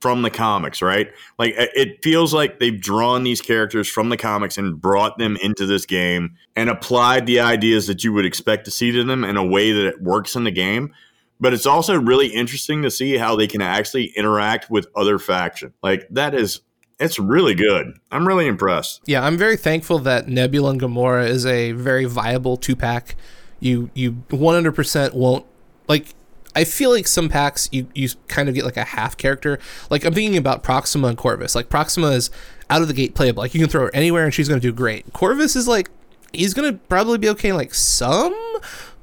from 0.03 0.21
the 0.21 0.29
comics, 0.29 0.81
right? 0.81 1.11
Like 1.39 1.53
it 1.57 2.03
feels 2.03 2.33
like 2.33 2.59
they've 2.59 2.79
drawn 2.79 3.23
these 3.23 3.41
characters 3.41 3.87
from 3.87 4.09
the 4.09 4.17
comics 4.17 4.57
and 4.57 4.79
brought 4.79 5.17
them 5.17 5.37
into 5.41 5.65
this 5.65 5.85
game 5.85 6.35
and 6.57 6.69
applied 6.69 7.25
the 7.25 7.39
ideas 7.39 7.87
that 7.87 8.03
you 8.03 8.11
would 8.11 8.25
expect 8.25 8.65
to 8.65 8.71
see 8.71 8.91
to 8.91 9.05
them 9.05 9.23
in 9.23 9.37
a 9.37 9.45
way 9.45 9.71
that 9.71 9.87
it 9.87 10.01
works 10.01 10.35
in 10.35 10.43
the 10.43 10.51
game. 10.51 10.93
But 11.39 11.53
it's 11.53 11.65
also 11.65 11.97
really 11.97 12.27
interesting 12.27 12.81
to 12.83 12.91
see 12.91 13.17
how 13.17 13.37
they 13.37 13.47
can 13.47 13.61
actually 13.61 14.07
interact 14.07 14.69
with 14.69 14.87
other 14.93 15.19
faction. 15.19 15.73
Like 15.81 16.05
that 16.09 16.35
is 16.35 16.59
it's 17.03 17.19
really 17.19 17.53
good. 17.53 17.99
I'm 18.11 18.27
really 18.27 18.47
impressed. 18.47 19.01
Yeah, 19.05 19.25
I'm 19.25 19.37
very 19.37 19.57
thankful 19.57 19.99
that 19.99 20.29
Nebula 20.29 20.71
and 20.71 20.81
Gamora 20.81 21.27
is 21.27 21.45
a 21.45 21.73
very 21.73 22.05
viable 22.05 22.55
two 22.55 22.75
pack. 22.75 23.15
You 23.59 23.91
you 23.93 24.23
100% 24.29 25.13
won't 25.13 25.45
like. 25.87 26.07
I 26.55 26.65
feel 26.65 26.91
like 26.91 27.07
some 27.07 27.29
packs 27.29 27.67
you 27.71 27.87
you 27.95 28.09
kind 28.27 28.47
of 28.47 28.55
get 28.55 28.63
like 28.63 28.77
a 28.77 28.83
half 28.83 29.17
character. 29.17 29.59
Like 29.89 30.05
I'm 30.05 30.13
thinking 30.13 30.37
about 30.37 30.63
Proxima 30.63 31.07
and 31.07 31.17
Corvus. 31.17 31.55
Like 31.55 31.67
Proxima 31.67 32.11
is 32.11 32.29
out 32.69 32.81
of 32.81 32.87
the 32.87 32.93
gate 32.93 33.15
playable. 33.15 33.41
Like 33.41 33.53
you 33.53 33.59
can 33.59 33.69
throw 33.69 33.85
her 33.85 33.95
anywhere 33.95 34.23
and 34.23 34.33
she's 34.33 34.47
to 34.47 34.59
do 34.59 34.71
great. 34.71 35.11
Corvus 35.13 35.55
is 35.55 35.67
like 35.67 35.89
he's 36.31 36.53
to 36.71 36.79
probably 36.87 37.17
be 37.17 37.29
okay 37.29 37.49
in 37.49 37.55
like 37.55 37.73
some, 37.73 38.35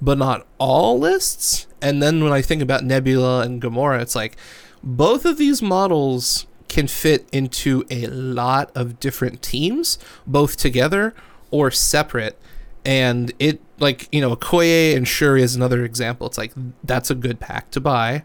but 0.01 0.17
not 0.17 0.47
all 0.59 0.99
lists. 0.99 1.67
And 1.83 2.03
then 2.03 2.23
when 2.23 2.33
I 2.33 2.41
think 2.41 2.63
about 2.63 2.85
Nebula 2.85 3.43
and 3.43 3.61
Gamora, 3.61 4.01
it's 4.01 4.15
like 4.15 4.37
both 4.83 5.25
of 5.25 5.37
these 5.37 5.61
models 5.61 6.47
can 6.71 6.87
fit 6.87 7.29
into 7.31 7.85
a 7.91 8.07
lot 8.07 8.71
of 8.75 8.99
different 8.99 9.43
teams, 9.43 9.99
both 10.27 10.57
together 10.57 11.15
or 11.51 11.71
separate. 11.71 12.39
And 12.83 13.35
it, 13.39 13.61
like, 13.79 14.09
you 14.11 14.23
know, 14.23 14.35
Okoye 14.35 14.97
and 14.97 15.07
Shuri 15.07 15.43
is 15.43 15.55
another 15.55 15.85
example. 15.85 16.27
It's 16.27 16.39
like, 16.39 16.53
that's 16.83 17.11
a 17.11 17.15
good 17.15 17.39
pack 17.39 17.71
to 17.73 17.81
buy. 17.81 18.25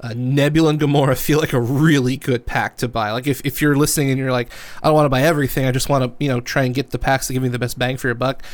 Uh, 0.00 0.14
Nebula 0.14 0.70
and 0.70 0.78
Gamora 0.78 1.18
feel 1.18 1.40
like 1.40 1.52
a 1.52 1.60
really 1.60 2.16
good 2.16 2.46
pack 2.46 2.76
to 2.76 2.86
buy. 2.86 3.10
Like, 3.10 3.26
if, 3.26 3.40
if 3.44 3.60
you're 3.60 3.74
listening 3.74 4.10
and 4.10 4.18
you're 4.18 4.30
like, 4.30 4.52
I 4.80 4.86
don't 4.86 4.94
want 4.94 5.06
to 5.06 5.10
buy 5.10 5.22
everything, 5.22 5.66
I 5.66 5.72
just 5.72 5.88
want 5.88 6.04
to, 6.04 6.24
you 6.24 6.30
know, 6.30 6.40
try 6.40 6.62
and 6.62 6.72
get 6.72 6.90
the 6.90 6.98
packs 6.98 7.26
that 7.26 7.32
give 7.32 7.42
me 7.42 7.48
the 7.48 7.58
best 7.58 7.76
bang 7.76 7.96
for 7.96 8.06
your 8.06 8.14
buck. 8.14 8.44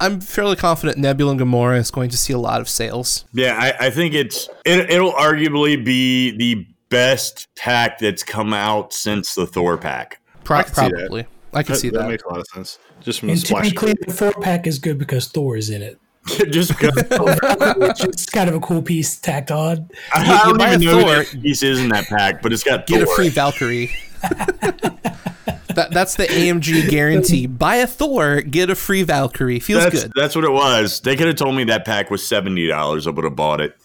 I'm 0.00 0.20
fairly 0.20 0.56
confident 0.56 0.96
Nebula 0.96 1.32
and 1.32 1.40
Gamora 1.40 1.76
is 1.76 1.90
going 1.90 2.08
to 2.10 2.16
see 2.16 2.32
a 2.32 2.38
lot 2.38 2.60
of 2.60 2.68
sales. 2.68 3.24
Yeah, 3.34 3.58
I, 3.58 3.88
I 3.88 3.90
think 3.90 4.14
it's 4.14 4.48
it, 4.64 4.88
it'll 4.88 5.12
arguably 5.12 5.84
be 5.84 6.30
the 6.30 6.66
best 6.88 7.48
pack 7.56 7.98
that's 7.98 8.22
come 8.22 8.52
out 8.52 8.92
since 8.92 9.34
the 9.34 9.46
Thor 9.46 9.76
pack. 9.76 10.20
Pro- 10.44 10.58
I 10.58 10.62
probably. 10.64 11.26
I 11.52 11.62
can 11.62 11.72
that, 11.74 11.78
see 11.78 11.90
that. 11.90 11.98
That 11.98 12.08
makes 12.08 12.22
a 12.24 12.28
lot 12.28 12.40
of 12.40 12.46
sense. 12.46 12.78
Just 13.00 13.20
from 13.20 13.30
and 13.30 13.38
the 13.38 13.46
splash. 13.46 13.70
Technically, 13.70 13.94
the 14.06 14.12
Thor 14.12 14.32
pack 14.40 14.66
is 14.66 14.78
good 14.78 14.98
because 14.98 15.28
Thor 15.28 15.56
is 15.56 15.70
in 15.70 15.82
it. 15.82 15.98
just 16.50 16.70
because 16.70 16.92
it's 17.00 18.26
kind 18.26 18.48
of 18.50 18.56
a 18.56 18.60
cool 18.60 18.82
piece 18.82 19.18
tacked 19.18 19.50
on. 19.50 19.88
I, 20.12 20.24
I 20.24 20.44
don't 20.44 20.60
even 20.60 20.80
know 20.80 21.00
Thor, 21.00 21.24
that 21.24 21.42
piece 21.42 21.62
is 21.62 21.80
in 21.80 21.88
that 21.88 22.06
pack, 22.06 22.42
but 22.42 22.52
it's 22.52 22.62
got 22.62 22.86
get 22.86 23.04
Thor. 23.04 23.12
a 23.12 23.16
free 23.16 23.28
Valkyrie. 23.28 23.90
that, 24.20 25.88
that's 25.90 26.16
the 26.16 26.26
AMG 26.26 26.90
guarantee. 26.90 27.46
Buy 27.46 27.76
a 27.76 27.86
Thor, 27.86 28.42
get 28.42 28.68
a 28.68 28.74
free 28.74 29.04
Valkyrie. 29.04 29.60
Feels 29.60 29.84
that's, 29.84 30.02
good. 30.02 30.12
That's 30.14 30.34
what 30.34 30.44
it 30.44 30.52
was. 30.52 31.00
They 31.00 31.16
could 31.16 31.28
have 31.28 31.36
told 31.36 31.54
me 31.54 31.64
that 31.64 31.86
pack 31.86 32.10
was 32.10 32.26
seventy 32.26 32.66
dollars. 32.66 33.06
I 33.06 33.10
would 33.10 33.24
have 33.24 33.36
bought 33.36 33.60
it. 33.60 33.76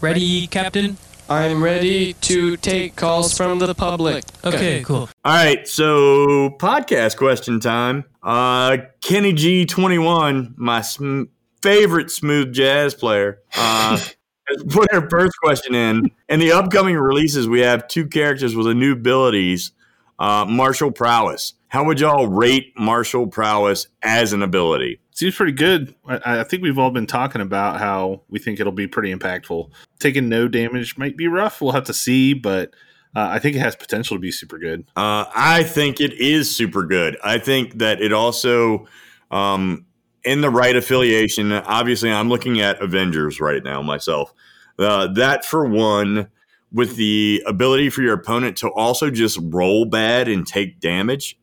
Ready, 0.00 0.46
Captain? 0.46 0.96
I'm 1.28 1.62
ready 1.62 2.14
to 2.14 2.56
take 2.56 2.96
calls 2.96 3.36
from 3.36 3.58
the 3.58 3.74
public. 3.74 4.24
Okay, 4.42 4.82
cool. 4.84 5.10
All 5.22 5.34
right, 5.34 5.68
so 5.68 6.48
podcast 6.58 7.18
question 7.18 7.60
time. 7.60 8.04
Uh, 8.22 8.78
Kenny 9.02 9.34
G21, 9.34 10.54
my 10.56 10.80
sm- 10.80 11.24
favorite 11.60 12.10
smooth 12.10 12.54
jazz 12.54 12.94
player, 12.94 13.42
uh, 13.54 14.00
put 14.70 14.90
our 14.94 15.10
first 15.10 15.34
question 15.42 15.74
in. 15.74 16.10
In 16.30 16.40
the 16.40 16.52
upcoming 16.52 16.96
releases, 16.96 17.46
we 17.46 17.60
have 17.60 17.86
two 17.86 18.06
characters 18.06 18.56
with 18.56 18.66
a 18.66 18.74
new 18.74 18.94
abilities 18.94 19.72
uh, 20.18 20.44
martial 20.48 20.90
prowess. 20.90 21.54
How 21.68 21.84
would 21.84 22.00
y'all 22.00 22.26
rate 22.26 22.72
martial 22.78 23.26
prowess 23.26 23.86
as 24.02 24.32
an 24.32 24.42
ability? 24.42 25.00
Seems 25.12 25.34
pretty 25.34 25.52
good. 25.52 25.94
I, 26.06 26.40
I, 26.40 26.44
think 26.44 26.62
we've 26.62 26.78
all 26.78 26.90
been 26.90 27.06
talking 27.06 27.40
about 27.40 27.78
how 27.78 28.22
we 28.28 28.38
think 28.38 28.60
it'll 28.60 28.72
be 28.72 28.86
pretty 28.86 29.14
impactful. 29.14 29.70
Taking 29.98 30.28
no 30.28 30.48
damage 30.48 30.96
might 30.98 31.16
be 31.16 31.28
rough. 31.28 31.60
We'll 31.60 31.72
have 31.72 31.84
to 31.84 31.94
see, 31.94 32.34
but 32.34 32.70
uh, 33.14 33.28
I 33.30 33.38
think 33.38 33.56
it 33.56 33.60
has 33.60 33.76
potential 33.76 34.16
to 34.16 34.20
be 34.20 34.30
super 34.30 34.58
good. 34.58 34.84
Uh, 34.96 35.26
I 35.34 35.64
think 35.64 36.00
it 36.00 36.14
is 36.14 36.54
super 36.54 36.84
good. 36.84 37.16
I 37.22 37.38
think 37.38 37.78
that 37.78 38.00
it 38.00 38.12
also 38.12 38.86
um, 39.30 39.86
in 40.24 40.40
the 40.40 40.50
right 40.50 40.76
affiliation. 40.76 41.52
Obviously, 41.52 42.10
I'm 42.10 42.28
looking 42.28 42.60
at 42.60 42.80
Avengers 42.80 43.40
right 43.40 43.62
now 43.62 43.82
myself. 43.82 44.32
Uh, 44.78 45.06
that 45.14 45.44
for 45.44 45.66
one, 45.66 46.28
with 46.72 46.96
the 46.96 47.42
ability 47.46 47.90
for 47.90 48.02
your 48.02 48.14
opponent 48.14 48.56
to 48.58 48.68
also 48.70 49.10
just 49.10 49.38
roll 49.42 49.84
bad 49.84 50.28
and 50.28 50.46
take 50.46 50.80
damage, 50.80 51.38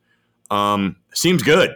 um, 0.49 0.95
seems 1.13 1.43
good. 1.43 1.75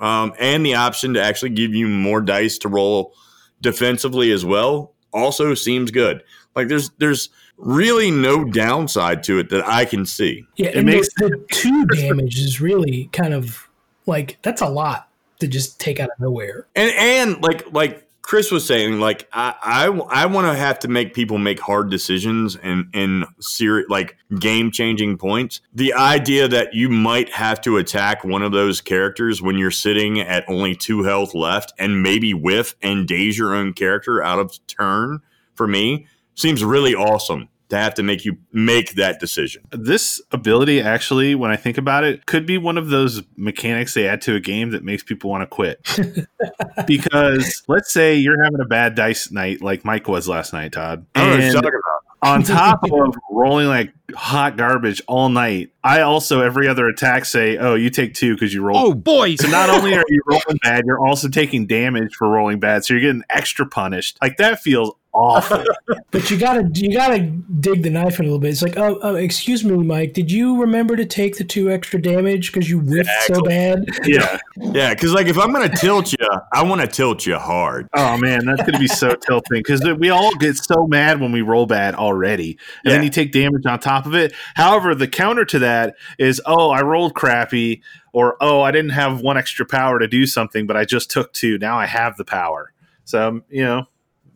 Um, 0.00 0.32
and 0.38 0.64
the 0.64 0.74
option 0.74 1.14
to 1.14 1.22
actually 1.22 1.50
give 1.50 1.74
you 1.74 1.86
more 1.86 2.20
dice 2.20 2.58
to 2.58 2.68
roll 2.68 3.14
defensively 3.60 4.32
as 4.32 4.44
well 4.44 4.94
also 5.12 5.54
seems 5.54 5.90
good. 5.90 6.22
Like 6.56 6.68
there's 6.68 6.90
there's 6.98 7.28
really 7.58 8.10
no 8.10 8.44
downside 8.44 9.22
to 9.24 9.38
it 9.38 9.50
that 9.50 9.66
I 9.66 9.84
can 9.84 10.06
see. 10.06 10.44
Yeah, 10.56 10.68
It 10.68 10.76
and 10.76 10.86
makes- 10.86 11.12
the, 11.18 11.28
the 11.28 11.46
two 11.52 11.84
damage 11.86 12.38
is 12.38 12.60
really 12.60 13.08
kind 13.12 13.34
of 13.34 13.68
like 14.06 14.38
that's 14.42 14.62
a 14.62 14.68
lot 14.68 15.08
to 15.40 15.46
just 15.46 15.78
take 15.78 16.00
out 16.00 16.08
of 16.10 16.18
nowhere. 16.18 16.66
And 16.74 16.90
and 16.96 17.42
like 17.42 17.70
like 17.72 18.08
Chris 18.22 18.50
was 18.50 18.66
saying, 18.66 19.00
like 19.00 19.28
I 19.32 19.54
I, 19.62 19.86
I 20.22 20.26
want 20.26 20.46
to 20.46 20.54
have 20.54 20.78
to 20.80 20.88
make 20.88 21.14
people 21.14 21.38
make 21.38 21.60
hard 21.60 21.90
decisions 21.90 22.56
and 22.56 22.88
in 22.92 23.24
serious 23.40 23.88
like 23.88 24.16
game 24.38 24.70
changing 24.70 25.18
points. 25.18 25.60
The 25.74 25.94
idea 25.94 26.46
that 26.48 26.74
you 26.74 26.88
might 26.88 27.30
have 27.30 27.60
to 27.62 27.76
attack 27.78 28.24
one 28.24 28.42
of 28.42 28.52
those 28.52 28.80
characters 28.80 29.40
when 29.42 29.58
you're 29.58 29.70
sitting 29.70 30.20
at 30.20 30.44
only 30.48 30.74
two 30.74 31.02
health 31.02 31.34
left 31.34 31.72
and 31.78 32.02
maybe 32.02 32.34
whiff 32.34 32.74
and 32.82 33.08
daze 33.08 33.38
your 33.38 33.54
own 33.54 33.72
character 33.72 34.22
out 34.22 34.38
of 34.38 34.58
turn 34.66 35.20
for 35.54 35.66
me 35.66 36.06
seems 36.34 36.64
really 36.64 36.94
awesome 36.94 37.48
to 37.70 37.76
have 37.78 37.94
to 37.94 38.02
make 38.02 38.24
you 38.24 38.36
make 38.52 38.94
that 38.96 39.18
decision. 39.20 39.62
this 39.70 40.20
ability 40.32 40.80
actually 40.80 41.34
when 41.34 41.50
i 41.50 41.56
think 41.56 41.78
about 41.78 42.04
it 42.04 42.26
could 42.26 42.44
be 42.46 42.58
one 42.58 42.76
of 42.76 42.88
those 42.90 43.22
mechanics 43.36 43.94
they 43.94 44.06
add 44.08 44.20
to 44.20 44.34
a 44.34 44.40
game 44.40 44.70
that 44.70 44.84
makes 44.84 45.02
people 45.02 45.30
want 45.30 45.42
to 45.42 45.46
quit 45.46 45.80
because 46.86 47.62
let's 47.68 47.92
say 47.92 48.14
you're 48.16 48.42
having 48.42 48.60
a 48.60 48.64
bad 48.64 48.94
dice 48.94 49.30
night 49.30 49.60
like 49.62 49.84
mike 49.84 50.08
was 50.08 50.28
last 50.28 50.52
night 50.52 50.72
todd 50.72 51.06
I 51.14 51.20
don't 51.20 51.28
know 51.30 51.34
what 51.36 51.42
and 51.44 51.52
you're 51.52 51.62
talking 51.62 51.80
about. 52.22 52.34
on 52.34 52.42
top 52.42 52.80
of 52.92 53.14
rolling 53.30 53.66
like 53.68 53.92
hot 54.14 54.56
garbage 54.56 55.00
all 55.06 55.28
night 55.28 55.70
i 55.84 56.00
also 56.00 56.40
every 56.40 56.66
other 56.66 56.86
attack 56.88 57.24
say 57.24 57.56
oh 57.58 57.74
you 57.74 57.90
take 57.90 58.14
two 58.14 58.34
because 58.34 58.52
you 58.52 58.62
rolled 58.62 58.80
Oh, 58.84 58.94
boy! 58.94 59.36
so 59.36 59.48
not 59.48 59.70
only 59.70 59.94
are 59.94 60.04
you 60.08 60.20
rolling 60.26 60.58
bad 60.62 60.84
you're 60.86 60.98
also 61.04 61.28
taking 61.28 61.66
damage 61.66 62.14
for 62.16 62.28
rolling 62.28 62.58
bad 62.58 62.84
so 62.84 62.94
you're 62.94 63.00
getting 63.02 63.22
extra 63.30 63.66
punished 63.66 64.18
like 64.20 64.36
that 64.38 64.60
feels 64.60 64.94
awful 65.12 65.64
But 66.10 66.30
you 66.30 66.38
gotta 66.38 66.68
you 66.74 66.92
gotta 66.92 67.20
dig 67.20 67.82
the 67.82 67.90
knife 67.90 68.18
in 68.18 68.24
a 68.24 68.28
little 68.28 68.40
bit. 68.40 68.50
It's 68.50 68.62
like, 68.62 68.76
oh, 68.76 68.98
oh 69.02 69.14
excuse 69.14 69.64
me, 69.64 69.76
Mike. 69.76 70.12
Did 70.12 70.30
you 70.30 70.60
remember 70.60 70.96
to 70.96 71.04
take 71.04 71.36
the 71.36 71.44
two 71.44 71.70
extra 71.70 72.00
damage 72.00 72.52
because 72.52 72.68
you 72.68 72.80
whiffed 72.80 73.08
so 73.26 73.42
bad? 73.42 73.84
yeah 74.04 74.38
Yeah, 74.56 74.92
because 74.94 75.12
like 75.12 75.28
if 75.28 75.38
I'm 75.38 75.52
gonna 75.52 75.74
tilt 75.74 76.12
you, 76.12 76.26
I 76.52 76.64
want 76.64 76.80
to 76.80 76.86
tilt 76.86 77.26
you 77.26 77.36
hard. 77.38 77.88
Oh 77.94 78.16
man, 78.16 78.44
that's 78.44 78.62
gonna 78.62 78.78
be 78.78 78.88
so 78.88 79.14
tilting 79.26 79.60
because 79.60 79.82
we 79.98 80.10
all 80.10 80.34
get 80.36 80.56
so 80.56 80.86
mad 80.86 81.20
when 81.20 81.32
we 81.32 81.42
roll 81.42 81.66
bad 81.66 81.94
already, 81.94 82.58
and 82.84 82.92
then 82.92 83.02
you 83.02 83.10
take 83.10 83.32
damage 83.32 83.66
on 83.66 83.78
top 83.78 84.06
of 84.06 84.14
it. 84.14 84.32
However, 84.54 84.94
the 84.94 85.08
counter 85.08 85.44
to 85.46 85.58
that 85.60 85.96
is, 86.18 86.40
oh, 86.46 86.70
I 86.70 86.82
rolled 86.82 87.14
crappy, 87.14 87.82
or 88.12 88.36
oh, 88.40 88.62
I 88.62 88.70
didn't 88.70 88.90
have 88.90 89.20
one 89.20 89.36
extra 89.36 89.64
power 89.66 89.98
to 89.98 90.08
do 90.08 90.26
something, 90.26 90.66
but 90.66 90.76
I 90.76 90.84
just 90.84 91.10
took 91.10 91.32
two. 91.32 91.58
Now 91.58 91.78
I 91.78 91.86
have 91.86 92.16
the 92.16 92.24
power. 92.24 92.72
So 93.04 93.28
um, 93.28 93.44
you 93.48 93.64
know, 93.64 93.78
may- 93.80 93.86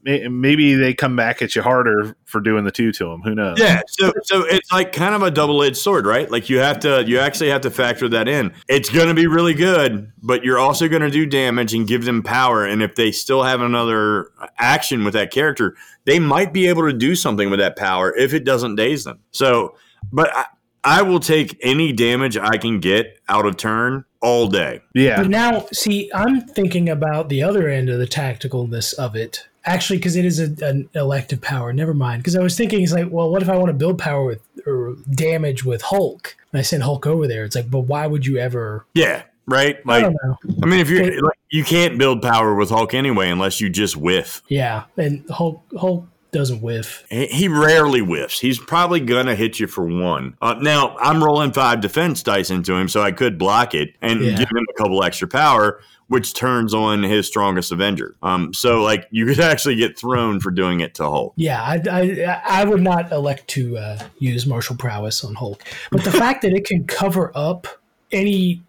maybe 0.05 0.75
they 0.75 0.95
come 0.95 1.17
back 1.17 1.43
at 1.43 1.57
you 1.57 1.63
harder 1.63 2.17
for 2.25 2.41
doing 2.41 2.65
the 2.65 2.71
two 2.71 2.93
to 2.93 3.05
them. 3.05 3.23
Who 3.23 3.35
knows? 3.35 3.59
Yeah, 3.59 3.83
so 3.89 4.13
so 4.25 4.43
it's 4.43 4.71
like 4.71 4.93
kind 4.93 5.15
of 5.15 5.23
a 5.23 5.31
double 5.31 5.63
edged 5.63 5.77
sword, 5.77 6.07
right? 6.07 6.31
Like 6.31 6.51
you 6.51 6.59
have 6.59 6.79
to 6.81 7.05
you 7.07 7.19
actually 7.19 7.51
have 7.51 7.63
to 7.63 7.71
factor 7.71 8.09
that 8.11 8.29
in. 8.29 8.53
It's 8.69 8.91
going 8.91 9.09
to 9.09 9.15
be 9.15 9.27
really 9.27 9.55
good, 9.55 10.13
but 10.23 10.45
you're 10.45 10.59
also 10.59 10.89
going 10.89 11.03
to 11.03 11.11
do 11.11 11.27
damage 11.27 11.75
and 11.75 11.87
give 11.87 12.05
them 12.05 12.23
power. 12.23 12.65
And 12.65 12.83
if 12.83 12.95
they 12.95 13.13
still 13.13 13.43
have 13.43 13.61
another 13.61 14.31
action 14.59 15.05
with 15.05 15.15
that 15.15 15.31
character, 15.31 15.77
they 16.05 16.19
might 16.19 16.53
be 16.53 16.69
able 16.69 16.83
to 16.83 16.93
do 16.93 17.15
something 17.17 17.51
with 17.51 17.61
that 17.61 17.77
power 17.77 18.15
if 18.17 18.35
it 18.35 18.45
doesn't 18.45 18.77
daze 18.77 19.05
them. 19.05 19.21
So, 19.31 19.77
but 20.13 20.35
I, 20.37 20.47
I 20.85 21.03
will 21.03 21.21
take 21.21 21.59
any 21.63 21.93
damage 21.93 22.37
I 22.37 22.59
can 22.59 22.79
get 22.79 23.19
out 23.29 23.47
of 23.47 23.57
turn 23.57 24.05
all 24.21 24.49
day. 24.49 24.81
yeah. 24.95 25.23
But 25.23 25.31
now, 25.31 25.67
see, 25.73 26.11
I'm 26.15 26.43
thinking 26.43 26.89
about 26.91 27.31
the 27.31 27.43
other 27.43 27.69
end 27.69 27.89
of 27.89 27.99
the 27.99 28.07
tacticalness 28.07 28.95
of 28.95 29.17
it. 29.17 29.47
Actually, 29.67 29.99
because 29.99 30.17
it 30.17 30.25
is 30.25 30.39
a, 30.41 30.55
an 30.67 30.89
elective 30.95 31.41
power. 31.41 31.73
Never 31.73 31.95
mind. 31.95 32.23
Because 32.23 32.37
I 32.37 32.43
was 32.43 32.57
thinking, 32.57 32.83
it's 32.83 32.93
like, 32.93 33.09
well, 33.11 33.31
what 33.31 33.43
if 33.43 33.49
I 33.49 33.57
want 33.57 33.69
to 33.69 33.73
build 33.75 33.99
power 33.99 34.25
with 34.25 34.41
or 34.67 34.97
damage 35.11 35.65
with 35.65 35.81
Hulk? 35.83 36.37
And 36.53 36.59
I 36.59 36.63
send 36.63 36.83
Hulk 36.83 37.07
over 37.07 37.27
there. 37.27 37.45
It's 37.45 37.57
like, 37.57 37.71
but 37.71 37.81
why 37.81 38.07
would 38.07 38.27
you 38.27 38.37
ever? 38.39 38.85
Yeah, 38.95 39.23
right. 39.47 39.77
I 39.79 39.81
Like 39.89 40.03
don't 40.05 40.17
know. 40.25 40.39
I 40.63 40.67
mean, 40.67 40.81
if 40.81 40.91
you're 40.91 41.23
like, 41.23 41.39
you 41.51 41.65
can't 41.65 41.97
build 41.99 42.21
power 42.21 42.55
with 42.55 42.69
Hulk 42.69 42.93
anyway 42.95 43.31
unless 43.31 43.61
you 43.61 43.71
just 43.71 43.97
whiff. 43.97 44.43
Yeah, 44.49 44.85
and 44.99 45.25
Hulk 45.31 45.63
Hulk 45.79 46.07
doesn't 46.33 46.61
whiff. 46.63 47.05
He 47.11 47.27
he 47.27 47.49
rarely 47.49 48.01
whiffs. 48.01 48.41
He's 48.41 48.59
probably 48.59 48.99
gonna 49.01 49.37
hit 49.37 49.61
you 49.61 49.67
for 49.69 49.87
one. 49.87 50.37
Uh, 50.43 50.57
now 50.61 50.97
I'm 50.99 51.23
rolling 51.23 51.53
five 51.53 51.81
defense 51.81 52.23
dice 52.25 52.51
into 52.51 52.75
him, 52.75 52.89
so 52.89 53.01
I 53.03 53.13
could 53.13 53.39
block 53.39 53.73
it 53.75 53.95
and 54.03 54.21
Yeah. 54.21 54.31
give 54.37 54.49
him 54.51 54.67
a 54.69 54.73
couple 54.83 55.03
extra 55.05 55.29
power, 55.29 55.81
which 56.09 56.35
turns 56.35 56.75
on 56.75 57.03
his 57.03 57.27
strongest 57.27 57.73
Avenger. 57.73 58.15
Um, 58.23 58.53
so 58.55 58.83
like 58.83 59.07
you 59.11 59.27
could 59.27 59.41
actually 59.53 59.77
get 59.77 59.99
thrown 59.99 60.41
for 60.41 60.51
doing 60.51 60.81
it 60.81 60.95
to 60.97 61.05
Hulk. 61.05 61.33
Yeah, 61.37 61.63
I, 61.63 61.81
I, 61.91 62.43
I 62.61 62.65
would 62.65 62.83
not 62.83 63.11
elect 63.13 63.49
to 63.49 63.79
uh, 63.79 63.99
use 64.19 64.47
martial 64.47 64.77
prowess 64.77 65.25
on 65.25 65.35
Hulk, 65.35 65.63
but 65.91 66.05
the 66.05 66.13
fact 66.13 66.43
that 66.43 66.53
it 66.53 66.65
can 66.67 66.85
cover 66.87 67.33
up 67.35 67.67
any 68.13 68.63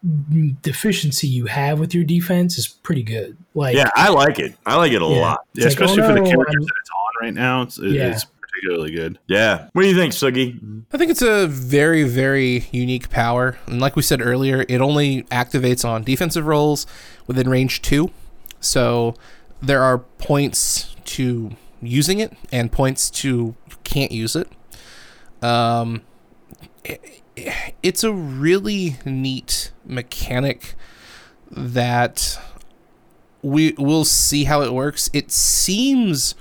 deficiency 0.62 1.28
you 1.28 1.46
have 1.46 1.80
with 1.80 1.94
your 1.94 2.04
defense 2.04 2.58
is 2.58 2.68
pretty 2.68 3.04
good. 3.04 3.38
Like, 3.54 3.76
Yeah, 3.76 3.90
I 3.96 4.10
like 4.10 4.40
it. 4.40 4.56
I 4.66 4.76
like 4.78 4.92
it 4.92 5.02
a 5.02 5.06
Yeah. 5.06 5.22
lot. 5.22 5.42
Yeah, 5.54 5.66
It's 5.68 5.80
like, 5.80 5.88
especially 5.90 6.04
oh, 6.04 6.08
for 6.08 6.14
the 6.24 6.30
characters 6.30 6.56
I'm- 6.56 6.66
that 6.66 6.74
it's 6.82 6.90
on 6.90 7.26
right 7.26 7.34
now. 7.34 7.62
It's, 7.62 7.78
it- 7.78 7.92
Yeah. 7.92 8.08
it's 8.12 8.26
particularly 8.56 8.92
good. 8.92 9.20
Yeah. 9.28 9.70
What 9.74 9.84
do 9.84 9.88
you 9.88 9.96
think, 9.96 10.14
Sugi? 10.14 10.84
I 10.92 10.98
think 10.98 11.12
it's 11.12 11.22
a 11.22 11.48
very, 11.48 12.04
very 12.04 12.66
unique 12.72 13.10
power. 13.10 13.58
And 13.68 13.80
like 13.80 13.96
we 13.96 14.02
said 14.02 14.22
earlier, 14.22 14.66
it 14.68 14.82
only 14.82 15.24
activates 15.24 15.88
on 15.88 16.04
defensive 16.04 16.46
rolls 16.46 16.88
within 17.28 17.50
range 17.50 17.82
two. 17.82 18.12
So 18.60 19.16
there 19.62 19.84
are 19.84 20.00
points 20.00 20.96
to 21.06 21.52
using 21.82 22.20
it 22.20 22.34
and 22.52 22.72
points 22.72 23.10
to 23.12 23.56
can't 23.84 24.12
use 24.12 24.36
it. 24.36 24.50
Um, 25.42 26.02
it's 27.84 28.04
a 28.04 28.12
really 28.12 28.98
neat 29.06 29.72
mechanic 29.86 30.76
that 31.52 32.40
we 33.42 33.74
will 33.78 34.06
see 34.06 34.46
how 34.46 34.62
it 34.62 34.74
works. 34.74 35.10
It 35.14 35.32
seems 35.32 36.34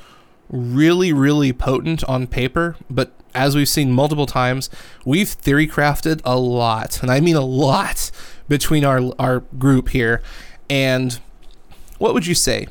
really, 0.50 1.12
really 1.12 1.52
potent 1.52 2.04
on 2.04 2.26
paper, 2.26 2.76
but 2.88 3.12
as 3.34 3.56
we've 3.56 3.68
seen 3.68 3.92
multiple 3.92 4.26
times, 4.26 4.70
we've 5.04 5.28
theory 5.28 5.66
crafted 5.66 6.20
a 6.24 6.38
lot, 6.38 7.02
and 7.02 7.10
I 7.10 7.20
mean 7.20 7.36
a 7.36 7.40
lot, 7.44 8.10
between 8.48 8.84
our 8.84 9.12
our 9.18 9.40
group 9.58 9.90
here. 9.90 10.22
And 10.68 11.18
what 11.98 12.14
would 12.14 12.26
you 12.26 12.34
say? 12.34 12.68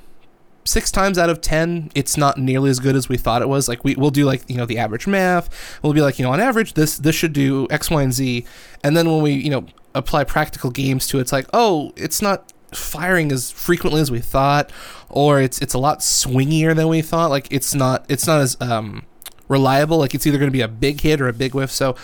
Six 0.65 0.91
times 0.91 1.17
out 1.17 1.29
of 1.29 1.41
ten, 1.41 1.91
it's 1.93 2.15
not 2.15 2.37
nearly 2.37 2.69
as 2.69 2.79
good 2.79 2.95
as 2.95 3.09
we 3.09 3.17
thought 3.17 3.41
it 3.41 3.49
was. 3.49 3.67
Like 3.67 3.83
we, 3.83 3.95
we'll 3.95 4.11
do 4.11 4.25
like 4.25 4.49
you 4.49 4.55
know 4.55 4.65
the 4.65 4.77
average 4.77 5.07
math. 5.07 5.49
We'll 5.83 5.93
be 5.93 6.01
like 6.01 6.19
you 6.19 6.25
know 6.25 6.31
on 6.31 6.39
average 6.39 6.73
this 6.73 6.97
this 6.97 7.15
should 7.15 7.33
do 7.33 7.67
X, 7.69 7.89
Y, 7.89 8.01
and 8.01 8.13
Z. 8.13 8.45
And 8.83 8.95
then 8.95 9.09
when 9.09 9.21
we 9.21 9.33
you 9.33 9.49
know 9.49 9.65
apply 9.93 10.23
practical 10.23 10.71
games 10.71 11.07
to 11.07 11.17
it, 11.17 11.21
it's 11.21 11.31
like 11.31 11.47
oh 11.53 11.91
it's 11.97 12.21
not 12.21 12.53
firing 12.71 13.31
as 13.31 13.51
frequently 13.51 14.01
as 14.01 14.09
we 14.09 14.19
thought, 14.19 14.71
or 15.13 15.39
it's 15.39 15.61
it's 15.61 15.75
a 15.75 15.77
lot 15.77 15.99
swingier 15.99 16.75
than 16.75 16.87
we 16.87 17.01
thought. 17.01 17.29
Like 17.29 17.47
it's 17.51 17.73
not 17.73 18.05
it's 18.09 18.27
not 18.27 18.41
as 18.41 18.57
um, 18.59 19.05
reliable. 19.47 19.99
Like 19.99 20.15
it's 20.15 20.25
either 20.25 20.39
going 20.39 20.49
to 20.49 20.53
be 20.53 20.61
a 20.61 20.67
big 20.67 21.01
hit 21.01 21.21
or 21.21 21.27
a 21.27 21.33
big 21.33 21.53
whiff. 21.53 21.71
So 21.71 21.95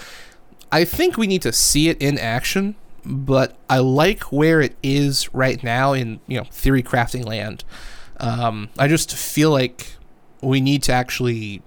I 0.72 0.86
think 0.86 1.18
we 1.18 1.26
need 1.26 1.42
to 1.42 1.52
see 1.52 1.90
it 1.90 2.02
in 2.02 2.18
action. 2.18 2.76
But 3.04 3.58
I 3.70 3.80
like 3.80 4.32
where 4.32 4.62
it 4.62 4.76
is 4.84 5.34
right 5.34 5.62
now 5.64 5.94
in 5.94 6.20
you 6.28 6.38
know 6.38 6.46
theory 6.52 6.84
crafting 6.84 7.26
land. 7.26 7.64
Um, 8.18 8.70
I 8.78 8.88
just 8.88 9.16
feel 9.16 9.50
like 9.50 9.94
we 10.42 10.62
need 10.62 10.84
to 10.84 10.94
actually 10.94 11.64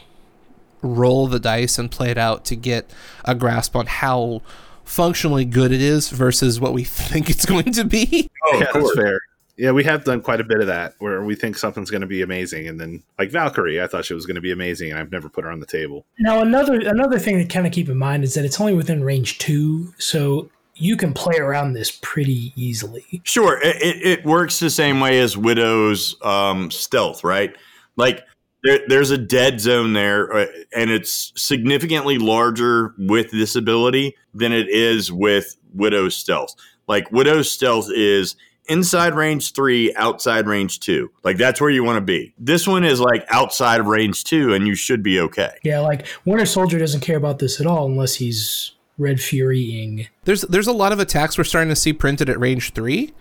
roll 0.81 1.27
the 1.27 1.41
dice 1.41 1.79
and 1.79 1.91
play 1.91 2.11
it 2.11 2.19
out 2.19 2.45
to 2.45 2.57
get 2.57 2.91
a 3.25 3.35
grasp 3.35 3.75
on 3.75 3.87
how 3.87 4.43
functionally 4.85 5.45
good 5.45 5.73
it 5.73 5.81
is 5.81 6.11
versus 6.11 6.61
what 6.61 6.73
we 6.73 6.85
think 6.85 7.29
it's 7.29 7.47
going 7.47 7.73
to 7.73 7.85
be. 7.85 8.31
Oh, 8.45 8.59
yeah, 8.59 8.71
that's 8.73 8.95
fair. 8.95 9.21
Yeah, 9.57 9.73
we 9.73 9.85
have 9.85 10.05
done 10.05 10.23
quite 10.23 10.41
a 10.41 10.45
bit 10.45 10.61
of 10.61 10.67
that 10.69 10.95
where 10.99 11.23
we 11.23 11.35
think 11.35 11.59
something's 11.59 11.91
going 11.91 12.01
to 12.01 12.07
be 12.07 12.23
amazing, 12.23 12.67
and 12.69 12.81
then 12.81 13.03
like 13.19 13.31
Valkyrie, 13.31 13.83
I 13.83 13.87
thought 13.87 14.05
she 14.05 14.15
was 14.15 14.25
going 14.25 14.37
to 14.37 14.41
be 14.41 14.51
amazing, 14.51 14.91
and 14.91 14.99
I've 14.99 15.13
never 15.13 15.29
put 15.29 15.45
her 15.45 15.51
on 15.51 15.61
the 15.61 15.67
table. 15.67 16.07
Now 16.19 16.41
another 16.41 16.81
another 16.81 17.19
thing 17.19 17.39
to 17.39 17.45
kind 17.45 17.67
of 17.67 17.73
keep 17.73 17.89
in 17.89 17.99
mind 17.99 18.25
is 18.25 18.35
that 18.35 18.45
it's 18.45 18.61
only 18.61 18.75
within 18.75 19.05
range 19.05 19.39
two, 19.39 19.93
so 19.99 20.51
you 20.75 20.97
can 20.97 21.13
play 21.13 21.37
around 21.37 21.75
this 21.75 21.99
pretty 22.03 22.53
easily. 22.57 23.05
Sure, 23.25 23.61
it, 23.63 23.77
it, 23.77 24.07
it 24.07 24.25
works 24.25 24.59
the 24.59 24.71
same 24.71 25.01
way 25.01 25.21
as 25.21 25.37
Widow's 25.37 26.17
um, 26.23 26.71
stealth, 26.71 27.23
right? 27.23 27.55
Like 27.97 28.25
there, 28.65 28.81
there's 28.89 29.11
a 29.11 29.19
dead 29.19 29.61
zone 29.61 29.93
there, 29.93 30.33
uh, 30.33 30.47
and 30.75 30.91
it's 30.91 31.33
significantly 31.37 32.17
larger 32.19 32.95
with 32.99 33.31
this 33.31 33.55
ability 33.55 34.17
than 34.35 34.53
it 34.53 34.69
is 34.71 35.13
with 35.13 35.57
Widow's 35.75 36.17
stealth. 36.17 36.55
Like 36.89 37.13
Widow's 37.13 37.51
stealth 37.51 37.89
is 37.95 38.35
inside 38.67 39.15
range 39.15 39.53
three, 39.53 39.95
outside 39.95 40.47
range 40.47 40.81
two. 40.81 41.11
Like 41.25 41.37
that's 41.37 41.61
where 41.61 41.71
you 41.71 41.85
want 41.85 41.97
to 41.97 42.01
be. 42.01 42.35
This 42.39 42.67
one 42.67 42.85
is 42.85 43.01
like 43.01 43.25
outside 43.29 43.81
of 43.81 43.87
range 43.87 44.25
two, 44.25 44.55
and 44.55 44.67
you 44.67 44.75
should 44.75 45.03
be 45.03 45.21
okay. 45.21 45.59
Yeah, 45.63 45.81
like 45.81 46.07
Winter 46.25 46.47
Soldier 46.47 46.79
doesn't 46.79 47.01
care 47.01 47.17
about 47.17 47.39
this 47.39 47.61
at 47.61 47.67
all 47.67 47.87
unless 47.87 48.17
he's 48.17 48.73
Red 48.99 49.21
Furying. 49.21 50.09
There's 50.25 50.43
there's 50.43 50.67
a 50.67 50.73
lot 50.73 50.93
of 50.93 51.01
attacks 51.01 51.39
we're 51.39 51.45
starting 51.45 51.71
to 51.71 51.77
see 51.77 51.93
printed 51.93 52.29
at 52.29 52.39
range 52.39 52.73
three, 52.73 53.13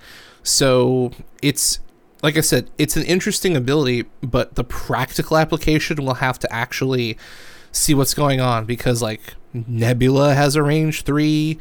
so 0.43 1.11
it's 1.41 1.79
like 2.23 2.37
I 2.37 2.41
said, 2.41 2.69
it's 2.77 2.95
an 2.95 3.03
interesting 3.03 3.55
ability, 3.55 4.05
but 4.21 4.55
the 4.55 4.63
practical 4.63 5.37
application 5.37 6.05
will 6.05 6.15
have 6.15 6.37
to 6.39 6.53
actually 6.53 7.17
see 7.71 7.93
what's 7.93 8.13
going 8.13 8.39
on 8.39 8.65
because 8.65 9.01
like 9.01 9.33
Nebula 9.53 10.35
has 10.35 10.55
a 10.55 10.63
range 10.63 11.03
three. 11.03 11.57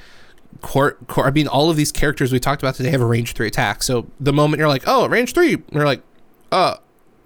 Court, 0.61 1.07
court, 1.09 1.27
I 1.27 1.31
mean, 1.31 1.49
all 1.49 1.71
of 1.71 1.77
these 1.77 1.93
characters 1.93 2.33
we 2.33 2.41
talked 2.41 2.63
about 2.63 2.75
today 2.75 2.91
have 2.91 3.01
a 3.01 3.07
range 3.07 3.33
three 3.33 3.47
attack. 3.47 3.83
So 3.83 4.07
the 4.19 4.33
moment 4.33 4.59
you're 4.59 4.69
like, 4.69 4.85
oh, 4.87 5.09
range 5.09 5.33
three, 5.33 5.63
you're 5.71 5.85
like, 5.85 6.03
uh, 6.53 6.77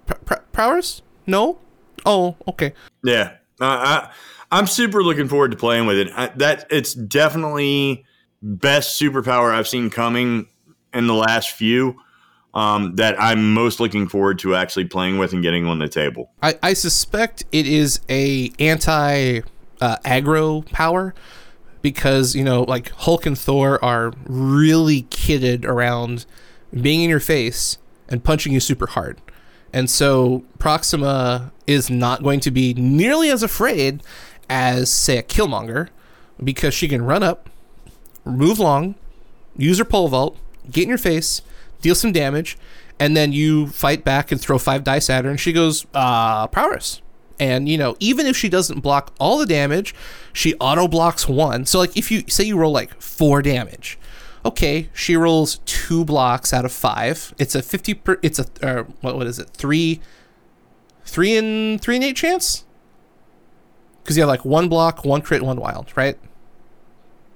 pr- 0.05 0.13
pr- 0.25 0.43
prowess? 0.51 1.01
No. 1.27 1.59
Oh, 2.05 2.35
okay. 2.47 2.73
Yeah, 3.03 3.33
uh, 3.59 3.65
I, 3.65 4.11
I'm 4.51 4.67
super 4.67 5.03
looking 5.03 5.27
forward 5.27 5.51
to 5.51 5.57
playing 5.57 5.87
with 5.87 5.97
it. 5.97 6.09
I, 6.15 6.27
that 6.35 6.67
it's 6.69 6.93
definitely 6.93 8.05
best 8.41 8.99
superpower 8.99 9.53
I've 9.53 9.67
seen 9.67 9.89
coming 9.89 10.47
in 10.93 11.07
the 11.07 11.15
last 11.15 11.51
few. 11.51 11.99
Um, 12.53 12.95
that 12.95 13.21
I'm 13.21 13.53
most 13.53 13.81
looking 13.81 14.07
forward 14.07 14.39
to 14.39 14.55
actually 14.55 14.85
playing 14.85 15.17
with 15.17 15.33
and 15.33 15.43
getting 15.43 15.65
on 15.65 15.79
the 15.79 15.89
table. 15.89 16.31
I, 16.41 16.57
I 16.63 16.73
suspect 16.73 17.43
it 17.51 17.67
is 17.67 17.99
a 18.07 18.49
anti 18.59 19.41
uh, 19.81 19.97
aggro 20.05 20.65
power 20.71 21.13
because 21.85 22.33
you 22.33 22.43
know 22.43 22.63
like 22.63 22.89
Hulk 22.89 23.27
and 23.27 23.37
Thor 23.37 23.83
are 23.85 24.11
really 24.25 25.03
kitted 25.03 25.65
around 25.65 26.25
being 26.73 27.03
in 27.03 27.11
your 27.11 27.19
face 27.19 27.77
and 28.09 28.23
punching 28.23 28.51
you 28.51 28.59
super 28.59 28.87
hard. 28.87 29.21
And 29.71 29.87
so 29.87 30.43
Proxima 30.57 31.51
is 31.67 31.91
not 31.91 32.23
going 32.23 32.39
to 32.39 32.49
be 32.49 32.73
nearly 32.73 33.29
as 33.29 33.43
afraid 33.43 34.01
as 34.49 34.89
say 34.89 35.19
a 35.19 35.23
Killmonger 35.23 35.89
because 36.43 36.73
she 36.73 36.87
can 36.87 37.05
run 37.05 37.21
up, 37.21 37.51
move 38.25 38.57
long, 38.57 38.95
use 39.55 39.77
her 39.77 39.85
pole 39.85 40.07
vault, 40.07 40.37
get 40.71 40.83
in 40.83 40.89
your 40.89 40.97
face, 40.97 41.43
deal 41.81 41.93
some 41.93 42.11
damage, 42.11 42.57
and 42.99 43.15
then 43.15 43.31
you 43.31 43.67
fight 43.67 44.03
back 44.03 44.31
and 44.31 44.41
throw 44.41 44.57
five 44.57 44.83
dice 44.83 45.07
at 45.07 45.23
her, 45.23 45.29
and 45.29 45.39
she 45.39 45.53
goes, 45.53 45.85
uh, 45.93 46.47
prowess. 46.47 47.01
And 47.39 47.67
you 47.67 47.77
know, 47.77 47.95
even 47.99 48.25
if 48.25 48.37
she 48.37 48.49
doesn't 48.49 48.79
block 48.79 49.13
all 49.19 49.37
the 49.37 49.45
damage, 49.45 49.93
she 50.31 50.55
auto 50.55 50.87
blocks 50.87 51.27
one. 51.27 51.65
So 51.65 51.79
like 51.79 51.95
if 51.97 52.11
you 52.11 52.23
say 52.27 52.45
you 52.45 52.57
roll 52.57 52.71
like 52.71 53.01
four 53.01 53.41
damage, 53.41 53.97
okay, 54.45 54.89
she 54.93 55.17
rolls 55.17 55.59
two 55.65 56.05
blocks 56.05 56.53
out 56.53 56.63
of 56.65 56.71
five. 56.71 57.33
It's 57.37 57.55
a 57.55 57.61
fifty 57.61 57.93
per. 57.93 58.19
It's 58.21 58.39
a 58.39 58.45
uh, 58.61 58.83
what 59.01 59.17
what 59.17 59.27
is 59.27 59.39
it? 59.39 59.49
Three, 59.49 59.99
three 61.03 61.35
and 61.35 61.81
three 61.81 61.95
and 61.95 62.03
eight 62.03 62.15
chance. 62.15 62.63
Because 64.03 64.15
you 64.17 64.21
have 64.21 64.29
like 64.29 64.45
one 64.45 64.69
block, 64.69 65.03
one 65.03 65.21
crit, 65.21 65.41
one 65.41 65.59
wild, 65.59 65.91
right? 65.95 66.17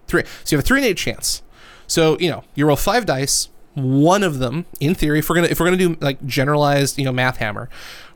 Three. 0.08 0.24
So 0.44 0.56
you 0.56 0.58
have 0.58 0.64
a 0.64 0.68
three 0.68 0.80
and 0.80 0.88
eight 0.88 0.98
chance. 0.98 1.42
So 1.88 2.18
you 2.20 2.30
know 2.30 2.44
you 2.56 2.66
roll 2.66 2.78
five 2.78 3.06
dice. 3.06 3.50
One 3.76 4.24
of 4.24 4.40
them, 4.40 4.66
in 4.80 4.94
theory, 4.94 5.20
if 5.20 5.30
we're 5.30 5.36
gonna 5.36 5.48
if 5.48 5.60
we're 5.60 5.68
gonna 5.68 5.78
do 5.78 5.96
like 6.02 6.26
generalized, 6.26 6.98
you 6.98 7.06
know, 7.06 7.12
math 7.12 7.38
hammer, 7.38 7.70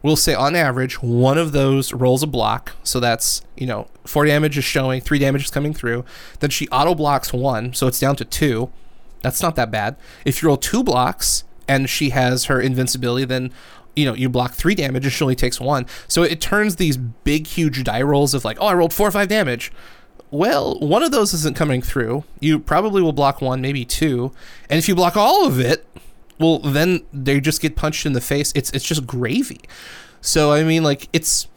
we'll 0.04 0.18
say 0.18 0.36
on 0.36 0.56
average 0.56 1.02
one 1.02 1.38
of 1.38 1.54
those 1.54 1.94
rolls 1.94 2.22
a 2.22 2.28
block. 2.28 2.74
So 2.84 3.00
that's 3.00 3.42
you 3.58 3.66
know 3.66 3.88
four 4.06 4.26
damage 4.26 4.58
is 4.58 4.64
showing, 4.64 5.02
three 5.02 5.18
damage 5.18 5.46
is 5.46 5.50
coming 5.50 5.74
through. 5.74 6.06
Then 6.40 6.52
she 6.52 6.68
auto 6.68 6.94
blocks 6.94 7.34
one, 7.34 7.74
so 7.74 7.88
it's 7.88 8.00
down 8.00 8.16
to 8.18 8.26
two. 8.26 8.70
That's 9.22 9.42
not 9.42 9.56
that 9.56 9.72
bad. 9.72 9.96
If 10.26 10.44
you 10.44 10.50
roll 10.50 10.58
two 10.58 10.84
blocks 10.84 11.46
and 11.68 11.90
she 11.90 12.10
has 12.10 12.46
her 12.46 12.62
invincibility, 12.62 13.26
then 13.26 13.52
you 13.96 14.06
know 14.06 14.14
you 14.14 14.30
block 14.30 14.54
three 14.54 14.76
damage 14.76 15.06
and 15.06 15.14
she 15.14 15.24
only 15.24 15.36
takes 15.36 15.60
one. 15.60 15.88
So 16.08 16.22
it 16.22 16.42
turns 16.42 16.76
these 16.76 16.98
big, 16.98 17.48
huge 17.48 17.84
die 17.84 18.02
rolls 18.02 18.34
of 18.34 18.46
like, 18.46 18.58
oh, 18.60 18.68
I 18.68 18.74
rolled 18.74 18.94
four 18.94 19.08
or 19.08 19.12
five 19.12 19.30
damage. 19.30 19.72
Well, 20.30 20.80
one 20.80 21.04
of 21.04 21.12
those 21.12 21.32
isn't 21.36 21.56
coming 21.56 21.84
through. 21.84 22.24
You 22.40 22.58
probably 22.58 23.04
will 23.04 23.14
block 23.14 23.40
one, 23.40 23.62
maybe 23.62 23.86
two, 23.86 24.32
and 24.68 24.80
if 24.80 24.90
you 24.90 24.96
block 24.96 25.16
all 25.16 25.46
of 25.46 25.60
it, 25.60 25.86
well, 26.40 26.60
then 26.60 27.06
they 27.12 27.40
just 27.40 27.62
get 27.62 27.76
punched 27.76 28.06
in 28.06 28.14
the 28.14 28.22
face. 28.22 28.52
It's 28.56 28.70
it's 28.72 28.86
just 28.86 29.06
gravy. 29.06 29.62
So 30.22 30.52
I 30.52 30.64
mean, 30.64 30.84
like 30.84 31.10
it's. 31.14 31.48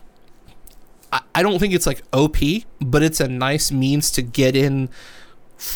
I, 1.12 1.20
I 1.34 1.42
don't 1.42 1.58
think 1.58 1.72
it's 1.72 1.86
like 1.86 2.02
OP, 2.12 2.36
but 2.80 3.02
it's 3.02 3.20
a 3.20 3.28
nice 3.28 3.70
means 3.70 4.10
to 4.12 4.22
get 4.22 4.56
in, 4.56 4.88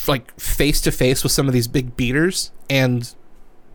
like 0.07 0.39
face 0.39 0.81
to 0.83 0.93
face 0.93 1.23
with 1.23 1.33
some 1.33 1.47
of 1.47 1.55
these 1.55 1.69
big 1.69 1.97
beaters, 1.97 2.51
and 2.69 3.15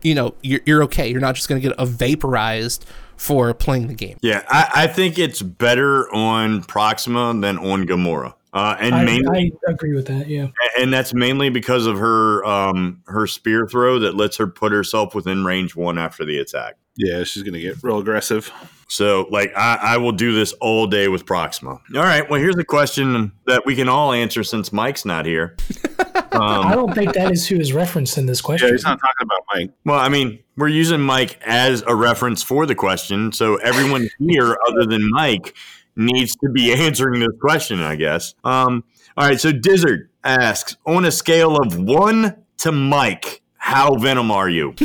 you 0.02 0.14
know 0.14 0.34
you're 0.42 0.60
you're 0.64 0.82
okay. 0.84 1.08
You're 1.08 1.20
not 1.20 1.34
just 1.34 1.48
gonna 1.48 1.60
get 1.60 1.74
a 1.78 1.86
vaporized 1.86 2.84
for 3.16 3.52
playing 3.54 3.88
the 3.88 3.94
game. 3.94 4.18
Yeah, 4.20 4.44
I, 4.48 4.70
I 4.74 4.86
think 4.86 5.18
it's 5.18 5.42
better 5.42 6.12
on 6.14 6.62
Proxima 6.62 7.34
than 7.40 7.58
on 7.58 7.86
Gamora. 7.86 8.34
Uh, 8.52 8.76
and 8.78 8.94
I, 8.94 9.04
mainly, 9.04 9.52
I 9.68 9.72
agree 9.72 9.94
with 9.94 10.06
that. 10.06 10.28
Yeah. 10.28 10.48
and 10.78 10.92
that's 10.92 11.12
mainly 11.12 11.50
because 11.50 11.86
of 11.86 11.98
her 11.98 12.44
um, 12.44 13.02
her 13.06 13.26
spear 13.26 13.66
throw 13.66 13.98
that 13.98 14.14
lets 14.14 14.36
her 14.38 14.46
put 14.46 14.72
herself 14.72 15.14
within 15.14 15.44
range 15.44 15.76
one 15.76 15.98
after 15.98 16.24
the 16.24 16.38
attack. 16.38 16.76
Yeah, 16.96 17.24
she's 17.24 17.42
gonna 17.42 17.60
get 17.60 17.82
real 17.82 17.98
aggressive. 17.98 18.50
So, 18.88 19.26
like, 19.30 19.52
I, 19.56 19.78
I 19.82 19.96
will 19.98 20.12
do 20.12 20.32
this 20.32 20.52
all 20.54 20.86
day 20.86 21.08
with 21.08 21.26
Proxima. 21.26 21.72
All 21.72 21.80
right. 22.02 22.28
Well, 22.30 22.40
here's 22.40 22.56
a 22.56 22.64
question 22.64 23.32
that 23.46 23.66
we 23.66 23.74
can 23.74 23.88
all 23.88 24.12
answer 24.12 24.44
since 24.44 24.72
Mike's 24.72 25.04
not 25.04 25.26
here. 25.26 25.56
I 26.32 26.74
don't 26.74 26.94
think 26.94 27.14
that 27.14 27.32
is 27.32 27.46
who 27.46 27.56
is 27.56 27.72
referenced 27.72 28.16
in 28.16 28.26
this 28.26 28.40
question. 28.40 28.68
Yeah, 28.68 28.74
he's 28.74 28.84
not 28.84 29.00
talking 29.00 29.22
about 29.22 29.40
Mike. 29.54 29.70
Well, 29.84 29.98
I 29.98 30.08
mean, 30.08 30.38
we're 30.56 30.68
using 30.68 31.00
Mike 31.00 31.40
as 31.44 31.82
a 31.86 31.94
reference 31.94 32.42
for 32.42 32.64
the 32.64 32.74
question, 32.74 33.32
so 33.32 33.56
everyone 33.56 34.08
here 34.20 34.56
other 34.68 34.86
than 34.86 35.08
Mike 35.10 35.56
needs 35.96 36.36
to 36.36 36.48
be 36.50 36.72
answering 36.86 37.20
this 37.20 37.36
question, 37.40 37.80
I 37.80 37.96
guess. 37.96 38.34
Um, 38.44 38.84
all 39.16 39.26
right. 39.26 39.40
So, 39.40 39.52
Dizzard 39.52 40.08
asks, 40.24 40.76
on 40.86 41.04
a 41.04 41.10
scale 41.10 41.56
of 41.56 41.78
one 41.78 42.36
to 42.58 42.72
Mike, 42.72 43.42
how 43.56 43.94
venom 43.96 44.30
are 44.30 44.48
you? 44.48 44.74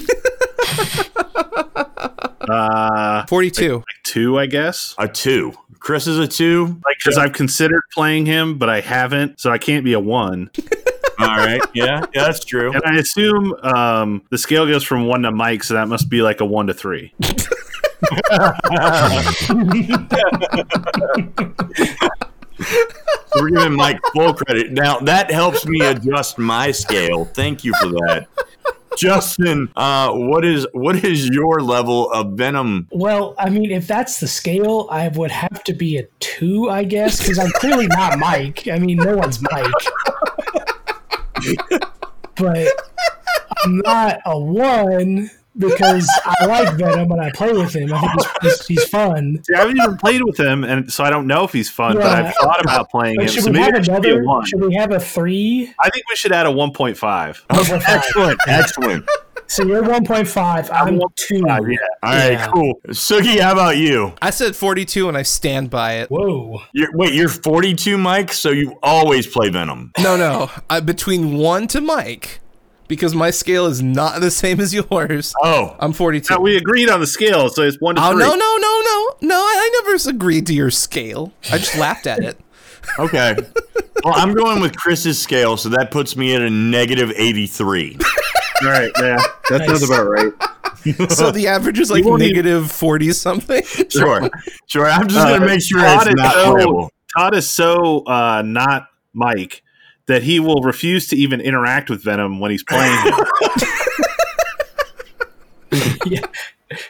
Uh, 2.49 3.25
Forty-two. 3.27 3.83
two, 4.03 4.37
I 4.39 4.45
guess. 4.45 4.95
A 4.97 5.07
two. 5.07 5.53
Chris 5.79 6.07
is 6.07 6.17
a 6.19 6.27
two. 6.27 6.65
Like, 6.83 6.97
because 6.97 7.17
I've 7.17 7.33
considered 7.33 7.81
playing 7.93 8.25
him, 8.25 8.57
but 8.57 8.67
I 8.69 8.81
haven't, 8.81 9.39
so 9.39 9.51
I 9.51 9.57
can't 9.57 9.85
be 9.85 9.93
a 9.93 9.99
one. 9.99 10.49
All 11.19 11.27
right. 11.37 11.61
Yeah, 11.73 12.03
yeah, 12.13 12.25
that's 12.25 12.43
true. 12.43 12.73
And 12.73 12.81
I 12.83 12.95
assume 12.97 13.53
um, 13.63 14.23
the 14.31 14.37
scale 14.37 14.65
goes 14.65 14.83
from 14.83 15.05
one 15.05 15.21
to 15.21 15.31
Mike, 15.31 15.63
so 15.63 15.75
that 15.75 15.87
must 15.87 16.09
be 16.09 16.21
like 16.23 16.41
a 16.41 16.45
one 16.45 16.67
to 16.67 16.73
three. 16.73 17.13
We're 23.35 23.49
giving 23.49 23.73
Mike 23.73 23.99
full 24.13 24.33
credit. 24.33 24.71
Now 24.71 24.99
that 24.99 25.31
helps 25.31 25.65
me 25.65 25.81
adjust 25.81 26.37
my 26.37 26.71
scale. 26.71 27.25
Thank 27.25 27.63
you 27.63 27.73
for 27.79 27.87
that. 27.87 28.27
Justin, 28.97 29.71
uh, 29.75 30.11
what 30.11 30.43
is 30.43 30.67
what 30.73 31.03
is 31.03 31.29
your 31.29 31.61
level 31.61 32.11
of 32.11 32.33
venom? 32.33 32.87
Well, 32.91 33.35
I 33.37 33.49
mean, 33.49 33.71
if 33.71 33.87
that's 33.87 34.19
the 34.19 34.27
scale, 34.27 34.87
I 34.91 35.07
would 35.09 35.31
have 35.31 35.63
to 35.65 35.73
be 35.73 35.97
a 35.97 36.03
two, 36.19 36.69
I 36.69 36.83
guess, 36.83 37.19
because 37.19 37.39
I'm 37.39 37.51
clearly 37.51 37.87
not 37.87 38.19
Mike. 38.19 38.67
I 38.67 38.79
mean, 38.79 38.97
no 38.97 39.15
one's 39.15 39.41
Mike. 39.41 39.71
but 42.35 42.67
I'm 43.63 43.77
not 43.77 44.19
a 44.25 44.37
one 44.37 45.31
because 45.57 46.09
I 46.25 46.45
like 46.45 46.77
Venom 46.77 47.11
and 47.11 47.21
I 47.21 47.31
play 47.31 47.51
with 47.53 47.73
him. 47.75 47.93
I 47.93 47.99
think 47.99 48.11
he's, 48.13 48.27
he's, 48.41 48.67
he's 48.67 48.83
fun. 48.89 49.39
See, 49.45 49.53
I 49.55 49.59
haven't 49.59 49.77
even 49.77 49.97
played 49.97 50.23
with 50.23 50.39
him, 50.39 50.63
and 50.63 50.91
so 50.91 51.03
I 51.03 51.09
don't 51.09 51.27
know 51.27 51.43
if 51.43 51.51
he's 51.53 51.69
fun, 51.69 51.95
but 51.97 52.05
I've 52.05 52.33
thought 52.35 52.61
about 52.63 52.89
playing 52.89 53.19
him. 53.21 53.27
Should 53.27 53.43
So 53.43 53.51
we 53.51 53.59
maybe 53.59 53.65
have 53.73 53.75
it 53.81 53.85
should 53.85 54.01
be 54.01 54.09
a 54.09 54.13
another? 54.13 54.25
one. 54.27 54.45
Should 54.45 54.61
we 54.61 54.73
have 54.75 54.91
a 54.91 54.99
three? 54.99 55.73
I 55.79 55.89
think 55.89 56.05
we 56.09 56.15
should 56.15 56.31
add 56.31 56.45
a 56.45 56.49
1.5. 56.49 57.41
Excellent, 57.87 58.39
excellent. 58.47 59.05
So 59.47 59.63
you're 59.65 59.83
1.5. 59.83 60.69
I'm 60.71 60.99
two. 61.17 61.45
Uh, 61.45 61.59
yeah. 61.67 61.77
All 62.03 62.13
right, 62.13 62.31
Yeah. 62.31 62.47
cool. 62.53 62.73
Sugi, 62.89 63.39
how 63.41 63.51
about 63.51 63.75
you? 63.77 64.13
I 64.21 64.29
said 64.29 64.55
forty-two, 64.55 65.09
and 65.09 65.17
I 65.17 65.23
stand 65.23 65.69
by 65.69 65.95
it. 65.95 66.09
Whoa. 66.09 66.61
You're, 66.73 66.95
wait, 66.95 67.13
you're 67.13 67.27
42, 67.27 67.97
Mike, 67.97 68.31
so 68.31 68.49
you 68.51 68.77
always 68.81 69.27
play 69.27 69.49
Venom. 69.49 69.91
No, 69.99 70.15
no. 70.15 70.49
I, 70.69 70.79
between 70.79 71.33
one 71.37 71.67
to 71.67 71.81
Mike, 71.81 72.39
because 72.91 73.15
my 73.15 73.31
scale 73.31 73.65
is 73.67 73.81
not 73.81 74.19
the 74.19 74.29
same 74.29 74.59
as 74.59 74.73
yours. 74.73 75.33
Oh, 75.41 75.75
I'm 75.79 75.93
42. 75.93 76.33
Now, 76.33 76.41
we 76.41 76.57
agreed 76.57 76.89
on 76.89 76.99
the 76.99 77.07
scale, 77.07 77.49
so 77.49 77.61
it's 77.63 77.79
one 77.79 77.95
to 77.95 78.03
oh 78.03 78.11
three. 78.11 78.19
no, 78.19 78.29
no, 78.31 78.35
no, 78.35 78.81
no, 78.85 79.15
no! 79.21 79.35
I, 79.37 79.71
I 79.71 79.81
never 79.85 80.09
agreed 80.09 80.45
to 80.47 80.53
your 80.53 80.69
scale. 80.71 81.31
I 81.51 81.57
just 81.57 81.77
laughed 81.77 82.05
at 82.05 82.19
it. 82.19 82.37
okay. 82.99 83.35
Well, 84.03 84.13
I'm 84.15 84.33
going 84.33 84.61
with 84.61 84.75
Chris's 84.75 85.17
scale, 85.21 85.55
so 85.55 85.69
that 85.69 85.89
puts 85.91 86.17
me 86.17 86.35
at 86.35 86.41
a 86.41 86.49
negative 86.49 87.11
83. 87.15 87.97
All 88.63 88.67
right, 88.67 88.91
yeah. 88.99 89.17
That 89.49 89.59
Nice. 89.59 89.67
sounds 89.67 89.83
about 89.83 90.07
right. 90.07 90.33
So 91.11 91.29
the 91.31 91.47
average 91.47 91.79
is 91.79 91.91
like 91.91 92.03
You 92.03 92.15
even- 92.17 92.27
negative 92.27 92.71
40 92.71 93.11
something. 93.13 93.63
Sure, 93.89 94.27
sure. 94.67 94.87
I'm 94.87 95.07
just 95.07 95.19
Uh, 95.25 95.29
going 95.29 95.41
to 95.41 95.45
make 95.47 95.61
sure 95.61 95.79
Todd 95.79 96.07
it's 96.07 96.09
is 96.09 96.15
not 96.15 96.33
so- 96.33 96.53
playable. 96.53 96.91
Todd 97.15 97.35
is 97.35 97.47
so 97.49 97.99
uh, 98.05 98.41
not 98.43 98.87
Mike 99.13 99.61
that 100.11 100.23
he 100.23 100.39
will 100.41 100.61
refuse 100.61 101.07
to 101.07 101.15
even 101.15 101.39
interact 101.39 101.89
with 101.89 102.03
Venom 102.03 102.41
when 102.41 102.51
he's 102.51 102.63
playing 102.63 102.97
him. 103.01 103.13
yeah. 106.05 106.25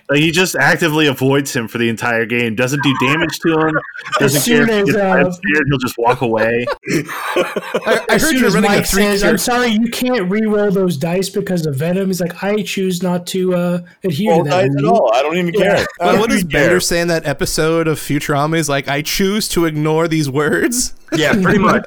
Like 0.10 0.20
he 0.20 0.32
just 0.32 0.56
actively 0.56 1.08
avoids 1.08 1.56
him 1.56 1.68
for 1.68 1.78
the 1.78 1.90
entire 1.90 2.26
game. 2.26 2.56
Doesn't 2.56 2.84
do 2.84 2.94
damage 3.02 3.40
to 3.40 3.60
him. 3.68 3.80
Doesn't 4.20 4.44
care 4.44 4.64
if 4.64 4.70
he 4.70 4.74
as, 4.80 4.86
gets 4.86 4.98
uh, 4.98 5.24
five 5.24 5.34
scared, 5.36 5.64
he'll 5.70 5.78
just 5.80 5.98
walk 5.98 6.22
away. 6.22 6.66
I, 6.88 8.06
I 8.10 8.16
As 8.16 8.22
heard 8.22 8.30
soon 8.32 8.38
you're 8.40 8.48
as 8.48 8.56
running 8.56 8.72
a 8.72 8.76
Mike 8.78 8.86
three 8.86 9.04
says, 9.04 9.24
"I'm 9.24 9.38
sorry, 9.38 9.68
you 9.68 9.90
can't 9.90 10.30
re-roll 10.30 10.72
those 10.72 10.98
dice 10.98 11.30
because 11.30 11.66
of 11.66 11.76
Venom," 11.76 12.08
he's 12.08 12.22
like, 12.22 12.44
"I 12.44 12.62
choose 12.64 13.02
not 13.02 13.26
to 13.28 13.56
uh, 13.56 13.80
adhere 14.04 14.32
All 14.34 14.44
to 14.44 14.50
that." 14.50 14.68
dice 14.68 14.76
at 14.78 14.86
all. 14.86 15.12
I 15.14 15.22
don't 15.22 15.38
even 15.38 15.54
Yeah. 15.54 15.76
care. 15.78 15.86
I 16.00 16.06
What, 16.06 16.12
don't 16.12 16.20
what 16.22 16.30
does. 16.30 16.44
Bender 16.44 16.80
say 16.80 17.02
in 17.02 17.08
that 17.08 17.26
episode 17.26 17.88
of 17.88 17.98
Futurama? 18.00 18.58
Is 18.58 18.68
like, 18.70 18.88
I 18.88 19.02
choose 19.02 19.48
to 19.50 19.66
ignore 19.66 20.08
these 20.08 20.30
words. 20.30 20.94
Yeah, 21.14 21.34
pretty 21.42 21.60
much. 21.72 21.86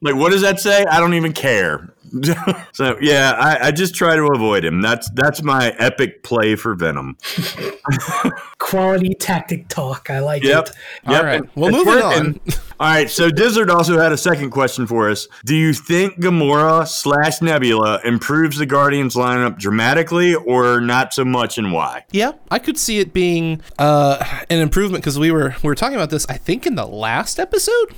like, 0.00 0.14
what 0.16 0.30
does 0.32 0.42
that 0.42 0.60
say? 0.60 0.84
I 0.84 0.98
don't 1.00 1.14
even 1.14 1.32
care. 1.32 1.93
so 2.72 2.96
yeah, 3.00 3.32
I, 3.32 3.68
I 3.68 3.70
just 3.70 3.94
try 3.94 4.14
to 4.16 4.24
avoid 4.34 4.64
him. 4.64 4.80
That's 4.80 5.10
that's 5.10 5.42
my 5.42 5.70
epic 5.78 6.22
play 6.22 6.54
for 6.56 6.74
Venom. 6.74 7.16
Quality 8.58 9.14
tactic 9.14 9.68
talk. 9.68 10.10
I 10.10 10.20
like 10.20 10.42
Yep. 10.42 10.68
it. 10.68 10.74
All 11.06 11.14
Yep, 11.14 11.24
right. 11.24 11.40
and 11.40 11.50
Well, 11.54 11.74
it's 11.74 11.84
moving 11.84 12.02
working. 12.02 12.40
All 12.80 12.88
right. 12.88 13.08
So 13.10 13.30
Dizzard 13.30 13.68
also 13.68 13.98
had 13.98 14.12
a 14.12 14.16
second 14.16 14.50
question 14.50 14.86
for 14.86 15.08
us. 15.10 15.28
Do 15.44 15.54
you 15.54 15.72
think 15.72 16.18
Gamora 16.20 16.86
slash 16.88 17.40
Nebula 17.42 18.00
improves 18.04 18.56
the 18.58 18.66
Guardians 18.66 19.14
lineup 19.14 19.58
dramatically, 19.58 20.34
or 20.34 20.80
not 20.80 21.12
so 21.14 21.24
much, 21.24 21.58
and 21.58 21.72
why? 21.72 22.04
Yeah, 22.10 22.32
I 22.50 22.58
could 22.58 22.78
see 22.78 22.98
it 22.98 23.12
being 23.12 23.60
uh, 23.78 24.24
an 24.50 24.58
improvement 24.60 25.02
because 25.04 25.18
we 25.18 25.30
were 25.30 25.54
we 25.62 25.68
were 25.68 25.74
talking 25.74 25.96
about 25.96 26.10
this. 26.10 26.26
I 26.28 26.36
think 26.36 26.66
in 26.66 26.74
the 26.74 26.86
last 26.86 27.38
episode, 27.38 27.94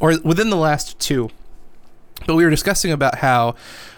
or 0.00 0.14
within 0.22 0.50
the 0.50 0.56
last 0.56 0.98
two, 0.98 1.30
but 2.26 2.34
we 2.36 2.44
were 2.44 2.50
discussing 2.50 2.92
about 2.92 3.16
how 3.18 3.54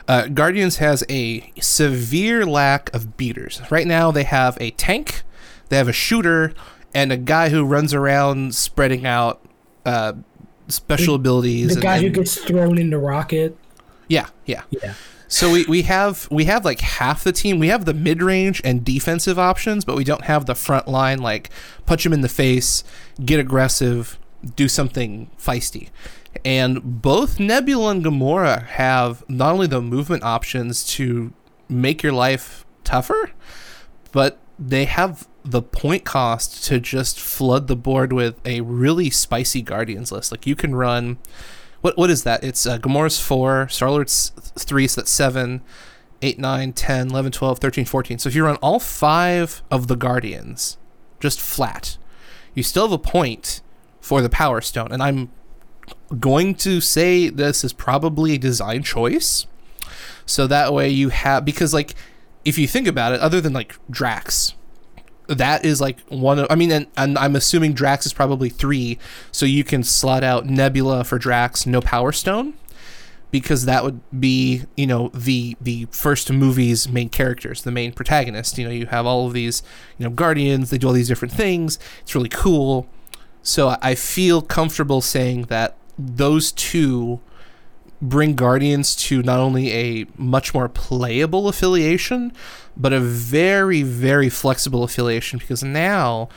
uh, 0.08 0.26
Guardians 0.28 0.76
has 0.76 1.04
a 1.08 1.50
severe 1.60 2.44
lack 2.46 2.92
of 2.94 3.16
beaters. 3.16 3.60
Right 3.70 3.86
now, 3.86 4.10
they 4.10 4.24
have 4.24 4.56
a 4.60 4.70
tank, 4.72 5.22
they 5.68 5.76
have 5.76 5.88
a 5.88 5.92
shooter, 5.92 6.52
and 6.94 7.12
a 7.12 7.16
guy 7.16 7.48
who 7.50 7.64
runs 7.64 7.92
around 7.94 8.54
spreading 8.54 9.06
out 9.06 9.40
uh, 9.84 10.14
special 10.68 11.14
abilities. 11.14 11.68
The 11.68 11.74
and- 11.74 11.82
guy 11.82 11.98
who 12.00 12.06
and- 12.06 12.14
gets 12.14 12.36
thrown 12.38 12.78
into 12.78 12.98
rocket. 12.98 13.56
yeah, 14.08 14.28
yeah. 14.44 14.62
Yeah. 14.70 14.94
So 15.28 15.50
we, 15.50 15.64
we 15.64 15.82
have 15.82 16.28
we 16.30 16.44
have 16.44 16.64
like 16.64 16.78
half 16.78 17.24
the 17.24 17.32
team. 17.32 17.58
We 17.58 17.66
have 17.66 17.84
the 17.84 17.92
mid 17.92 18.22
range 18.22 18.60
and 18.62 18.84
defensive 18.84 19.40
options, 19.40 19.84
but 19.84 19.96
we 19.96 20.04
don't 20.04 20.22
have 20.22 20.46
the 20.46 20.54
front 20.54 20.86
line 20.86 21.18
like 21.18 21.50
punch 21.84 22.06
him 22.06 22.12
in 22.12 22.20
the 22.20 22.28
face, 22.28 22.84
get 23.24 23.40
aggressive, 23.40 24.20
do 24.54 24.68
something 24.68 25.28
feisty. 25.36 25.88
And 26.46 27.02
both 27.02 27.40
Nebula 27.40 27.90
and 27.90 28.04
Gamora 28.04 28.66
have 28.66 29.28
not 29.28 29.52
only 29.52 29.66
the 29.66 29.82
movement 29.82 30.22
options 30.22 30.86
to 30.94 31.32
make 31.68 32.04
your 32.04 32.12
life 32.12 32.64
tougher, 32.84 33.32
but 34.12 34.38
they 34.56 34.84
have 34.84 35.26
the 35.44 35.60
point 35.60 36.04
cost 36.04 36.62
to 36.66 36.78
just 36.78 37.18
flood 37.18 37.66
the 37.66 37.74
board 37.74 38.12
with 38.12 38.40
a 38.46 38.60
really 38.60 39.10
spicy 39.10 39.60
Guardians 39.60 40.12
list. 40.12 40.30
Like 40.30 40.46
you 40.46 40.54
can 40.54 40.76
run 40.76 41.18
what 41.80 41.98
what 41.98 42.10
is 42.10 42.22
that? 42.22 42.44
It's 42.44 42.64
uh, 42.64 42.78
Gamora's 42.78 43.18
4, 43.20 43.68
Star-Lord's 43.68 44.30
3, 44.56 44.86
so 44.86 45.00
that's 45.00 45.10
7, 45.10 45.62
8, 46.22 46.38
9, 46.38 46.72
10, 46.72 47.10
11, 47.10 47.32
12, 47.32 47.58
13, 47.58 47.84
14. 47.84 48.18
So 48.20 48.28
if 48.28 48.36
you 48.36 48.44
run 48.44 48.56
all 48.56 48.78
5 48.78 49.62
of 49.68 49.88
the 49.88 49.96
Guardians 49.96 50.78
just 51.18 51.40
flat, 51.40 51.98
you 52.54 52.62
still 52.62 52.84
have 52.84 52.92
a 52.92 52.98
point 52.98 53.62
for 54.00 54.22
the 54.22 54.30
Power 54.30 54.60
Stone. 54.60 54.92
And 54.92 55.02
I'm 55.02 55.32
going 56.18 56.54
to 56.56 56.80
say 56.80 57.28
this 57.28 57.64
is 57.64 57.72
probably 57.72 58.34
a 58.34 58.38
design 58.38 58.82
choice. 58.82 59.46
So 60.24 60.46
that 60.46 60.72
way 60.72 60.88
you 60.88 61.10
have 61.10 61.44
because 61.44 61.72
like 61.72 61.94
if 62.44 62.58
you 62.58 62.66
think 62.66 62.86
about 62.86 63.12
it, 63.12 63.20
other 63.20 63.40
than 63.40 63.52
like 63.52 63.76
Drax, 63.90 64.54
that 65.28 65.64
is 65.64 65.80
like 65.80 66.00
one 66.08 66.38
of 66.38 66.46
I 66.50 66.54
mean 66.54 66.70
and, 66.70 66.86
and 66.96 67.18
I'm 67.18 67.36
assuming 67.36 67.72
Drax 67.72 68.06
is 68.06 68.12
probably 68.12 68.48
three, 68.48 68.98
so 69.32 69.46
you 69.46 69.64
can 69.64 69.82
slot 69.82 70.24
out 70.24 70.46
Nebula 70.46 71.04
for 71.04 71.18
Drax, 71.18 71.66
no 71.66 71.80
Power 71.80 72.12
Stone. 72.12 72.54
Because 73.32 73.66
that 73.66 73.82
would 73.84 74.00
be, 74.18 74.62
you 74.76 74.86
know, 74.86 75.08
the 75.12 75.56
the 75.60 75.88
first 75.90 76.32
movie's 76.32 76.88
main 76.88 77.08
characters, 77.08 77.62
the 77.62 77.72
main 77.72 77.92
protagonist. 77.92 78.56
You 78.56 78.64
know, 78.64 78.70
you 78.70 78.86
have 78.86 79.04
all 79.04 79.26
of 79.26 79.32
these, 79.32 79.62
you 79.98 80.04
know, 80.04 80.10
guardians. 80.10 80.70
They 80.70 80.78
do 80.78 80.86
all 80.86 80.92
these 80.92 81.08
different 81.08 81.34
things. 81.34 81.78
It's 82.02 82.14
really 82.14 82.28
cool. 82.28 82.88
So 83.46 83.76
I- 83.80 83.94
feel 83.94 84.42
comfortable 84.42 85.00
saying 85.00 85.42
that 85.44 85.76
those 85.96 86.50
two 86.50 87.20
bring 88.02 88.34
Guardians 88.34 88.96
to 88.96 89.22
not 89.22 89.38
only 89.38 89.72
a 89.72 90.06
much 90.16 90.52
more 90.52 90.68
playable 90.68 91.48
affiliation, 91.48 92.32
but 92.76 92.92
a 92.92 92.98
very, 92.98 93.82
very 93.82 94.28
flexible 94.28 94.82
affiliation 94.82 95.38
because 95.38 95.62
now 95.62 96.28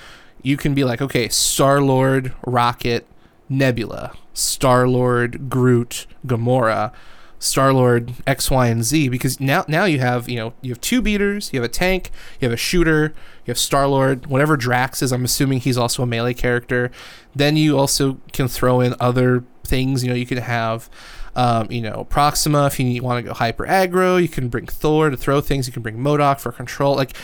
you 0.44 0.56
can 0.56 0.76
be 0.76 0.84
like, 0.84 1.02
okay, 1.02 1.28
Star 1.30 1.82
Lord, 1.82 2.32
Rocket, 2.46 3.08
Nebula, 3.50 4.12
Star 4.36 4.88
Lord, 4.88 5.50
Groot, 5.50 6.06
Gamora, 6.28 6.92
Star 7.40 7.74
Lord 7.74 8.14
X, 8.28 8.52
Y, 8.52 8.68
and 8.68 8.84
Z. 8.84 9.10
Because 9.10 9.40
now, 9.40 9.66
now 9.68 9.86
you 9.86 10.00
have 10.00 10.30
you 10.30 10.36
know 10.38 10.54
you 10.62 10.72
have 10.72 10.82
two 10.82 11.02
beaters, 11.02 11.52
you 11.52 11.60
have 11.60 11.70
a 11.70 11.74
tank, 11.74 12.12
you 12.40 12.48
have 12.48 12.54
a 12.54 12.58
shooter, 12.58 13.14
you 13.46 13.52
have 13.52 13.58
Star 13.58 13.88
Lord. 13.88 14.28
Whatever 14.28 14.58
Drax 14.58 15.02
is, 15.02 15.12
I'm 15.12 15.26
assuming 15.26 15.62
he's 15.62 15.78
also 15.78 16.04
a 16.04 16.06
melee 16.06 16.34
character. 16.34 16.92
Then 17.36 17.58
you 17.58 17.78
also 17.78 18.20
can 18.34 18.48
throw 18.48 18.82
in 18.82 18.96
other 19.00 19.44
things. 19.64 20.04
You 20.04 20.10
know, 20.10 20.16
you 20.16 20.26
can 20.26 20.38
have. 20.38 20.90
Um, 21.36 21.72
you 21.72 21.80
know, 21.80 22.06
Proxima, 22.06 22.66
if 22.66 22.80
you 22.80 23.02
want 23.02 23.24
to 23.24 23.30
go 23.30 23.34
hyper 23.34 23.66
aggro, 23.66 24.22
you 24.22 24.28
can 24.28 24.50
bring 24.50 24.66
Thor 24.66 25.10
to 25.10 25.16
throw 25.16 25.40
things. 25.40 25.68
You 25.68 25.74
can 25.74 25.84
bring 25.84 25.98
MODOK 25.98 26.40
for 26.40 26.52
control. 26.52 26.96
Like, 26.96 27.16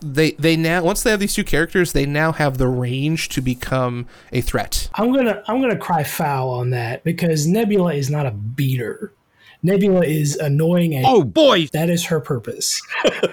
they 0.00 0.32
they 0.32 0.56
now 0.56 0.82
once 0.82 1.02
they 1.02 1.10
have 1.10 1.20
these 1.20 1.34
two 1.34 1.42
characters, 1.42 1.92
they 1.92 2.06
now 2.06 2.32
have 2.32 2.58
the 2.58 2.68
range 2.68 3.28
to 3.30 3.40
become 3.40 4.06
a 4.32 4.40
threat. 4.40 4.88
I'm 4.94 5.12
gonna 5.12 5.42
I'm 5.48 5.60
gonna 5.60 5.78
cry 5.78 6.04
foul 6.04 6.50
on 6.50 6.70
that 6.70 7.02
because 7.02 7.46
Nebula 7.46 7.94
is 7.94 8.10
not 8.10 8.26
a 8.26 8.30
beater. 8.30 9.12
Nebula 9.62 10.04
is 10.04 10.36
annoying 10.36 10.94
and 10.94 11.04
Oh 11.06 11.24
boy! 11.24 11.66
that 11.72 11.90
is 11.90 12.04
her 12.06 12.20
purpose. 12.20 12.80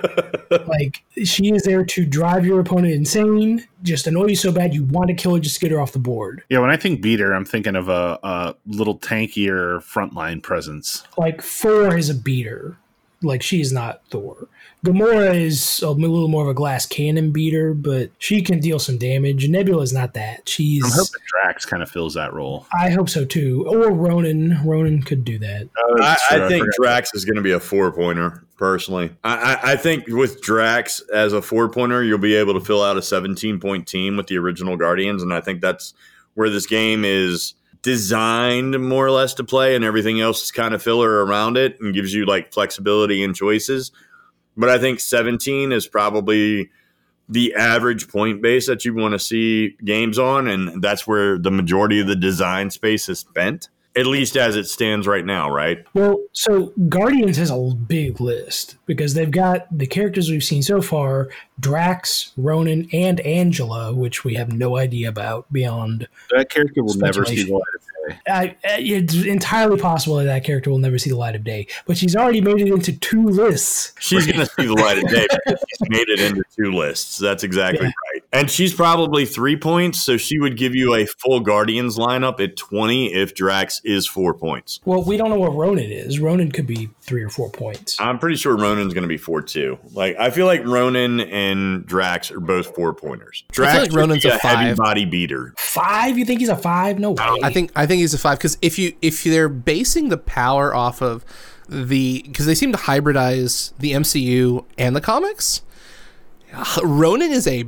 like 0.67 1.03
she 1.23 1.53
is 1.53 1.63
there 1.63 1.85
to 1.85 2.05
drive 2.05 2.45
your 2.45 2.59
opponent 2.59 2.93
insane, 2.93 3.67
just 3.83 4.07
annoy 4.07 4.27
you 4.27 4.35
so 4.35 4.51
bad 4.51 4.73
you 4.73 4.83
want 4.85 5.09
to 5.09 5.13
kill 5.13 5.35
her 5.35 5.39
just 5.39 5.59
get 5.59 5.71
her 5.71 5.79
off 5.79 5.91
the 5.91 5.99
board. 5.99 6.43
Yeah, 6.49 6.59
when 6.59 6.69
I 6.69 6.77
think 6.77 7.01
beater, 7.01 7.33
I'm 7.33 7.45
thinking 7.45 7.75
of 7.75 7.89
a, 7.89 8.19
a 8.23 8.55
little 8.65 8.97
tankier 8.97 9.79
frontline 9.79 10.41
presence. 10.41 11.03
Like 11.17 11.41
Thor 11.41 11.97
is 11.97 12.09
a 12.09 12.15
beater. 12.15 12.77
Like 13.21 13.41
she 13.41 13.61
is 13.61 13.71
not 13.71 14.05
Thor. 14.07 14.47
Gamora 14.83 15.33
is 15.33 15.81
a 15.81 15.89
little 15.91 16.27
more 16.27 16.43
of 16.43 16.49
a 16.49 16.53
glass 16.53 16.85
cannon 16.85 17.31
beater, 17.31 17.73
but 17.73 18.11
she 18.17 18.41
can 18.41 18.59
deal 18.59 18.79
some 18.79 18.97
damage. 18.97 19.47
Nebula 19.47 19.81
is 19.81 19.93
not 19.93 20.13
that. 20.15 20.47
She's 20.49 20.83
I'm 20.83 20.91
hoping 20.91 21.21
Drax 21.29 21.65
kind 21.65 21.81
of 21.81 21.89
fills 21.89 22.15
that 22.15 22.33
role. 22.33 22.67
I 22.77 22.89
hope 22.89 23.07
so 23.09 23.23
too. 23.23 23.65
Or 23.65 23.91
Ronan. 23.91 24.59
Ronan 24.65 25.01
could 25.01 25.23
do 25.23 25.39
that. 25.39 25.69
I, 26.01 26.17
I 26.31 26.47
think 26.49 26.65
forgot. 26.65 26.75
Drax 26.81 27.13
is 27.13 27.23
going 27.23 27.37
to 27.37 27.41
be 27.41 27.51
a 27.51 27.61
four 27.61 27.91
pointer. 27.93 28.43
Personally, 28.57 29.11
I, 29.23 29.35
I, 29.35 29.71
I 29.71 29.75
think 29.75 30.07
with 30.07 30.41
Drax 30.41 31.01
as 31.13 31.33
a 31.33 31.41
four 31.41 31.69
pointer, 31.69 32.03
you'll 32.03 32.17
be 32.17 32.35
able 32.35 32.53
to 32.53 32.61
fill 32.61 32.83
out 32.83 32.97
a 32.97 33.01
17 33.01 33.59
point 33.59 33.87
team 33.87 34.15
with 34.15 34.27
the 34.27 34.37
original 34.37 34.77
Guardians, 34.77 35.23
and 35.23 35.33
I 35.33 35.41
think 35.41 35.61
that's 35.61 35.93
where 36.35 36.49
this 36.49 36.65
game 36.65 37.03
is 37.03 37.55
designed 37.81 38.79
more 38.81 39.05
or 39.05 39.11
less 39.11 39.33
to 39.35 39.43
play, 39.43 39.75
and 39.75 39.83
everything 39.83 40.19
else 40.21 40.43
is 40.43 40.51
kind 40.51 40.73
of 40.73 40.81
filler 40.81 41.25
around 41.25 41.57
it 41.57 41.79
and 41.79 41.93
gives 41.93 42.13
you 42.13 42.25
like 42.25 42.53
flexibility 42.53 43.23
and 43.23 43.35
choices. 43.35 43.91
But 44.55 44.69
I 44.69 44.77
think 44.77 44.99
17 44.99 45.71
is 45.71 45.87
probably 45.87 46.69
the 47.29 47.53
average 47.55 48.07
point 48.07 48.41
base 48.41 48.67
that 48.67 48.85
you 48.85 48.93
want 48.93 49.13
to 49.13 49.19
see 49.19 49.75
games 49.83 50.19
on, 50.19 50.47
and 50.47 50.81
that's 50.81 51.07
where 51.07 51.37
the 51.37 51.51
majority 51.51 51.99
of 51.99 52.07
the 52.07 52.15
design 52.15 52.69
space 52.69 53.09
is 53.09 53.19
spent, 53.19 53.69
at 53.95 54.05
least 54.05 54.35
as 54.35 54.55
it 54.55 54.65
stands 54.65 55.07
right 55.07 55.25
now, 55.25 55.49
right? 55.49 55.85
Well, 55.93 56.19
so 56.33 56.73
Guardians 56.89 57.37
has 57.37 57.49
a 57.49 57.57
big 57.57 58.19
list 58.19 58.75
because 58.85 59.13
they've 59.13 59.31
got 59.31 59.65
the 59.75 59.87
characters 59.87 60.29
we've 60.29 60.43
seen 60.43 60.61
so 60.61 60.81
far 60.81 61.29
Drax, 61.59 62.33
Ronan, 62.37 62.89
and 62.91 63.19
Angela, 63.21 63.93
which 63.93 64.23
we 64.23 64.35
have 64.35 64.51
no 64.51 64.77
idea 64.77 65.09
about 65.09 65.51
beyond. 65.51 66.07
That 66.31 66.49
character 66.49 66.83
will 66.83 66.95
never 66.95 67.25
see 67.25 67.43
the 67.43 67.53
light 67.53 67.61
of 67.75 67.81
day. 68.13 68.31
I, 68.31 68.55
it's 68.79 69.13
entirely 69.15 69.79
possible 69.79 70.15
that 70.17 70.25
that 70.25 70.43
character 70.43 70.69
will 70.69 70.77
never 70.79 70.97
see 70.97 71.09
the 71.09 71.17
light 71.17 71.35
of 71.35 71.43
day, 71.43 71.67
but 71.85 71.97
she's 71.97 72.15
already 72.15 72.41
made 72.41 72.59
it 72.61 72.67
into 72.67 72.93
two 72.99 73.23
lists. 73.27 73.93
She's 73.99 74.25
going 74.25 74.39
to 74.39 74.45
see 74.45 74.65
the 74.65 74.73
light 74.73 74.97
of 75.03 75.09
day 75.09 75.27
because 75.45 75.63
she's 75.69 75.89
made 75.89 76.09
it 76.09 76.19
into 76.19 76.43
two 76.55 76.71
lists. 76.71 77.17
That's 77.17 77.43
exactly 77.43 77.85
Yeah. 77.85 77.91
right. 78.13 78.22
And 78.33 78.49
she's 78.49 78.73
probably 78.73 79.25
three 79.25 79.55
points, 79.55 80.01
so 80.01 80.17
she 80.17 80.39
would 80.39 80.57
give 80.57 80.73
you 80.73 80.95
a 80.95 81.05
full 81.05 81.39
Guardians 81.39 81.97
lineup 81.97 82.39
at 82.39 82.57
20 82.57 83.13
if 83.13 83.35
Drax 83.35 83.79
is 83.83 84.07
four 84.07 84.33
points. 84.33 84.79
Well, 84.85 85.03
we 85.03 85.17
don't 85.17 85.29
know 85.29 85.39
what 85.39 85.53
Ronan 85.53 85.91
is. 85.91 86.19
Ronan 86.19 86.51
could 86.51 86.65
be 86.65 86.89
three 87.01 87.21
or 87.21 87.29
four 87.29 87.51
points. 87.51 87.95
I'm 87.99 88.17
pretty 88.17 88.37
sure 88.37 88.57
Ronan's 88.57 88.93
going 88.93 89.03
to 89.03 89.07
be 89.07 89.17
four 89.17 89.43
too. 89.43 89.77
Like 89.93 90.15
I 90.17 90.31
feel 90.31 90.47
like 90.47 90.65
Ronan 90.65 91.19
and 91.19 91.85
Drax 91.85 92.31
are 92.31 92.39
both 92.39 92.75
four 92.75 92.93
pointers. 92.93 93.43
Drax 93.51 93.79
like 93.79 93.93
Ronan's 93.93 94.25
a 94.25 94.29
a 94.29 94.37
heavy 94.37 94.69
five. 94.69 94.77
body 94.77 95.05
beater. 95.05 95.53
Five? 95.57 96.17
You 96.17 96.25
think 96.25 96.39
he's 96.39 96.49
a 96.49 96.57
five? 96.57 96.97
No 96.97 97.11
way. 97.11 97.39
I 97.43 97.53
think 97.53 97.71
I 97.75 97.85
think 97.85 97.99
he's 97.99 98.13
a 98.15 98.17
five 98.17 98.39
because 98.39 98.57
if 98.61 98.79
you 98.79 98.93
if 99.01 99.23
they're 99.23 99.49
basing 99.49 100.09
the 100.09 100.17
power 100.17 100.73
off 100.73 101.01
of 101.01 101.23
the 101.69 102.23
because 102.23 102.45
they 102.45 102.55
seem 102.55 102.71
to 102.71 102.77
hybridize 102.77 103.73
the 103.77 103.91
MCU 103.91 104.65
and 104.77 104.95
the 104.95 105.01
comics. 105.01 105.61
Ronan 106.83 107.31
is 107.31 107.47
a 107.47 107.65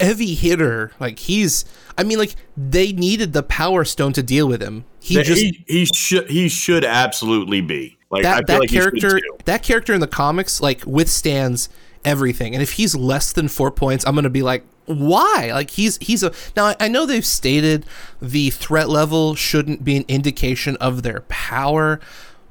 heavy 0.00 0.34
hitter. 0.34 0.92
Like 0.98 1.18
he's, 1.18 1.64
I 1.96 2.04
mean, 2.04 2.18
like 2.18 2.34
they 2.56 2.92
needed 2.92 3.32
the 3.32 3.42
Power 3.42 3.84
Stone 3.84 4.14
to 4.14 4.22
deal 4.22 4.48
with 4.48 4.62
him. 4.62 4.84
He 5.00 5.16
He, 5.16 5.22
just 5.22 5.44
he 5.66 5.84
should 5.86 6.30
he 6.30 6.48
should 6.48 6.84
absolutely 6.84 7.60
be 7.60 7.98
like 8.10 8.24
I 8.24 8.36
that 8.36 8.36
feel 8.36 8.46
that 8.46 8.60
like 8.60 8.70
character 8.70 9.20
that 9.44 9.62
character 9.62 9.92
in 9.92 10.00
the 10.00 10.06
comics 10.06 10.60
like 10.60 10.84
withstands 10.86 11.68
everything. 12.04 12.54
And 12.54 12.62
if 12.62 12.72
he's 12.72 12.94
less 12.94 13.32
than 13.32 13.48
four 13.48 13.70
points, 13.70 14.06
I'm 14.06 14.14
gonna 14.14 14.30
be 14.30 14.42
like, 14.42 14.64
why? 14.86 15.50
Like 15.52 15.70
he's 15.70 15.98
he's 15.98 16.22
a 16.22 16.32
now 16.56 16.74
I 16.80 16.88
know 16.88 17.06
they've 17.06 17.24
stated 17.24 17.84
the 18.20 18.50
threat 18.50 18.88
level 18.88 19.34
shouldn't 19.34 19.84
be 19.84 19.96
an 19.96 20.04
indication 20.08 20.76
of 20.76 21.02
their 21.02 21.22
power, 21.28 22.00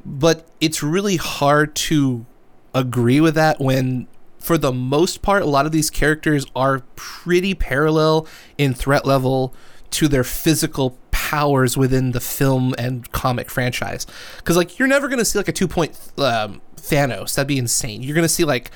but 0.06 0.48
it's 0.62 0.84
really 0.84 1.18
hard 1.18 1.76
to 1.76 2.26
agree 2.74 3.20
with 3.20 3.34
that 3.36 3.60
when 3.60 4.08
for 4.40 4.58
the 4.58 4.72
most 4.72 5.22
part 5.22 5.44
a 5.44 5.46
lot 5.46 5.66
of 5.66 5.72
these 5.72 5.90
characters 5.90 6.46
are 6.56 6.82
pretty 6.96 7.54
parallel 7.54 8.28
in 8.58 8.74
threat 8.74 9.06
level 9.06 9.54
to 9.90 10.08
their 10.08 10.24
physical 10.24 10.98
powers 11.12 11.76
within 11.76 12.12
the 12.12 12.20
film 12.20 12.74
and 12.78 13.12
comic 13.12 13.50
franchise. 13.50 14.06
Because 14.38 14.56
like 14.56 14.80
you're 14.80 14.88
never 14.88 15.08
going 15.08 15.20
to 15.20 15.26
see 15.26 15.40
like 15.40 15.48
a 15.48 15.54
two 15.54 15.68
point 15.68 15.92
um, 16.18 16.62
thanos. 16.76 17.36
That'd 17.36 17.48
be 17.48 17.58
insane. 17.58 18.04
You're 18.04 18.16
going 18.16 18.24
to 18.24 18.30
see 18.30 18.44
like 18.46 18.72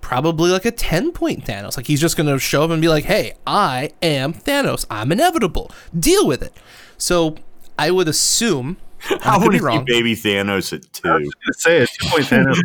probably 0.00 0.50
like 0.50 0.64
a 0.64 0.70
10 0.70 1.12
point 1.12 1.44
thanos. 1.44 1.76
Like 1.76 1.86
he's 1.86 2.00
just 2.00 2.16
going 2.16 2.28
to 2.28 2.38
show 2.38 2.62
up 2.62 2.70
and 2.70 2.80
be 2.80 2.88
like 2.88 3.04
hey 3.04 3.34
i 3.46 3.90
am 4.02 4.32
thanos. 4.32 4.86
I'm 4.90 5.10
inevitable. 5.12 5.70
Deal 5.98 6.26
with 6.26 6.42
it. 6.42 6.52
So 6.98 7.36
i 7.78 7.90
would 7.90 8.08
assume 8.08 8.76
I 9.10 9.14
I 9.22 9.38
could 9.38 9.42
want 9.42 9.52
to 9.52 9.58
see 9.58 9.84
baby 9.84 10.16
Thanos 10.16 10.72
at 10.72 10.92
two. 10.92 11.08
I 11.08 11.12
gonna 11.18 11.30
say 11.52 11.82
a 11.82 11.86
two 11.86 12.08
point 12.08 12.24
Thanos. 12.24 12.58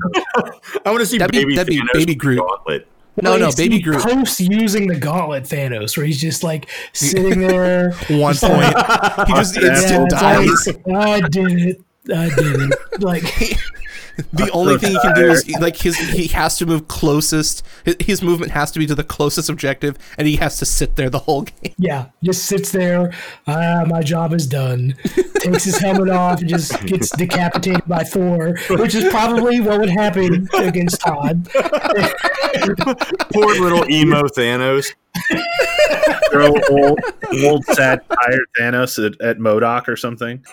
I 0.85 0.89
want 0.89 0.99
to 1.01 1.05
see 1.05 1.17
That'd 1.17 1.31
baby 1.31 1.55
that'd 1.55 1.67
be 1.67 1.79
Thanos 1.79 1.93
baby 1.93 1.99
with 1.99 2.07
the 2.07 2.15
Groot. 2.15 2.39
gauntlet. 2.39 2.87
No, 3.21 3.37
no, 3.37 3.51
Baby 3.51 3.77
the 3.77 3.83
Groot. 3.83 4.01
Post 4.01 4.39
using 4.39 4.87
the 4.87 4.95
gauntlet 4.95 5.43
Thanos, 5.43 5.97
where 5.97 6.05
he's 6.05 6.19
just 6.19 6.43
like 6.43 6.69
sitting 6.93 7.39
there. 7.41 7.91
one 8.09 8.35
point 8.35 8.73
he 9.27 9.33
just 9.33 9.57
instant 9.57 10.05
it's 10.05 10.13
dies 10.13 10.67
like, 10.67 10.87
I 10.95 11.21
did 11.27 11.51
it. 11.51 11.81
I 12.09 12.29
did 12.29 12.61
it. 12.61 13.01
Like, 13.01 13.23
the 14.33 14.49
only 14.51 14.77
thing 14.77 14.91
he 14.91 14.99
can 14.99 15.15
do 15.15 15.31
is 15.31 15.49
like 15.59 15.77
his 15.77 15.97
he 15.97 16.27
has 16.27 16.57
to 16.57 16.65
move 16.65 16.87
closest 16.87 17.65
his, 17.85 17.95
his 17.99 18.21
movement 18.21 18.51
has 18.51 18.71
to 18.71 18.79
be 18.79 18.85
to 18.85 18.95
the 18.95 19.03
closest 19.03 19.49
objective 19.49 19.97
and 20.17 20.27
he 20.27 20.35
has 20.35 20.57
to 20.59 20.65
sit 20.65 20.95
there 20.95 21.09
the 21.09 21.19
whole 21.19 21.43
game 21.43 21.73
yeah, 21.77 22.07
just 22.23 22.45
sits 22.45 22.71
there. 22.71 23.13
Ah, 23.47 23.83
my 23.87 24.01
job 24.01 24.33
is 24.33 24.45
done. 24.47 24.95
Takes 25.35 25.63
his 25.63 25.77
helmet 25.77 26.09
off 26.09 26.39
and 26.41 26.49
just 26.49 26.79
gets 26.85 27.09
decapitated 27.09 27.85
by 27.87 28.03
Thor, 28.03 28.55
which 28.69 28.95
is 28.95 29.09
probably 29.09 29.61
what 29.61 29.79
would 29.79 29.89
happen 29.89 30.47
against 30.53 31.01
Todd. 31.01 31.47
Poor 33.33 33.55
little 33.59 33.89
emo 33.89 34.23
Thanos. 34.23 34.93
Throw 36.31 36.53
old, 36.69 36.99
old 37.43 37.65
sad 37.65 38.01
tired 38.09 38.47
Thanos 38.59 39.03
at, 39.03 39.19
at 39.21 39.37
MODOK 39.37 39.87
or 39.87 39.95
something. 39.95 40.43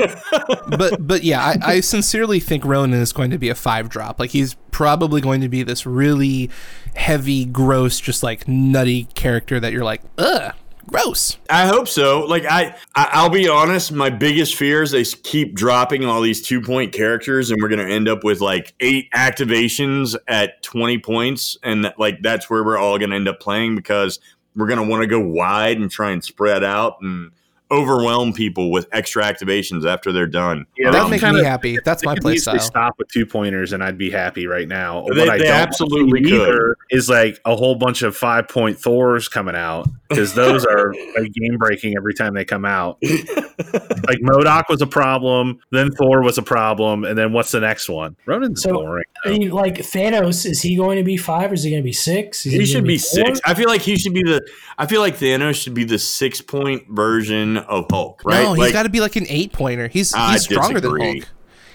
but 0.68 1.06
but 1.06 1.22
yeah 1.22 1.40
I, 1.40 1.74
I 1.74 1.80
sincerely 1.80 2.40
think 2.40 2.64
ronan 2.64 3.00
is 3.00 3.12
going 3.12 3.30
to 3.30 3.38
be 3.38 3.48
a 3.48 3.54
five 3.54 3.88
drop 3.88 4.18
like 4.20 4.30
he's 4.30 4.54
probably 4.70 5.20
going 5.20 5.40
to 5.40 5.48
be 5.48 5.62
this 5.62 5.86
really 5.86 6.50
heavy 6.94 7.44
gross 7.44 8.00
just 8.00 8.22
like 8.22 8.46
nutty 8.48 9.04
character 9.14 9.60
that 9.60 9.72
you're 9.72 9.84
like 9.84 10.02
ugh 10.18 10.54
gross 10.86 11.38
I 11.50 11.66
hope 11.66 11.88
so. 11.88 12.20
Like 12.20 12.44
I, 12.44 12.74
I, 12.94 13.08
I'll 13.12 13.30
be 13.30 13.48
honest. 13.48 13.92
My 13.92 14.10
biggest 14.10 14.54
fear 14.54 14.82
is 14.82 14.90
they 14.90 15.04
keep 15.04 15.54
dropping 15.54 16.04
all 16.04 16.20
these 16.20 16.42
two 16.42 16.60
point 16.60 16.92
characters, 16.92 17.50
and 17.50 17.60
we're 17.60 17.68
gonna 17.68 17.84
end 17.84 18.08
up 18.08 18.24
with 18.24 18.40
like 18.40 18.74
eight 18.80 19.10
activations 19.12 20.16
at 20.26 20.62
twenty 20.62 20.98
points, 20.98 21.56
and 21.62 21.84
that, 21.84 21.98
like 21.98 22.22
that's 22.22 22.50
where 22.50 22.64
we're 22.64 22.78
all 22.78 22.98
gonna 22.98 23.16
end 23.16 23.28
up 23.28 23.40
playing 23.40 23.76
because 23.76 24.18
we're 24.58 24.66
gonna 24.66 24.84
want 24.86 25.02
to 25.02 25.06
go 25.06 25.20
wide 25.20 25.78
and 25.78 25.90
try 25.90 26.10
and 26.10 26.22
spread 26.22 26.64
out 26.64 26.96
and 27.00 27.30
overwhelm 27.70 28.32
people 28.32 28.70
with 28.70 28.88
extra 28.92 29.22
activations 29.24 29.86
after 29.86 30.10
they're 30.12 30.26
done. 30.26 30.64
Yeah, 30.76 30.90
that 30.90 31.04
they 31.04 31.10
makes 31.10 31.22
me 31.22 31.42
happy 31.44 31.78
that's 31.84 32.04
my 32.04 32.14
They 32.14 32.20
play 32.20 32.36
style 32.38 32.58
stop 32.60 32.94
with 32.98 33.08
two 33.08 33.26
pointers, 33.26 33.72
and 33.72 33.82
I'd 33.84 33.98
be 33.98 34.10
happy 34.10 34.46
right 34.46 34.66
now. 34.68 35.04
They- 35.12 35.20
what 35.20 35.30
I 35.30 35.38
they 35.38 35.44
don't 35.44 35.52
absolutely 35.54 36.24
see 36.24 36.30
could. 36.30 36.42
either 36.48 36.76
is 36.90 37.08
like 37.08 37.38
a 37.44 37.54
whole 37.56 37.74
bunch 37.74 38.02
of 38.02 38.16
five 38.16 38.48
point 38.48 38.78
Thors 38.78 39.28
coming 39.28 39.54
out 39.54 39.86
because 40.08 40.34
those 40.34 40.64
are 40.64 40.94
like 41.18 41.32
game 41.32 41.58
breaking 41.58 41.94
every 41.96 42.14
time 42.14 42.34
they 42.34 42.44
come 42.44 42.64
out. 42.64 42.98
like 43.02 44.18
MODOK 44.20 44.64
was 44.68 44.80
a 44.82 44.86
problem, 44.86 45.58
then 45.70 45.90
Thor 45.90 46.22
was 46.22 46.38
a 46.38 46.42
problem, 46.42 47.04
and 47.04 47.16
then 47.18 47.32
what's 47.32 47.50
the 47.52 47.60
next 47.60 47.88
one? 47.88 48.16
Ronan's 48.26 48.62
So, 48.62 48.72
boring. 48.74 49.04
I 49.24 49.30
mean, 49.30 49.50
like 49.50 49.76
Thanos, 49.78 50.46
is 50.46 50.62
he 50.62 50.76
going 50.76 50.96
to 50.98 51.04
be 51.04 51.16
five 51.16 51.50
or 51.50 51.54
is 51.54 51.62
he 51.64 51.70
going 51.70 51.82
to 51.82 51.84
be 51.86 51.92
six? 51.92 52.46
Is 52.46 52.52
He 52.52 52.58
gonna 52.58 52.66
should 52.66 52.84
be 52.84 52.98
four? 52.98 53.26
six. 53.26 53.40
I 53.44 53.54
feel 53.54 53.68
like 53.68 53.82
he 53.82 53.96
should 53.96 54.14
be 54.14 54.22
the. 54.22 54.40
I 54.78 54.86
feel 54.86 55.00
like 55.00 55.16
Thanos 55.18 55.60
should 55.60 55.74
be 55.74 55.84
the 55.84 55.98
six 55.98 56.40
point 56.40 56.84
version 56.88 57.57
of 57.66 57.86
Hulk, 57.90 58.22
right? 58.24 58.42
no 58.42 58.50
he's 58.54 58.58
Like, 58.60 58.72
got 58.72 58.84
to 58.84 58.88
be 58.88 59.00
like 59.00 59.16
an 59.16 59.26
eight 59.28 59.52
pointer 59.52 59.88
he's 59.88 60.12
I 60.14 60.32
he's 60.32 60.42
stronger 60.42 60.80
than 60.80 60.92
disagree. 60.94 61.20
hulk 61.20 61.28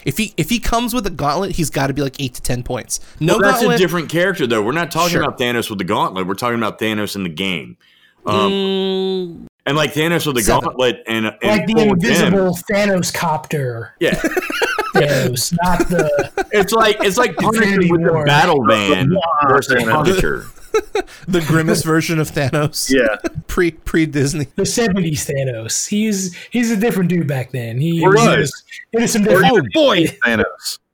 if 0.04 0.18
he 0.18 0.34
if 0.36 0.50
he 0.50 0.58
comes 0.58 0.92
with 0.94 1.06
a 1.06 1.10
gauntlet 1.10 1.52
he's 1.52 1.70
got 1.70 1.86
to 1.88 1.94
be 1.94 2.02
like 2.02 2.20
eight 2.20 2.34
to 2.34 2.42
ten 2.42 2.62
points 2.62 3.00
no 3.20 3.34
Well, 3.34 3.42
that's 3.42 3.58
gauntlet 3.60 3.76
a 3.76 3.78
different 3.78 4.08
character, 4.10 4.46
though. 4.46 4.62
We're 4.62 4.72
not 4.72 4.90
talking 4.90 5.12
Sure. 5.12 5.22
about 5.22 5.38
Thanos 5.38 5.70
with 5.70 5.78
the 5.78 5.84
gauntlet. 5.84 6.26
We're 6.26 6.34
talking 6.34 6.58
about 6.58 6.78
Thanos 6.78 7.16
in 7.16 7.22
the 7.22 7.28
game. 7.30 7.76
Um, 8.26 8.50
Mm, 8.50 9.46
and 9.66 9.76
like 9.76 9.92
Thanos 9.94 10.26
with 10.26 10.36
the 10.36 10.42
Seven. 10.42 10.60
gauntlet 10.64 11.02
and, 11.06 11.26
and 11.26 11.36
like 11.42 11.66
the 11.66 11.72
full 11.74 11.82
him. 11.82 11.90
invisible 11.90 12.58
Thanos 12.70 13.12
copter. 13.14 13.94
Yeah, 14.00 14.14
Thanos, 14.94 15.54
not 15.62 15.88
the. 15.88 16.46
it's 16.52 16.72
like 16.72 16.96
it's 17.00 17.16
like 17.18 17.36
Punisher 17.36 17.64
Infinity 17.64 17.90
with 17.92 18.02
the 18.02 18.22
battle 18.26 18.64
van 18.66 19.10
versus 19.48 19.74
Thanos. 19.74 19.90
Punisher. 20.04 20.46
the 21.28 21.40
grimace 21.46 21.82
version 21.82 22.18
of 22.18 22.30
Thanos. 22.30 22.90
Yeah, 22.92 23.16
Pre 23.46 23.70
pre 23.72 24.06
Disney. 24.06 24.46
The 24.56 24.66
seventies 24.66 25.26
Thanos. 25.26 25.86
He's 25.88 26.34
he's 26.50 26.70
a 26.70 26.76
different 26.76 27.08
dude 27.10 27.26
back 27.26 27.52
then. 27.52 27.80
He 27.80 28.02
Or 28.04 28.14
he 28.14 28.26
was 28.38 28.64
into 28.92 29.08
some 29.08 29.22
different. 29.24 29.52
oh 29.52 29.62
boy, 29.72 30.04
Thanos. 30.06 30.44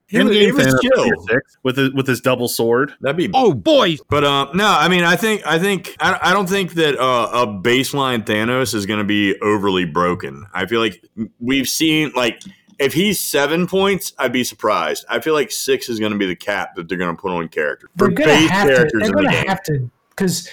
He 0.07 0.19
was- 0.19 0.27
Endgame 0.33 0.41
he 0.47 0.51
was 0.53 0.67
Thanos 0.67 0.81
chill. 0.83 1.39
with 1.63 1.77
his, 1.77 1.93
with 1.93 2.07
his 2.09 2.21
double 2.21 2.49
sword. 2.49 2.93
That'd 3.01 3.17
be. 3.17 3.31
Oh 3.33 3.55
boy! 3.55 3.97
But 4.09 4.25
um, 4.25 4.51
no, 4.57 4.67
I 4.67 4.89
mean, 4.89 5.05
I 5.05 5.15
think 5.15 5.47
I 5.47 5.59
think 5.61 5.95
I, 6.01 6.19
I 6.21 6.33
don't 6.33 6.49
think 6.49 6.73
that 6.75 6.99
uh, 6.99 7.31
a 7.33 7.47
baseline 7.47 8.25
Thanos 8.25 8.75
is 8.75 8.87
going 8.87 8.99
to 8.99 9.05
be 9.05 9.39
overly 9.41 9.85
broken. 9.85 10.47
I 10.53 10.67
feel 10.67 10.81
like 10.81 11.05
we've 11.39 11.69
seen 11.69 12.11
like 12.17 12.43
if 12.81 12.95
he's 12.95 13.21
seven 13.21 13.67
points, 13.67 14.15
I'd 14.19 14.33
be 14.33 14.43
surprised. 14.43 15.05
I 15.09 15.21
feel 15.21 15.35
like 15.35 15.53
six 15.53 15.89
is 15.89 16.01
going 16.01 16.13
to 16.13 16.19
be 16.19 16.27
the 16.27 16.35
cap 16.35 16.75
that 16.75 16.89
they're 16.89 16.99
going 16.99 17.15
to 17.15 17.21
put 17.21 17.31
on 17.31 17.49
characters 17.49 17.91
They're 17.95 18.09
gonna 18.09 18.35
have 18.35 18.67
to. 18.67 18.91
They're 18.99 19.13
gonna 19.13 19.31
game. 19.31 19.47
have 19.47 19.63
to 19.65 19.91
because 20.09 20.49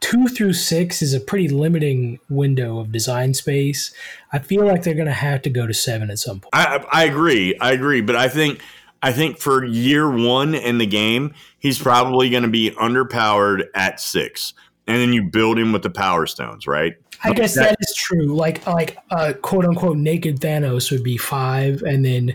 two 0.00 0.26
through 0.26 0.54
six 0.54 1.00
is 1.00 1.14
a 1.14 1.20
pretty 1.20 1.48
limiting 1.48 2.18
window 2.28 2.80
of 2.80 2.90
design 2.90 3.34
space. 3.34 3.94
I 4.32 4.40
feel 4.40 4.66
like 4.66 4.82
they're 4.82 4.94
gonna 4.94 5.12
have 5.12 5.42
to 5.42 5.50
go 5.50 5.66
to 5.66 5.72
seven 5.72 6.10
at 6.10 6.18
some 6.18 6.40
point. 6.40 6.50
I, 6.52 6.76
I 6.76 7.02
I 7.02 7.04
agree. 7.04 7.56
I 7.60 7.72
agree. 7.72 8.00
But 8.00 8.16
I 8.16 8.28
think 8.28 8.60
I 9.00 9.12
think 9.12 9.38
for 9.38 9.64
year 9.64 10.10
one 10.10 10.56
in 10.56 10.78
the 10.78 10.86
game, 10.86 11.34
he's 11.58 11.78
probably 11.78 12.30
going 12.30 12.42
to 12.42 12.48
be 12.48 12.72
underpowered 12.72 13.66
at 13.74 14.00
six, 14.00 14.54
and 14.88 15.00
then 15.00 15.12
you 15.12 15.22
build 15.22 15.58
him 15.58 15.72
with 15.72 15.82
the 15.82 15.90
power 15.90 16.26
stones, 16.26 16.66
right? 16.66 16.94
I 17.22 17.32
guess 17.32 17.54
that 17.54 17.76
is 17.80 17.94
true. 17.94 18.34
Like 18.34 18.66
like 18.66 18.98
uh, 19.10 19.34
quote 19.42 19.64
unquote 19.64 19.96
naked 19.96 20.40
Thanos 20.40 20.90
would 20.90 21.04
be 21.04 21.16
five, 21.16 21.82
and 21.82 22.04
then 22.04 22.34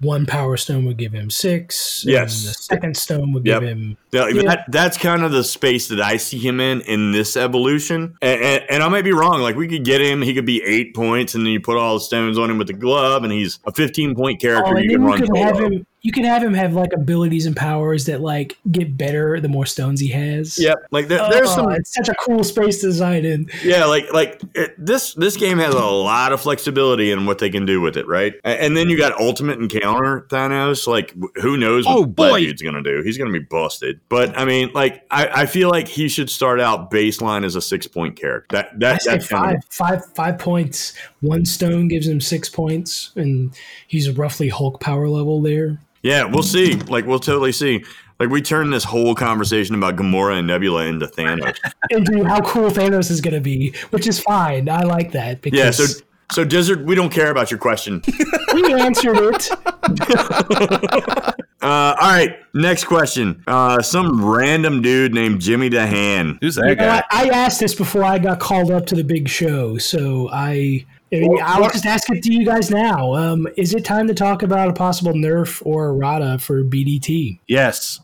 one 0.00 0.26
power 0.26 0.56
stone 0.56 0.84
would 0.84 0.96
give 0.96 1.12
him 1.12 1.30
six. 1.30 2.02
and 2.02 2.10
Yes. 2.12 2.44
the 2.44 2.52
second 2.54 2.96
stone 2.96 3.32
would 3.34 3.46
Yep. 3.46 3.60
give 3.60 3.68
him. 3.68 3.96
Yeah, 4.10 4.26
Yeah. 4.28 4.42
That, 4.42 4.64
that's 4.68 4.98
kind 4.98 5.22
of 5.22 5.30
the 5.30 5.44
space 5.44 5.86
that 5.88 6.00
I 6.00 6.16
see 6.16 6.38
him 6.38 6.58
in 6.58 6.80
in 6.80 7.12
this 7.12 7.36
evolution. 7.36 8.16
And, 8.20 8.42
and, 8.42 8.64
and 8.68 8.82
I 8.82 8.88
might 8.88 9.04
be 9.04 9.12
wrong. 9.12 9.42
Like 9.42 9.54
we 9.54 9.68
could 9.68 9.84
get 9.84 10.00
him, 10.00 10.20
he 10.20 10.34
could 10.34 10.44
be 10.44 10.60
eight 10.64 10.92
points, 10.96 11.36
and 11.36 11.46
then 11.46 11.52
you 11.52 11.60
put 11.60 11.76
all 11.76 11.94
the 11.94 12.00
stones 12.00 12.36
on 12.36 12.50
him 12.50 12.58
with 12.58 12.66
the 12.66 12.72
glove, 12.72 13.22
and 13.22 13.32
he's 13.32 13.60
a 13.64 13.70
fifteen 13.70 14.16
point 14.16 14.40
character. 14.40 14.72
Oh, 14.74 14.76
and 14.76 14.84
you 14.90 14.98
then 14.98 14.98
can 14.98 15.02
you 15.02 15.08
run 15.08 15.20
could 15.20 15.36
have 15.36 15.58
him. 15.72 15.86
You 16.04 16.10
can 16.10 16.24
have 16.24 16.42
him 16.42 16.52
have 16.54 16.74
like 16.74 16.92
abilities 16.92 17.46
and 17.46 17.54
powers 17.54 18.06
that 18.06 18.20
like 18.20 18.58
get 18.72 18.96
better 18.96 19.38
the 19.40 19.48
more 19.48 19.66
stones 19.66 20.00
he 20.00 20.08
has. 20.08 20.58
Yep. 20.58 20.86
Like 20.90 21.06
there, 21.06 21.20
Oh, 21.22 21.30
there's 21.30 21.54
some 21.54 21.70
It's 21.70 21.94
such 21.94 22.08
a 22.08 22.14
cool 22.14 22.42
space 22.42 22.80
to 22.80 22.86
design 22.88 23.24
in. 23.24 23.48
Yeah, 23.62 23.84
like 23.84 24.12
like 24.12 24.42
it, 24.56 24.74
this 24.76 25.14
this 25.14 25.36
game 25.36 25.58
has 25.58 25.74
a 25.74 25.84
lot 25.84 26.32
of 26.32 26.40
flexibility 26.40 27.12
in 27.12 27.24
what 27.24 27.38
they 27.38 27.50
can 27.50 27.66
do 27.66 27.80
with 27.80 27.96
it, 27.96 28.08
right? 28.08 28.34
And 28.42 28.76
then 28.76 28.88
you 28.90 28.98
got 28.98 29.12
ultimate 29.20 29.60
encounter 29.60 30.26
Thanos. 30.28 30.88
Like 30.88 31.14
who 31.36 31.56
knows 31.56 31.86
what 31.86 31.96
Oh, 31.96 32.04
that 32.04 32.16
boy. 32.16 32.40
dude's 32.40 32.62
gonna 32.62 32.82
do? 32.82 33.02
He's 33.04 33.16
gonna 33.16 33.30
be 33.30 33.38
busted. 33.38 34.00
But 34.08 34.36
I 34.36 34.44
mean, 34.44 34.72
like 34.74 35.06
I, 35.08 35.42
I 35.42 35.46
feel 35.46 35.70
like 35.70 35.86
he 35.86 36.08
should 36.08 36.30
start 36.30 36.60
out 36.60 36.90
baseline 36.90 37.44
as 37.44 37.54
a 37.54 37.62
six 37.62 37.86
point 37.86 38.16
character. 38.16 38.56
That 38.56 38.80
that 38.80 39.02
that's 39.04 39.28
kind 39.28 39.56
of 39.56 39.64
five, 39.66 40.00
five, 40.00 40.14
five 40.16 40.38
points. 40.40 40.94
One 41.22 41.44
stone 41.46 41.88
gives 41.88 42.06
him 42.06 42.20
six 42.20 42.48
points, 42.50 43.10
and 43.16 43.54
he's 43.88 44.10
roughly 44.10 44.48
Hulk 44.50 44.78
power 44.80 45.08
level 45.08 45.40
there. 45.40 45.80
yeah. 46.02 46.24
We'll 46.24 46.42
see. 46.42 46.74
Like 46.74 47.06
we'll 47.06 47.18
totally 47.18 47.52
see. 47.52 47.84
Like 48.20 48.28
we 48.28 48.42
turned 48.42 48.72
this 48.72 48.84
whole 48.84 49.14
conversation 49.16 49.74
about 49.74 49.96
Gamora 49.96 50.38
and 50.38 50.46
Nebula 50.46 50.84
into 50.84 51.06
Thanos. 51.06 51.56
Into 51.90 52.22
how 52.24 52.40
cool 52.42 52.70
Thanos 52.70 53.10
is 53.10 53.20
going 53.20 53.34
to 53.34 53.40
be, 53.40 53.74
which 53.90 54.06
is 54.06 54.20
fine. 54.20 54.68
I 54.68 54.82
like 54.82 55.10
that 55.12 55.40
because 55.42 55.58
yeah. 55.58 55.70
So 55.72 56.00
so 56.30 56.44
Dizzard, 56.44 56.84
we 56.84 56.94
don't 56.94 57.10
care 57.10 57.30
about 57.32 57.50
your 57.50 57.58
question. 57.58 58.00
we 58.54 58.72
answered 58.74 59.16
it. 59.16 59.50
Uh, 61.62 61.94
all 62.00 62.10
right, 62.10 62.40
next 62.54 62.86
question. 62.86 63.40
Uh, 63.46 63.80
some 63.80 64.24
random 64.24 64.82
dude 64.82 65.14
named 65.14 65.40
Jimmy 65.40 65.70
Dehand. 65.70 66.38
Who's 66.40 66.56
You 66.56 66.62
that 66.62 66.68
know, 66.70 66.74
guy? 66.74 67.04
I, 67.12 67.26
I 67.26 67.28
asked 67.28 67.60
this 67.60 67.72
before 67.72 68.02
I 68.02 68.18
got 68.18 68.40
called 68.40 68.72
up 68.72 68.84
to 68.86 68.96
the 68.96 69.04
big 69.04 69.28
show, 69.28 69.78
so 69.78 70.28
I. 70.32 70.84
I 71.12 71.20
mean, 71.20 71.38
I'll 71.42 71.68
just 71.70 71.84
ask 71.84 72.08
it 72.10 72.22
to 72.22 72.32
you 72.32 72.44
guys 72.44 72.70
now. 72.70 73.14
Um, 73.14 73.46
is 73.56 73.74
it 73.74 73.84
time 73.84 74.08
to 74.08 74.14
talk 74.14 74.42
about 74.42 74.68
a 74.70 74.72
possible 74.72 75.12
nerf 75.12 75.60
or 75.64 75.88
errata 75.88 76.38
for 76.38 76.64
BDT? 76.64 77.38
Yes. 77.46 78.00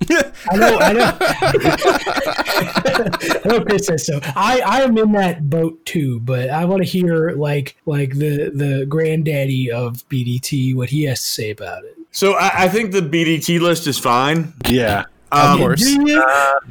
I 0.51 0.57
know, 0.57 0.79
I 0.79 0.93
know. 0.93 1.17
I 3.45 3.49
know 3.49 3.65
Chris 3.65 3.87
says 3.87 4.07
so. 4.07 4.21
I, 4.37 4.61
I 4.61 4.83
am 4.83 4.99
in 4.99 5.13
that 5.13 5.49
boat 5.49 5.85
too, 5.87 6.21
but 6.21 6.51
I 6.51 6.67
want 6.67 6.83
to 6.83 6.89
hear 6.89 7.31
like 7.31 7.77
like 7.87 8.11
the 8.11 8.51
the 8.55 8.85
granddaddy 8.87 9.71
of 9.71 10.07
BDT 10.09 10.75
what 10.77 10.91
he 10.91 11.05
has 11.05 11.21
to 11.21 11.27
say 11.27 11.51
about 11.51 11.85
it. 11.85 11.97
So 12.11 12.35
I, 12.35 12.65
I 12.65 12.69
think 12.69 12.93
the 12.93 13.01
BDT 13.01 13.61
list 13.61 13.87
is 13.87 13.99
fine. 13.99 14.53
Yeah. 14.69 15.05
Of 15.31 15.39
Um, 15.39 15.59
course. 15.59 15.85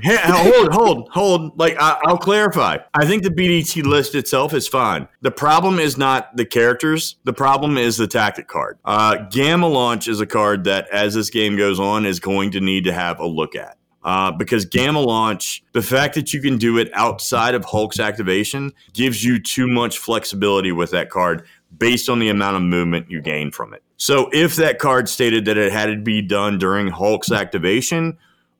Hey, 0.02 0.18
hold, 0.24 0.74
hold, 0.74 1.10
hold. 1.10 1.60
Like, 1.60 1.76
I, 1.80 2.00
I'll 2.06 2.18
clarify. 2.18 2.78
I 2.94 3.06
think 3.06 3.24
the 3.24 3.30
BDT 3.30 3.84
list 3.84 4.16
itself 4.16 4.54
is 4.54 4.68
fine. 4.68 5.08
The 5.22 5.32
problem 5.32 5.80
is 5.80 5.98
not 5.98 6.36
the 6.36 6.46
characters. 6.46 7.18
The 7.24 7.34
problem 7.34 7.78
is 7.78 7.98
the 7.98 8.08
tactic 8.08 8.48
card. 8.48 8.78
Uh, 8.86 9.18
Gamma 9.32 9.68
Launch 9.68 10.08
is 10.08 10.20
a 10.20 10.26
card 10.26 10.64
that, 10.64 10.88
as 10.90 11.14
this 11.14 11.30
game 11.30 11.56
goes 11.58 11.80
on, 11.80 12.06
is 12.06 12.20
going 12.20 12.52
to 12.52 12.60
need 12.62 12.86
to 12.86 12.94
have 12.94 13.20
a 13.20 13.28
look 13.28 13.56
at. 13.56 13.78
Uh, 14.04 14.32
because 14.32 14.64
Gamma 14.66 15.02
Launch, 15.02 15.64
the 15.74 15.82
fact 15.82 16.16
that 16.16 16.34
you 16.34 16.42
can 16.42 16.58
do 16.58 16.78
it 16.78 16.90
outside 16.94 17.56
of 17.56 17.66
Hulk's 17.66 18.00
activation 18.00 18.72
gives 18.94 19.24
you 19.24 19.38
too 19.42 19.68
much 19.68 19.98
flexibility 19.98 20.72
with 20.72 20.92
that 20.92 21.10
card 21.10 21.46
based 21.78 22.08
on 22.08 22.20
the 22.20 22.30
amount 22.30 22.56
of 22.56 22.62
movement 22.62 23.12
you 23.12 23.22
gain 23.22 23.52
from 23.52 23.74
it. 23.74 23.84
So 23.98 24.30
if 24.32 24.56
that 24.56 24.80
card 24.80 25.10
stated 25.10 25.44
that 25.46 25.58
it 25.58 25.74
had 25.74 25.88
to 25.88 25.98
be 25.98 26.22
done 26.22 26.58
during 26.58 26.88
Hulk's 26.88 27.32
activation, 27.34 28.18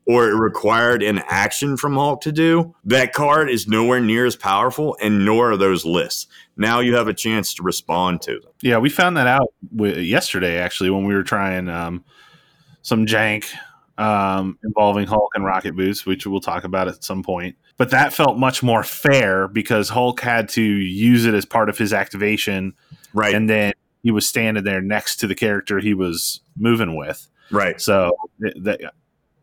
or 0.08 0.30
it 0.30 0.36
required 0.36 1.04
an 1.04 1.20
action 1.28 1.76
from 1.78 1.96
Hulk 1.96 2.22
to 2.22 2.32
do, 2.32 2.74
that 2.86 3.14
card 3.14 3.50
is 3.50 3.68
nowhere 3.68 4.00
near 4.00 4.26
as 4.26 4.36
powerful, 4.36 4.98
and 5.02 5.26
nor 5.26 5.52
are 5.52 5.58
those 5.58 5.86
lists. 5.86 6.28
Now 6.56 6.80
you 6.80 6.96
have 6.96 7.08
a 7.08 7.14
chance 7.14 7.54
to 7.56 7.64
respond 7.64 8.22
to 8.24 8.40
them. 8.40 8.52
Yeah, 8.62 8.78
we 8.78 8.90
found 8.90 9.18
that 9.18 9.28
out 9.28 9.54
w- 9.76 10.00
yesterday 10.00 10.58
actually 10.58 10.90
when 10.90 11.06
we 11.06 11.14
were 11.14 11.24
trying 11.24 11.68
um, 11.70 12.04
some 12.82 13.06
jank 13.06 13.54
um, 13.98 14.58
involving 14.64 15.08
Hulk 15.08 15.32
and 15.36 15.44
Rocket 15.44 15.76
Boots, 15.76 16.06
which 16.06 16.26
we'll 16.26 16.40
talk 16.40 16.64
about 16.64 16.88
at 16.88 17.04
some 17.04 17.22
point. 17.24 17.56
But 17.78 17.90
that 17.92 18.14
felt 18.14 18.38
much 18.38 18.64
more 18.64 18.84
fair 18.84 19.48
because 19.48 19.90
Hulk 19.90 20.20
had 20.22 20.50
to 20.50 20.62
use 20.64 21.26
it 21.26 21.34
as 21.34 21.46
part 21.46 21.70
of 21.70 21.78
his 21.78 21.94
activation, 21.94 22.74
Right, 23.14 23.36
and 23.36 23.50
then 23.50 23.74
he 24.04 24.12
was 24.12 24.28
standing 24.28 24.64
there 24.64 24.82
next 24.82 25.18
to 25.18 25.28
the 25.28 25.36
character 25.36 25.80
he 25.80 25.94
was 25.94 26.40
moving 26.58 26.96
with. 26.96 27.28
right. 27.52 27.80
So 27.82 28.14
th- 28.42 28.56
that 28.64 28.94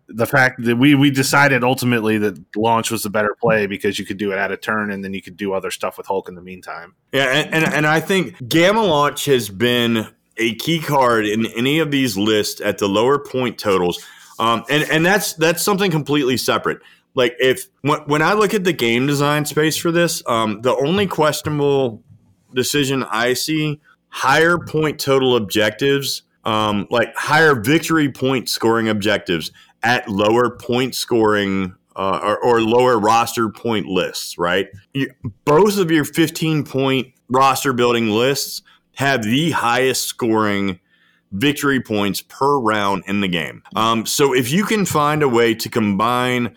the 0.09 0.27
fact 0.27 0.63
that 0.65 0.77
we 0.77 0.95
we 0.95 1.11
decided 1.11 1.65
ultimately 1.65 2.19
that 2.19 2.39
launch 2.57 2.91
was 2.91 3.03
the 3.03 3.11
better 3.11 3.35
play 3.41 3.67
because 3.67 3.99
you 3.99 4.05
could 4.05 4.19
do 4.19 4.33
it 4.33 4.37
at 4.37 4.53
a 4.53 4.57
turn 4.57 4.91
and 4.91 5.03
then 5.03 5.15
you 5.15 5.23
could 5.23 5.37
do 5.37 5.53
other 5.53 5.71
stuff 5.71 5.97
with 5.97 6.07
Hulk 6.07 6.29
in 6.29 6.35
the 6.35 6.43
meantime. 6.43 6.95
Yeah, 7.13 7.25
and, 7.25 7.55
and, 7.55 7.75
and 7.75 7.87
I 7.87 8.01
think 8.01 8.49
Gamma 8.49 8.83
Launch 8.83 9.25
has 9.25 9.49
been 9.49 10.09
a 10.37 10.55
key 10.57 10.81
card 10.81 11.27
in 11.27 11.47
any 11.57 11.79
of 11.79 11.91
these 11.91 12.17
lists 12.17 12.61
at 12.61 12.79
the 12.79 12.89
lower 12.89 13.19
point 13.19 13.59
totals. 13.59 14.05
Um, 14.39 14.65
and, 14.69 14.83
and 14.91 15.07
that's 15.07 15.35
that's 15.35 15.63
something 15.63 15.91
completely 15.91 16.37
separate. 16.37 16.81
Like 17.15 17.37
if 17.39 17.67
when, 17.83 18.01
when 18.01 18.23
I 18.23 18.33
look 18.33 18.55
at 18.55 18.65
the 18.65 18.73
game 18.73 19.07
design 19.07 19.45
space 19.45 19.77
for 19.77 19.93
this, 19.93 20.23
um, 20.27 20.61
the 20.63 20.75
only 20.77 21.07
questionable 21.07 22.03
decision 22.53 23.05
I 23.05 23.35
see 23.35 23.81
higher 24.09 24.59
point 24.59 24.99
total 25.01 25.37
objectives, 25.37 26.23
um, 26.45 26.87
like 26.91 27.15
higher 27.17 27.55
victory 27.55 28.11
point 28.11 28.49
scoring 28.49 28.89
objectives 28.89 29.53
at 29.85 30.09
lower 30.09 30.51
point 30.51 30.95
scoring 30.95 31.75
uh, 31.95 32.19
or, 32.23 32.43
or 32.43 32.61
lower 32.61 32.99
roster 32.99 33.49
point 33.49 33.87
lists, 33.87 34.37
right? 34.37 34.69
You, 34.93 35.11
both 35.45 35.79
of 35.79 35.91
your 35.91 36.05
15 36.05 36.65
point 36.65 37.13
roster 37.29 37.73
building 37.73 38.09
lists 38.09 38.63
have 38.97 39.23
the 39.23 39.53
highest 39.53 40.07
scoring 40.07 40.81
victory 41.31 41.81
points 41.81 42.21
per 42.23 42.59
round 42.59 43.05
in 43.07 43.21
the 43.21 43.29
game. 43.29 43.63
Um, 43.77 44.07
so 44.07 44.35
if 44.35 44.51
you 44.51 44.65
can 44.65 44.87
find 44.87 45.23
a 45.23 45.29
way 45.29 45.55
to 45.55 45.69
combine 45.69 46.55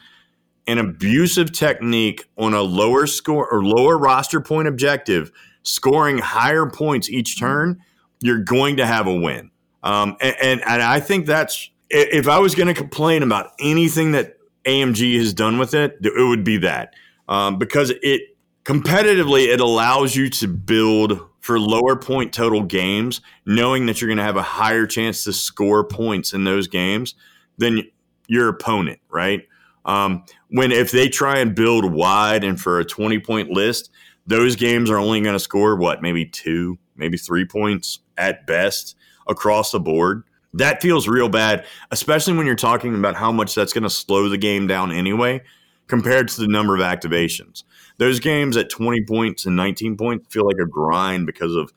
an 0.68 0.78
abusive 0.78 1.52
technique 1.52 2.26
on 2.38 2.54
a 2.54 2.62
lower 2.62 3.08
score 3.08 3.48
or 3.50 3.64
lower 3.64 3.98
roster 3.98 4.40
point 4.40 4.68
objective, 4.68 5.32
scoring 5.64 6.20
higher 6.20 6.68
points 6.68 7.10
each 7.10 7.40
turn, 7.40 7.82
you're 8.22 8.44
going 8.44 8.78
to 8.78 8.86
have 8.86 9.08
a 9.08 9.16
win. 9.16 9.52
Um, 9.84 10.18
and, 10.22 10.36
and, 10.42 10.62
and 10.66 10.82
I 10.82 11.00
think 11.00 11.26
that's 11.26 11.70
if 11.90 12.28
I 12.28 12.40
was 12.40 12.56
going 12.56 12.68
to 12.68 12.74
complain 12.74 13.24
about 13.24 13.52
anything 13.60 14.12
that 14.12 14.38
AMG 14.66 15.18
has 15.18 15.34
done 15.34 15.58
with 15.58 15.74
it, 15.74 15.98
it 16.02 16.28
would 16.28 16.44
be 16.44 16.58
that 16.58 16.94
um, 17.28 17.58
because 17.58 17.92
it 18.02 18.22
competitively 18.66 19.48
it 19.48 19.60
allows 19.60 20.16
you 20.16 20.30
to 20.30 20.48
build 20.48 21.22
for 21.40 21.60
lower 21.60 21.96
point 21.96 22.34
total 22.34 22.62
games, 22.64 23.22
knowing 23.46 23.86
that 23.86 24.02
you're 24.02 24.10
going 24.10 24.18
to 24.18 24.24
have 24.24 24.36
a 24.36 24.42
higher 24.42 24.86
chance 24.86 25.24
to 25.24 25.32
score 25.32 25.84
points 25.84 26.34
in 26.34 26.44
those 26.44 26.68
games 26.68 27.16
than 27.58 27.84
your 28.28 28.50
opponent, 28.50 29.00
right? 29.10 29.48
Um, 29.86 30.26
when 30.50 30.74
if 30.74 30.92
they 30.92 31.08
try 31.08 31.40
and 31.40 31.56
build 31.56 31.86
wide 31.86 32.44
and 32.44 32.60
for 32.60 32.80
a 32.80 32.86
20 32.86 33.20
point 33.20 33.50
list, 33.50 33.90
those 34.26 34.58
games 34.58 34.90
are 34.90 34.98
only 34.98 35.22
going 35.22 35.36
to 35.36 35.40
score 35.40 35.78
what, 35.78 36.02
maybe 36.02 36.26
two, 36.26 36.78
maybe 36.98 37.18
three 37.18 37.46
points 37.46 38.00
at 38.18 38.46
best 38.46 38.98
across 39.28 39.72
the 39.72 39.80
board. 39.80 40.24
That 40.58 40.82
feels 40.82 41.08
real 41.08 41.30
bad, 41.30 41.66
especially 41.92 42.34
when 42.34 42.46
you're 42.46 42.56
talking 42.56 42.96
about 42.96 43.16
how 43.16 43.32
much 43.32 43.56
that's 43.56 43.74
going 43.74 43.84
to 43.84 43.90
slow 43.90 44.28
the 44.28 44.38
game 44.38 44.68
down 44.68 44.92
anyway, 44.92 45.42
compared 45.88 46.28
to 46.30 46.42
the 46.42 46.48
number 46.48 46.76
of 46.76 46.82
activations. 46.82 47.64
Those 47.98 48.20
games 48.20 48.58
at 48.58 48.70
20 48.70 49.06
points 49.06 49.46
and 49.46 49.56
19 49.56 49.98
points 49.98 50.28
feel 50.30 50.46
like 50.46 50.58
a 50.62 50.66
grind 50.66 51.26
because 51.26 51.56
of 51.56 51.72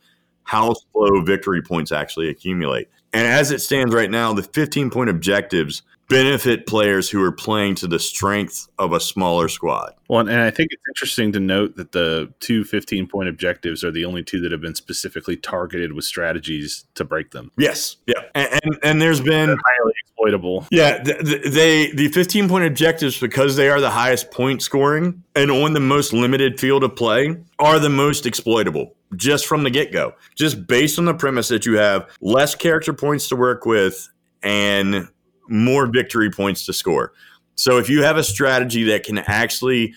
how 0.45 0.75
slow 0.93 1.21
victory 1.23 1.63
points 1.63 1.93
actually 1.93 2.29
accumulate. 2.29 2.89
And 3.13 3.27
as 3.27 3.51
it 3.51 3.61
stands 3.61 3.95
right 3.95 4.11
now, 4.11 4.33
the 4.33 4.43
15 4.43 4.91
point 4.91 5.11
objectives 5.11 5.83
benefit 6.11 6.67
players 6.67 7.09
who 7.09 7.23
are 7.23 7.33
playing 7.33 7.77
to 7.77 7.87
the 7.87 7.99
strength 7.99 8.69
of 8.79 8.93
a 8.93 9.01
smaller 9.01 9.49
squad. 9.49 9.95
Well, 10.09 10.21
and 10.21 10.41
I 10.41 10.51
think 10.51 10.69
it's 10.73 10.83
interesting 10.89 11.33
to 11.33 11.41
note 11.41 11.77
that 11.77 11.93
the 11.93 12.33
two 12.41 12.65
15 12.65 13.07
point 13.07 13.29
objectives 13.29 13.83
are 13.85 13.93
the 13.93 14.05
only 14.05 14.23
two 14.23 14.41
that 14.41 14.53
have 14.53 14.61
been 14.61 14.75
specifically 14.75 15.37
targeted 15.37 15.93
with 15.93 16.05
strategies 16.05 16.85
to 16.97 17.05
break 17.05 17.31
them. 17.31 17.53
Yes, 17.57 17.97
yeah, 18.07 18.23
and 18.35 18.49
and, 18.53 18.79
and 18.83 19.03
there's 19.03 19.21
been 19.21 19.49
Highly 19.49 19.93
exploitable. 20.05 20.67
yeah 20.71 21.03
th- 21.03 21.25
th- 21.25 21.53
they 21.55 21.93
the 21.93 22.09
15 22.09 22.49
point 22.49 22.65
objectives 22.65 23.19
because 23.19 23.57
they 23.57 23.71
are 23.71 23.81
the 23.81 23.91
highest 23.91 24.31
point 24.33 24.63
scoring 24.63 25.23
and 25.37 25.51
on 25.51 25.73
the 25.73 25.81
most 25.81 26.13
limited 26.13 26.59
field 26.59 26.83
of 26.83 26.97
play 26.97 27.37
are 27.59 27.79
the 27.79 27.89
most 27.89 28.27
exploitable 28.27 28.95
just 29.17 29.47
from 29.47 29.63
the 29.63 29.71
get 29.71 29.93
go. 29.93 30.15
Just 30.35 30.67
based 30.67 30.99
on 30.99 31.05
the 31.05 31.15
premise 31.15 31.49
that 31.49 31.67
you 31.67 31.77
have 31.77 32.09
less 32.21 32.55
character 32.55 32.93
points 32.93 33.29
to 33.29 33.37
work 33.37 33.65
with 33.65 34.09
and 34.43 35.09
more 35.51 35.87
victory 35.87 36.31
points 36.31 36.65
to 36.67 36.73
score. 36.73 37.13
So 37.55 37.79
if 37.79 37.91
you 37.91 38.03
have 38.03 38.17
a 38.17 38.25
strategy 38.25 38.85
that 38.85 39.05
can 39.05 39.19
actually 39.19 39.95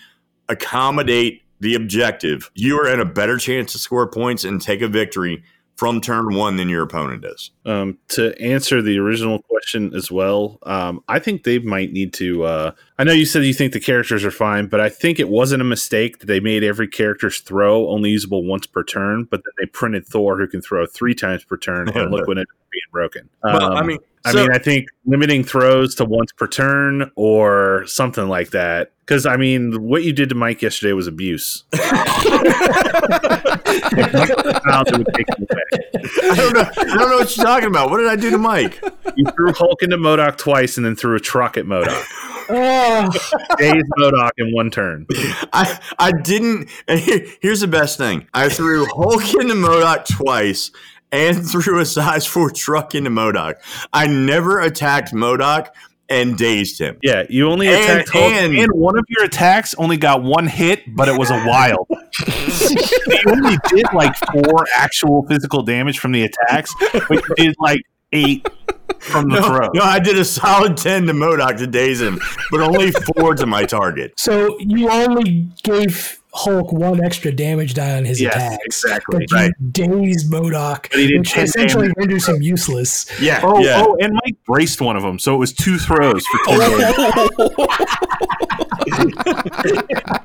accommodate 0.48 1.42
the 1.60 1.74
objective, 1.74 2.50
you 2.54 2.78
are 2.78 2.92
in 2.92 3.00
a 3.00 3.06
better 3.06 3.38
chance 3.38 3.72
to 3.72 3.78
score 3.78 4.06
points 4.06 4.44
and 4.44 4.60
take 4.60 4.82
a 4.82 4.88
victory 4.88 5.42
from 5.76 6.00
turn 6.00 6.34
one 6.34 6.56
than 6.56 6.68
your 6.68 6.82
opponent 6.82 7.24
is. 7.24 7.50
Um, 7.64 7.98
to 8.08 8.38
answer 8.40 8.80
the 8.80 8.98
original 8.98 9.42
question 9.42 9.94
as 9.94 10.10
well, 10.10 10.58
um, 10.62 11.02
I 11.08 11.18
think 11.18 11.42
they 11.42 11.58
might 11.58 11.92
need 11.92 12.12
to. 12.14 12.44
Uh, 12.44 12.70
I 12.98 13.04
know 13.04 13.12
you 13.12 13.26
said 13.26 13.44
you 13.44 13.54
think 13.54 13.72
the 13.72 13.80
characters 13.80 14.24
are 14.24 14.30
fine, 14.30 14.66
but 14.66 14.80
I 14.80 14.88
think 14.88 15.18
it 15.18 15.28
wasn't 15.28 15.62
a 15.62 15.64
mistake 15.64 16.20
that 16.20 16.26
they 16.26 16.38
made 16.38 16.62
every 16.62 16.86
character's 16.86 17.40
throw 17.40 17.88
only 17.88 18.10
usable 18.10 18.44
once 18.44 18.66
per 18.66 18.84
turn, 18.84 19.24
but 19.24 19.42
then 19.44 19.52
they 19.58 19.66
printed 19.66 20.06
Thor 20.06 20.38
who 20.38 20.46
can 20.46 20.62
throw 20.62 20.86
three 20.86 21.14
times 21.14 21.42
per 21.44 21.56
turn, 21.56 21.88
and 21.88 22.10
look 22.10 22.28
when 22.28 22.38
it's 22.38 22.52
being 22.52 22.63
broken. 22.92 23.28
Well, 23.42 23.72
I 23.74 23.80
Um, 23.80 23.86
mean, 23.86 23.98
I 24.24 24.32
so- 24.32 24.38
mean, 24.42 24.52
I 24.52 24.58
think 24.58 24.88
limiting 25.06 25.44
throws 25.44 25.94
to 25.96 26.04
once 26.04 26.32
per 26.32 26.46
turn 26.46 27.10
or 27.16 27.84
something 27.86 28.28
like 28.28 28.50
that. 28.50 28.90
Because 29.06 29.26
I 29.26 29.36
mean, 29.36 29.82
what 29.82 30.02
you 30.02 30.12
did 30.14 30.30
to 30.30 30.34
Mike 30.34 30.62
yesterday 30.62 30.92
was 30.94 31.06
abuse. 31.06 31.64
Now 34.66 34.82
they 34.84 34.96
would 34.96 35.06
take 35.14 35.28
him 35.28 35.46
away. 35.50 36.30
I 36.30 36.34
don't 36.36 36.52
know. 36.54 36.60
I 36.76 36.84
don't 36.84 37.10
know 37.10 37.16
what 37.18 37.36
you're 37.36 37.44
talking 37.44 37.68
about. 37.68 37.90
What 37.90 37.98
did 37.98 38.08
I 38.08 38.16
do 38.16 38.30
to 38.30 38.38
Mike? 38.38 38.82
You 39.16 39.24
threw 39.36 39.52
Hulk 39.52 39.82
into 39.82 39.96
MODOK 39.96 40.36
twice 40.36 40.76
and 40.76 40.86
then 40.86 40.96
threw 40.96 41.16
a 41.16 41.20
truck 41.20 41.56
at 41.56 41.64
MODOK. 41.64 42.04
Oh, 42.46 43.08
Days 43.56 43.82
MODOK 43.98 44.32
in 44.36 44.52
one 44.52 44.70
turn. 44.70 45.06
I 45.54 45.78
I 45.98 46.12
didn't. 46.12 46.68
And 46.86 47.00
here, 47.00 47.24
here's 47.40 47.60
the 47.62 47.66
best 47.66 47.96
thing. 47.96 48.26
I 48.34 48.50
threw 48.50 48.84
Hulk 48.84 49.22
into 49.40 49.54
MODOK 49.54 50.04
twice 50.14 50.70
and 51.14 51.46
threw 51.50 51.80
a 51.80 51.86
size 51.86 52.26
four 52.26 52.50
truck 52.50 52.94
into 52.94 53.10
MODOK. 53.10 53.54
I 53.92 54.06
never 54.06 54.60
attacked 54.60 55.12
MODOK 55.12 55.68
and 56.08 56.36
dazed 56.36 56.78
him. 56.78 56.98
Yeah, 57.02 57.22
you 57.30 57.48
only 57.48 57.68
And- 57.68 57.76
attacked 57.76 58.10
Hulk, 58.10 58.32
and- 58.32 58.54
and, 58.58 58.72
one 58.72 58.98
of 58.98 59.04
your 59.08 59.24
attacks 59.24 59.74
only 59.78 59.96
got 59.96 60.22
one 60.22 60.46
hit, 60.46 60.82
but 60.94 61.08
it 61.08 61.18
was 61.18 61.30
a 61.30 61.42
wild. 61.46 61.86
you 62.26 63.22
only 63.28 63.56
did 63.68 63.86
like 63.94 64.14
four 64.32 64.66
actual 64.74 65.24
physical 65.28 65.62
damage 65.62 65.98
from 65.98 66.12
the 66.12 66.24
attacks, 66.24 66.74
but 66.92 67.10
you 67.10 67.34
did 67.36 67.54
like 67.58 67.80
eight 68.12 68.46
from 69.00 69.28
the 69.30 69.40
No, 69.40 69.46
throw. 69.46 69.68
no, 69.74 69.82
I 69.82 69.98
did 69.98 70.18
a 70.18 70.24
solid 70.24 70.76
10 70.76 71.06
to 71.06 71.12
MODOK 71.12 71.56
to 71.58 71.66
daze 71.66 72.00
him, 72.00 72.20
but 72.50 72.60
only 72.60 72.90
four 73.16 73.34
to 73.34 73.46
my 73.46 73.64
target. 73.64 74.12
So 74.18 74.58
you 74.60 74.88
only 74.90 75.48
gave 75.62 76.18
Hulk 76.36 76.72
one 76.72 77.02
extra 77.04 77.30
damage 77.30 77.74
die 77.74 77.96
on 77.96 78.04
his 78.04 78.20
Yes, 78.20 78.34
attacks. 78.34 78.64
exactly. 78.66 79.24
But 79.30 79.36
Right. 79.36 79.52
dazed 79.70 80.30
MODOK, 80.32 80.88
But 80.90 80.98
he 80.98 81.06
did 81.06 81.18
which 81.20 81.36
essentially 81.36 81.84
damage. 81.84 81.96
renders 81.96 82.28
him 82.28 82.42
useless. 82.42 83.06
Yeah. 83.20 83.40
Oh, 83.44 83.60
yeah. 83.62 83.84
oh, 83.86 83.96
and 84.00 84.12
Mike 84.14 84.36
braced 84.44 84.80
one 84.80 84.96
of 84.96 85.02
them, 85.04 85.18
so 85.20 85.32
it 85.34 85.38
was 85.38 85.52
two 85.52 85.78
throws 85.78 86.24
for 86.26 86.38
ten 86.46 86.58
damage. 86.58 87.50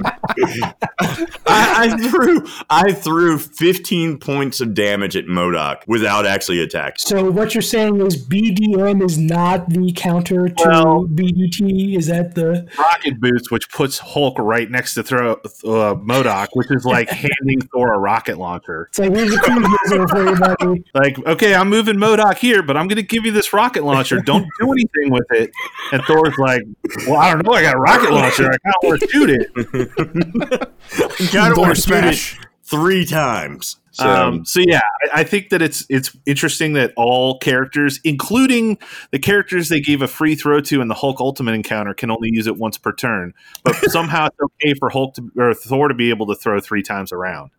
I, 1.48 1.90
I 1.92 2.10
threw 2.10 2.46
I 2.70 2.92
threw 2.92 3.38
15 3.38 4.18
points 4.20 4.62
of 4.62 4.74
damage 4.74 5.16
at 5.16 5.26
MODOK 5.26 5.82
without 5.88 6.26
actually 6.26 6.62
attacking. 6.62 6.98
So 7.00 7.30
what 7.32 7.54
you're 7.56 7.62
saying 7.62 8.02
is 8.02 8.18
BDM 8.18 9.04
is 9.04 9.18
not 9.18 9.70
the 9.70 9.92
counter 9.94 10.50
to 10.50 10.64
Well- 10.68 11.06
BDT? 11.06 11.98
Is 11.98 12.08
that 12.08 12.36
the 12.36 12.68
rocket 12.78 13.20
boots, 13.20 13.50
which 13.52 13.70
puts 13.72 13.98
Hulk 14.00 14.38
right 14.40 14.70
next 14.70 14.94
to 14.96 15.04
throw 15.04 15.34
uh, 15.34 15.38
MODOK, 15.96 16.48
which 16.54 16.68
is 16.72 16.86
like 16.86 17.10
handing 17.10 17.62
Thor 17.72 17.94
a 17.94 18.00
rocket 18.00 18.38
launcher. 18.38 18.88
it's 18.90 19.00
like 19.00 19.12
here's 19.14 19.34
a 19.34 19.40
cruise 19.40 19.68
missile 19.84 20.08
for 20.08 20.18
everybody. 20.28 20.84
Like, 20.94 21.18
okay, 21.26 21.56
I'm 21.56 21.70
moving 21.70 21.96
MODOK 21.96 22.38
here, 22.38 22.62
but 22.62 22.78
I'm 22.78 22.88
going 22.88 22.98
to 22.98 23.04
give 23.04 23.26
you 23.26 23.32
this 23.32 23.52
rocket 23.54 23.84
launcher. 23.84 24.20
Don't 24.22 24.48
do 24.60 24.72
anything 24.72 25.12
with 25.12 25.26
it. 25.32 25.52
And 25.92 26.04
Thor's 26.04 26.38
like, 26.38 26.62
well, 27.08 27.18
I 27.18 27.32
don't 27.34 27.46
know. 27.46 27.54
I 27.54 27.62
got 27.62 27.76
a 27.76 27.80
rocket 27.80 28.12
launcher. 28.12 28.46
I 28.46 28.58
can't 28.58 28.76
want 28.84 29.10
shoot 29.10 29.30
it. 29.30 29.50
Kind 30.20 31.58
of 31.58 31.68
to 31.68 31.76
shoot 31.76 32.04
it 32.04 32.16
smash. 32.16 32.40
three 32.64 33.06
times. 33.06 33.78
So, 33.92 34.08
Um, 34.08 34.46
so 34.46 34.62
yeah, 34.66 34.80
I, 35.04 35.22
I 35.22 35.24
think 35.24 35.50
that 35.50 35.62
it's 35.62 35.86
it's 35.90 36.16
interesting 36.26 36.74
that 36.74 36.94
all 36.96 37.38
characters, 37.40 38.00
including 38.04 38.78
the 39.12 39.20
characters 39.20 39.68
they 39.70 39.82
gave 39.82 40.02
a 40.02 40.08
free 40.08 40.36
throw 40.36 40.62
to 40.62 40.82
in 40.82 40.88
the 40.88 40.96
Hulk 40.96 41.20
Ultimate 41.20 41.54
encounter, 41.54 41.94
can 41.94 42.10
only 42.10 42.30
use 42.32 42.48
it 42.48 42.58
once 42.58 42.78
per 42.78 42.94
turn. 42.94 43.34
But 43.64 43.76
somehow 43.92 44.28
it's 44.28 44.38
okay 44.40 44.74
for 44.76 44.90
Hulk 44.90 45.16
to, 45.16 45.32
or 45.38 45.54
Thor 45.54 45.88
to 45.90 45.94
be 45.94 46.10
able 46.12 46.28
to 46.28 46.36
throw 46.36 46.60
three 46.60 46.84
times 46.84 47.12
around. 47.12 47.52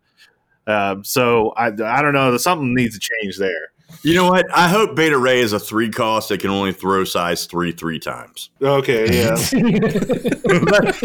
Um, 0.67 1.03
so 1.03 1.49
I, 1.57 1.67
I 1.67 2.01
don't 2.01 2.13
know. 2.13 2.37
Something 2.37 2.73
needs 2.73 2.97
to 2.97 2.99
change 2.99 3.37
there. 3.37 3.70
You 4.03 4.13
know 4.13 4.29
what? 4.29 4.45
I 4.53 4.67
hope 4.67 4.95
Beta 4.95 5.17
Ray 5.17 5.39
is 5.39 5.53
a 5.53 5.59
three 5.59 5.89
cost 5.89 6.29
that 6.29 6.39
can 6.39 6.49
only 6.49 6.73
throw 6.73 7.03
size 7.03 7.45
three 7.45 7.71
three 7.71 7.99
times. 7.99 8.49
Okay, 8.61 9.05
yeah. 9.21 9.35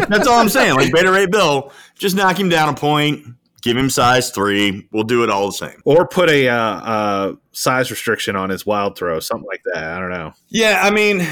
That's 0.08 0.26
all 0.26 0.38
I'm 0.38 0.48
saying. 0.48 0.74
Like 0.74 0.92
Beta 0.92 1.10
Ray 1.10 1.26
Bill, 1.26 1.72
just 1.98 2.16
knock 2.16 2.38
him 2.38 2.48
down 2.48 2.68
a 2.68 2.74
point, 2.74 3.26
give 3.62 3.76
him 3.76 3.90
size 3.90 4.30
three. 4.30 4.86
We'll 4.92 5.04
do 5.04 5.22
it 5.24 5.30
all 5.30 5.46
the 5.46 5.52
same. 5.52 5.80
or 5.84 6.06
put 6.06 6.28
a 6.30 6.48
uh, 6.48 6.56
uh, 6.56 7.34
size 7.52 7.90
restriction 7.90 8.36
on 8.36 8.50
his 8.50 8.64
wild 8.66 8.96
throw, 8.96 9.20
something 9.20 9.46
like 9.46 9.62
that. 9.72 9.84
I 9.84 9.98
don't 9.98 10.10
know. 10.10 10.32
Yeah, 10.48 10.80
I 10.82 10.90
mean, 10.90 11.26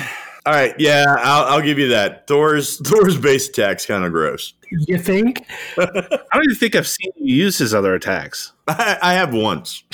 all 0.46 0.52
right. 0.52 0.74
Yeah, 0.78 1.04
I'll, 1.20 1.44
I'll 1.44 1.62
give 1.62 1.78
you 1.78 1.88
that. 1.88 2.26
Thor's 2.26 2.78
Thor's 2.86 3.18
base 3.18 3.48
attack's 3.48 3.86
kind 3.86 4.04
of 4.04 4.12
gross. 4.12 4.52
you 4.70 4.98
think? 4.98 5.44
I 5.78 5.84
don't 6.32 6.44
even 6.44 6.56
think 6.56 6.74
I've 6.74 6.88
seen 6.88 7.10
you 7.16 7.34
use 7.34 7.58
his 7.58 7.72
other 7.72 7.94
attacks. 7.94 8.52
I, 8.68 8.98
I 9.02 9.14
have 9.14 9.32
once. 9.32 9.82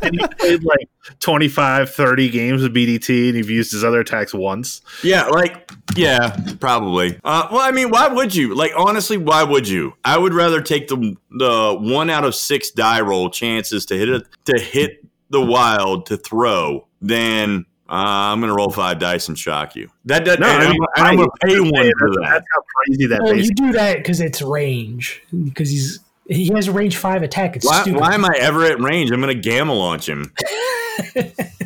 And 0.00 0.18
he 0.18 0.26
played 0.38 0.64
like 0.64 0.88
25, 1.20 1.90
30 1.90 2.28
games 2.30 2.62
with 2.62 2.74
BDT, 2.74 3.28
and 3.28 3.36
you've 3.36 3.50
used 3.50 3.72
his 3.72 3.84
other 3.84 4.00
attacks 4.00 4.32
once. 4.32 4.80
Yeah, 5.02 5.26
like 5.26 5.70
yeah, 5.96 6.34
probably. 6.60 7.18
Uh, 7.24 7.48
well, 7.52 7.60
I 7.60 7.72
mean, 7.72 7.90
why 7.90 8.08
would 8.08 8.34
you? 8.34 8.54
Like, 8.54 8.72
honestly, 8.76 9.18
why 9.18 9.42
would 9.42 9.68
you? 9.68 9.92
I 10.04 10.16
would 10.16 10.32
rather 10.32 10.62
take 10.62 10.88
the 10.88 11.14
the 11.30 11.76
one 11.78 12.08
out 12.08 12.24
of 12.24 12.34
six 12.34 12.70
die 12.70 13.02
roll 13.02 13.28
chances 13.28 13.84
to 13.86 13.98
hit 13.98 14.08
it 14.08 14.26
to 14.46 14.58
hit 14.58 15.04
the 15.28 15.42
wild 15.42 16.06
to 16.06 16.16
throw 16.16 16.86
than 17.02 17.66
uh, 17.90 18.32
I'm 18.32 18.40
going 18.40 18.48
to 18.50 18.54
roll 18.54 18.70
five 18.70 18.98
dice 18.98 19.28
and 19.28 19.38
shock 19.38 19.74
you. 19.74 19.90
That 20.04 20.24
does, 20.24 20.38
No, 20.38 20.46
and, 20.46 20.62
I 20.62 20.66
I'm, 20.96 21.06
I'm 21.06 21.16
going 21.16 21.30
to 21.30 21.46
pay 21.46 21.58
one 21.60 21.92
for 21.98 22.10
that. 22.10 22.20
That's 22.22 22.46
how 22.54 22.62
crazy 22.76 23.06
that 23.06 23.22
Well, 23.22 23.36
you 23.36 23.50
do 23.54 23.72
that 23.72 23.98
because 23.98 24.20
it's 24.20 24.42
range. 24.42 25.22
Because 25.32 25.70
he's 25.70 26.00
he 26.28 26.48
has 26.52 26.68
a 26.68 26.72
range 26.72 26.98
five 26.98 27.22
attack. 27.22 27.56
It's 27.56 27.64
Why, 27.64 27.80
stupid. 27.82 28.00
why 28.00 28.12
am 28.12 28.24
I 28.24 28.36
ever 28.38 28.64
at 28.64 28.78
range? 28.80 29.10
I'm 29.10 29.20
going 29.22 29.34
to 29.34 29.40
gamma 29.40 29.72
launch 29.72 30.06
him. 30.08 30.34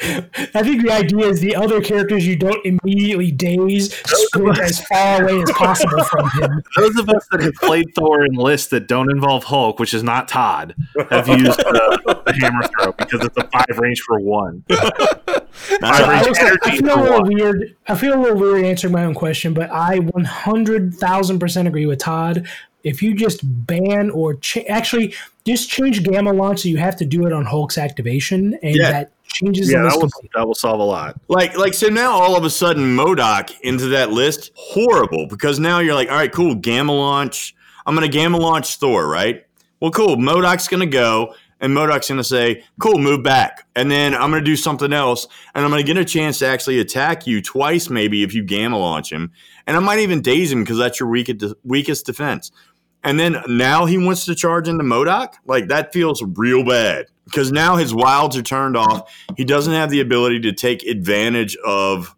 I 0.00 0.62
think 0.62 0.82
the 0.82 0.90
idea 0.92 1.26
is 1.26 1.40
the 1.40 1.56
other 1.56 1.80
characters 1.80 2.26
you 2.26 2.36
don't 2.36 2.64
immediately 2.64 3.30
daze 3.32 3.94
sprint 4.06 4.58
as 4.60 4.80
far 4.86 5.22
away 5.28 5.42
as 5.42 5.50
possible 5.52 6.02
from 6.04 6.28
him. 6.40 6.62
Those 6.76 6.96
of 6.98 7.08
us 7.08 7.26
that 7.32 7.42
have 7.42 7.54
played 7.54 7.86
Thor 7.94 8.24
in 8.24 8.34
lists 8.34 8.68
that 8.68 8.86
don't 8.86 9.10
involve 9.10 9.44
Hulk, 9.44 9.78
which 9.80 9.92
is 9.94 10.02
not 10.02 10.28
Todd, 10.28 10.74
have 11.10 11.28
used 11.28 11.60
uh, 11.60 11.96
the 12.04 12.36
hammer 12.40 12.68
throw 12.80 12.92
because 12.92 13.24
it's 13.24 13.36
a 13.36 13.44
five 13.48 13.78
range 13.78 14.00
for 14.02 14.20
one. 14.20 14.64
Five 14.70 15.82
I, 15.82 16.12
range 16.14 16.26
also, 16.28 16.44
I 16.44 16.48
energy 16.48 16.78
feel 16.78 16.94
a 16.94 17.00
little 17.02 17.20
one. 17.22 17.34
weird. 17.34 17.76
I 17.88 17.94
feel 17.96 18.14
a 18.14 18.20
little 18.20 18.38
weird 18.38 18.64
answering 18.64 18.92
my 18.92 19.04
own 19.04 19.14
question, 19.14 19.54
but 19.54 19.70
I 19.70 19.98
100,000% 19.98 21.66
agree 21.66 21.86
with 21.86 21.98
Todd. 21.98 22.46
If 22.84 23.02
you 23.02 23.14
just 23.14 23.40
ban 23.44 24.10
or 24.10 24.34
cha- 24.34 24.60
actually 24.68 25.14
just 25.44 25.68
change 25.68 26.02
Gamma 26.04 26.32
Launch 26.32 26.60
so 26.60 26.68
you 26.68 26.76
have 26.76 26.96
to 26.96 27.04
do 27.04 27.26
it 27.26 27.32
on 27.32 27.44
Hulk's 27.44 27.76
activation, 27.76 28.54
and 28.62 28.76
Yeah. 28.76 28.90
that 28.92 29.10
changes 29.28 29.70
Yeah, 29.70 29.82
the 29.82 29.88
that 29.88 29.96
will, 29.98 30.10
that 30.34 30.46
will 30.46 30.54
solve 30.54 30.80
a 30.80 30.84
lot. 30.84 31.20
Like, 31.28 31.56
like 31.56 31.74
so 31.74 31.88
now 31.88 32.12
all 32.12 32.36
of 32.36 32.44
a 32.44 32.50
sudden 32.50 32.96
MODOK 32.96 33.60
into 33.60 33.86
that 33.88 34.10
list 34.10 34.50
horrible 34.54 35.26
because 35.26 35.58
now 35.58 35.78
you're 35.78 35.94
like, 35.94 36.10
all 36.10 36.16
right, 36.16 36.32
cool, 36.32 36.54
gamma 36.54 36.92
launch. 36.92 37.54
I'm 37.86 37.94
gonna 37.94 38.08
gamma 38.08 38.38
launch 38.38 38.76
Thor, 38.76 39.06
right? 39.06 39.44
Well, 39.80 39.90
cool. 39.90 40.16
MODOK's 40.16 40.68
gonna 40.68 40.86
go, 40.86 41.34
and 41.60 41.72
MODOK's 41.72 42.08
gonna 42.08 42.24
say, 42.24 42.64
cool, 42.80 42.98
move 42.98 43.22
back, 43.22 43.66
and 43.76 43.90
then 43.90 44.14
I'm 44.14 44.30
gonna 44.30 44.42
do 44.42 44.56
something 44.56 44.92
else, 44.92 45.26
and 45.54 45.64
I'm 45.64 45.70
gonna 45.70 45.82
get 45.82 45.96
a 45.96 46.04
chance 46.04 46.38
to 46.40 46.46
actually 46.46 46.80
attack 46.80 47.26
you 47.26 47.40
twice, 47.40 47.88
maybe 47.88 48.22
if 48.22 48.34
you 48.34 48.42
gamma 48.42 48.78
launch 48.78 49.12
him, 49.12 49.32
and 49.66 49.76
I 49.76 49.80
might 49.80 50.00
even 50.00 50.20
daze 50.20 50.50
him 50.52 50.62
because 50.62 50.78
that's 50.78 51.00
your 51.00 51.08
weakest 51.08 51.54
weakest 51.64 52.06
defense. 52.06 52.50
And 53.04 53.18
then 53.18 53.36
now 53.46 53.86
he 53.86 53.96
wants 53.96 54.24
to 54.26 54.34
charge 54.34 54.68
into 54.68 54.84
MODOK? 54.84 55.34
Like 55.46 55.68
that 55.68 55.92
feels 55.92 56.22
real 56.22 56.64
bad 56.64 57.06
because 57.24 57.52
now 57.52 57.76
his 57.76 57.94
wilds 57.94 58.36
are 58.36 58.42
turned 58.42 58.76
off. 58.76 59.12
He 59.36 59.44
doesn't 59.44 59.72
have 59.72 59.90
the 59.90 60.00
ability 60.00 60.40
to 60.40 60.52
take 60.52 60.82
advantage 60.82 61.56
of 61.64 62.14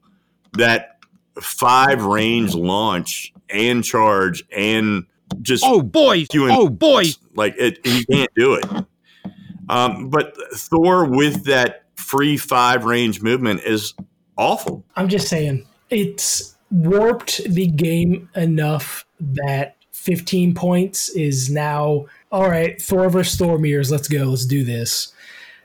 that 0.54 0.98
five 1.40 2.04
range 2.04 2.54
launch 2.54 3.32
and 3.48 3.84
charge 3.84 4.44
and 4.54 5.04
just 5.42 5.64
Oh 5.64 5.82
boy! 5.82 6.24
doing 6.24 6.52
Oh 6.52 6.68
boy! 6.68 7.04
like 7.34 7.54
it 7.56 7.84
he 7.86 8.04
can't 8.04 8.30
do 8.34 8.54
it. 8.54 8.64
Um, 9.68 10.10
but 10.10 10.34
Thor 10.54 11.04
with 11.04 11.44
that 11.44 11.84
free 11.94 12.36
five 12.36 12.84
range 12.84 13.22
movement 13.22 13.62
is 13.64 13.94
awful. 14.36 14.84
I'm 14.96 15.08
just 15.08 15.28
saying 15.28 15.66
it's 15.90 16.56
warped 16.70 17.44
the 17.44 17.66
game 17.66 18.28
enough 18.34 19.04
that 19.20 19.76
15 20.00 20.54
points 20.54 21.10
is 21.10 21.50
now 21.50 22.06
all 22.32 22.48
right. 22.48 22.80
Thor 22.80 23.08
versus 23.10 23.38
Thor 23.38 23.58
mirrors. 23.58 23.90
Let's 23.90 24.08
go. 24.08 24.24
Let's 24.24 24.46
do 24.46 24.64
this. 24.64 25.12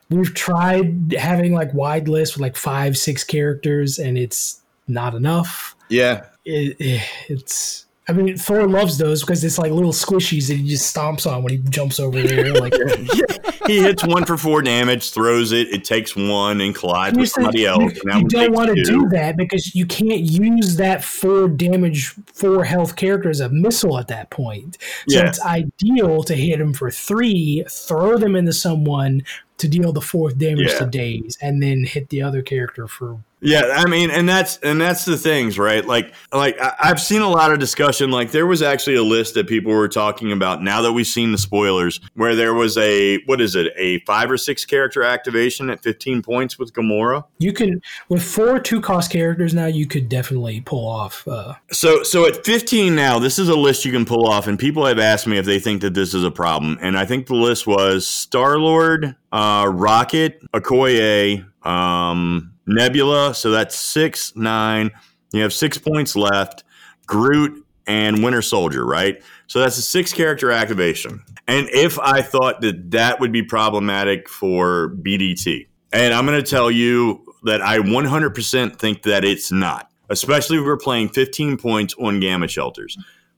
We've 0.09 0.33
tried 0.33 1.13
having 1.17 1.53
like 1.53 1.73
wide 1.73 2.07
lists 2.07 2.35
with 2.35 2.41
like 2.41 2.57
five, 2.57 2.97
six 2.97 3.23
characters, 3.23 3.97
and 3.97 4.17
it's 4.17 4.61
not 4.87 5.15
enough. 5.15 5.75
Yeah. 5.89 6.25
It, 6.43 6.75
it- 6.79 7.01
it's. 7.29 7.84
I 8.07 8.14
mean, 8.14 8.38
Thor 8.38 8.68
loves 8.68 8.98
those 8.98 9.22
because 9.22 9.44
it's 9.44 9.57
like 9.57 9.72
little 9.72 9.91
squishies 9.91 10.48
that 10.49 10.57
he 10.57 10.68
just 10.68 10.95
stomps 10.95 11.30
on 11.30 11.41
when 11.44 11.53
he 11.53 11.57
jumps 11.69 11.99
over 11.99 12.22
there. 12.22 12.53
Like 12.53 12.73
He 13.68 13.80
hits 13.82 14.06
one 14.06 14.26
for 14.26 14.38
four 14.38 14.61
damage, 14.61 15.10
throws 15.11 15.52
it, 15.52 15.69
it 15.73 15.84
takes 15.84 16.15
one 16.15 16.61
and 16.61 16.76
collides 16.76 17.18
with 17.18 17.30
somebody 17.30 17.61
you- 17.61 17.68
else. 17.68 17.94
that 18.03 18.19
You, 18.22 18.27
don't 18.27 18.52
want 18.53 18.76
to 18.76 18.84
do 18.84 19.10
that 19.10 19.38
because 19.38 19.73
you 19.73 19.88
can't 19.88 20.22
use 20.22 20.76
that 20.76 21.03
four 21.03 21.48
damage, 21.48 22.14
four 22.32 22.64
health 22.64 22.95
character 22.95 23.27
as 23.32 23.40
a 23.40 23.49
missile 23.49 23.98
at 23.98 24.07
that 24.10 24.30
point. 24.30 24.77
So 25.10 25.18
Yeah. 25.18 25.27
it's 25.27 25.41
ideal 25.44 26.22
to 26.26 26.36
hit 26.36 26.61
him 26.61 26.73
for 26.73 26.91
three, 26.91 27.64
throw 27.68 28.19
them 28.19 28.36
into 28.36 28.53
someone 28.53 29.23
to 29.57 29.68
deal 29.68 29.91
the 29.94 30.02
fourth 30.02 30.38
damage 30.38 30.73
Yeah. 30.73 30.80
to 30.80 30.86
daze, 30.86 31.36
and 31.41 31.64
then 31.64 31.86
hit 31.86 32.10
the 32.10 32.22
other 32.22 32.44
character 32.44 32.88
for. 32.88 33.18
Yeah, 33.45 33.73
I 33.76 33.88
mean, 33.88 34.09
and 34.11 34.27
that's 34.27 34.57
and 34.57 34.81
that's 34.81 35.05
the 35.05 35.17
things, 35.17 35.57
right? 35.59 35.85
Like, 35.85 36.13
like 36.34 36.59
I- 36.59 36.73
I've 36.80 36.99
seen 36.99 37.22
a 37.22 37.30
lot 37.30 37.51
of 37.51 37.59
discussion. 37.59 38.11
Like, 38.11 38.31
there 38.31 38.45
was 38.45 38.61
actually 38.61 38.95
a 38.95 39.03
list 39.03 39.35
that 39.35 39.47
people 39.47 39.72
were 39.72 39.88
talking 39.88 40.31
about. 40.31 40.63
Now 40.63 40.81
that 40.81 40.93
we've 40.93 41.07
seen 41.07 41.31
the 41.31 41.38
spoilers, 41.38 41.99
where 42.15 42.35
there 42.35 42.53
was 42.53 42.77
a 42.77 43.19
what 43.26 43.39
is 43.41 43.55
it, 43.55 43.72
a 43.77 43.99
five 44.01 44.31
or 44.31 44.38
six 44.38 44.65
character 44.65 45.03
activation 45.03 45.69
at 45.69 45.81
fifteen 45.84 46.22
points 46.22 46.57
with 46.59 46.73
Gamora. 46.73 47.23
You 47.38 47.53
can 47.53 47.81
with 48.09 48.23
four 48.23 48.59
two 48.59 48.81
cost 48.81 49.11
characters 49.11 49.53
now. 49.53 49.67
You 49.67 49.88
could 49.88 50.09
definitely 50.09 50.61
pull 50.61 50.88
off. 50.88 51.27
Uh, 51.27 51.53
So, 51.72 52.03
so 52.03 52.26
at 52.27 52.45
fifteen 52.45 52.95
now, 52.95 53.19
this 53.19 53.38
is 53.38 53.49
a 53.49 53.55
list 53.55 53.85
you 53.85 53.91
can 53.91 54.05
pull 54.05 54.27
off, 54.27 54.47
and 54.47 54.57
people 54.57 54.85
have 54.85 54.99
asked 54.99 55.27
me 55.27 55.38
if 55.38 55.45
they 55.45 55.59
think 55.59 55.81
that 55.81 55.93
this 55.93 56.13
is 56.13 56.23
a 56.23 56.31
problem, 56.31 56.77
and 56.81 56.97
I 56.97 57.05
think 57.05 57.27
the 57.27 57.35
list 57.35 57.67
was 57.67 58.07
Star 58.07 58.57
Lord, 58.57 59.15
uh, 59.31 59.69
Rocket, 59.72 60.41
Okoye, 60.51 61.45
um, 61.65 62.51
Nebula. 62.67 63.35
So 63.35 63.51
that's 63.51 63.75
six, 63.75 64.35
nine. 64.35 64.91
You 65.33 65.41
have 65.41 65.53
six 65.53 65.77
points 65.77 66.15
left. 66.15 66.63
Groot 67.05 67.65
and 67.87 68.23
Winter 68.23 68.41
Soldier, 68.41 68.85
right? 68.85 69.21
So 69.47 69.59
that's 69.59 69.77
a 69.77 69.81
six 69.81 70.11
character 70.11 70.51
activation. 70.51 71.23
And 71.47 71.69
if 71.71 71.99
I 71.99 72.21
thought 72.21 72.61
that 72.61 72.91
that 72.91 73.19
would 73.19 73.31
be 73.31 73.43
problematic 73.43 74.27
for 74.27 74.95
BDT, 75.01 75.67
And 75.93 76.13
I'm 76.13 76.25
going 76.25 76.41
to 76.41 76.49
tell 76.49 76.71
you 76.71 77.23
that 77.43 77.61
I 77.61 77.77
100% 77.77 78.75
think 78.77 79.03
that 79.03 79.23
it's 79.23 79.51
not, 79.51 79.89
especially 80.09 80.57
if 80.57 80.65
we're 80.65 80.77
playing 80.77 81.09
15 81.09 81.57
points 81.57 81.93
on 81.99 82.19
gamma 82.19 82.47
shelters. 82.47 82.97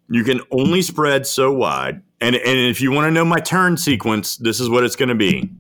You 0.10 0.24
can 0.24 0.40
only 0.52 0.82
spread 0.82 1.28
so 1.28 1.52
wide. 1.52 2.02
And, 2.22 2.36
and 2.36 2.60
if 2.60 2.80
you 2.80 2.92
want 2.92 3.08
to 3.08 3.12
know 3.12 3.26
my 3.26 3.40
turn 3.40 3.76
sequence, 3.76 4.38
this 4.38 4.62
is 4.62 4.70
what 4.70 4.86
it's 4.86 4.96
going 4.96 5.10
to 5.10 5.16
be 5.16 5.52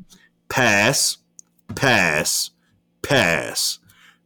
pass, 0.48 1.18
pass, 1.76 2.52
pass. 3.08 3.80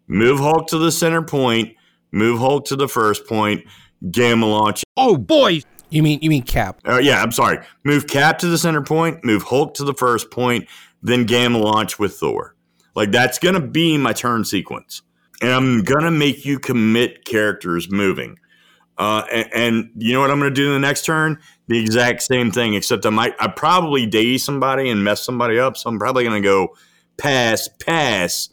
Move 0.08 0.40
Hulk 0.40 0.68
to 0.68 0.78
the 0.78 0.92
center 0.92 1.22
point, 1.22 1.76
move 2.12 2.40
Hulk 2.40 2.66
to 2.66 2.76
the 2.76 2.88
first 2.88 3.28
point, 3.28 3.64
gamma 4.10 4.46
launch. 4.46 4.84
Oh 4.98 5.18
boy! 5.18 5.62
You 5.90 6.04
mean 6.04 6.20
you 6.22 6.30
mean 6.30 6.44
Cap? 6.44 6.80
Uh, 6.88 6.98
yeah, 6.98 7.22
I'm 7.22 7.32
sorry. 7.32 7.60
Move 7.84 8.08
Cap 8.08 8.40
to 8.40 8.48
the 8.48 8.58
center 8.58 8.82
point, 8.82 9.24
move 9.24 9.44
Hulk 9.44 9.76
to 9.76 9.84
the 9.84 9.94
first 9.94 10.32
point, 10.32 10.68
then 11.02 11.26
gamma 11.26 11.60
launch 11.60 12.00
with 12.00 12.16
Thor. 12.16 12.56
Like 12.96 13.12
that's 13.12 13.40
going 13.40 13.56
to 13.56 13.62
be 13.62 13.98
my 13.98 14.14
turn 14.14 14.44
sequence. 14.44 15.02
And 15.42 15.52
I'm 15.52 15.84
going 15.84 16.04
to 16.04 16.12
make 16.12 16.46
you 16.46 16.60
commit 16.60 17.26
characters 17.26 17.90
moving. 17.90 18.38
Uh, 18.98 19.24
and, 19.32 19.50
and, 19.56 19.92
you 19.96 20.14
know 20.14 20.20
what 20.20 20.30
I'm 20.30 20.38
going 20.38 20.52
to 20.52 20.56
do 20.56 20.68
in 20.68 20.74
the 20.74 20.88
next 20.88 21.06
turn? 21.06 21.40
The 21.68 21.80
exact 21.80 22.22
same 22.22 22.52
thing, 22.52 22.76
except 22.76 23.04
I 23.08 23.10
might, 23.10 23.34
I 23.40 23.48
probably 23.48 24.06
daze 24.06 24.44
somebody 24.44 24.90
and 24.92 25.04
mess 25.04 25.26
somebody 25.26 25.58
up. 25.58 25.78
So 25.78 25.90
I'm 25.90 25.98
probably 25.98 26.24
going 26.24 26.40
to 26.40 26.48
go 26.48 26.76
pass, 27.18 27.68
pass 27.80 28.50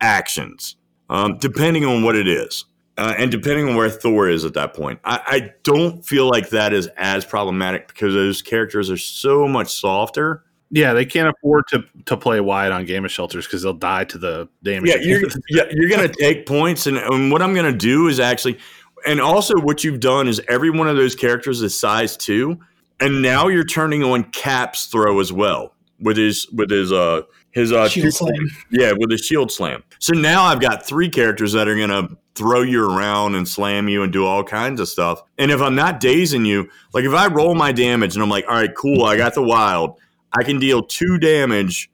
actions, 0.00 0.76
um, 1.10 1.38
depending 1.38 1.84
on 1.84 2.02
what 2.02 2.16
it 2.16 2.28
is. 2.28 2.64
Uh, 2.98 3.12
and 3.18 3.30
depending 3.30 3.68
on 3.68 3.76
where 3.76 3.90
Thor 3.90 4.26
is 4.26 4.46
at 4.46 4.54
that 4.54 4.72
point, 4.72 4.98
I, 5.04 5.20
I 5.26 5.50
don't 5.64 6.02
feel 6.02 6.30
like 6.30 6.48
that 6.48 6.72
is 6.72 6.88
as 6.96 7.26
problematic 7.26 7.88
because 7.88 8.14
those 8.14 8.40
characters 8.40 8.90
are 8.90 8.96
so 8.96 9.46
much 9.46 9.70
softer 9.70 10.44
Yeah, 10.70 10.94
they 10.94 11.04
can't 11.04 11.28
afford 11.28 11.66
to 11.68 11.84
to 12.06 12.16
play 12.16 12.40
wide 12.40 12.72
on 12.72 12.84
Gamma 12.86 13.08
Shelters 13.08 13.46
because 13.46 13.62
they'll 13.62 13.74
die 13.74 14.04
to 14.04 14.18
the 14.18 14.48
damage. 14.62 14.90
Yeah, 14.90 14.96
you're, 14.96 15.20
yeah, 15.50 15.64
you're 15.70 15.88
going 15.88 16.08
to 16.08 16.14
take 16.18 16.46
points, 16.46 16.86
and, 16.86 16.96
and 16.96 17.30
what 17.30 17.42
I'm 17.42 17.54
going 17.54 17.70
to 17.70 17.78
do 17.78 18.08
is 18.08 18.18
actually, 18.18 18.58
and 19.06 19.20
also 19.20 19.60
what 19.60 19.84
you've 19.84 20.00
done 20.00 20.26
is 20.26 20.40
every 20.48 20.70
one 20.70 20.88
of 20.88 20.96
those 20.96 21.14
characters 21.14 21.62
is 21.62 21.78
size 21.78 22.16
two, 22.16 22.58
and 22.98 23.22
now 23.22 23.48
you're 23.48 23.64
turning 23.64 24.02
on 24.02 24.24
Cap's 24.32 24.86
throw 24.86 25.20
as 25.20 25.32
well 25.32 25.74
with 26.00 26.16
his 26.16 26.48
with 26.50 26.70
his 26.70 26.92
uh 26.92 27.22
his 27.56 27.72
uh 27.72 27.88
Shield 27.88 28.12
slam. 28.12 28.50
yeah 28.70 28.92
with 28.92 29.10
his 29.10 29.22
shield 29.22 29.50
slam. 29.50 29.82
So 29.98 30.12
now 30.12 30.44
I've 30.44 30.60
got 30.60 30.86
three 30.86 31.08
characters 31.08 31.54
that 31.54 31.66
are 31.66 31.74
to 31.88 32.14
throw 32.34 32.60
you 32.60 32.84
around 32.84 33.34
and 33.34 33.48
slam 33.48 33.88
you 33.88 34.02
and 34.02 34.12
do 34.12 34.26
all 34.26 34.44
kinds 34.44 34.78
of 34.78 34.88
stuff. 34.90 35.22
And 35.38 35.50
if 35.50 35.62
I'm 35.62 35.74
not 35.74 35.98
dazing 35.98 36.44
you, 36.44 36.68
like 36.92 37.04
if 37.04 37.14
I 37.14 37.28
roll 37.28 37.54
my 37.54 37.72
damage 37.72 38.14
and 38.14 38.22
I'm 38.22 38.28
like, 38.28 38.44
all 38.46 38.54
right, 38.56 38.74
cool, 38.74 39.04
I 39.04 39.16
got 39.16 39.34
the 39.34 39.42
wild, 39.42 39.98
I 40.38 40.42
can 40.42 40.58
deal 40.58 40.82
two 40.82 41.16
damage, 41.16 41.90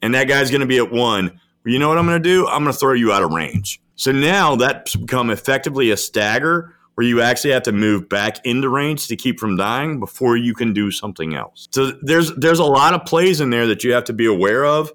and 0.00 0.14
that 0.14 0.28
guy's 0.28 0.48
to 0.60 0.66
be 0.66 0.78
at 0.78 0.92
one. 0.92 1.40
You 1.64 1.80
know 1.80 1.88
what 1.88 1.98
I'm 1.98 2.06
to 2.22 2.28
do? 2.28 2.46
I'm 2.46 2.62
to 2.72 2.78
throw 2.78 2.94
you 2.94 3.12
out 3.12 3.24
of 3.24 3.32
range. 3.32 3.82
So 3.96 4.12
now 4.12 4.54
that's 4.54 4.94
become 4.94 5.28
effectively 5.28 5.90
a 5.90 5.96
stagger 5.96 6.76
where 7.00 7.08
you 7.08 7.22
actually 7.22 7.50
have 7.50 7.62
to 7.62 7.72
move 7.72 8.10
back 8.10 8.44
into 8.44 8.68
range 8.68 9.06
to 9.06 9.16
keep 9.16 9.40
from 9.40 9.56
dying 9.56 9.98
before 9.98 10.36
you 10.36 10.52
can 10.52 10.74
do 10.74 10.90
something 10.90 11.34
else. 11.34 11.66
So 11.70 11.92
there's 12.02 12.30
there's 12.36 12.58
a 12.58 12.64
lot 12.64 12.92
of 12.92 13.06
plays 13.06 13.40
in 13.40 13.48
there 13.48 13.66
that 13.68 13.82
you 13.82 13.94
have 13.94 14.04
to 14.04 14.12
be 14.12 14.26
aware 14.26 14.66
of. 14.66 14.92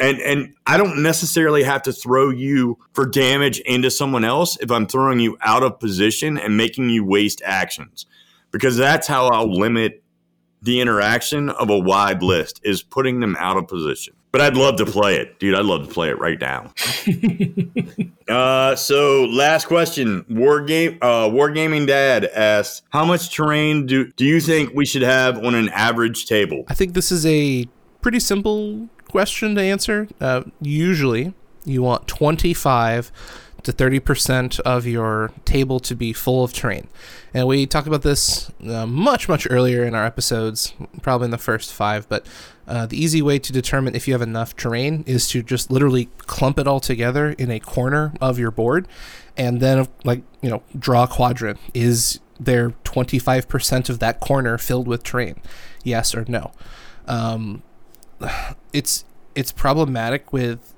And 0.00 0.20
and 0.22 0.54
I 0.66 0.76
don't 0.76 1.04
necessarily 1.04 1.62
have 1.62 1.82
to 1.82 1.92
throw 1.92 2.30
you 2.30 2.78
for 2.94 3.06
damage 3.06 3.60
into 3.60 3.92
someone 3.92 4.24
else 4.24 4.58
if 4.60 4.72
I'm 4.72 4.88
throwing 4.88 5.20
you 5.20 5.38
out 5.40 5.62
of 5.62 5.78
position 5.78 6.36
and 6.36 6.56
making 6.56 6.90
you 6.90 7.04
waste 7.04 7.42
actions. 7.44 8.06
Because 8.50 8.76
that's 8.76 9.06
how 9.06 9.28
I'll 9.28 9.56
limit 9.56 10.02
the 10.62 10.80
interaction 10.80 11.50
of 11.50 11.70
a 11.70 11.78
wide 11.78 12.24
list 12.24 12.60
is 12.64 12.82
putting 12.82 13.20
them 13.20 13.36
out 13.38 13.56
of 13.56 13.68
position. 13.68 14.14
But 14.32 14.40
I'd 14.40 14.56
love 14.56 14.76
to 14.76 14.86
play 14.86 15.16
it, 15.16 15.38
dude. 15.38 15.54
I'd 15.54 15.64
love 15.64 15.88
to 15.88 15.92
play 15.92 16.10
it 16.10 16.18
right 16.18 16.38
now. 16.40 16.72
uh, 18.28 18.76
so 18.76 19.24
last 19.24 19.66
question, 19.66 20.26
War 20.28 20.60
Game, 20.60 20.98
uh, 21.00 21.28
Wargaming 21.28 21.86
Dad 21.86 22.26
asked, 22.26 22.82
how 22.90 23.04
much 23.04 23.34
terrain 23.34 23.86
do 23.86 24.12
do 24.12 24.24
you 24.24 24.40
think 24.40 24.74
we 24.74 24.84
should 24.84 25.02
have 25.02 25.42
on 25.44 25.54
an 25.54 25.70
average 25.70 26.26
table? 26.26 26.64
I 26.68 26.74
think 26.74 26.94
this 26.94 27.10
is 27.10 27.24
a 27.24 27.66
pretty 28.02 28.20
simple 28.20 28.88
question 29.08 29.54
to 29.54 29.62
answer. 29.62 30.08
Uh, 30.20 30.42
usually, 30.60 31.32
you 31.64 31.82
want 31.82 32.06
25 32.06 33.10
to 33.66 33.72
30% 33.72 34.60
of 34.60 34.86
your 34.86 35.32
table 35.44 35.80
to 35.80 35.96
be 35.96 36.12
full 36.12 36.44
of 36.44 36.52
terrain. 36.52 36.86
And 37.34 37.48
we 37.48 37.66
talked 37.66 37.88
about 37.88 38.02
this 38.02 38.50
uh, 38.64 38.86
much, 38.86 39.28
much 39.28 39.46
earlier 39.50 39.84
in 39.84 39.94
our 39.94 40.04
episodes, 40.04 40.72
probably 41.02 41.26
in 41.26 41.30
the 41.32 41.38
first 41.38 41.72
five. 41.72 42.08
But 42.08 42.26
uh, 42.66 42.86
the 42.86 43.02
easy 43.02 43.22
way 43.22 43.38
to 43.38 43.52
determine 43.52 43.94
if 43.94 44.08
you 44.08 44.14
have 44.14 44.22
enough 44.22 44.56
terrain 44.56 45.04
is 45.06 45.28
to 45.28 45.42
just 45.42 45.70
literally 45.70 46.06
clump 46.18 46.58
it 46.58 46.66
all 46.66 46.80
together 46.80 47.30
in 47.30 47.50
a 47.50 47.60
corner 47.60 48.12
of 48.20 48.38
your 48.38 48.50
board 48.50 48.88
and 49.36 49.60
then, 49.60 49.86
like, 50.04 50.22
you 50.40 50.50
know, 50.50 50.62
draw 50.76 51.04
a 51.04 51.08
quadrant. 51.08 51.58
Is 51.74 52.20
there 52.40 52.70
25% 52.84 53.88
of 53.88 53.98
that 53.98 54.20
corner 54.20 54.58
filled 54.58 54.88
with 54.88 55.02
terrain? 55.02 55.40
Yes 55.84 56.14
or 56.14 56.24
no? 56.26 56.52
Um, 57.06 57.62
it's 58.72 59.04
it's 59.34 59.52
problematic 59.52 60.32
with 60.32 60.74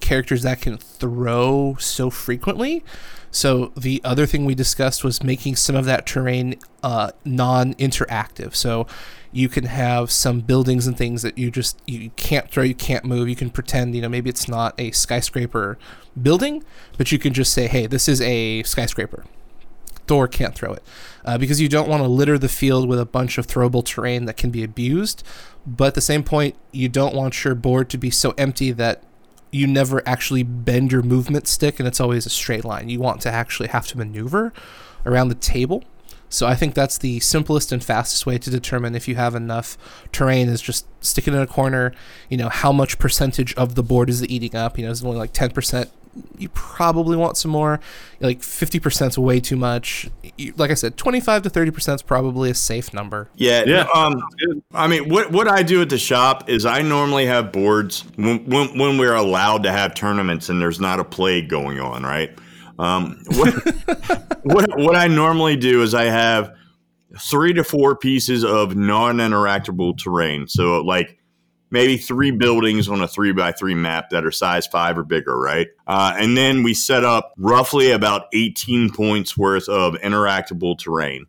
characters 0.00 0.42
that 0.42 0.60
can 0.60 0.78
throw 0.78 1.76
so 1.80 2.10
frequently. 2.10 2.84
So 3.30 3.72
the 3.76 4.00
other 4.04 4.24
thing 4.24 4.44
we 4.44 4.54
discussed 4.54 5.04
was 5.04 5.22
making 5.22 5.56
some 5.56 5.76
of 5.76 5.84
that 5.86 6.06
terrain 6.06 6.54
uh, 6.82 7.10
non-interactive. 7.24 8.54
So 8.54 8.86
you 9.32 9.48
can 9.48 9.64
have 9.64 10.10
some 10.10 10.40
buildings 10.40 10.86
and 10.86 10.96
things 10.96 11.22
that 11.22 11.36
you 11.36 11.50
just 11.50 11.80
you 11.86 12.10
can't 12.16 12.50
throw, 12.50 12.62
you 12.62 12.74
can't 12.74 13.04
move. 13.04 13.28
You 13.28 13.36
can 13.36 13.50
pretend, 13.50 13.94
you 13.94 14.02
know, 14.02 14.08
maybe 14.08 14.30
it's 14.30 14.48
not 14.48 14.74
a 14.78 14.90
skyscraper 14.92 15.78
building, 16.20 16.64
but 16.96 17.12
you 17.12 17.18
can 17.18 17.32
just 17.32 17.52
say, 17.52 17.66
"Hey, 17.66 17.86
this 17.86 18.08
is 18.08 18.20
a 18.20 18.62
skyscraper." 18.62 19.24
Thor 20.06 20.26
can't 20.26 20.54
throw 20.54 20.72
it 20.72 20.82
uh, 21.24 21.36
because 21.36 21.60
you 21.60 21.68
don't 21.68 21.88
want 21.88 22.02
to 22.02 22.08
litter 22.08 22.38
the 22.38 22.48
field 22.48 22.88
with 22.88 22.98
a 22.98 23.04
bunch 23.04 23.36
of 23.36 23.46
throwable 23.46 23.84
terrain 23.84 24.24
that 24.24 24.38
can 24.38 24.50
be 24.50 24.64
abused. 24.64 25.22
But 25.66 25.88
at 25.88 25.94
the 25.94 26.00
same 26.00 26.24
point, 26.24 26.56
you 26.72 26.88
don't 26.88 27.14
want 27.14 27.44
your 27.44 27.54
board 27.54 27.90
to 27.90 27.98
be 27.98 28.10
so 28.10 28.32
empty 28.38 28.72
that 28.72 29.02
you 29.50 29.66
never 29.66 30.06
actually 30.06 30.42
bend 30.42 30.92
your 30.92 31.02
movement 31.02 31.46
stick 31.46 31.78
and 31.78 31.86
it's 31.86 32.00
always 32.00 32.26
a 32.26 32.30
straight 32.30 32.64
line. 32.64 32.88
You 32.88 33.00
want 33.00 33.20
to 33.22 33.30
actually 33.30 33.68
have 33.68 33.86
to 33.88 33.98
maneuver 33.98 34.52
around 35.06 35.28
the 35.28 35.34
table. 35.34 35.84
So 36.28 36.46
I 36.46 36.54
think 36.54 36.74
that's 36.74 36.98
the 36.98 37.20
simplest 37.20 37.72
and 37.72 37.82
fastest 37.82 38.26
way 38.26 38.38
to 38.38 38.50
determine 38.50 38.94
if 38.94 39.08
you 39.08 39.14
have 39.16 39.34
enough 39.34 39.76
terrain 40.12 40.48
is 40.48 40.60
just 40.60 40.86
stick 41.04 41.26
it 41.26 41.34
in 41.34 41.40
a 41.40 41.46
corner. 41.46 41.92
You 42.28 42.36
know, 42.36 42.48
how 42.48 42.72
much 42.72 42.98
percentage 42.98 43.54
of 43.54 43.74
the 43.74 43.82
board 43.82 44.10
is 44.10 44.22
it 44.22 44.30
eating 44.30 44.54
up? 44.54 44.78
You 44.78 44.84
know, 44.86 44.90
is 44.90 45.02
it 45.02 45.06
only 45.06 45.18
like 45.18 45.32
10%? 45.32 45.88
You 46.36 46.48
probably 46.48 47.16
want 47.16 47.36
some 47.36 47.52
more. 47.52 47.78
Like 48.18 48.40
50% 48.40 49.08
is 49.08 49.18
way 49.18 49.38
too 49.38 49.56
much. 49.56 50.10
Like 50.56 50.70
I 50.70 50.74
said, 50.74 50.96
25 50.96 51.42
to 51.42 51.50
30% 51.50 51.94
is 51.94 52.02
probably 52.02 52.50
a 52.50 52.54
safe 52.54 52.92
number. 52.92 53.28
Yeah, 53.36 53.62
Yeah. 53.66 53.86
um, 53.94 54.20
I 54.74 54.88
mean, 54.88 55.08
what 55.08 55.30
what 55.30 55.46
I 55.46 55.62
do 55.62 55.80
at 55.80 55.90
the 55.90 55.98
shop 55.98 56.48
is 56.50 56.66
I 56.66 56.82
normally 56.82 57.26
have 57.26 57.52
boards 57.52 58.04
when, 58.16 58.44
when 58.46 58.76
when 58.76 58.98
we're 58.98 59.14
allowed 59.14 59.62
to 59.62 59.70
have 59.70 59.94
tournaments 59.94 60.48
and 60.48 60.60
there's 60.60 60.80
not 60.80 60.98
a 60.98 61.04
plague 61.04 61.48
going 61.48 61.78
on, 61.78 62.02
right? 62.02 62.36
Um, 62.78 63.22
what, 63.28 63.54
what 64.42 64.78
what 64.78 64.96
I 64.96 65.08
normally 65.08 65.56
do 65.56 65.82
is 65.82 65.94
I 65.94 66.04
have 66.04 66.54
three 67.18 67.52
to 67.54 67.64
four 67.64 67.96
pieces 67.96 68.44
of 68.44 68.76
non-interactable 68.76 69.98
terrain, 69.98 70.46
so 70.46 70.80
like 70.82 71.18
maybe 71.70 71.96
three 71.96 72.30
buildings 72.30 72.88
on 72.88 73.02
a 73.02 73.08
three 73.08 73.32
by 73.32 73.52
three 73.52 73.74
map 73.74 74.10
that 74.10 74.24
are 74.24 74.30
size 74.30 74.66
five 74.66 74.96
or 74.96 75.04
bigger, 75.04 75.38
right? 75.38 75.68
Uh, 75.86 76.14
and 76.16 76.36
then 76.36 76.62
we 76.62 76.74
set 76.74 77.04
up 77.04 77.32
roughly 77.36 77.90
about 77.90 78.26
18 78.32 78.90
points 78.90 79.36
worth 79.36 79.68
of 79.68 79.94
interactable 79.94 80.78
terrain. 80.78 81.26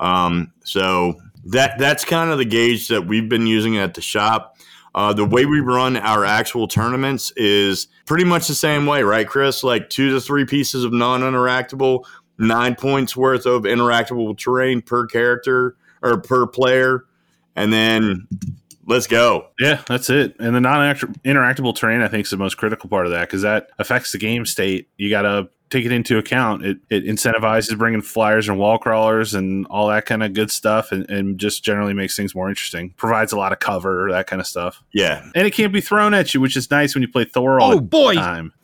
Um, 0.00 0.52
so 0.64 1.20
that 1.46 1.78
that's 1.78 2.04
kind 2.04 2.30
of 2.30 2.38
the 2.38 2.44
gauge 2.44 2.88
that 2.88 3.06
we've 3.06 3.28
been 3.28 3.46
using 3.46 3.76
at 3.76 3.94
the 3.94 4.00
shop. 4.00 4.53
Uh, 4.94 5.12
the 5.12 5.24
way 5.24 5.44
we 5.44 5.60
run 5.60 5.96
our 5.96 6.24
actual 6.24 6.68
tournaments 6.68 7.32
is 7.36 7.88
pretty 8.06 8.24
much 8.24 8.46
the 8.46 8.54
same 8.54 8.86
way, 8.86 9.02
right, 9.02 9.26
Chris? 9.26 9.64
Like 9.64 9.90
two 9.90 10.10
to 10.10 10.20
three 10.20 10.44
pieces 10.44 10.84
of 10.84 10.92
non-interactable, 10.92 12.04
nine 12.38 12.76
points 12.76 13.16
worth 13.16 13.44
of 13.46 13.62
interactable 13.62 14.36
terrain 14.38 14.80
per 14.80 15.06
character 15.06 15.76
or 16.02 16.20
per 16.20 16.46
player, 16.46 17.06
and 17.56 17.72
then 17.72 18.28
let's 18.86 19.06
go. 19.06 19.48
Yeah, 19.58 19.82
that's 19.86 20.10
it. 20.10 20.36
And 20.38 20.54
the 20.54 20.60
non-interactable 20.60 21.74
terrain, 21.76 22.00
I 22.00 22.08
think, 22.08 22.24
is 22.26 22.30
the 22.30 22.36
most 22.36 22.56
critical 22.56 22.88
part 22.88 23.06
of 23.06 23.12
that 23.12 23.28
because 23.28 23.42
that 23.42 23.68
affects 23.78 24.12
the 24.12 24.18
game 24.18 24.46
state. 24.46 24.88
You 24.96 25.10
got 25.10 25.22
to 25.22 25.48
take 25.70 25.84
it 25.84 25.92
into 25.92 26.18
account. 26.18 26.64
It, 26.64 26.78
it 26.90 27.04
incentivizes 27.04 27.76
bringing 27.76 28.00
flyers 28.02 28.48
and 28.48 28.58
wall 28.58 28.78
crawlers 28.78 29.34
and 29.34 29.66
all 29.70 29.88
that 29.88 30.06
kind 30.06 30.22
of 30.22 30.32
good 30.32 30.50
stuff, 30.50 30.92
and, 30.92 31.08
and 31.10 31.38
just 31.38 31.64
generally 31.64 31.94
makes 31.94 32.14
things 32.16 32.34
more 32.34 32.48
interesting. 32.48 32.90
Provides 32.96 33.32
a 33.32 33.36
lot 33.36 33.52
of 33.52 33.58
cover, 33.58 34.08
that 34.12 34.26
kind 34.28 34.40
of 34.40 34.46
stuff, 34.46 34.82
Yeah, 34.92 35.28
and 35.34 35.46
it 35.46 35.50
can't 35.52 35.72
be 35.72 35.80
thrown 35.80 36.14
at 36.14 36.32
you, 36.34 36.40
which 36.40 36.56
is 36.56 36.70
nice 36.70 36.94
when 36.94 37.02
you 37.02 37.08
play 37.08 37.24
Thor 37.24 37.58
all 37.60 37.72
Oh 37.72 37.74
the 37.76 37.80
boy! 37.82 38.14
time. 38.14 38.52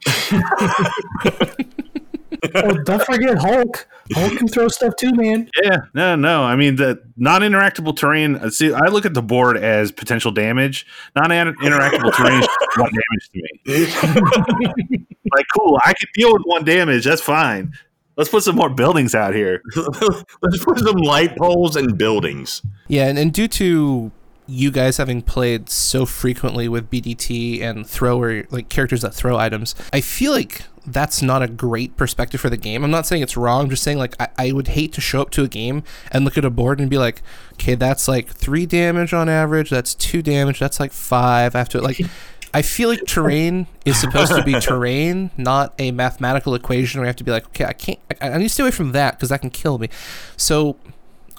Oh, 2.54 2.72
don't 2.84 3.02
forget 3.04 3.36
Hulk. 3.36 3.86
Hulk 4.12 4.36
can 4.36 4.48
throw 4.48 4.68
stuff 4.68 4.94
too, 4.96 5.12
man. 5.12 5.48
Yeah, 5.62 5.78
no, 5.94 6.16
no. 6.16 6.42
I 6.42 6.56
mean, 6.56 6.76
the 6.76 7.02
non-interactable 7.16 7.96
terrain. 7.96 8.36
uh, 8.36 8.50
See, 8.50 8.72
I 8.72 8.86
look 8.88 9.06
at 9.06 9.14
the 9.14 9.22
board 9.22 9.56
as 9.56 9.92
potential 9.92 10.32
damage. 10.32 10.86
Non-interactable 11.16 12.14
terrain 12.14 12.42
is 12.42 12.48
one 12.76 12.90
damage 12.90 13.30
to 13.32 14.96
me. 14.98 15.06
like, 15.34 15.46
cool, 15.56 15.78
I 15.84 15.92
can 15.92 16.08
deal 16.14 16.32
with 16.32 16.42
one 16.44 16.64
damage. 16.64 17.04
That's 17.04 17.22
fine. 17.22 17.72
Let's 18.16 18.28
put 18.30 18.42
some 18.42 18.56
more 18.56 18.68
buildings 18.68 19.14
out 19.14 19.34
here. 19.34 19.62
Let's 19.76 20.64
put 20.64 20.78
some 20.78 20.96
light 20.96 21.36
poles 21.38 21.76
and 21.76 21.96
buildings. 21.96 22.62
Yeah, 22.88 23.06
and, 23.06 23.18
and 23.18 23.32
due 23.32 23.48
to 23.48 24.10
you 24.46 24.70
guys 24.70 24.96
having 24.96 25.22
played 25.22 25.70
so 25.70 26.04
frequently 26.04 26.68
with 26.68 26.90
BDT 26.90 27.62
and 27.62 27.86
thrower 27.86 28.44
like 28.50 28.68
characters 28.68 29.02
that 29.02 29.14
throw 29.14 29.38
items, 29.38 29.74
I 29.92 30.00
feel 30.00 30.32
like 30.32 30.64
that's 30.86 31.22
not 31.22 31.42
a 31.42 31.48
great 31.48 31.96
perspective 31.96 32.40
for 32.40 32.50
the 32.50 32.56
game. 32.56 32.82
I'm 32.84 32.90
not 32.90 33.06
saying 33.06 33.22
it's 33.22 33.36
wrong. 33.36 33.64
I'm 33.64 33.70
just 33.70 33.82
saying 33.82 33.98
like 33.98 34.14
I, 34.20 34.28
I 34.38 34.52
would 34.52 34.68
hate 34.68 34.92
to 34.94 35.00
show 35.00 35.20
up 35.20 35.30
to 35.30 35.44
a 35.44 35.48
game 35.48 35.82
and 36.10 36.24
look 36.24 36.38
at 36.38 36.44
a 36.44 36.50
board 36.50 36.80
and 36.80 36.88
be 36.88 36.98
like, 36.98 37.22
okay, 37.54 37.74
that's 37.74 38.08
like 38.08 38.28
three 38.28 38.66
damage 38.66 39.12
on 39.12 39.28
average. 39.28 39.70
That's 39.70 39.94
two 39.94 40.22
damage. 40.22 40.58
That's 40.58 40.80
like 40.80 40.92
five. 40.92 41.54
I 41.54 41.58
have 41.58 41.68
to 41.70 41.80
like. 41.80 42.00
I 42.52 42.62
feel 42.62 42.88
like 42.88 43.04
terrain 43.06 43.68
is 43.84 44.00
supposed 44.00 44.34
to 44.34 44.42
be 44.42 44.54
terrain, 44.58 45.30
not 45.36 45.72
a 45.78 45.92
mathematical 45.92 46.56
equation 46.56 46.98
where 46.98 47.06
you 47.06 47.08
have 47.08 47.16
to 47.16 47.24
be 47.24 47.30
like, 47.30 47.46
okay, 47.46 47.64
I 47.64 47.72
can't, 47.72 48.00
I, 48.20 48.30
I 48.30 48.38
need 48.38 48.48
to 48.48 48.48
stay 48.48 48.64
away 48.64 48.72
from 48.72 48.90
that 48.90 49.14
because 49.14 49.28
that 49.28 49.40
can 49.40 49.50
kill 49.50 49.78
me. 49.78 49.88
So 50.36 50.76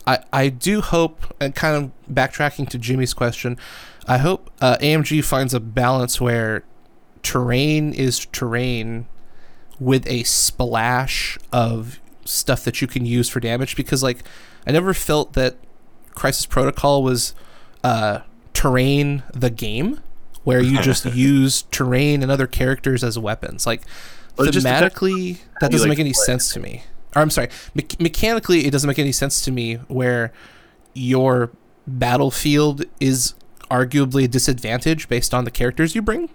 I, 0.08 0.20
I 0.32 0.48
do 0.48 0.80
hope, 0.80 1.36
and 1.42 1.54
kind 1.54 1.76
of 1.76 2.14
backtracking 2.14 2.70
to 2.70 2.78
Jimmy's 2.78 3.14
question, 3.14 3.58
I 4.08 4.20
hope 4.20 4.52
uh, 4.62 4.78
AMG 4.80 5.22
finds 5.26 5.54
a 5.54 5.60
balance 5.60 6.22
where 6.22 6.64
terrain 7.24 7.94
is 7.94 8.26
terrain 8.28 9.06
with 9.82 10.06
a 10.08 10.22
splash 10.24 11.40
of 11.52 12.00
stuff 12.24 12.64
that 12.64 12.82
you 12.82 12.88
can 12.88 13.04
use 13.04 13.28
for 13.28 13.40
damage 13.40 13.76
because, 13.76 14.04
like, 14.04 14.20
I 14.68 14.72
never 14.72 14.94
felt 14.94 15.34
that 15.34 15.58
Crisis 16.14 16.46
Protocol 16.46 17.02
was 17.02 17.34
uh, 17.84 18.20
terrain 18.54 19.24
the 19.34 19.50
game 19.50 20.00
where 20.44 20.62
you 20.62 20.80
just 20.82 21.06
use 21.16 21.64
terrain 21.72 22.22
and 22.22 22.32
other 22.32 22.46
characters 22.46 23.04
as 23.04 23.18
weapons. 23.18 23.66
Like, 23.66 23.82
Well, 24.38 24.48
it 24.48 24.52
just 24.52 24.68
depends 24.68 24.94
thematically, 24.96 25.40
that 25.62 25.72
doesn't 25.72 25.90
like 25.90 25.98
make 25.98 26.04
any 26.06 26.14
play. 26.14 26.24
sense 26.26 26.54
to 26.54 26.60
me. 26.60 26.84
Or 27.16 27.24
I'm 27.24 27.32
sorry, 27.32 27.50
me- 27.74 27.88
mechanically, 28.00 28.66
it 28.68 28.72
doesn't 28.72 28.88
make 28.88 29.00
any 29.00 29.12
sense 29.12 29.42
to 29.42 29.52
me 29.52 29.76
where 29.88 30.32
your 30.94 31.50
battlefield 31.88 32.84
is 33.00 33.34
arguably 33.72 34.26
a 34.26 34.28
disadvantage 34.28 35.08
based 35.10 35.34
on 35.34 35.44
the 35.46 35.52
characters 35.52 35.96
you 35.96 36.02
bring. 36.04 36.30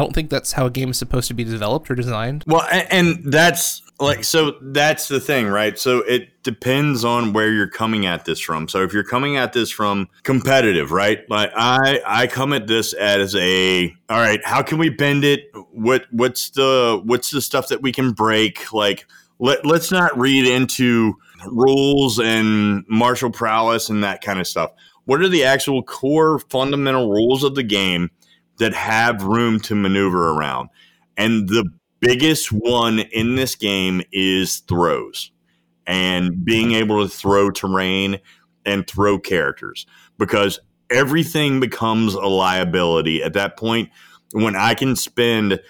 I 0.00 0.02
don't 0.02 0.14
think 0.14 0.30
that's 0.30 0.52
how 0.52 0.64
a 0.64 0.70
game 0.70 0.92
is 0.92 0.96
supposed 0.96 1.28
to 1.28 1.34
be 1.34 1.44
developed 1.44 1.90
or 1.90 1.94
designed. 1.94 2.42
Well, 2.46 2.66
and 2.70 3.22
that's 3.30 3.82
like 3.98 4.20
mm-hmm. 4.20 4.22
so 4.22 4.56
that's 4.62 5.08
the 5.08 5.20
thing, 5.20 5.46
right? 5.46 5.78
So 5.78 5.98
it 5.98 6.42
depends 6.42 7.04
on 7.04 7.34
where 7.34 7.52
you're 7.52 7.68
coming 7.68 8.06
at 8.06 8.24
this 8.24 8.40
from. 8.40 8.66
So 8.66 8.82
if 8.82 8.94
you're 8.94 9.04
coming 9.04 9.36
at 9.36 9.52
this 9.52 9.70
from 9.70 10.08
competitive, 10.22 10.90
right? 10.90 11.28
Like 11.28 11.50
I 11.54 12.00
I 12.06 12.26
come 12.28 12.54
at 12.54 12.66
this 12.66 12.94
as 12.94 13.36
a 13.36 13.94
all 14.08 14.18
right, 14.18 14.40
how 14.42 14.62
can 14.62 14.78
we 14.78 14.88
bend 14.88 15.22
it? 15.22 15.50
What 15.70 16.06
what's 16.10 16.48
the 16.48 17.02
what's 17.04 17.30
the 17.30 17.42
stuff 17.42 17.68
that 17.68 17.82
we 17.82 17.92
can 17.92 18.12
break? 18.12 18.72
Like 18.72 19.06
let 19.38 19.66
let's 19.66 19.92
not 19.92 20.18
read 20.18 20.46
into 20.46 21.12
rules 21.46 22.18
and 22.18 22.86
martial 22.88 23.30
prowess 23.30 23.90
and 23.90 24.02
that 24.02 24.22
kind 24.22 24.40
of 24.40 24.46
stuff. 24.46 24.70
What 25.04 25.20
are 25.20 25.28
the 25.28 25.44
actual 25.44 25.82
core 25.82 26.38
fundamental 26.38 27.10
rules 27.10 27.44
of 27.44 27.54
the 27.54 27.62
game 27.62 28.10
that 28.60 28.72
have 28.72 29.22
room 29.22 29.60
to 29.60 29.74
maneuver 29.74 30.30
around? 30.30 30.70
And 31.16 31.48
the 31.48 31.68
biggest 32.00 32.50
one 32.50 33.00
in 33.00 33.34
this 33.34 33.54
game 33.54 34.02
is 34.12 34.60
throws 34.60 35.30
and 35.86 36.44
being 36.44 36.72
able 36.72 37.02
to 37.02 37.14
throw 37.14 37.50
terrain 37.50 38.20
and 38.64 38.86
throw 38.86 39.18
characters 39.18 39.86
because 40.18 40.58
everything 40.90 41.60
becomes 41.60 42.14
a 42.14 42.26
liability 42.26 43.22
at 43.22 43.34
that 43.34 43.56
point 43.56 43.90
when 44.32 44.56
I 44.56 44.74
can 44.74 44.96
spend 44.96 45.60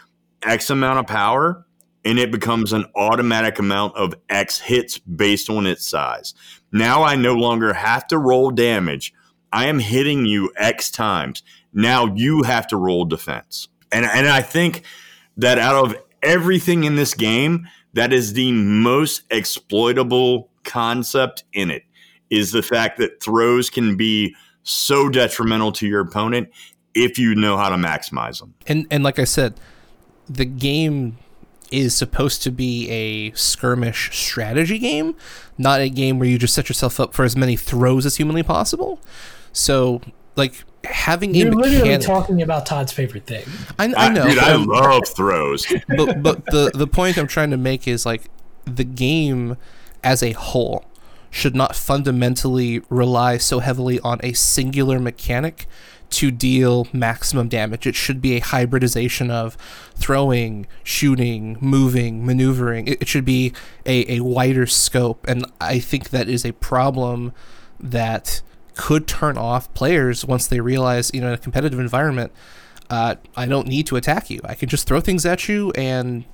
X 0.43 0.71
amount 0.71 0.99
of 0.99 1.07
power 1.07 1.65
and 2.05 2.19
it 2.19 2.31
becomes 2.31 2.73
an 2.73 2.87
automatic 2.97 3.59
amount 3.59 3.97
of 3.97 4.15
X 4.29 4.59
hits 4.59 4.99
based 4.99 5.51
on 5.51 5.67
its 5.67 5.87
size. 5.87 6.35
Now 6.73 7.03
I 7.03 7.17
no 7.17 7.35
longer 7.35 7.73
have 7.75 8.07
to 8.09 8.19
roll 8.19 8.51
damage. 8.51 9.13
I 9.53 9.67
am 9.67 9.79
hitting 9.79 10.27
you 10.27 10.53
X 10.57 10.91
times. 10.91 11.43
Now 11.73 12.07
you 12.15 12.43
have 12.43 12.67
to 12.69 12.77
roll 12.77 13.05
defense. 13.05 13.69
And, 13.93 14.05
and 14.05 14.29
I 14.29 14.43
think 14.43 14.85
that 15.37 15.59
out 15.59 15.85
of 15.85 15.97
everything 16.23 16.85
in 16.85 16.97
this 16.97 17.15
game, 17.15 17.69
that 17.95 18.13
is 18.13 18.35
the 18.35 18.53
most 18.53 19.23
exploitable 19.31 20.51
concept 20.65 21.45
in 21.53 21.71
it 21.71 21.83
is 22.29 22.53
the 22.53 22.63
fact 22.63 22.99
that 22.99 23.23
throws 23.23 23.71
can 23.71 23.97
be 23.97 24.35
so 24.63 25.09
detrimental 25.09 25.73
to 25.73 25.87
your 25.87 26.01
opponent 26.01 26.49
if 26.95 27.19
you 27.19 27.35
know 27.35 27.57
how 27.57 27.69
to 27.69 27.77
maximize 27.77 28.39
them. 28.39 28.55
And 28.67 28.87
and 28.91 29.03
like 29.03 29.19
I 29.19 29.25
said, 29.25 29.55
the 30.29 30.45
game 30.45 31.19
is 31.71 31.95
supposed 31.95 32.43
to 32.43 32.51
be 32.51 32.89
a 32.91 33.33
skirmish 33.37 34.17
strategy 34.17 34.79
game, 34.79 35.15
not 35.57 35.81
a 35.81 35.89
game 35.89 36.19
where 36.19 36.29
you 36.29 36.37
just 36.39 36.55
set 36.55 36.69
yourself 36.69 36.99
up 36.99 37.15
for 37.15 37.25
as 37.25 37.37
many 37.37 37.57
throws 37.57 38.05
as 38.05 38.17
humanly 38.17 38.43
possible. 38.43 39.01
So 39.53 40.01
like 40.37 40.65
having 40.85 41.35
You're 41.35 41.49
a 41.49 41.51
literally 41.51 41.79
mechanic, 41.79 42.07
talking 42.07 42.43
about 42.43 42.67
Todd's 42.67 42.93
favorite 42.93 43.27
thing. 43.27 43.45
I, 43.79 43.93
I 43.97 44.09
know, 44.09 44.27
dude, 44.27 44.39
I 44.39 44.55
love 44.57 45.09
throws. 45.09 45.67
but 45.97 46.23
but 46.23 46.47
the 46.47 46.71
the 46.75 46.87
point 46.87 47.19
I'm 47.19 47.27
trying 47.27 47.51
to 47.51 47.57
make 47.57 47.87
is 47.87 48.07
like 48.07 48.31
the 48.65 48.85
game 48.85 49.57
as 50.03 50.23
a 50.23 50.33
whole 50.33 50.85
should 51.31 51.55
not 51.55 51.77
fundamentally 51.77 52.83
rely 52.89 53.37
so 53.37 53.61
heavily 53.61 54.01
on 54.01 54.19
a 54.23 54.33
singular 54.33 54.99
mechanic 54.99 55.67
to 56.11 56.31
deal 56.31 56.89
maximum 56.93 57.49
damage. 57.49 57.87
It 57.87 57.95
should 57.95 58.21
be 58.21 58.37
a 58.37 58.41
hybridization 58.41 59.31
of 59.31 59.57
throwing, 59.95 60.67
shooting, 60.83 61.57
moving, 61.61 62.27
maneuvering. 62.27 62.89
It, 62.89 63.03
it 63.03 63.09
should 63.09 63.25
be 63.25 63.53
a, 63.87 64.17
a 64.17 64.21
wider 64.21 64.67
scope. 64.67 65.25
And 65.29 65.47
I 65.61 65.79
think 65.79 66.11
that 66.11 66.29
is 66.29 66.45
a 66.45 66.53
problem 66.55 67.33
that 67.79 68.43
could 68.81 69.07
turn 69.07 69.37
off 69.37 69.73
players 69.75 70.25
once 70.25 70.47
they 70.47 70.59
realize, 70.61 71.11
you 71.13 71.21
know, 71.21 71.29
in 71.29 71.35
a 71.35 71.39
competitive 71.39 71.79
environment, 71.79 72.33
uh, 72.89 73.17
I 73.37 73.45
don't 73.45 73.69
need 73.69 73.87
to 73.89 73.97
attack 73.97 74.31
you. 74.31 74.41
I 74.43 74.55
can 74.55 74.71
just 74.71 74.87
throw 74.89 75.03
things 75.03 75.27
at 75.27 75.51
you 75.51 75.71
and 75.73 76.25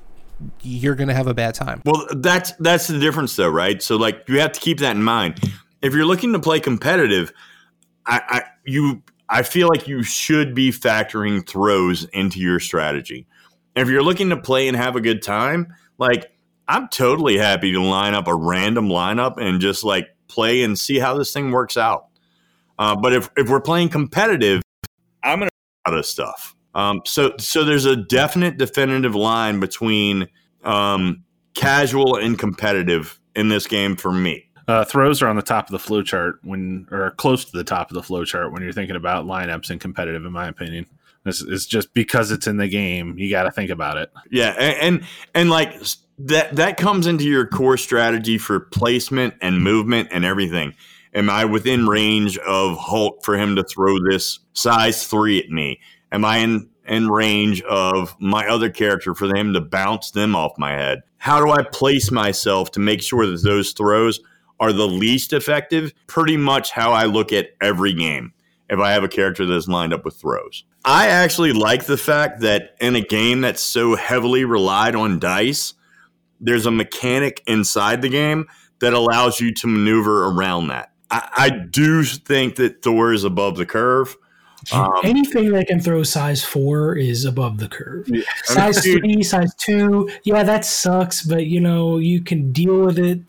you're 0.63 0.95
going 0.95 1.09
to 1.09 1.15
have 1.15 1.27
a 1.27 1.35
bad 1.35 1.57
time. 1.57 1.83
Well, 1.85 2.07
that's 2.19 2.53
that's 2.61 2.87
the 2.87 3.01
difference, 3.01 3.35
though, 3.35 3.49
right? 3.49 3.83
So, 3.83 3.97
like, 3.97 4.29
you 4.29 4.39
have 4.39 4.53
to 4.53 4.61
keep 4.61 4.79
that 4.79 4.95
in 4.95 5.03
mind. 5.03 5.41
If 5.83 5.93
you're 5.93 6.05
looking 6.05 6.33
to 6.35 6.39
play 6.39 6.61
competitive, 6.61 7.33
I, 8.07 8.21
I 8.29 8.43
you 8.65 9.03
I 9.29 9.43
feel 9.43 9.67
like 9.67 9.89
you 9.89 10.05
should 10.05 10.55
be 10.55 10.71
factoring 10.71 11.45
throws 11.45 12.05
into 12.05 12.39
your 12.39 12.61
strategy. 12.61 13.27
If 13.75 13.89
you're 13.89 14.05
looking 14.05 14.31
to 14.31 14.37
play 14.37 14.69
and 14.69 14.77
have 14.77 14.95
a 14.95 15.01
good 15.01 15.21
time, 15.21 15.75
like 15.99 16.31
I'm 16.69 16.87
totally 16.89 17.39
happy 17.39 17.73
to 17.73 17.83
line 17.83 18.15
up 18.15 18.29
a 18.29 18.35
random 18.35 18.89
lineup 18.89 19.37
and 19.37 19.61
just 19.61 19.83
like 19.83 20.15
play 20.29 20.63
and 20.63 20.79
see 20.79 20.99
how 20.99 21.19
this 21.19 21.33
thing 21.33 21.51
works 21.51 21.77
out. 21.77 22.06
Uh, 22.79 22.97
but 22.97 23.13
if 23.13 23.31
if 23.37 23.49
we're 23.49 23.61
playing 23.61 23.89
competitive, 23.89 24.63
I'm 25.23 25.39
gonna 25.39 25.51
out 25.87 25.95
of 25.95 26.07
stuff. 26.07 26.55
Um, 26.75 27.03
so 27.05 27.35
so 27.39 27.65
there's 27.65 27.87
a 27.87 27.97
definite 27.97 28.59
definitive 28.59 29.15
line 29.15 29.61
between 29.61 30.29
um, 30.65 31.25
casual 31.55 32.17
and 32.17 32.39
competitive 32.39 33.19
in 33.35 33.49
this 33.49 33.67
game 33.67 33.97
for 33.97 34.13
me. 34.13 34.47
Uh, 34.69 34.85
throws 34.85 35.23
are 35.23 35.29
on 35.29 35.37
the 35.37 35.43
top 35.43 35.67
of 35.67 35.71
the 35.71 35.79
flow 35.79 36.03
chart 36.03 36.41
when, 36.43 36.89
or 36.91 37.13
close 37.13 37.45
to 37.45 37.57
the 37.57 37.63
top 37.63 37.91
of 37.91 37.95
the 37.95 38.03
flow 38.03 38.25
chart 38.25 38.53
when 38.53 38.63
you're 38.63 38.73
thinking 38.73 38.97
about 38.97 39.25
lineups 39.25 39.71
and 39.71 39.81
competitive. 39.81 40.25
In 40.25 40.33
my 40.33 40.49
opinion, 40.49 40.87
this 41.25 41.41
is 41.41 41.67
just 41.67 41.95
because 41.95 42.33
it's 42.33 42.49
in 42.49 42.57
the 42.57 42.67
game. 42.67 43.17
You 43.17 43.31
got 43.31 43.45
to 43.45 43.53
think 43.53 43.71
about 43.71 43.97
it. 43.97 44.13
Yeah, 44.31 44.51
and, 44.59 44.77
and 44.81 45.07
and 45.35 45.51
like 45.51 45.81
that 46.19 46.57
that 46.57 46.79
comes 46.79 47.07
into 47.07 47.25
your 47.25 47.47
core 47.47 47.77
strategy 47.77 48.39
for 48.39 48.59
placement 48.59 49.35
and 49.41 49.63
movement 49.63 50.09
and 50.11 50.25
everything. 50.25 50.75
Am 51.17 51.31
I 51.31 51.47
within 51.47 51.87
range 51.87 52.37
of 52.39 52.77
Hulk 52.77 53.25
for 53.25 53.39
him 53.39 53.57
to 53.57 53.65
throw 53.65 53.97
this 53.99 54.39
size 54.53 55.07
three 55.07 55.39
at 55.43 55.49
me? 55.49 55.81
Am 56.13 56.27
I 56.27 56.39
in 56.39 56.69
in 56.87 57.09
range 57.09 57.63
of 57.63 58.15
my 58.21 58.47
other 58.47 58.69
character 58.69 59.15
for 59.15 59.35
him 59.35 59.55
to 59.55 59.61
bounce 59.63 60.11
them 60.11 60.37
off 60.37 60.53
my 60.59 60.73
head? 60.73 61.01
How 61.17 61.43
do 61.43 61.51
I 61.51 61.63
place 61.73 62.11
myself 62.11 62.71
to 62.73 62.81
make 62.81 63.01
sure 63.01 63.27
that 63.27 63.43
those 63.43 63.73
throws 63.73 64.21
are 64.61 64.75
the 64.75 64.87
least 64.87 65.33
effective? 65.33 65.95
Pretty 66.07 66.37
much 66.37 66.71
how 66.71 66.93
I 66.93 67.07
look 67.07 67.33
at 67.33 67.49
every 67.63 67.95
game 67.95 68.35
if 68.69 68.79
I 68.79 68.93
have 68.93 69.03
a 69.03 69.09
character 69.09 69.47
that's 69.47 69.69
lined 69.69 69.95
up 69.95 70.05
with 70.05 70.17
throws. 70.17 70.65
I 70.85 71.09
actually 71.09 71.55
like 71.55 71.87
the 71.87 71.97
fact 71.97 72.41
that 72.41 72.77
in 72.79 72.95
a 72.95 73.01
game 73.01 73.41
that's 73.41 73.63
so 73.63 73.97
heavily 73.97 74.45
relied 74.45 74.95
on 74.95 75.19
dice, 75.19 75.73
there's 76.41 76.67
a 76.67 76.71
mechanic 76.71 77.43
inside 77.47 78.03
the 78.03 78.11
game 78.11 78.47
that 78.81 78.93
allows 78.93 79.41
you 79.41 79.55
to 79.55 79.67
maneuver 79.67 80.27
around 80.27 80.69
that. 80.69 80.91
I, 81.11 81.29
I 81.37 81.51
do 81.51 82.03
think 82.05 82.57
that 82.57 82.83
Thor 82.83 83.13
is 83.13 83.25
above 83.25 83.57
the 83.57 83.67
curve. 83.67 84.17
Um, 84.73 84.91
Anything 85.05 85.53
that 85.53 85.69
can 85.69 85.79
throw 85.81 86.03
size 86.03 86.43
four 86.43 86.97
is 86.97 87.25
above 87.25 87.59
the 87.59 87.69
curve. 87.69 88.09
Size 88.45 88.83
dude- 88.83 89.03
three, 89.03 89.23
size 89.23 89.55
two, 89.57 90.11
yeah, 90.25 90.43
that 90.43 90.65
sucks, 90.65 91.23
but 91.23 91.47
you 91.47 91.61
know, 91.61 91.99
you 91.99 92.21
can 92.21 92.51
deal 92.53 92.81
with 92.81 92.99
it 92.99 93.21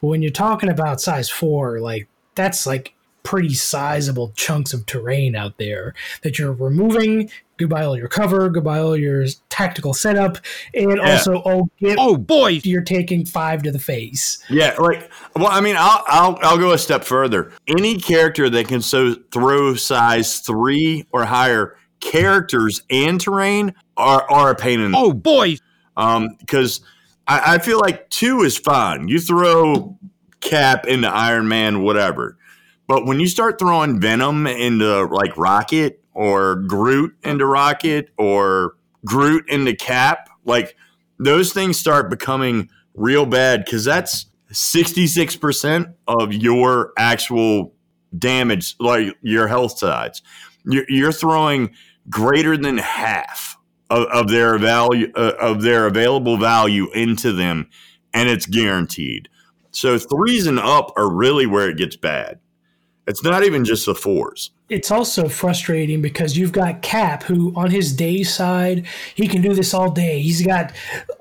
But 0.00 0.08
when 0.08 0.22
you're 0.22 0.30
talking 0.30 0.70
about 0.70 1.00
size 1.00 1.28
four, 1.28 1.80
like 1.80 2.06
that's 2.36 2.66
like 2.66 2.93
pretty 3.24 3.54
sizable 3.54 4.32
chunks 4.36 4.72
of 4.72 4.86
terrain 4.86 5.34
out 5.34 5.58
there 5.58 5.94
that 6.22 6.38
you're 6.38 6.52
removing. 6.52 7.28
Goodbye 7.56 7.84
all 7.84 7.96
your 7.96 8.08
cover, 8.08 8.48
goodbye 8.50 8.78
all 8.80 8.96
your 8.96 9.24
tactical 9.48 9.94
setup, 9.94 10.38
and 10.74 10.98
Yeah. 10.98 11.12
also 11.12 11.42
oh 11.44 11.68
get 11.80 11.96
Oh 12.00 12.16
boy! 12.16 12.60
you're 12.64 12.82
taking 12.82 13.24
five 13.24 13.62
to 13.62 13.70
the 13.72 13.78
face. 13.78 14.42
Yeah, 14.50 14.74
like 14.78 15.10
well, 15.36 15.48
I 15.48 15.60
mean, 15.60 15.76
I'll 15.78 16.04
I'll 16.06 16.38
I'll 16.42 16.58
go 16.58 16.72
a 16.72 16.78
step 16.78 17.04
further. 17.04 17.52
Any 17.68 17.98
character 17.98 18.48
that 18.50 18.68
can 18.68 18.82
so 18.82 19.14
throw 19.32 19.74
size 19.74 20.40
three 20.40 21.06
or 21.12 21.24
higher 21.24 21.76
characters 22.00 22.82
and 22.90 23.20
terrain 23.20 23.74
are 23.96 24.28
are 24.30 24.50
a 24.50 24.54
pain 24.54 24.80
in 24.80 24.92
the 24.92 24.98
Oh 24.98 25.12
boy! 25.12 25.56
um 25.96 26.36
because 26.40 26.80
I, 27.28 27.54
I 27.54 27.58
feel 27.58 27.78
like 27.78 28.10
two 28.10 28.42
is 28.42 28.58
fine. 28.58 29.08
You 29.08 29.18
throw 29.20 29.96
Cap 30.40 30.86
into 30.86 31.08
Iron 31.08 31.46
Man, 31.48 31.82
whatever. 31.82 32.36
But 32.86 33.06
when 33.06 33.20
you 33.20 33.26
start 33.26 33.58
throwing 33.58 34.00
Venom 34.00 34.46
into 34.46 35.04
like 35.06 35.36
Rocket 35.36 36.02
or 36.12 36.56
Groot 36.56 37.14
into 37.22 37.46
Rocket 37.46 38.10
or 38.18 38.76
Groot 39.04 39.48
into 39.48 39.74
Cap, 39.74 40.28
like 40.44 40.76
those 41.18 41.52
things 41.52 41.78
start 41.78 42.10
becoming 42.10 42.68
real 42.94 43.26
bad 43.26 43.64
because 43.64 43.84
that's 43.84 44.26
66% 44.52 45.94
of 46.06 46.32
your 46.32 46.92
actual 46.96 47.74
damage, 48.16 48.76
like 48.78 49.14
your 49.22 49.48
health 49.48 49.78
sides. 49.78 50.22
You're, 50.64 50.84
you're 50.88 51.12
throwing 51.12 51.74
greater 52.08 52.56
than 52.56 52.78
half 52.78 53.56
of, 53.90 54.06
of 54.06 54.28
their 54.28 54.58
value 54.58 55.10
uh, 55.14 55.32
of 55.40 55.62
their 55.62 55.86
available 55.86 56.36
value 56.36 56.90
into 56.92 57.32
them, 57.32 57.68
and 58.12 58.28
it's 58.28 58.46
guaranteed. 58.46 59.28
So 59.70 59.98
threes 59.98 60.46
and 60.46 60.60
up 60.60 60.92
are 60.96 61.10
really 61.10 61.46
where 61.46 61.68
it 61.68 61.76
gets 61.76 61.96
bad. 61.96 62.38
It's 63.06 63.22
not 63.22 63.44
even 63.44 63.64
just 63.64 63.86
the 63.86 63.94
fours. 63.94 64.50
It's 64.70 64.90
also 64.90 65.28
frustrating 65.28 66.00
because 66.00 66.38
you've 66.38 66.52
got 66.52 66.82
Cap, 66.82 67.22
who 67.22 67.52
on 67.54 67.70
his 67.70 67.92
day 67.92 68.22
side, 68.22 68.86
he 69.14 69.28
can 69.28 69.42
do 69.42 69.52
this 69.54 69.74
all 69.74 69.90
day. 69.90 70.20
He's 70.20 70.44
got 70.44 70.72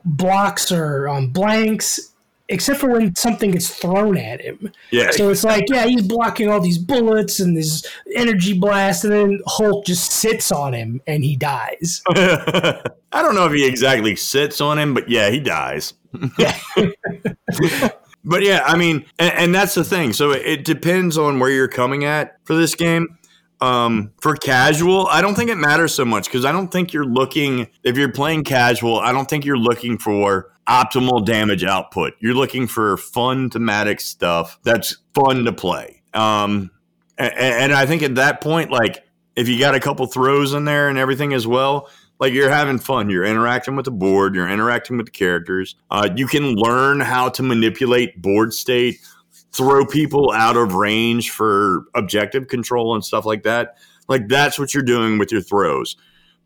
blocks 0.06 0.72
or 0.72 1.10
um, 1.10 1.28
blanks, 1.28 2.14
except 2.48 2.80
for 2.80 2.90
when 2.90 3.16
something 3.16 3.52
gets 3.52 3.70
thrown 3.70 4.18
at 4.18 4.40
him. 4.40 4.72
Yeah, 4.92 5.12
So 5.12 5.30
it's 5.30 5.44
like, 5.44 5.66
yeah, 5.70 5.86
he's 5.86 6.04
blocking 6.04 6.50
all 6.50 6.62
these 6.62 6.78
bullets 6.78 7.40
and 7.40 7.56
this 7.58 7.86
energy 8.16 8.58
blast, 8.58 9.04
and 9.04 9.14
then 9.14 9.42
Hulk 9.46 9.86
just 9.86 10.12
sits 10.12 10.52
on 10.52 10.74
him 10.74 11.02
and 11.06 11.24
he 11.24 11.36
dies. 11.36 12.02
I 12.10 13.22
don't 13.22 13.36
know 13.36 13.46
if 13.46 13.54
he 13.54 13.68
exactly 13.68 14.16
sits 14.16 14.62
on 14.62 14.80
him, 14.80 14.94
but 14.94 15.10
yeah, 15.10 15.30
he 15.30 15.40
dies. 15.40 15.94
but 18.24 18.44
yeah, 18.44 18.64
I 18.66 18.78
mean, 18.78 19.06
and, 19.20 19.34
and 19.34 19.56
that's 19.56 19.76
the 19.76 19.84
thing. 19.84 20.14
So 20.14 20.32
it, 20.32 20.66
depends 20.66 21.18
on 21.18 21.40
where 21.40 21.50
you're 21.50 21.68
coming 21.68 22.06
at 22.06 22.38
for 22.46 22.56
this 22.56 22.76
game. 22.76 23.18
Um, 23.62 24.12
for 24.20 24.36
casual, 24.36 25.08
I 25.08 25.22
don't 25.22 25.36
think 25.36 25.50
it 25.50 25.56
matters 25.56 25.94
so 25.94 26.04
much 26.04 26.26
because 26.26 26.44
I 26.44 26.52
don't 26.52 26.70
think 26.70 26.92
you're 26.92 27.06
looking, 27.06 27.68
if 27.84 27.98
you're 27.98 28.12
playing 28.12 28.44
casual, 28.44 29.00
I 29.00 29.14
don't 29.14 29.30
think 29.30 29.46
you're 29.46 29.58
looking 29.58 29.98
for 29.98 30.52
optimal 30.68 31.26
damage 31.26 31.64
output. 31.64 32.14
You're 32.20 32.34
looking 32.34 32.68
for 32.68 32.98
fun 32.98 33.50
thematic 33.50 34.02
stuff 34.02 34.60
that's 34.64 34.98
fun 35.14 35.46
to 35.46 35.54
play. 35.54 36.02
Um, 36.14 36.72
and, 37.18 37.34
and 37.34 37.74
I 37.74 37.86
think 37.86 38.04
at 38.04 38.16
that 38.16 38.42
point, 38.42 38.70
like, 38.70 39.06
if 39.36 39.48
you 39.48 39.60
got 39.60 39.76
a 39.76 39.80
couple 39.80 40.06
throws 40.08 40.54
in 40.54 40.66
there 40.66 40.90
and 40.90 40.98
everything 40.98 41.34
as 41.34 41.48
well, 41.48 41.90
like 42.20 42.34
you're 42.34 42.50
having 42.50 42.80
fun. 42.80 43.10
You're 43.10 43.26
interacting 43.26 43.76
with 43.76 43.86
the 43.86 43.92
board. 43.92 44.36
You're 44.36 44.50
interacting 44.50 44.98
with 44.98 45.08
the 45.08 45.12
characters. 45.12 45.76
Uh, 45.92 46.10
you 46.16 46.28
can 46.28 46.56
learn 46.56 47.00
how 47.00 47.30
to 47.30 47.44
manipulate 47.44 48.22
board 48.22 48.54
state, 48.54 49.00
throw 49.52 49.86
people 49.86 50.32
out 50.32 50.58
of 50.58 50.74
range 50.74 51.32
for 51.32 51.84
objective 51.96 52.48
control 52.48 52.96
and 52.96 53.04
stuff 53.04 53.26
like 53.26 53.44
that. 53.44 53.78
Like 54.08 54.28
that's 54.28 54.60
what 54.60 54.74
you're 54.74 54.84
doing 54.84 55.18
with 55.18 55.32
your 55.32 55.42
throws. 55.42 55.96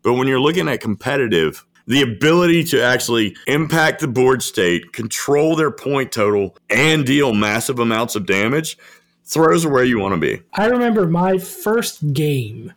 But 0.02 0.14
when 0.14 0.28
you're 0.28 0.40
looking 0.40 0.68
at 0.68 0.80
competitive, 0.80 1.64
the 1.86 2.02
ability 2.02 2.64
to 2.64 2.82
actually 2.82 3.34
impact 3.46 4.00
the 4.00 4.08
board 4.08 4.42
state, 4.42 4.92
control 4.92 5.56
their 5.56 5.70
point 5.70 6.12
total, 6.12 6.56
and 6.68 7.04
deal 7.04 7.32
massive 7.32 7.78
amounts 7.78 8.14
of 8.14 8.26
damage, 8.26 8.76
throws 9.24 9.64
are 9.64 9.70
where 9.70 9.84
you 9.84 9.98
want 9.98 10.14
to 10.14 10.20
be. 10.20 10.42
I 10.52 10.66
remember 10.66 11.06
my 11.06 11.38
first 11.38 12.12
game. 12.12 12.72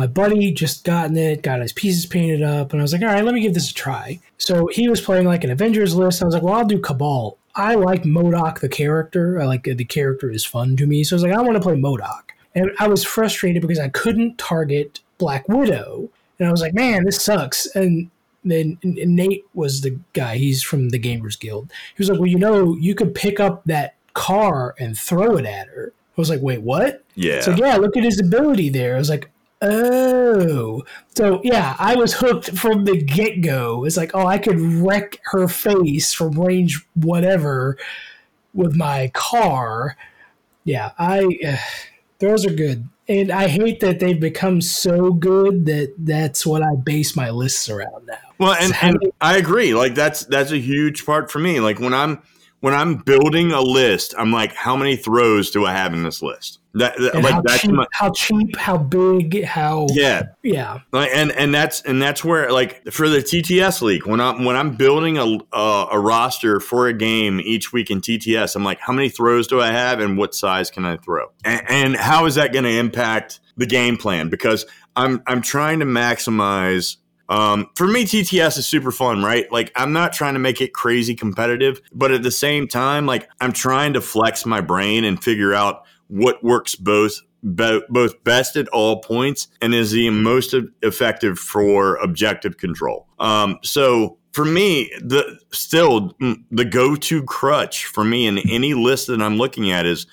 My 0.00 0.06
buddy 0.06 0.50
just 0.50 0.84
gotten 0.84 1.14
it, 1.18 1.42
got 1.42 1.60
his 1.60 1.74
pieces 1.74 2.06
painted 2.06 2.42
up, 2.42 2.72
and 2.72 2.80
I 2.80 2.82
was 2.82 2.94
like, 2.94 3.02
all 3.02 3.08
right, 3.08 3.22
let 3.22 3.34
me 3.34 3.42
give 3.42 3.52
this 3.52 3.70
a 3.70 3.74
try. 3.74 4.18
So 4.38 4.66
he 4.68 4.88
was 4.88 4.98
playing 4.98 5.26
like 5.26 5.44
an 5.44 5.50
Avengers 5.50 5.94
list. 5.94 6.22
I 6.22 6.24
was 6.24 6.32
like, 6.32 6.42
well, 6.42 6.54
I'll 6.54 6.64
do 6.64 6.78
Cabal. 6.78 7.36
I 7.54 7.74
like 7.74 8.04
MODOK 8.04 8.60
the 8.60 8.68
character. 8.70 9.38
I 9.38 9.44
like 9.44 9.64
the 9.64 9.84
character 9.84 10.30
is 10.30 10.42
fun 10.42 10.74
to 10.78 10.86
me. 10.86 11.04
So 11.04 11.14
I 11.14 11.16
was 11.16 11.22
like, 11.24 11.34
I 11.34 11.42
want 11.42 11.56
to 11.56 11.60
play 11.60 11.74
MODOK. 11.74 12.30
And 12.54 12.70
I 12.78 12.88
was 12.88 13.04
frustrated 13.04 13.60
because 13.60 13.78
I 13.78 13.90
couldn't 13.90 14.38
target 14.38 15.00
Black 15.18 15.46
Widow. 15.50 16.08
And 16.38 16.48
I 16.48 16.50
was 16.50 16.62
like, 16.62 16.72
man, 16.72 17.04
this 17.04 17.22
sucks. 17.22 17.66
And 17.76 18.10
then 18.42 18.78
Nate 18.82 19.44
was 19.52 19.82
the 19.82 19.98
guy. 20.14 20.38
He's 20.38 20.62
from 20.62 20.88
the 20.88 20.98
Gamers 20.98 21.38
Guild. 21.38 21.70
He 21.94 22.00
was 22.00 22.08
like, 22.08 22.18
well, 22.18 22.26
you 22.26 22.38
know, 22.38 22.74
you 22.76 22.94
could 22.94 23.14
pick 23.14 23.38
up 23.38 23.64
that 23.66 23.96
car 24.14 24.74
and 24.78 24.96
throw 24.96 25.36
it 25.36 25.44
at 25.44 25.68
her. 25.68 25.92
I 26.16 26.20
was 26.20 26.30
like, 26.30 26.40
wait, 26.40 26.62
what? 26.62 27.04
Yeah. 27.16 27.42
So 27.42 27.50
yeah, 27.50 27.76
look 27.76 27.98
at 27.98 28.04
his 28.04 28.18
ability 28.18 28.70
there. 28.70 28.94
I 28.94 28.98
was 28.98 29.10
like, 29.10 29.30
oh. 29.60 30.82
So 31.14 31.40
yeah, 31.42 31.76
I 31.78 31.96
was 31.96 32.14
hooked 32.14 32.56
from 32.58 32.84
the 32.84 33.02
get 33.02 33.40
go. 33.40 33.84
It's 33.84 33.96
like, 33.96 34.12
oh, 34.14 34.26
I 34.26 34.38
could 34.38 34.60
wreck 34.60 35.18
her 35.24 35.48
face 35.48 36.12
from 36.12 36.40
range 36.40 36.84
whatever 36.94 37.76
with 38.54 38.74
my 38.76 39.10
car. 39.14 39.96
Yeah, 40.64 40.92
I 40.98 41.38
uh, 41.46 41.56
those 42.18 42.46
are 42.46 42.54
good. 42.54 42.88
And 43.08 43.32
I 43.32 43.48
hate 43.48 43.80
that 43.80 43.98
they've 43.98 44.20
become 44.20 44.60
so 44.60 45.12
good 45.12 45.66
that 45.66 45.94
that's 45.98 46.46
what 46.46 46.62
I 46.62 46.76
base 46.76 47.16
my 47.16 47.30
lists 47.30 47.68
around 47.68 48.06
now. 48.06 48.18
Well, 48.38 48.52
and, 48.52 48.72
So 48.72 48.86
and 48.86 49.12
I 49.20 49.36
agree. 49.36 49.74
Like 49.74 49.96
that's 49.96 50.24
that's 50.26 50.52
a 50.52 50.58
huge 50.58 51.04
part 51.04 51.28
for 51.28 51.40
me. 51.40 51.58
Like 51.58 51.80
when 51.80 51.92
I'm 51.92 52.22
when 52.60 52.72
I'm 52.72 52.98
building 52.98 53.50
a 53.50 53.60
list, 53.60 54.14
I'm 54.16 54.30
like, 54.30 54.54
how 54.54 54.76
many 54.76 54.94
throws 54.94 55.50
do 55.50 55.66
I 55.66 55.72
have 55.72 55.92
in 55.92 56.04
this 56.04 56.22
list? 56.22 56.59
That, 56.74 56.96
that- 56.98 57.14
like 57.16 57.34
how 57.34 57.42
that's 57.42 57.62
cheap, 57.62 57.72
my, 57.72 57.86
how 57.92 58.10
cheap, 58.12 58.56
how 58.56 58.78
big, 58.78 59.42
how 59.44 59.88
yeah. 59.90 60.22
yeah. 60.42 60.80
Like, 60.92 61.10
and 61.12 61.32
and 61.32 61.52
that's 61.52 61.80
and 61.82 62.00
that's 62.00 62.24
where 62.24 62.52
like 62.52 62.84
for 62.92 63.08
the 63.08 63.18
TTS 63.18 63.82
league 63.82 64.06
when 64.06 64.20
I'm 64.20 64.44
when 64.44 64.56
I'm 64.56 64.76
building 64.76 65.18
a 65.18 65.38
a, 65.52 65.88
a 65.92 65.98
roster 65.98 66.60
for 66.60 66.86
a 66.86 66.92
game 66.92 67.40
each 67.40 67.72
week 67.72 67.90
in 67.90 68.00
TTS, 68.00 68.54
I'm 68.54 68.64
like, 68.64 68.78
how 68.80 68.92
many 68.92 69.08
throws 69.08 69.48
do 69.48 69.60
I 69.60 69.72
have 69.72 69.98
and 70.00 70.16
what 70.16 70.34
size 70.34 70.70
can 70.70 70.84
I 70.84 70.96
throw? 70.96 71.26
And, 71.44 71.62
and 71.68 71.96
how 71.96 72.26
is 72.26 72.36
that 72.36 72.52
going 72.52 72.64
to 72.64 72.78
impact 72.78 73.40
the 73.56 73.66
game 73.66 73.96
plan? 73.96 74.28
Because 74.28 74.64
I'm 74.96 75.22
I'm 75.26 75.42
trying 75.42 75.80
to 75.80 75.86
maximize. 75.86 76.96
Um, 77.28 77.70
for 77.76 77.86
me, 77.86 78.04
TTS 78.04 78.58
is 78.58 78.66
super 78.66 78.90
fun, 78.90 79.22
right? 79.22 79.50
Like 79.52 79.72
I'm 79.76 79.92
not 79.92 80.12
trying 80.12 80.34
to 80.34 80.40
make 80.40 80.60
it 80.60 80.72
crazy 80.72 81.14
competitive, 81.14 81.80
but 81.92 82.10
at 82.10 82.22
the 82.22 82.30
same 82.30 82.66
time, 82.68 83.06
like 83.06 83.28
I'm 83.40 83.52
trying 83.52 83.92
to 83.94 84.00
flex 84.00 84.44
my 84.46 84.60
brain 84.60 85.04
and 85.04 85.22
figure 85.22 85.54
out 85.54 85.84
what 86.10 86.42
works 86.44 86.74
both 86.74 87.20
bo- 87.42 87.82
both 87.88 88.22
best 88.24 88.56
at 88.56 88.68
all 88.68 89.00
points 89.00 89.48
and 89.60 89.74
is 89.74 89.92
the 89.92 90.10
most 90.10 90.54
effective 90.82 91.38
for 91.38 91.96
objective 91.96 92.58
control. 92.58 93.06
Um, 93.18 93.58
so 93.62 94.18
for 94.32 94.44
me, 94.44 94.90
the 95.00 95.38
still 95.52 96.12
mm, 96.14 96.42
the 96.50 96.64
go-to 96.64 97.22
crutch 97.22 97.86
for 97.86 98.04
me 98.04 98.26
in 98.26 98.38
any 98.38 98.74
list 98.74 99.06
that 99.08 99.20
I'm 99.20 99.36
looking 99.36 99.70
at 99.70 99.86
is 99.86 100.06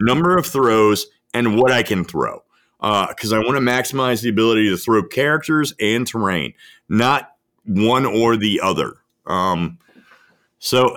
number 0.00 0.36
of 0.36 0.46
throws 0.46 1.06
and 1.34 1.58
what 1.58 1.72
I 1.72 1.82
can 1.82 2.04
throw. 2.04 2.42
Because 2.80 3.32
I 3.32 3.38
want 3.38 3.52
to 3.52 3.60
maximize 3.60 4.22
the 4.22 4.28
ability 4.28 4.68
to 4.70 4.76
throw 4.76 5.04
characters 5.04 5.72
and 5.78 6.04
terrain, 6.04 6.52
not 6.88 7.30
one 7.64 8.04
or 8.04 8.36
the 8.36 8.60
other. 8.60 8.94
Um, 9.24 9.78
so 10.58 10.96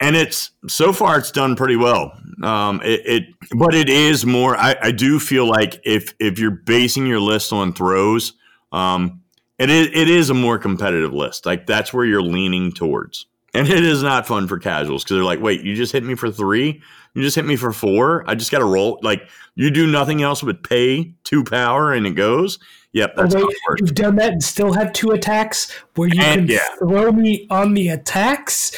and 0.00 0.14
it's 0.16 0.50
so 0.68 0.92
far 0.92 1.18
it's 1.18 1.30
done 1.30 1.56
pretty 1.56 1.76
well. 1.76 2.12
Um, 2.42 2.80
it, 2.84 3.00
it 3.06 3.22
but 3.56 3.74
it 3.74 3.88
is 3.88 4.26
more. 4.26 4.56
I, 4.56 4.76
I 4.82 4.90
do 4.90 5.18
feel 5.18 5.46
like 5.48 5.80
if 5.84 6.14
if 6.18 6.38
you're 6.38 6.50
basing 6.50 7.06
your 7.06 7.20
list 7.20 7.52
on 7.52 7.72
throws, 7.72 8.34
um, 8.72 9.22
it 9.58 9.70
is 9.70 9.88
it 9.94 10.10
is 10.10 10.30
a 10.30 10.34
more 10.34 10.58
competitive 10.58 11.12
list. 11.14 11.46
Like 11.46 11.66
that's 11.66 11.92
where 11.94 12.04
you're 12.04 12.22
leaning 12.22 12.72
towards, 12.72 13.26
and 13.54 13.66
it 13.68 13.84
is 13.84 14.02
not 14.02 14.26
fun 14.26 14.48
for 14.48 14.58
casuals 14.58 15.02
because 15.04 15.16
they're 15.16 15.24
like, 15.24 15.40
wait, 15.40 15.62
you 15.62 15.74
just 15.74 15.92
hit 15.92 16.04
me 16.04 16.14
for 16.14 16.30
three, 16.30 16.82
you 17.14 17.22
just 17.22 17.36
hit 17.36 17.46
me 17.46 17.56
for 17.56 17.72
four. 17.72 18.22
I 18.28 18.34
just 18.34 18.50
got 18.50 18.58
to 18.58 18.64
roll. 18.66 18.98
Like 19.02 19.26
you 19.54 19.70
do 19.70 19.86
nothing 19.86 20.20
else 20.22 20.42
but 20.42 20.62
pay 20.62 21.14
two 21.24 21.42
power 21.42 21.94
and 21.94 22.06
it 22.06 22.10
goes. 22.12 22.58
Yep, 22.92 23.14
that's 23.16 23.34
how 23.34 23.40
wait, 23.46 23.50
it 23.50 23.58
works. 23.68 23.80
you've 23.80 23.94
done 23.94 24.16
that 24.16 24.32
and 24.32 24.42
still 24.42 24.72
have 24.72 24.90
two 24.94 25.10
attacks 25.10 25.70
where 25.96 26.08
you 26.08 26.20
And- 26.22 26.48
can 26.48 26.56
yeah. 26.56 26.66
throw 26.78 27.12
me 27.12 27.46
on 27.50 27.74
the 27.74 27.88
attacks. 27.88 28.72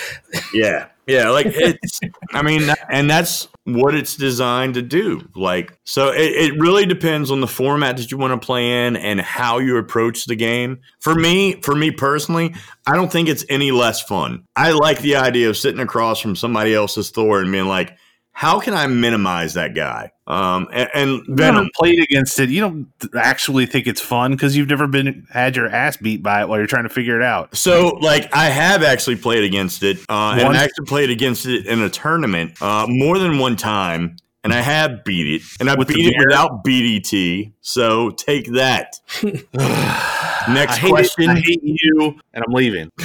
Yeah. 0.52 0.86
Yeah, 1.08 1.30
like 1.30 1.46
it's. 1.50 2.00
I 2.32 2.42
mean, 2.42 2.70
and 2.90 3.10
that's 3.10 3.48
what 3.64 3.94
it's 3.94 4.14
designed 4.14 4.74
to 4.74 4.82
do. 4.82 5.28
Like, 5.34 5.78
so 5.84 6.10
it, 6.10 6.52
it 6.52 6.60
really 6.60 6.86
depends 6.86 7.30
on 7.30 7.40
the 7.40 7.46
format 7.46 7.96
that 7.96 8.10
you 8.10 8.18
want 8.18 8.40
to 8.40 8.46
play 8.46 8.86
in 8.86 8.96
and 8.96 9.20
how 9.20 9.58
you 9.58 9.78
approach 9.78 10.26
the 10.26 10.36
game. 10.36 10.80
For 11.00 11.14
me, 11.14 11.60
for 11.62 11.74
me 11.74 11.90
personally, 11.90 12.54
I 12.86 12.94
don't 12.94 13.10
think 13.10 13.28
it's 13.28 13.44
any 13.48 13.70
less 13.70 14.02
fun. 14.02 14.44
I 14.54 14.72
like 14.72 15.00
the 15.00 15.16
idea 15.16 15.48
of 15.48 15.56
sitting 15.56 15.80
across 15.80 16.20
from 16.20 16.36
somebody 16.36 16.74
else's 16.74 17.10
Thor 17.10 17.40
and 17.40 17.50
being 17.50 17.66
like, 17.66 17.96
how 18.32 18.60
can 18.60 18.74
I 18.74 18.86
minimize 18.86 19.54
that 19.54 19.74
guy? 19.74 20.12
Um, 20.28 20.68
and, 20.72 20.88
and 20.94 21.10
You 21.26 21.34
Venom. 21.34 21.54
haven't 21.54 21.74
played 21.74 22.02
against 22.02 22.38
it. 22.38 22.50
You 22.50 22.60
don't 22.60 22.86
actually 23.18 23.64
think 23.64 23.86
it's 23.86 24.00
fun 24.00 24.32
because 24.32 24.54
you've 24.56 24.68
never 24.68 24.86
been 24.86 25.26
had 25.30 25.56
your 25.56 25.68
ass 25.68 25.96
beat 25.96 26.22
by 26.22 26.42
it 26.42 26.48
while 26.48 26.58
you're 26.58 26.66
trying 26.66 26.82
to 26.84 26.90
figure 26.90 27.16
it 27.18 27.24
out. 27.24 27.56
So, 27.56 27.98
like, 28.02 28.28
I 28.34 28.50
have 28.50 28.82
actually 28.82 29.16
played 29.16 29.42
against 29.42 29.82
it, 29.82 29.96
uh, 30.08 30.36
and 30.38 30.54
I 30.56 30.64
actually 30.64 30.84
played 30.86 31.08
against 31.08 31.46
it 31.46 31.66
in 31.66 31.80
a 31.80 31.88
tournament 31.88 32.60
uh, 32.60 32.84
more 32.88 33.18
than 33.18 33.38
one 33.38 33.56
time, 33.56 34.16
and 34.44 34.52
I 34.52 34.60
have 34.60 35.02
beat 35.02 35.26
it, 35.36 35.42
and 35.60 35.70
I 35.70 35.74
With 35.76 35.88
the 35.88 35.94
beat 35.94 36.14
it 36.14 36.18
without 36.18 36.62
BDT. 36.62 37.52
So, 37.62 38.10
take 38.10 38.52
that. 38.52 39.00
Next 39.22 40.84
I 40.84 40.88
question. 40.88 41.24
It, 41.24 41.38
I 41.38 41.40
hate 41.40 41.60
you, 41.62 42.20
and 42.34 42.44
I'm 42.46 42.52
leaving. 42.52 42.90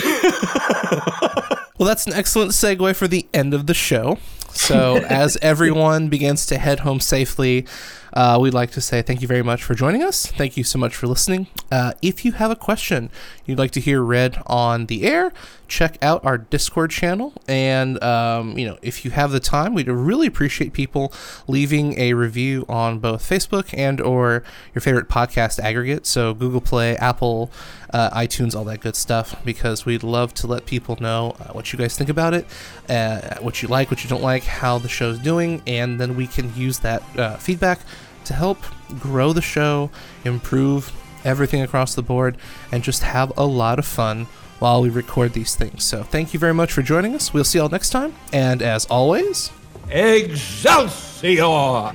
Well, 1.80 1.88
that's 1.88 2.06
an 2.06 2.14
excellent 2.14 2.52
segue 2.52 2.96
for 2.96 3.08
the 3.08 3.26
end 3.34 3.54
of 3.54 3.66
the 3.66 3.74
show. 3.74 4.20
So, 4.54 4.98
as 5.10 5.38
everyone 5.42 6.10
begins 6.10 6.46
to 6.48 6.58
head 6.58 6.82
home 6.82 7.00
safely, 7.00 7.66
uh, 8.14 8.38
we'd 8.40 8.54
like 8.54 8.70
to 8.72 8.82
say 8.82 9.02
thank 9.02 9.22
you 9.22 9.28
very 9.28 9.42
much 9.42 9.64
for 9.64 9.74
joining 9.74 10.04
us. 10.04 10.28
Thank 10.28 10.56
you 10.56 10.64
so 10.64 10.78
much 10.78 10.96
for 10.96 11.08
listening. 11.08 11.48
Uh, 11.72 11.94
if 12.02 12.24
you 12.24 12.34
have 12.34 12.52
a 12.52 12.56
question 12.56 13.10
you'd 13.46 13.58
like 13.58 13.72
to 13.72 13.80
hear 13.80 14.02
read 14.02 14.42
on 14.46 14.86
the 14.86 15.04
air, 15.04 15.34
check 15.68 15.98
out 16.02 16.24
our 16.24 16.38
Discord 16.38 16.92
channel. 16.92 17.34
And, 17.48 18.02
um, 18.04 18.58
you 18.58 18.68
know, 18.68 18.78
if 18.84 19.04
you 19.04 19.12
have 19.12 19.32
the 19.32 19.40
time, 19.40 19.74
we'd 19.74 19.88
really 19.88 20.28
appreciate 20.28 20.74
people 20.74 21.12
leaving 21.48 22.00
a 22.00 22.14
review 22.14 22.66
on 22.70 23.00
both 23.00 23.28
Facebook 23.28 23.74
and 23.76 24.00
or 24.00 24.44
your 24.76 24.82
favorite 24.82 25.10
podcast 25.10 25.60
aggregate. 25.60 26.06
So, 26.06 26.36
Google 26.36 26.62
Play, 26.62 26.96
Apple, 26.98 27.52
uh, 27.94 28.10
iTunes, 28.20 28.56
all 28.56 28.64
that 28.66 28.82
good 28.82 28.96
stuff, 28.96 29.36
because 29.46 29.86
we'd 29.86 30.04
love 30.04 30.34
to 30.36 30.48
let 30.48 30.66
people 30.66 30.98
know 31.00 31.36
uh, 31.40 31.54
what 31.54 31.72
you 31.72 31.80
guys 31.80 31.98
think 31.98 32.10
about 32.10 32.34
it, 32.34 32.46
uh, 32.90 33.38
what 33.40 33.62
you 33.62 33.68
like, 33.68 33.92
what 33.92 34.04
you 34.04 34.10
don't 34.10 34.24
like, 34.24 34.44
how 34.44 34.78
the 34.78 34.90
show's 34.90 35.20
doing, 35.20 35.62
and 35.68 36.00
then 36.00 36.16
we 36.16 36.28
can 36.28 36.54
use 36.56 36.80
that 36.80 37.02
uh, 37.18 37.38
feedback 37.38 37.80
to 38.26 38.34
help 38.34 38.58
grow 39.00 39.34
the 39.34 39.42
show, 39.42 39.90
improve 40.26 40.92
everything 41.24 41.62
across 41.62 41.96
the 41.96 42.02
board, 42.02 42.38
and 42.72 42.84
just 42.84 43.04
have 43.04 43.32
a 43.38 43.46
lot 43.46 43.80
of 43.80 43.86
fun 43.86 44.26
while 44.60 44.82
we 44.82 44.90
record 44.90 45.34
these 45.34 45.56
things. 45.56 45.84
So, 45.84 46.04
thank 46.04 46.34
you 46.34 46.40
very 46.40 46.54
much 46.54 46.72
for 46.72 46.82
joining 46.82 47.16
us. 47.16 47.34
We'll 47.34 47.44
see 47.44 47.60
y'all 47.60 47.70
next 47.70 47.92
time, 47.92 48.14
and 48.32 48.62
as 48.62 48.86
always, 48.86 49.52
Excelsior! 49.90 51.92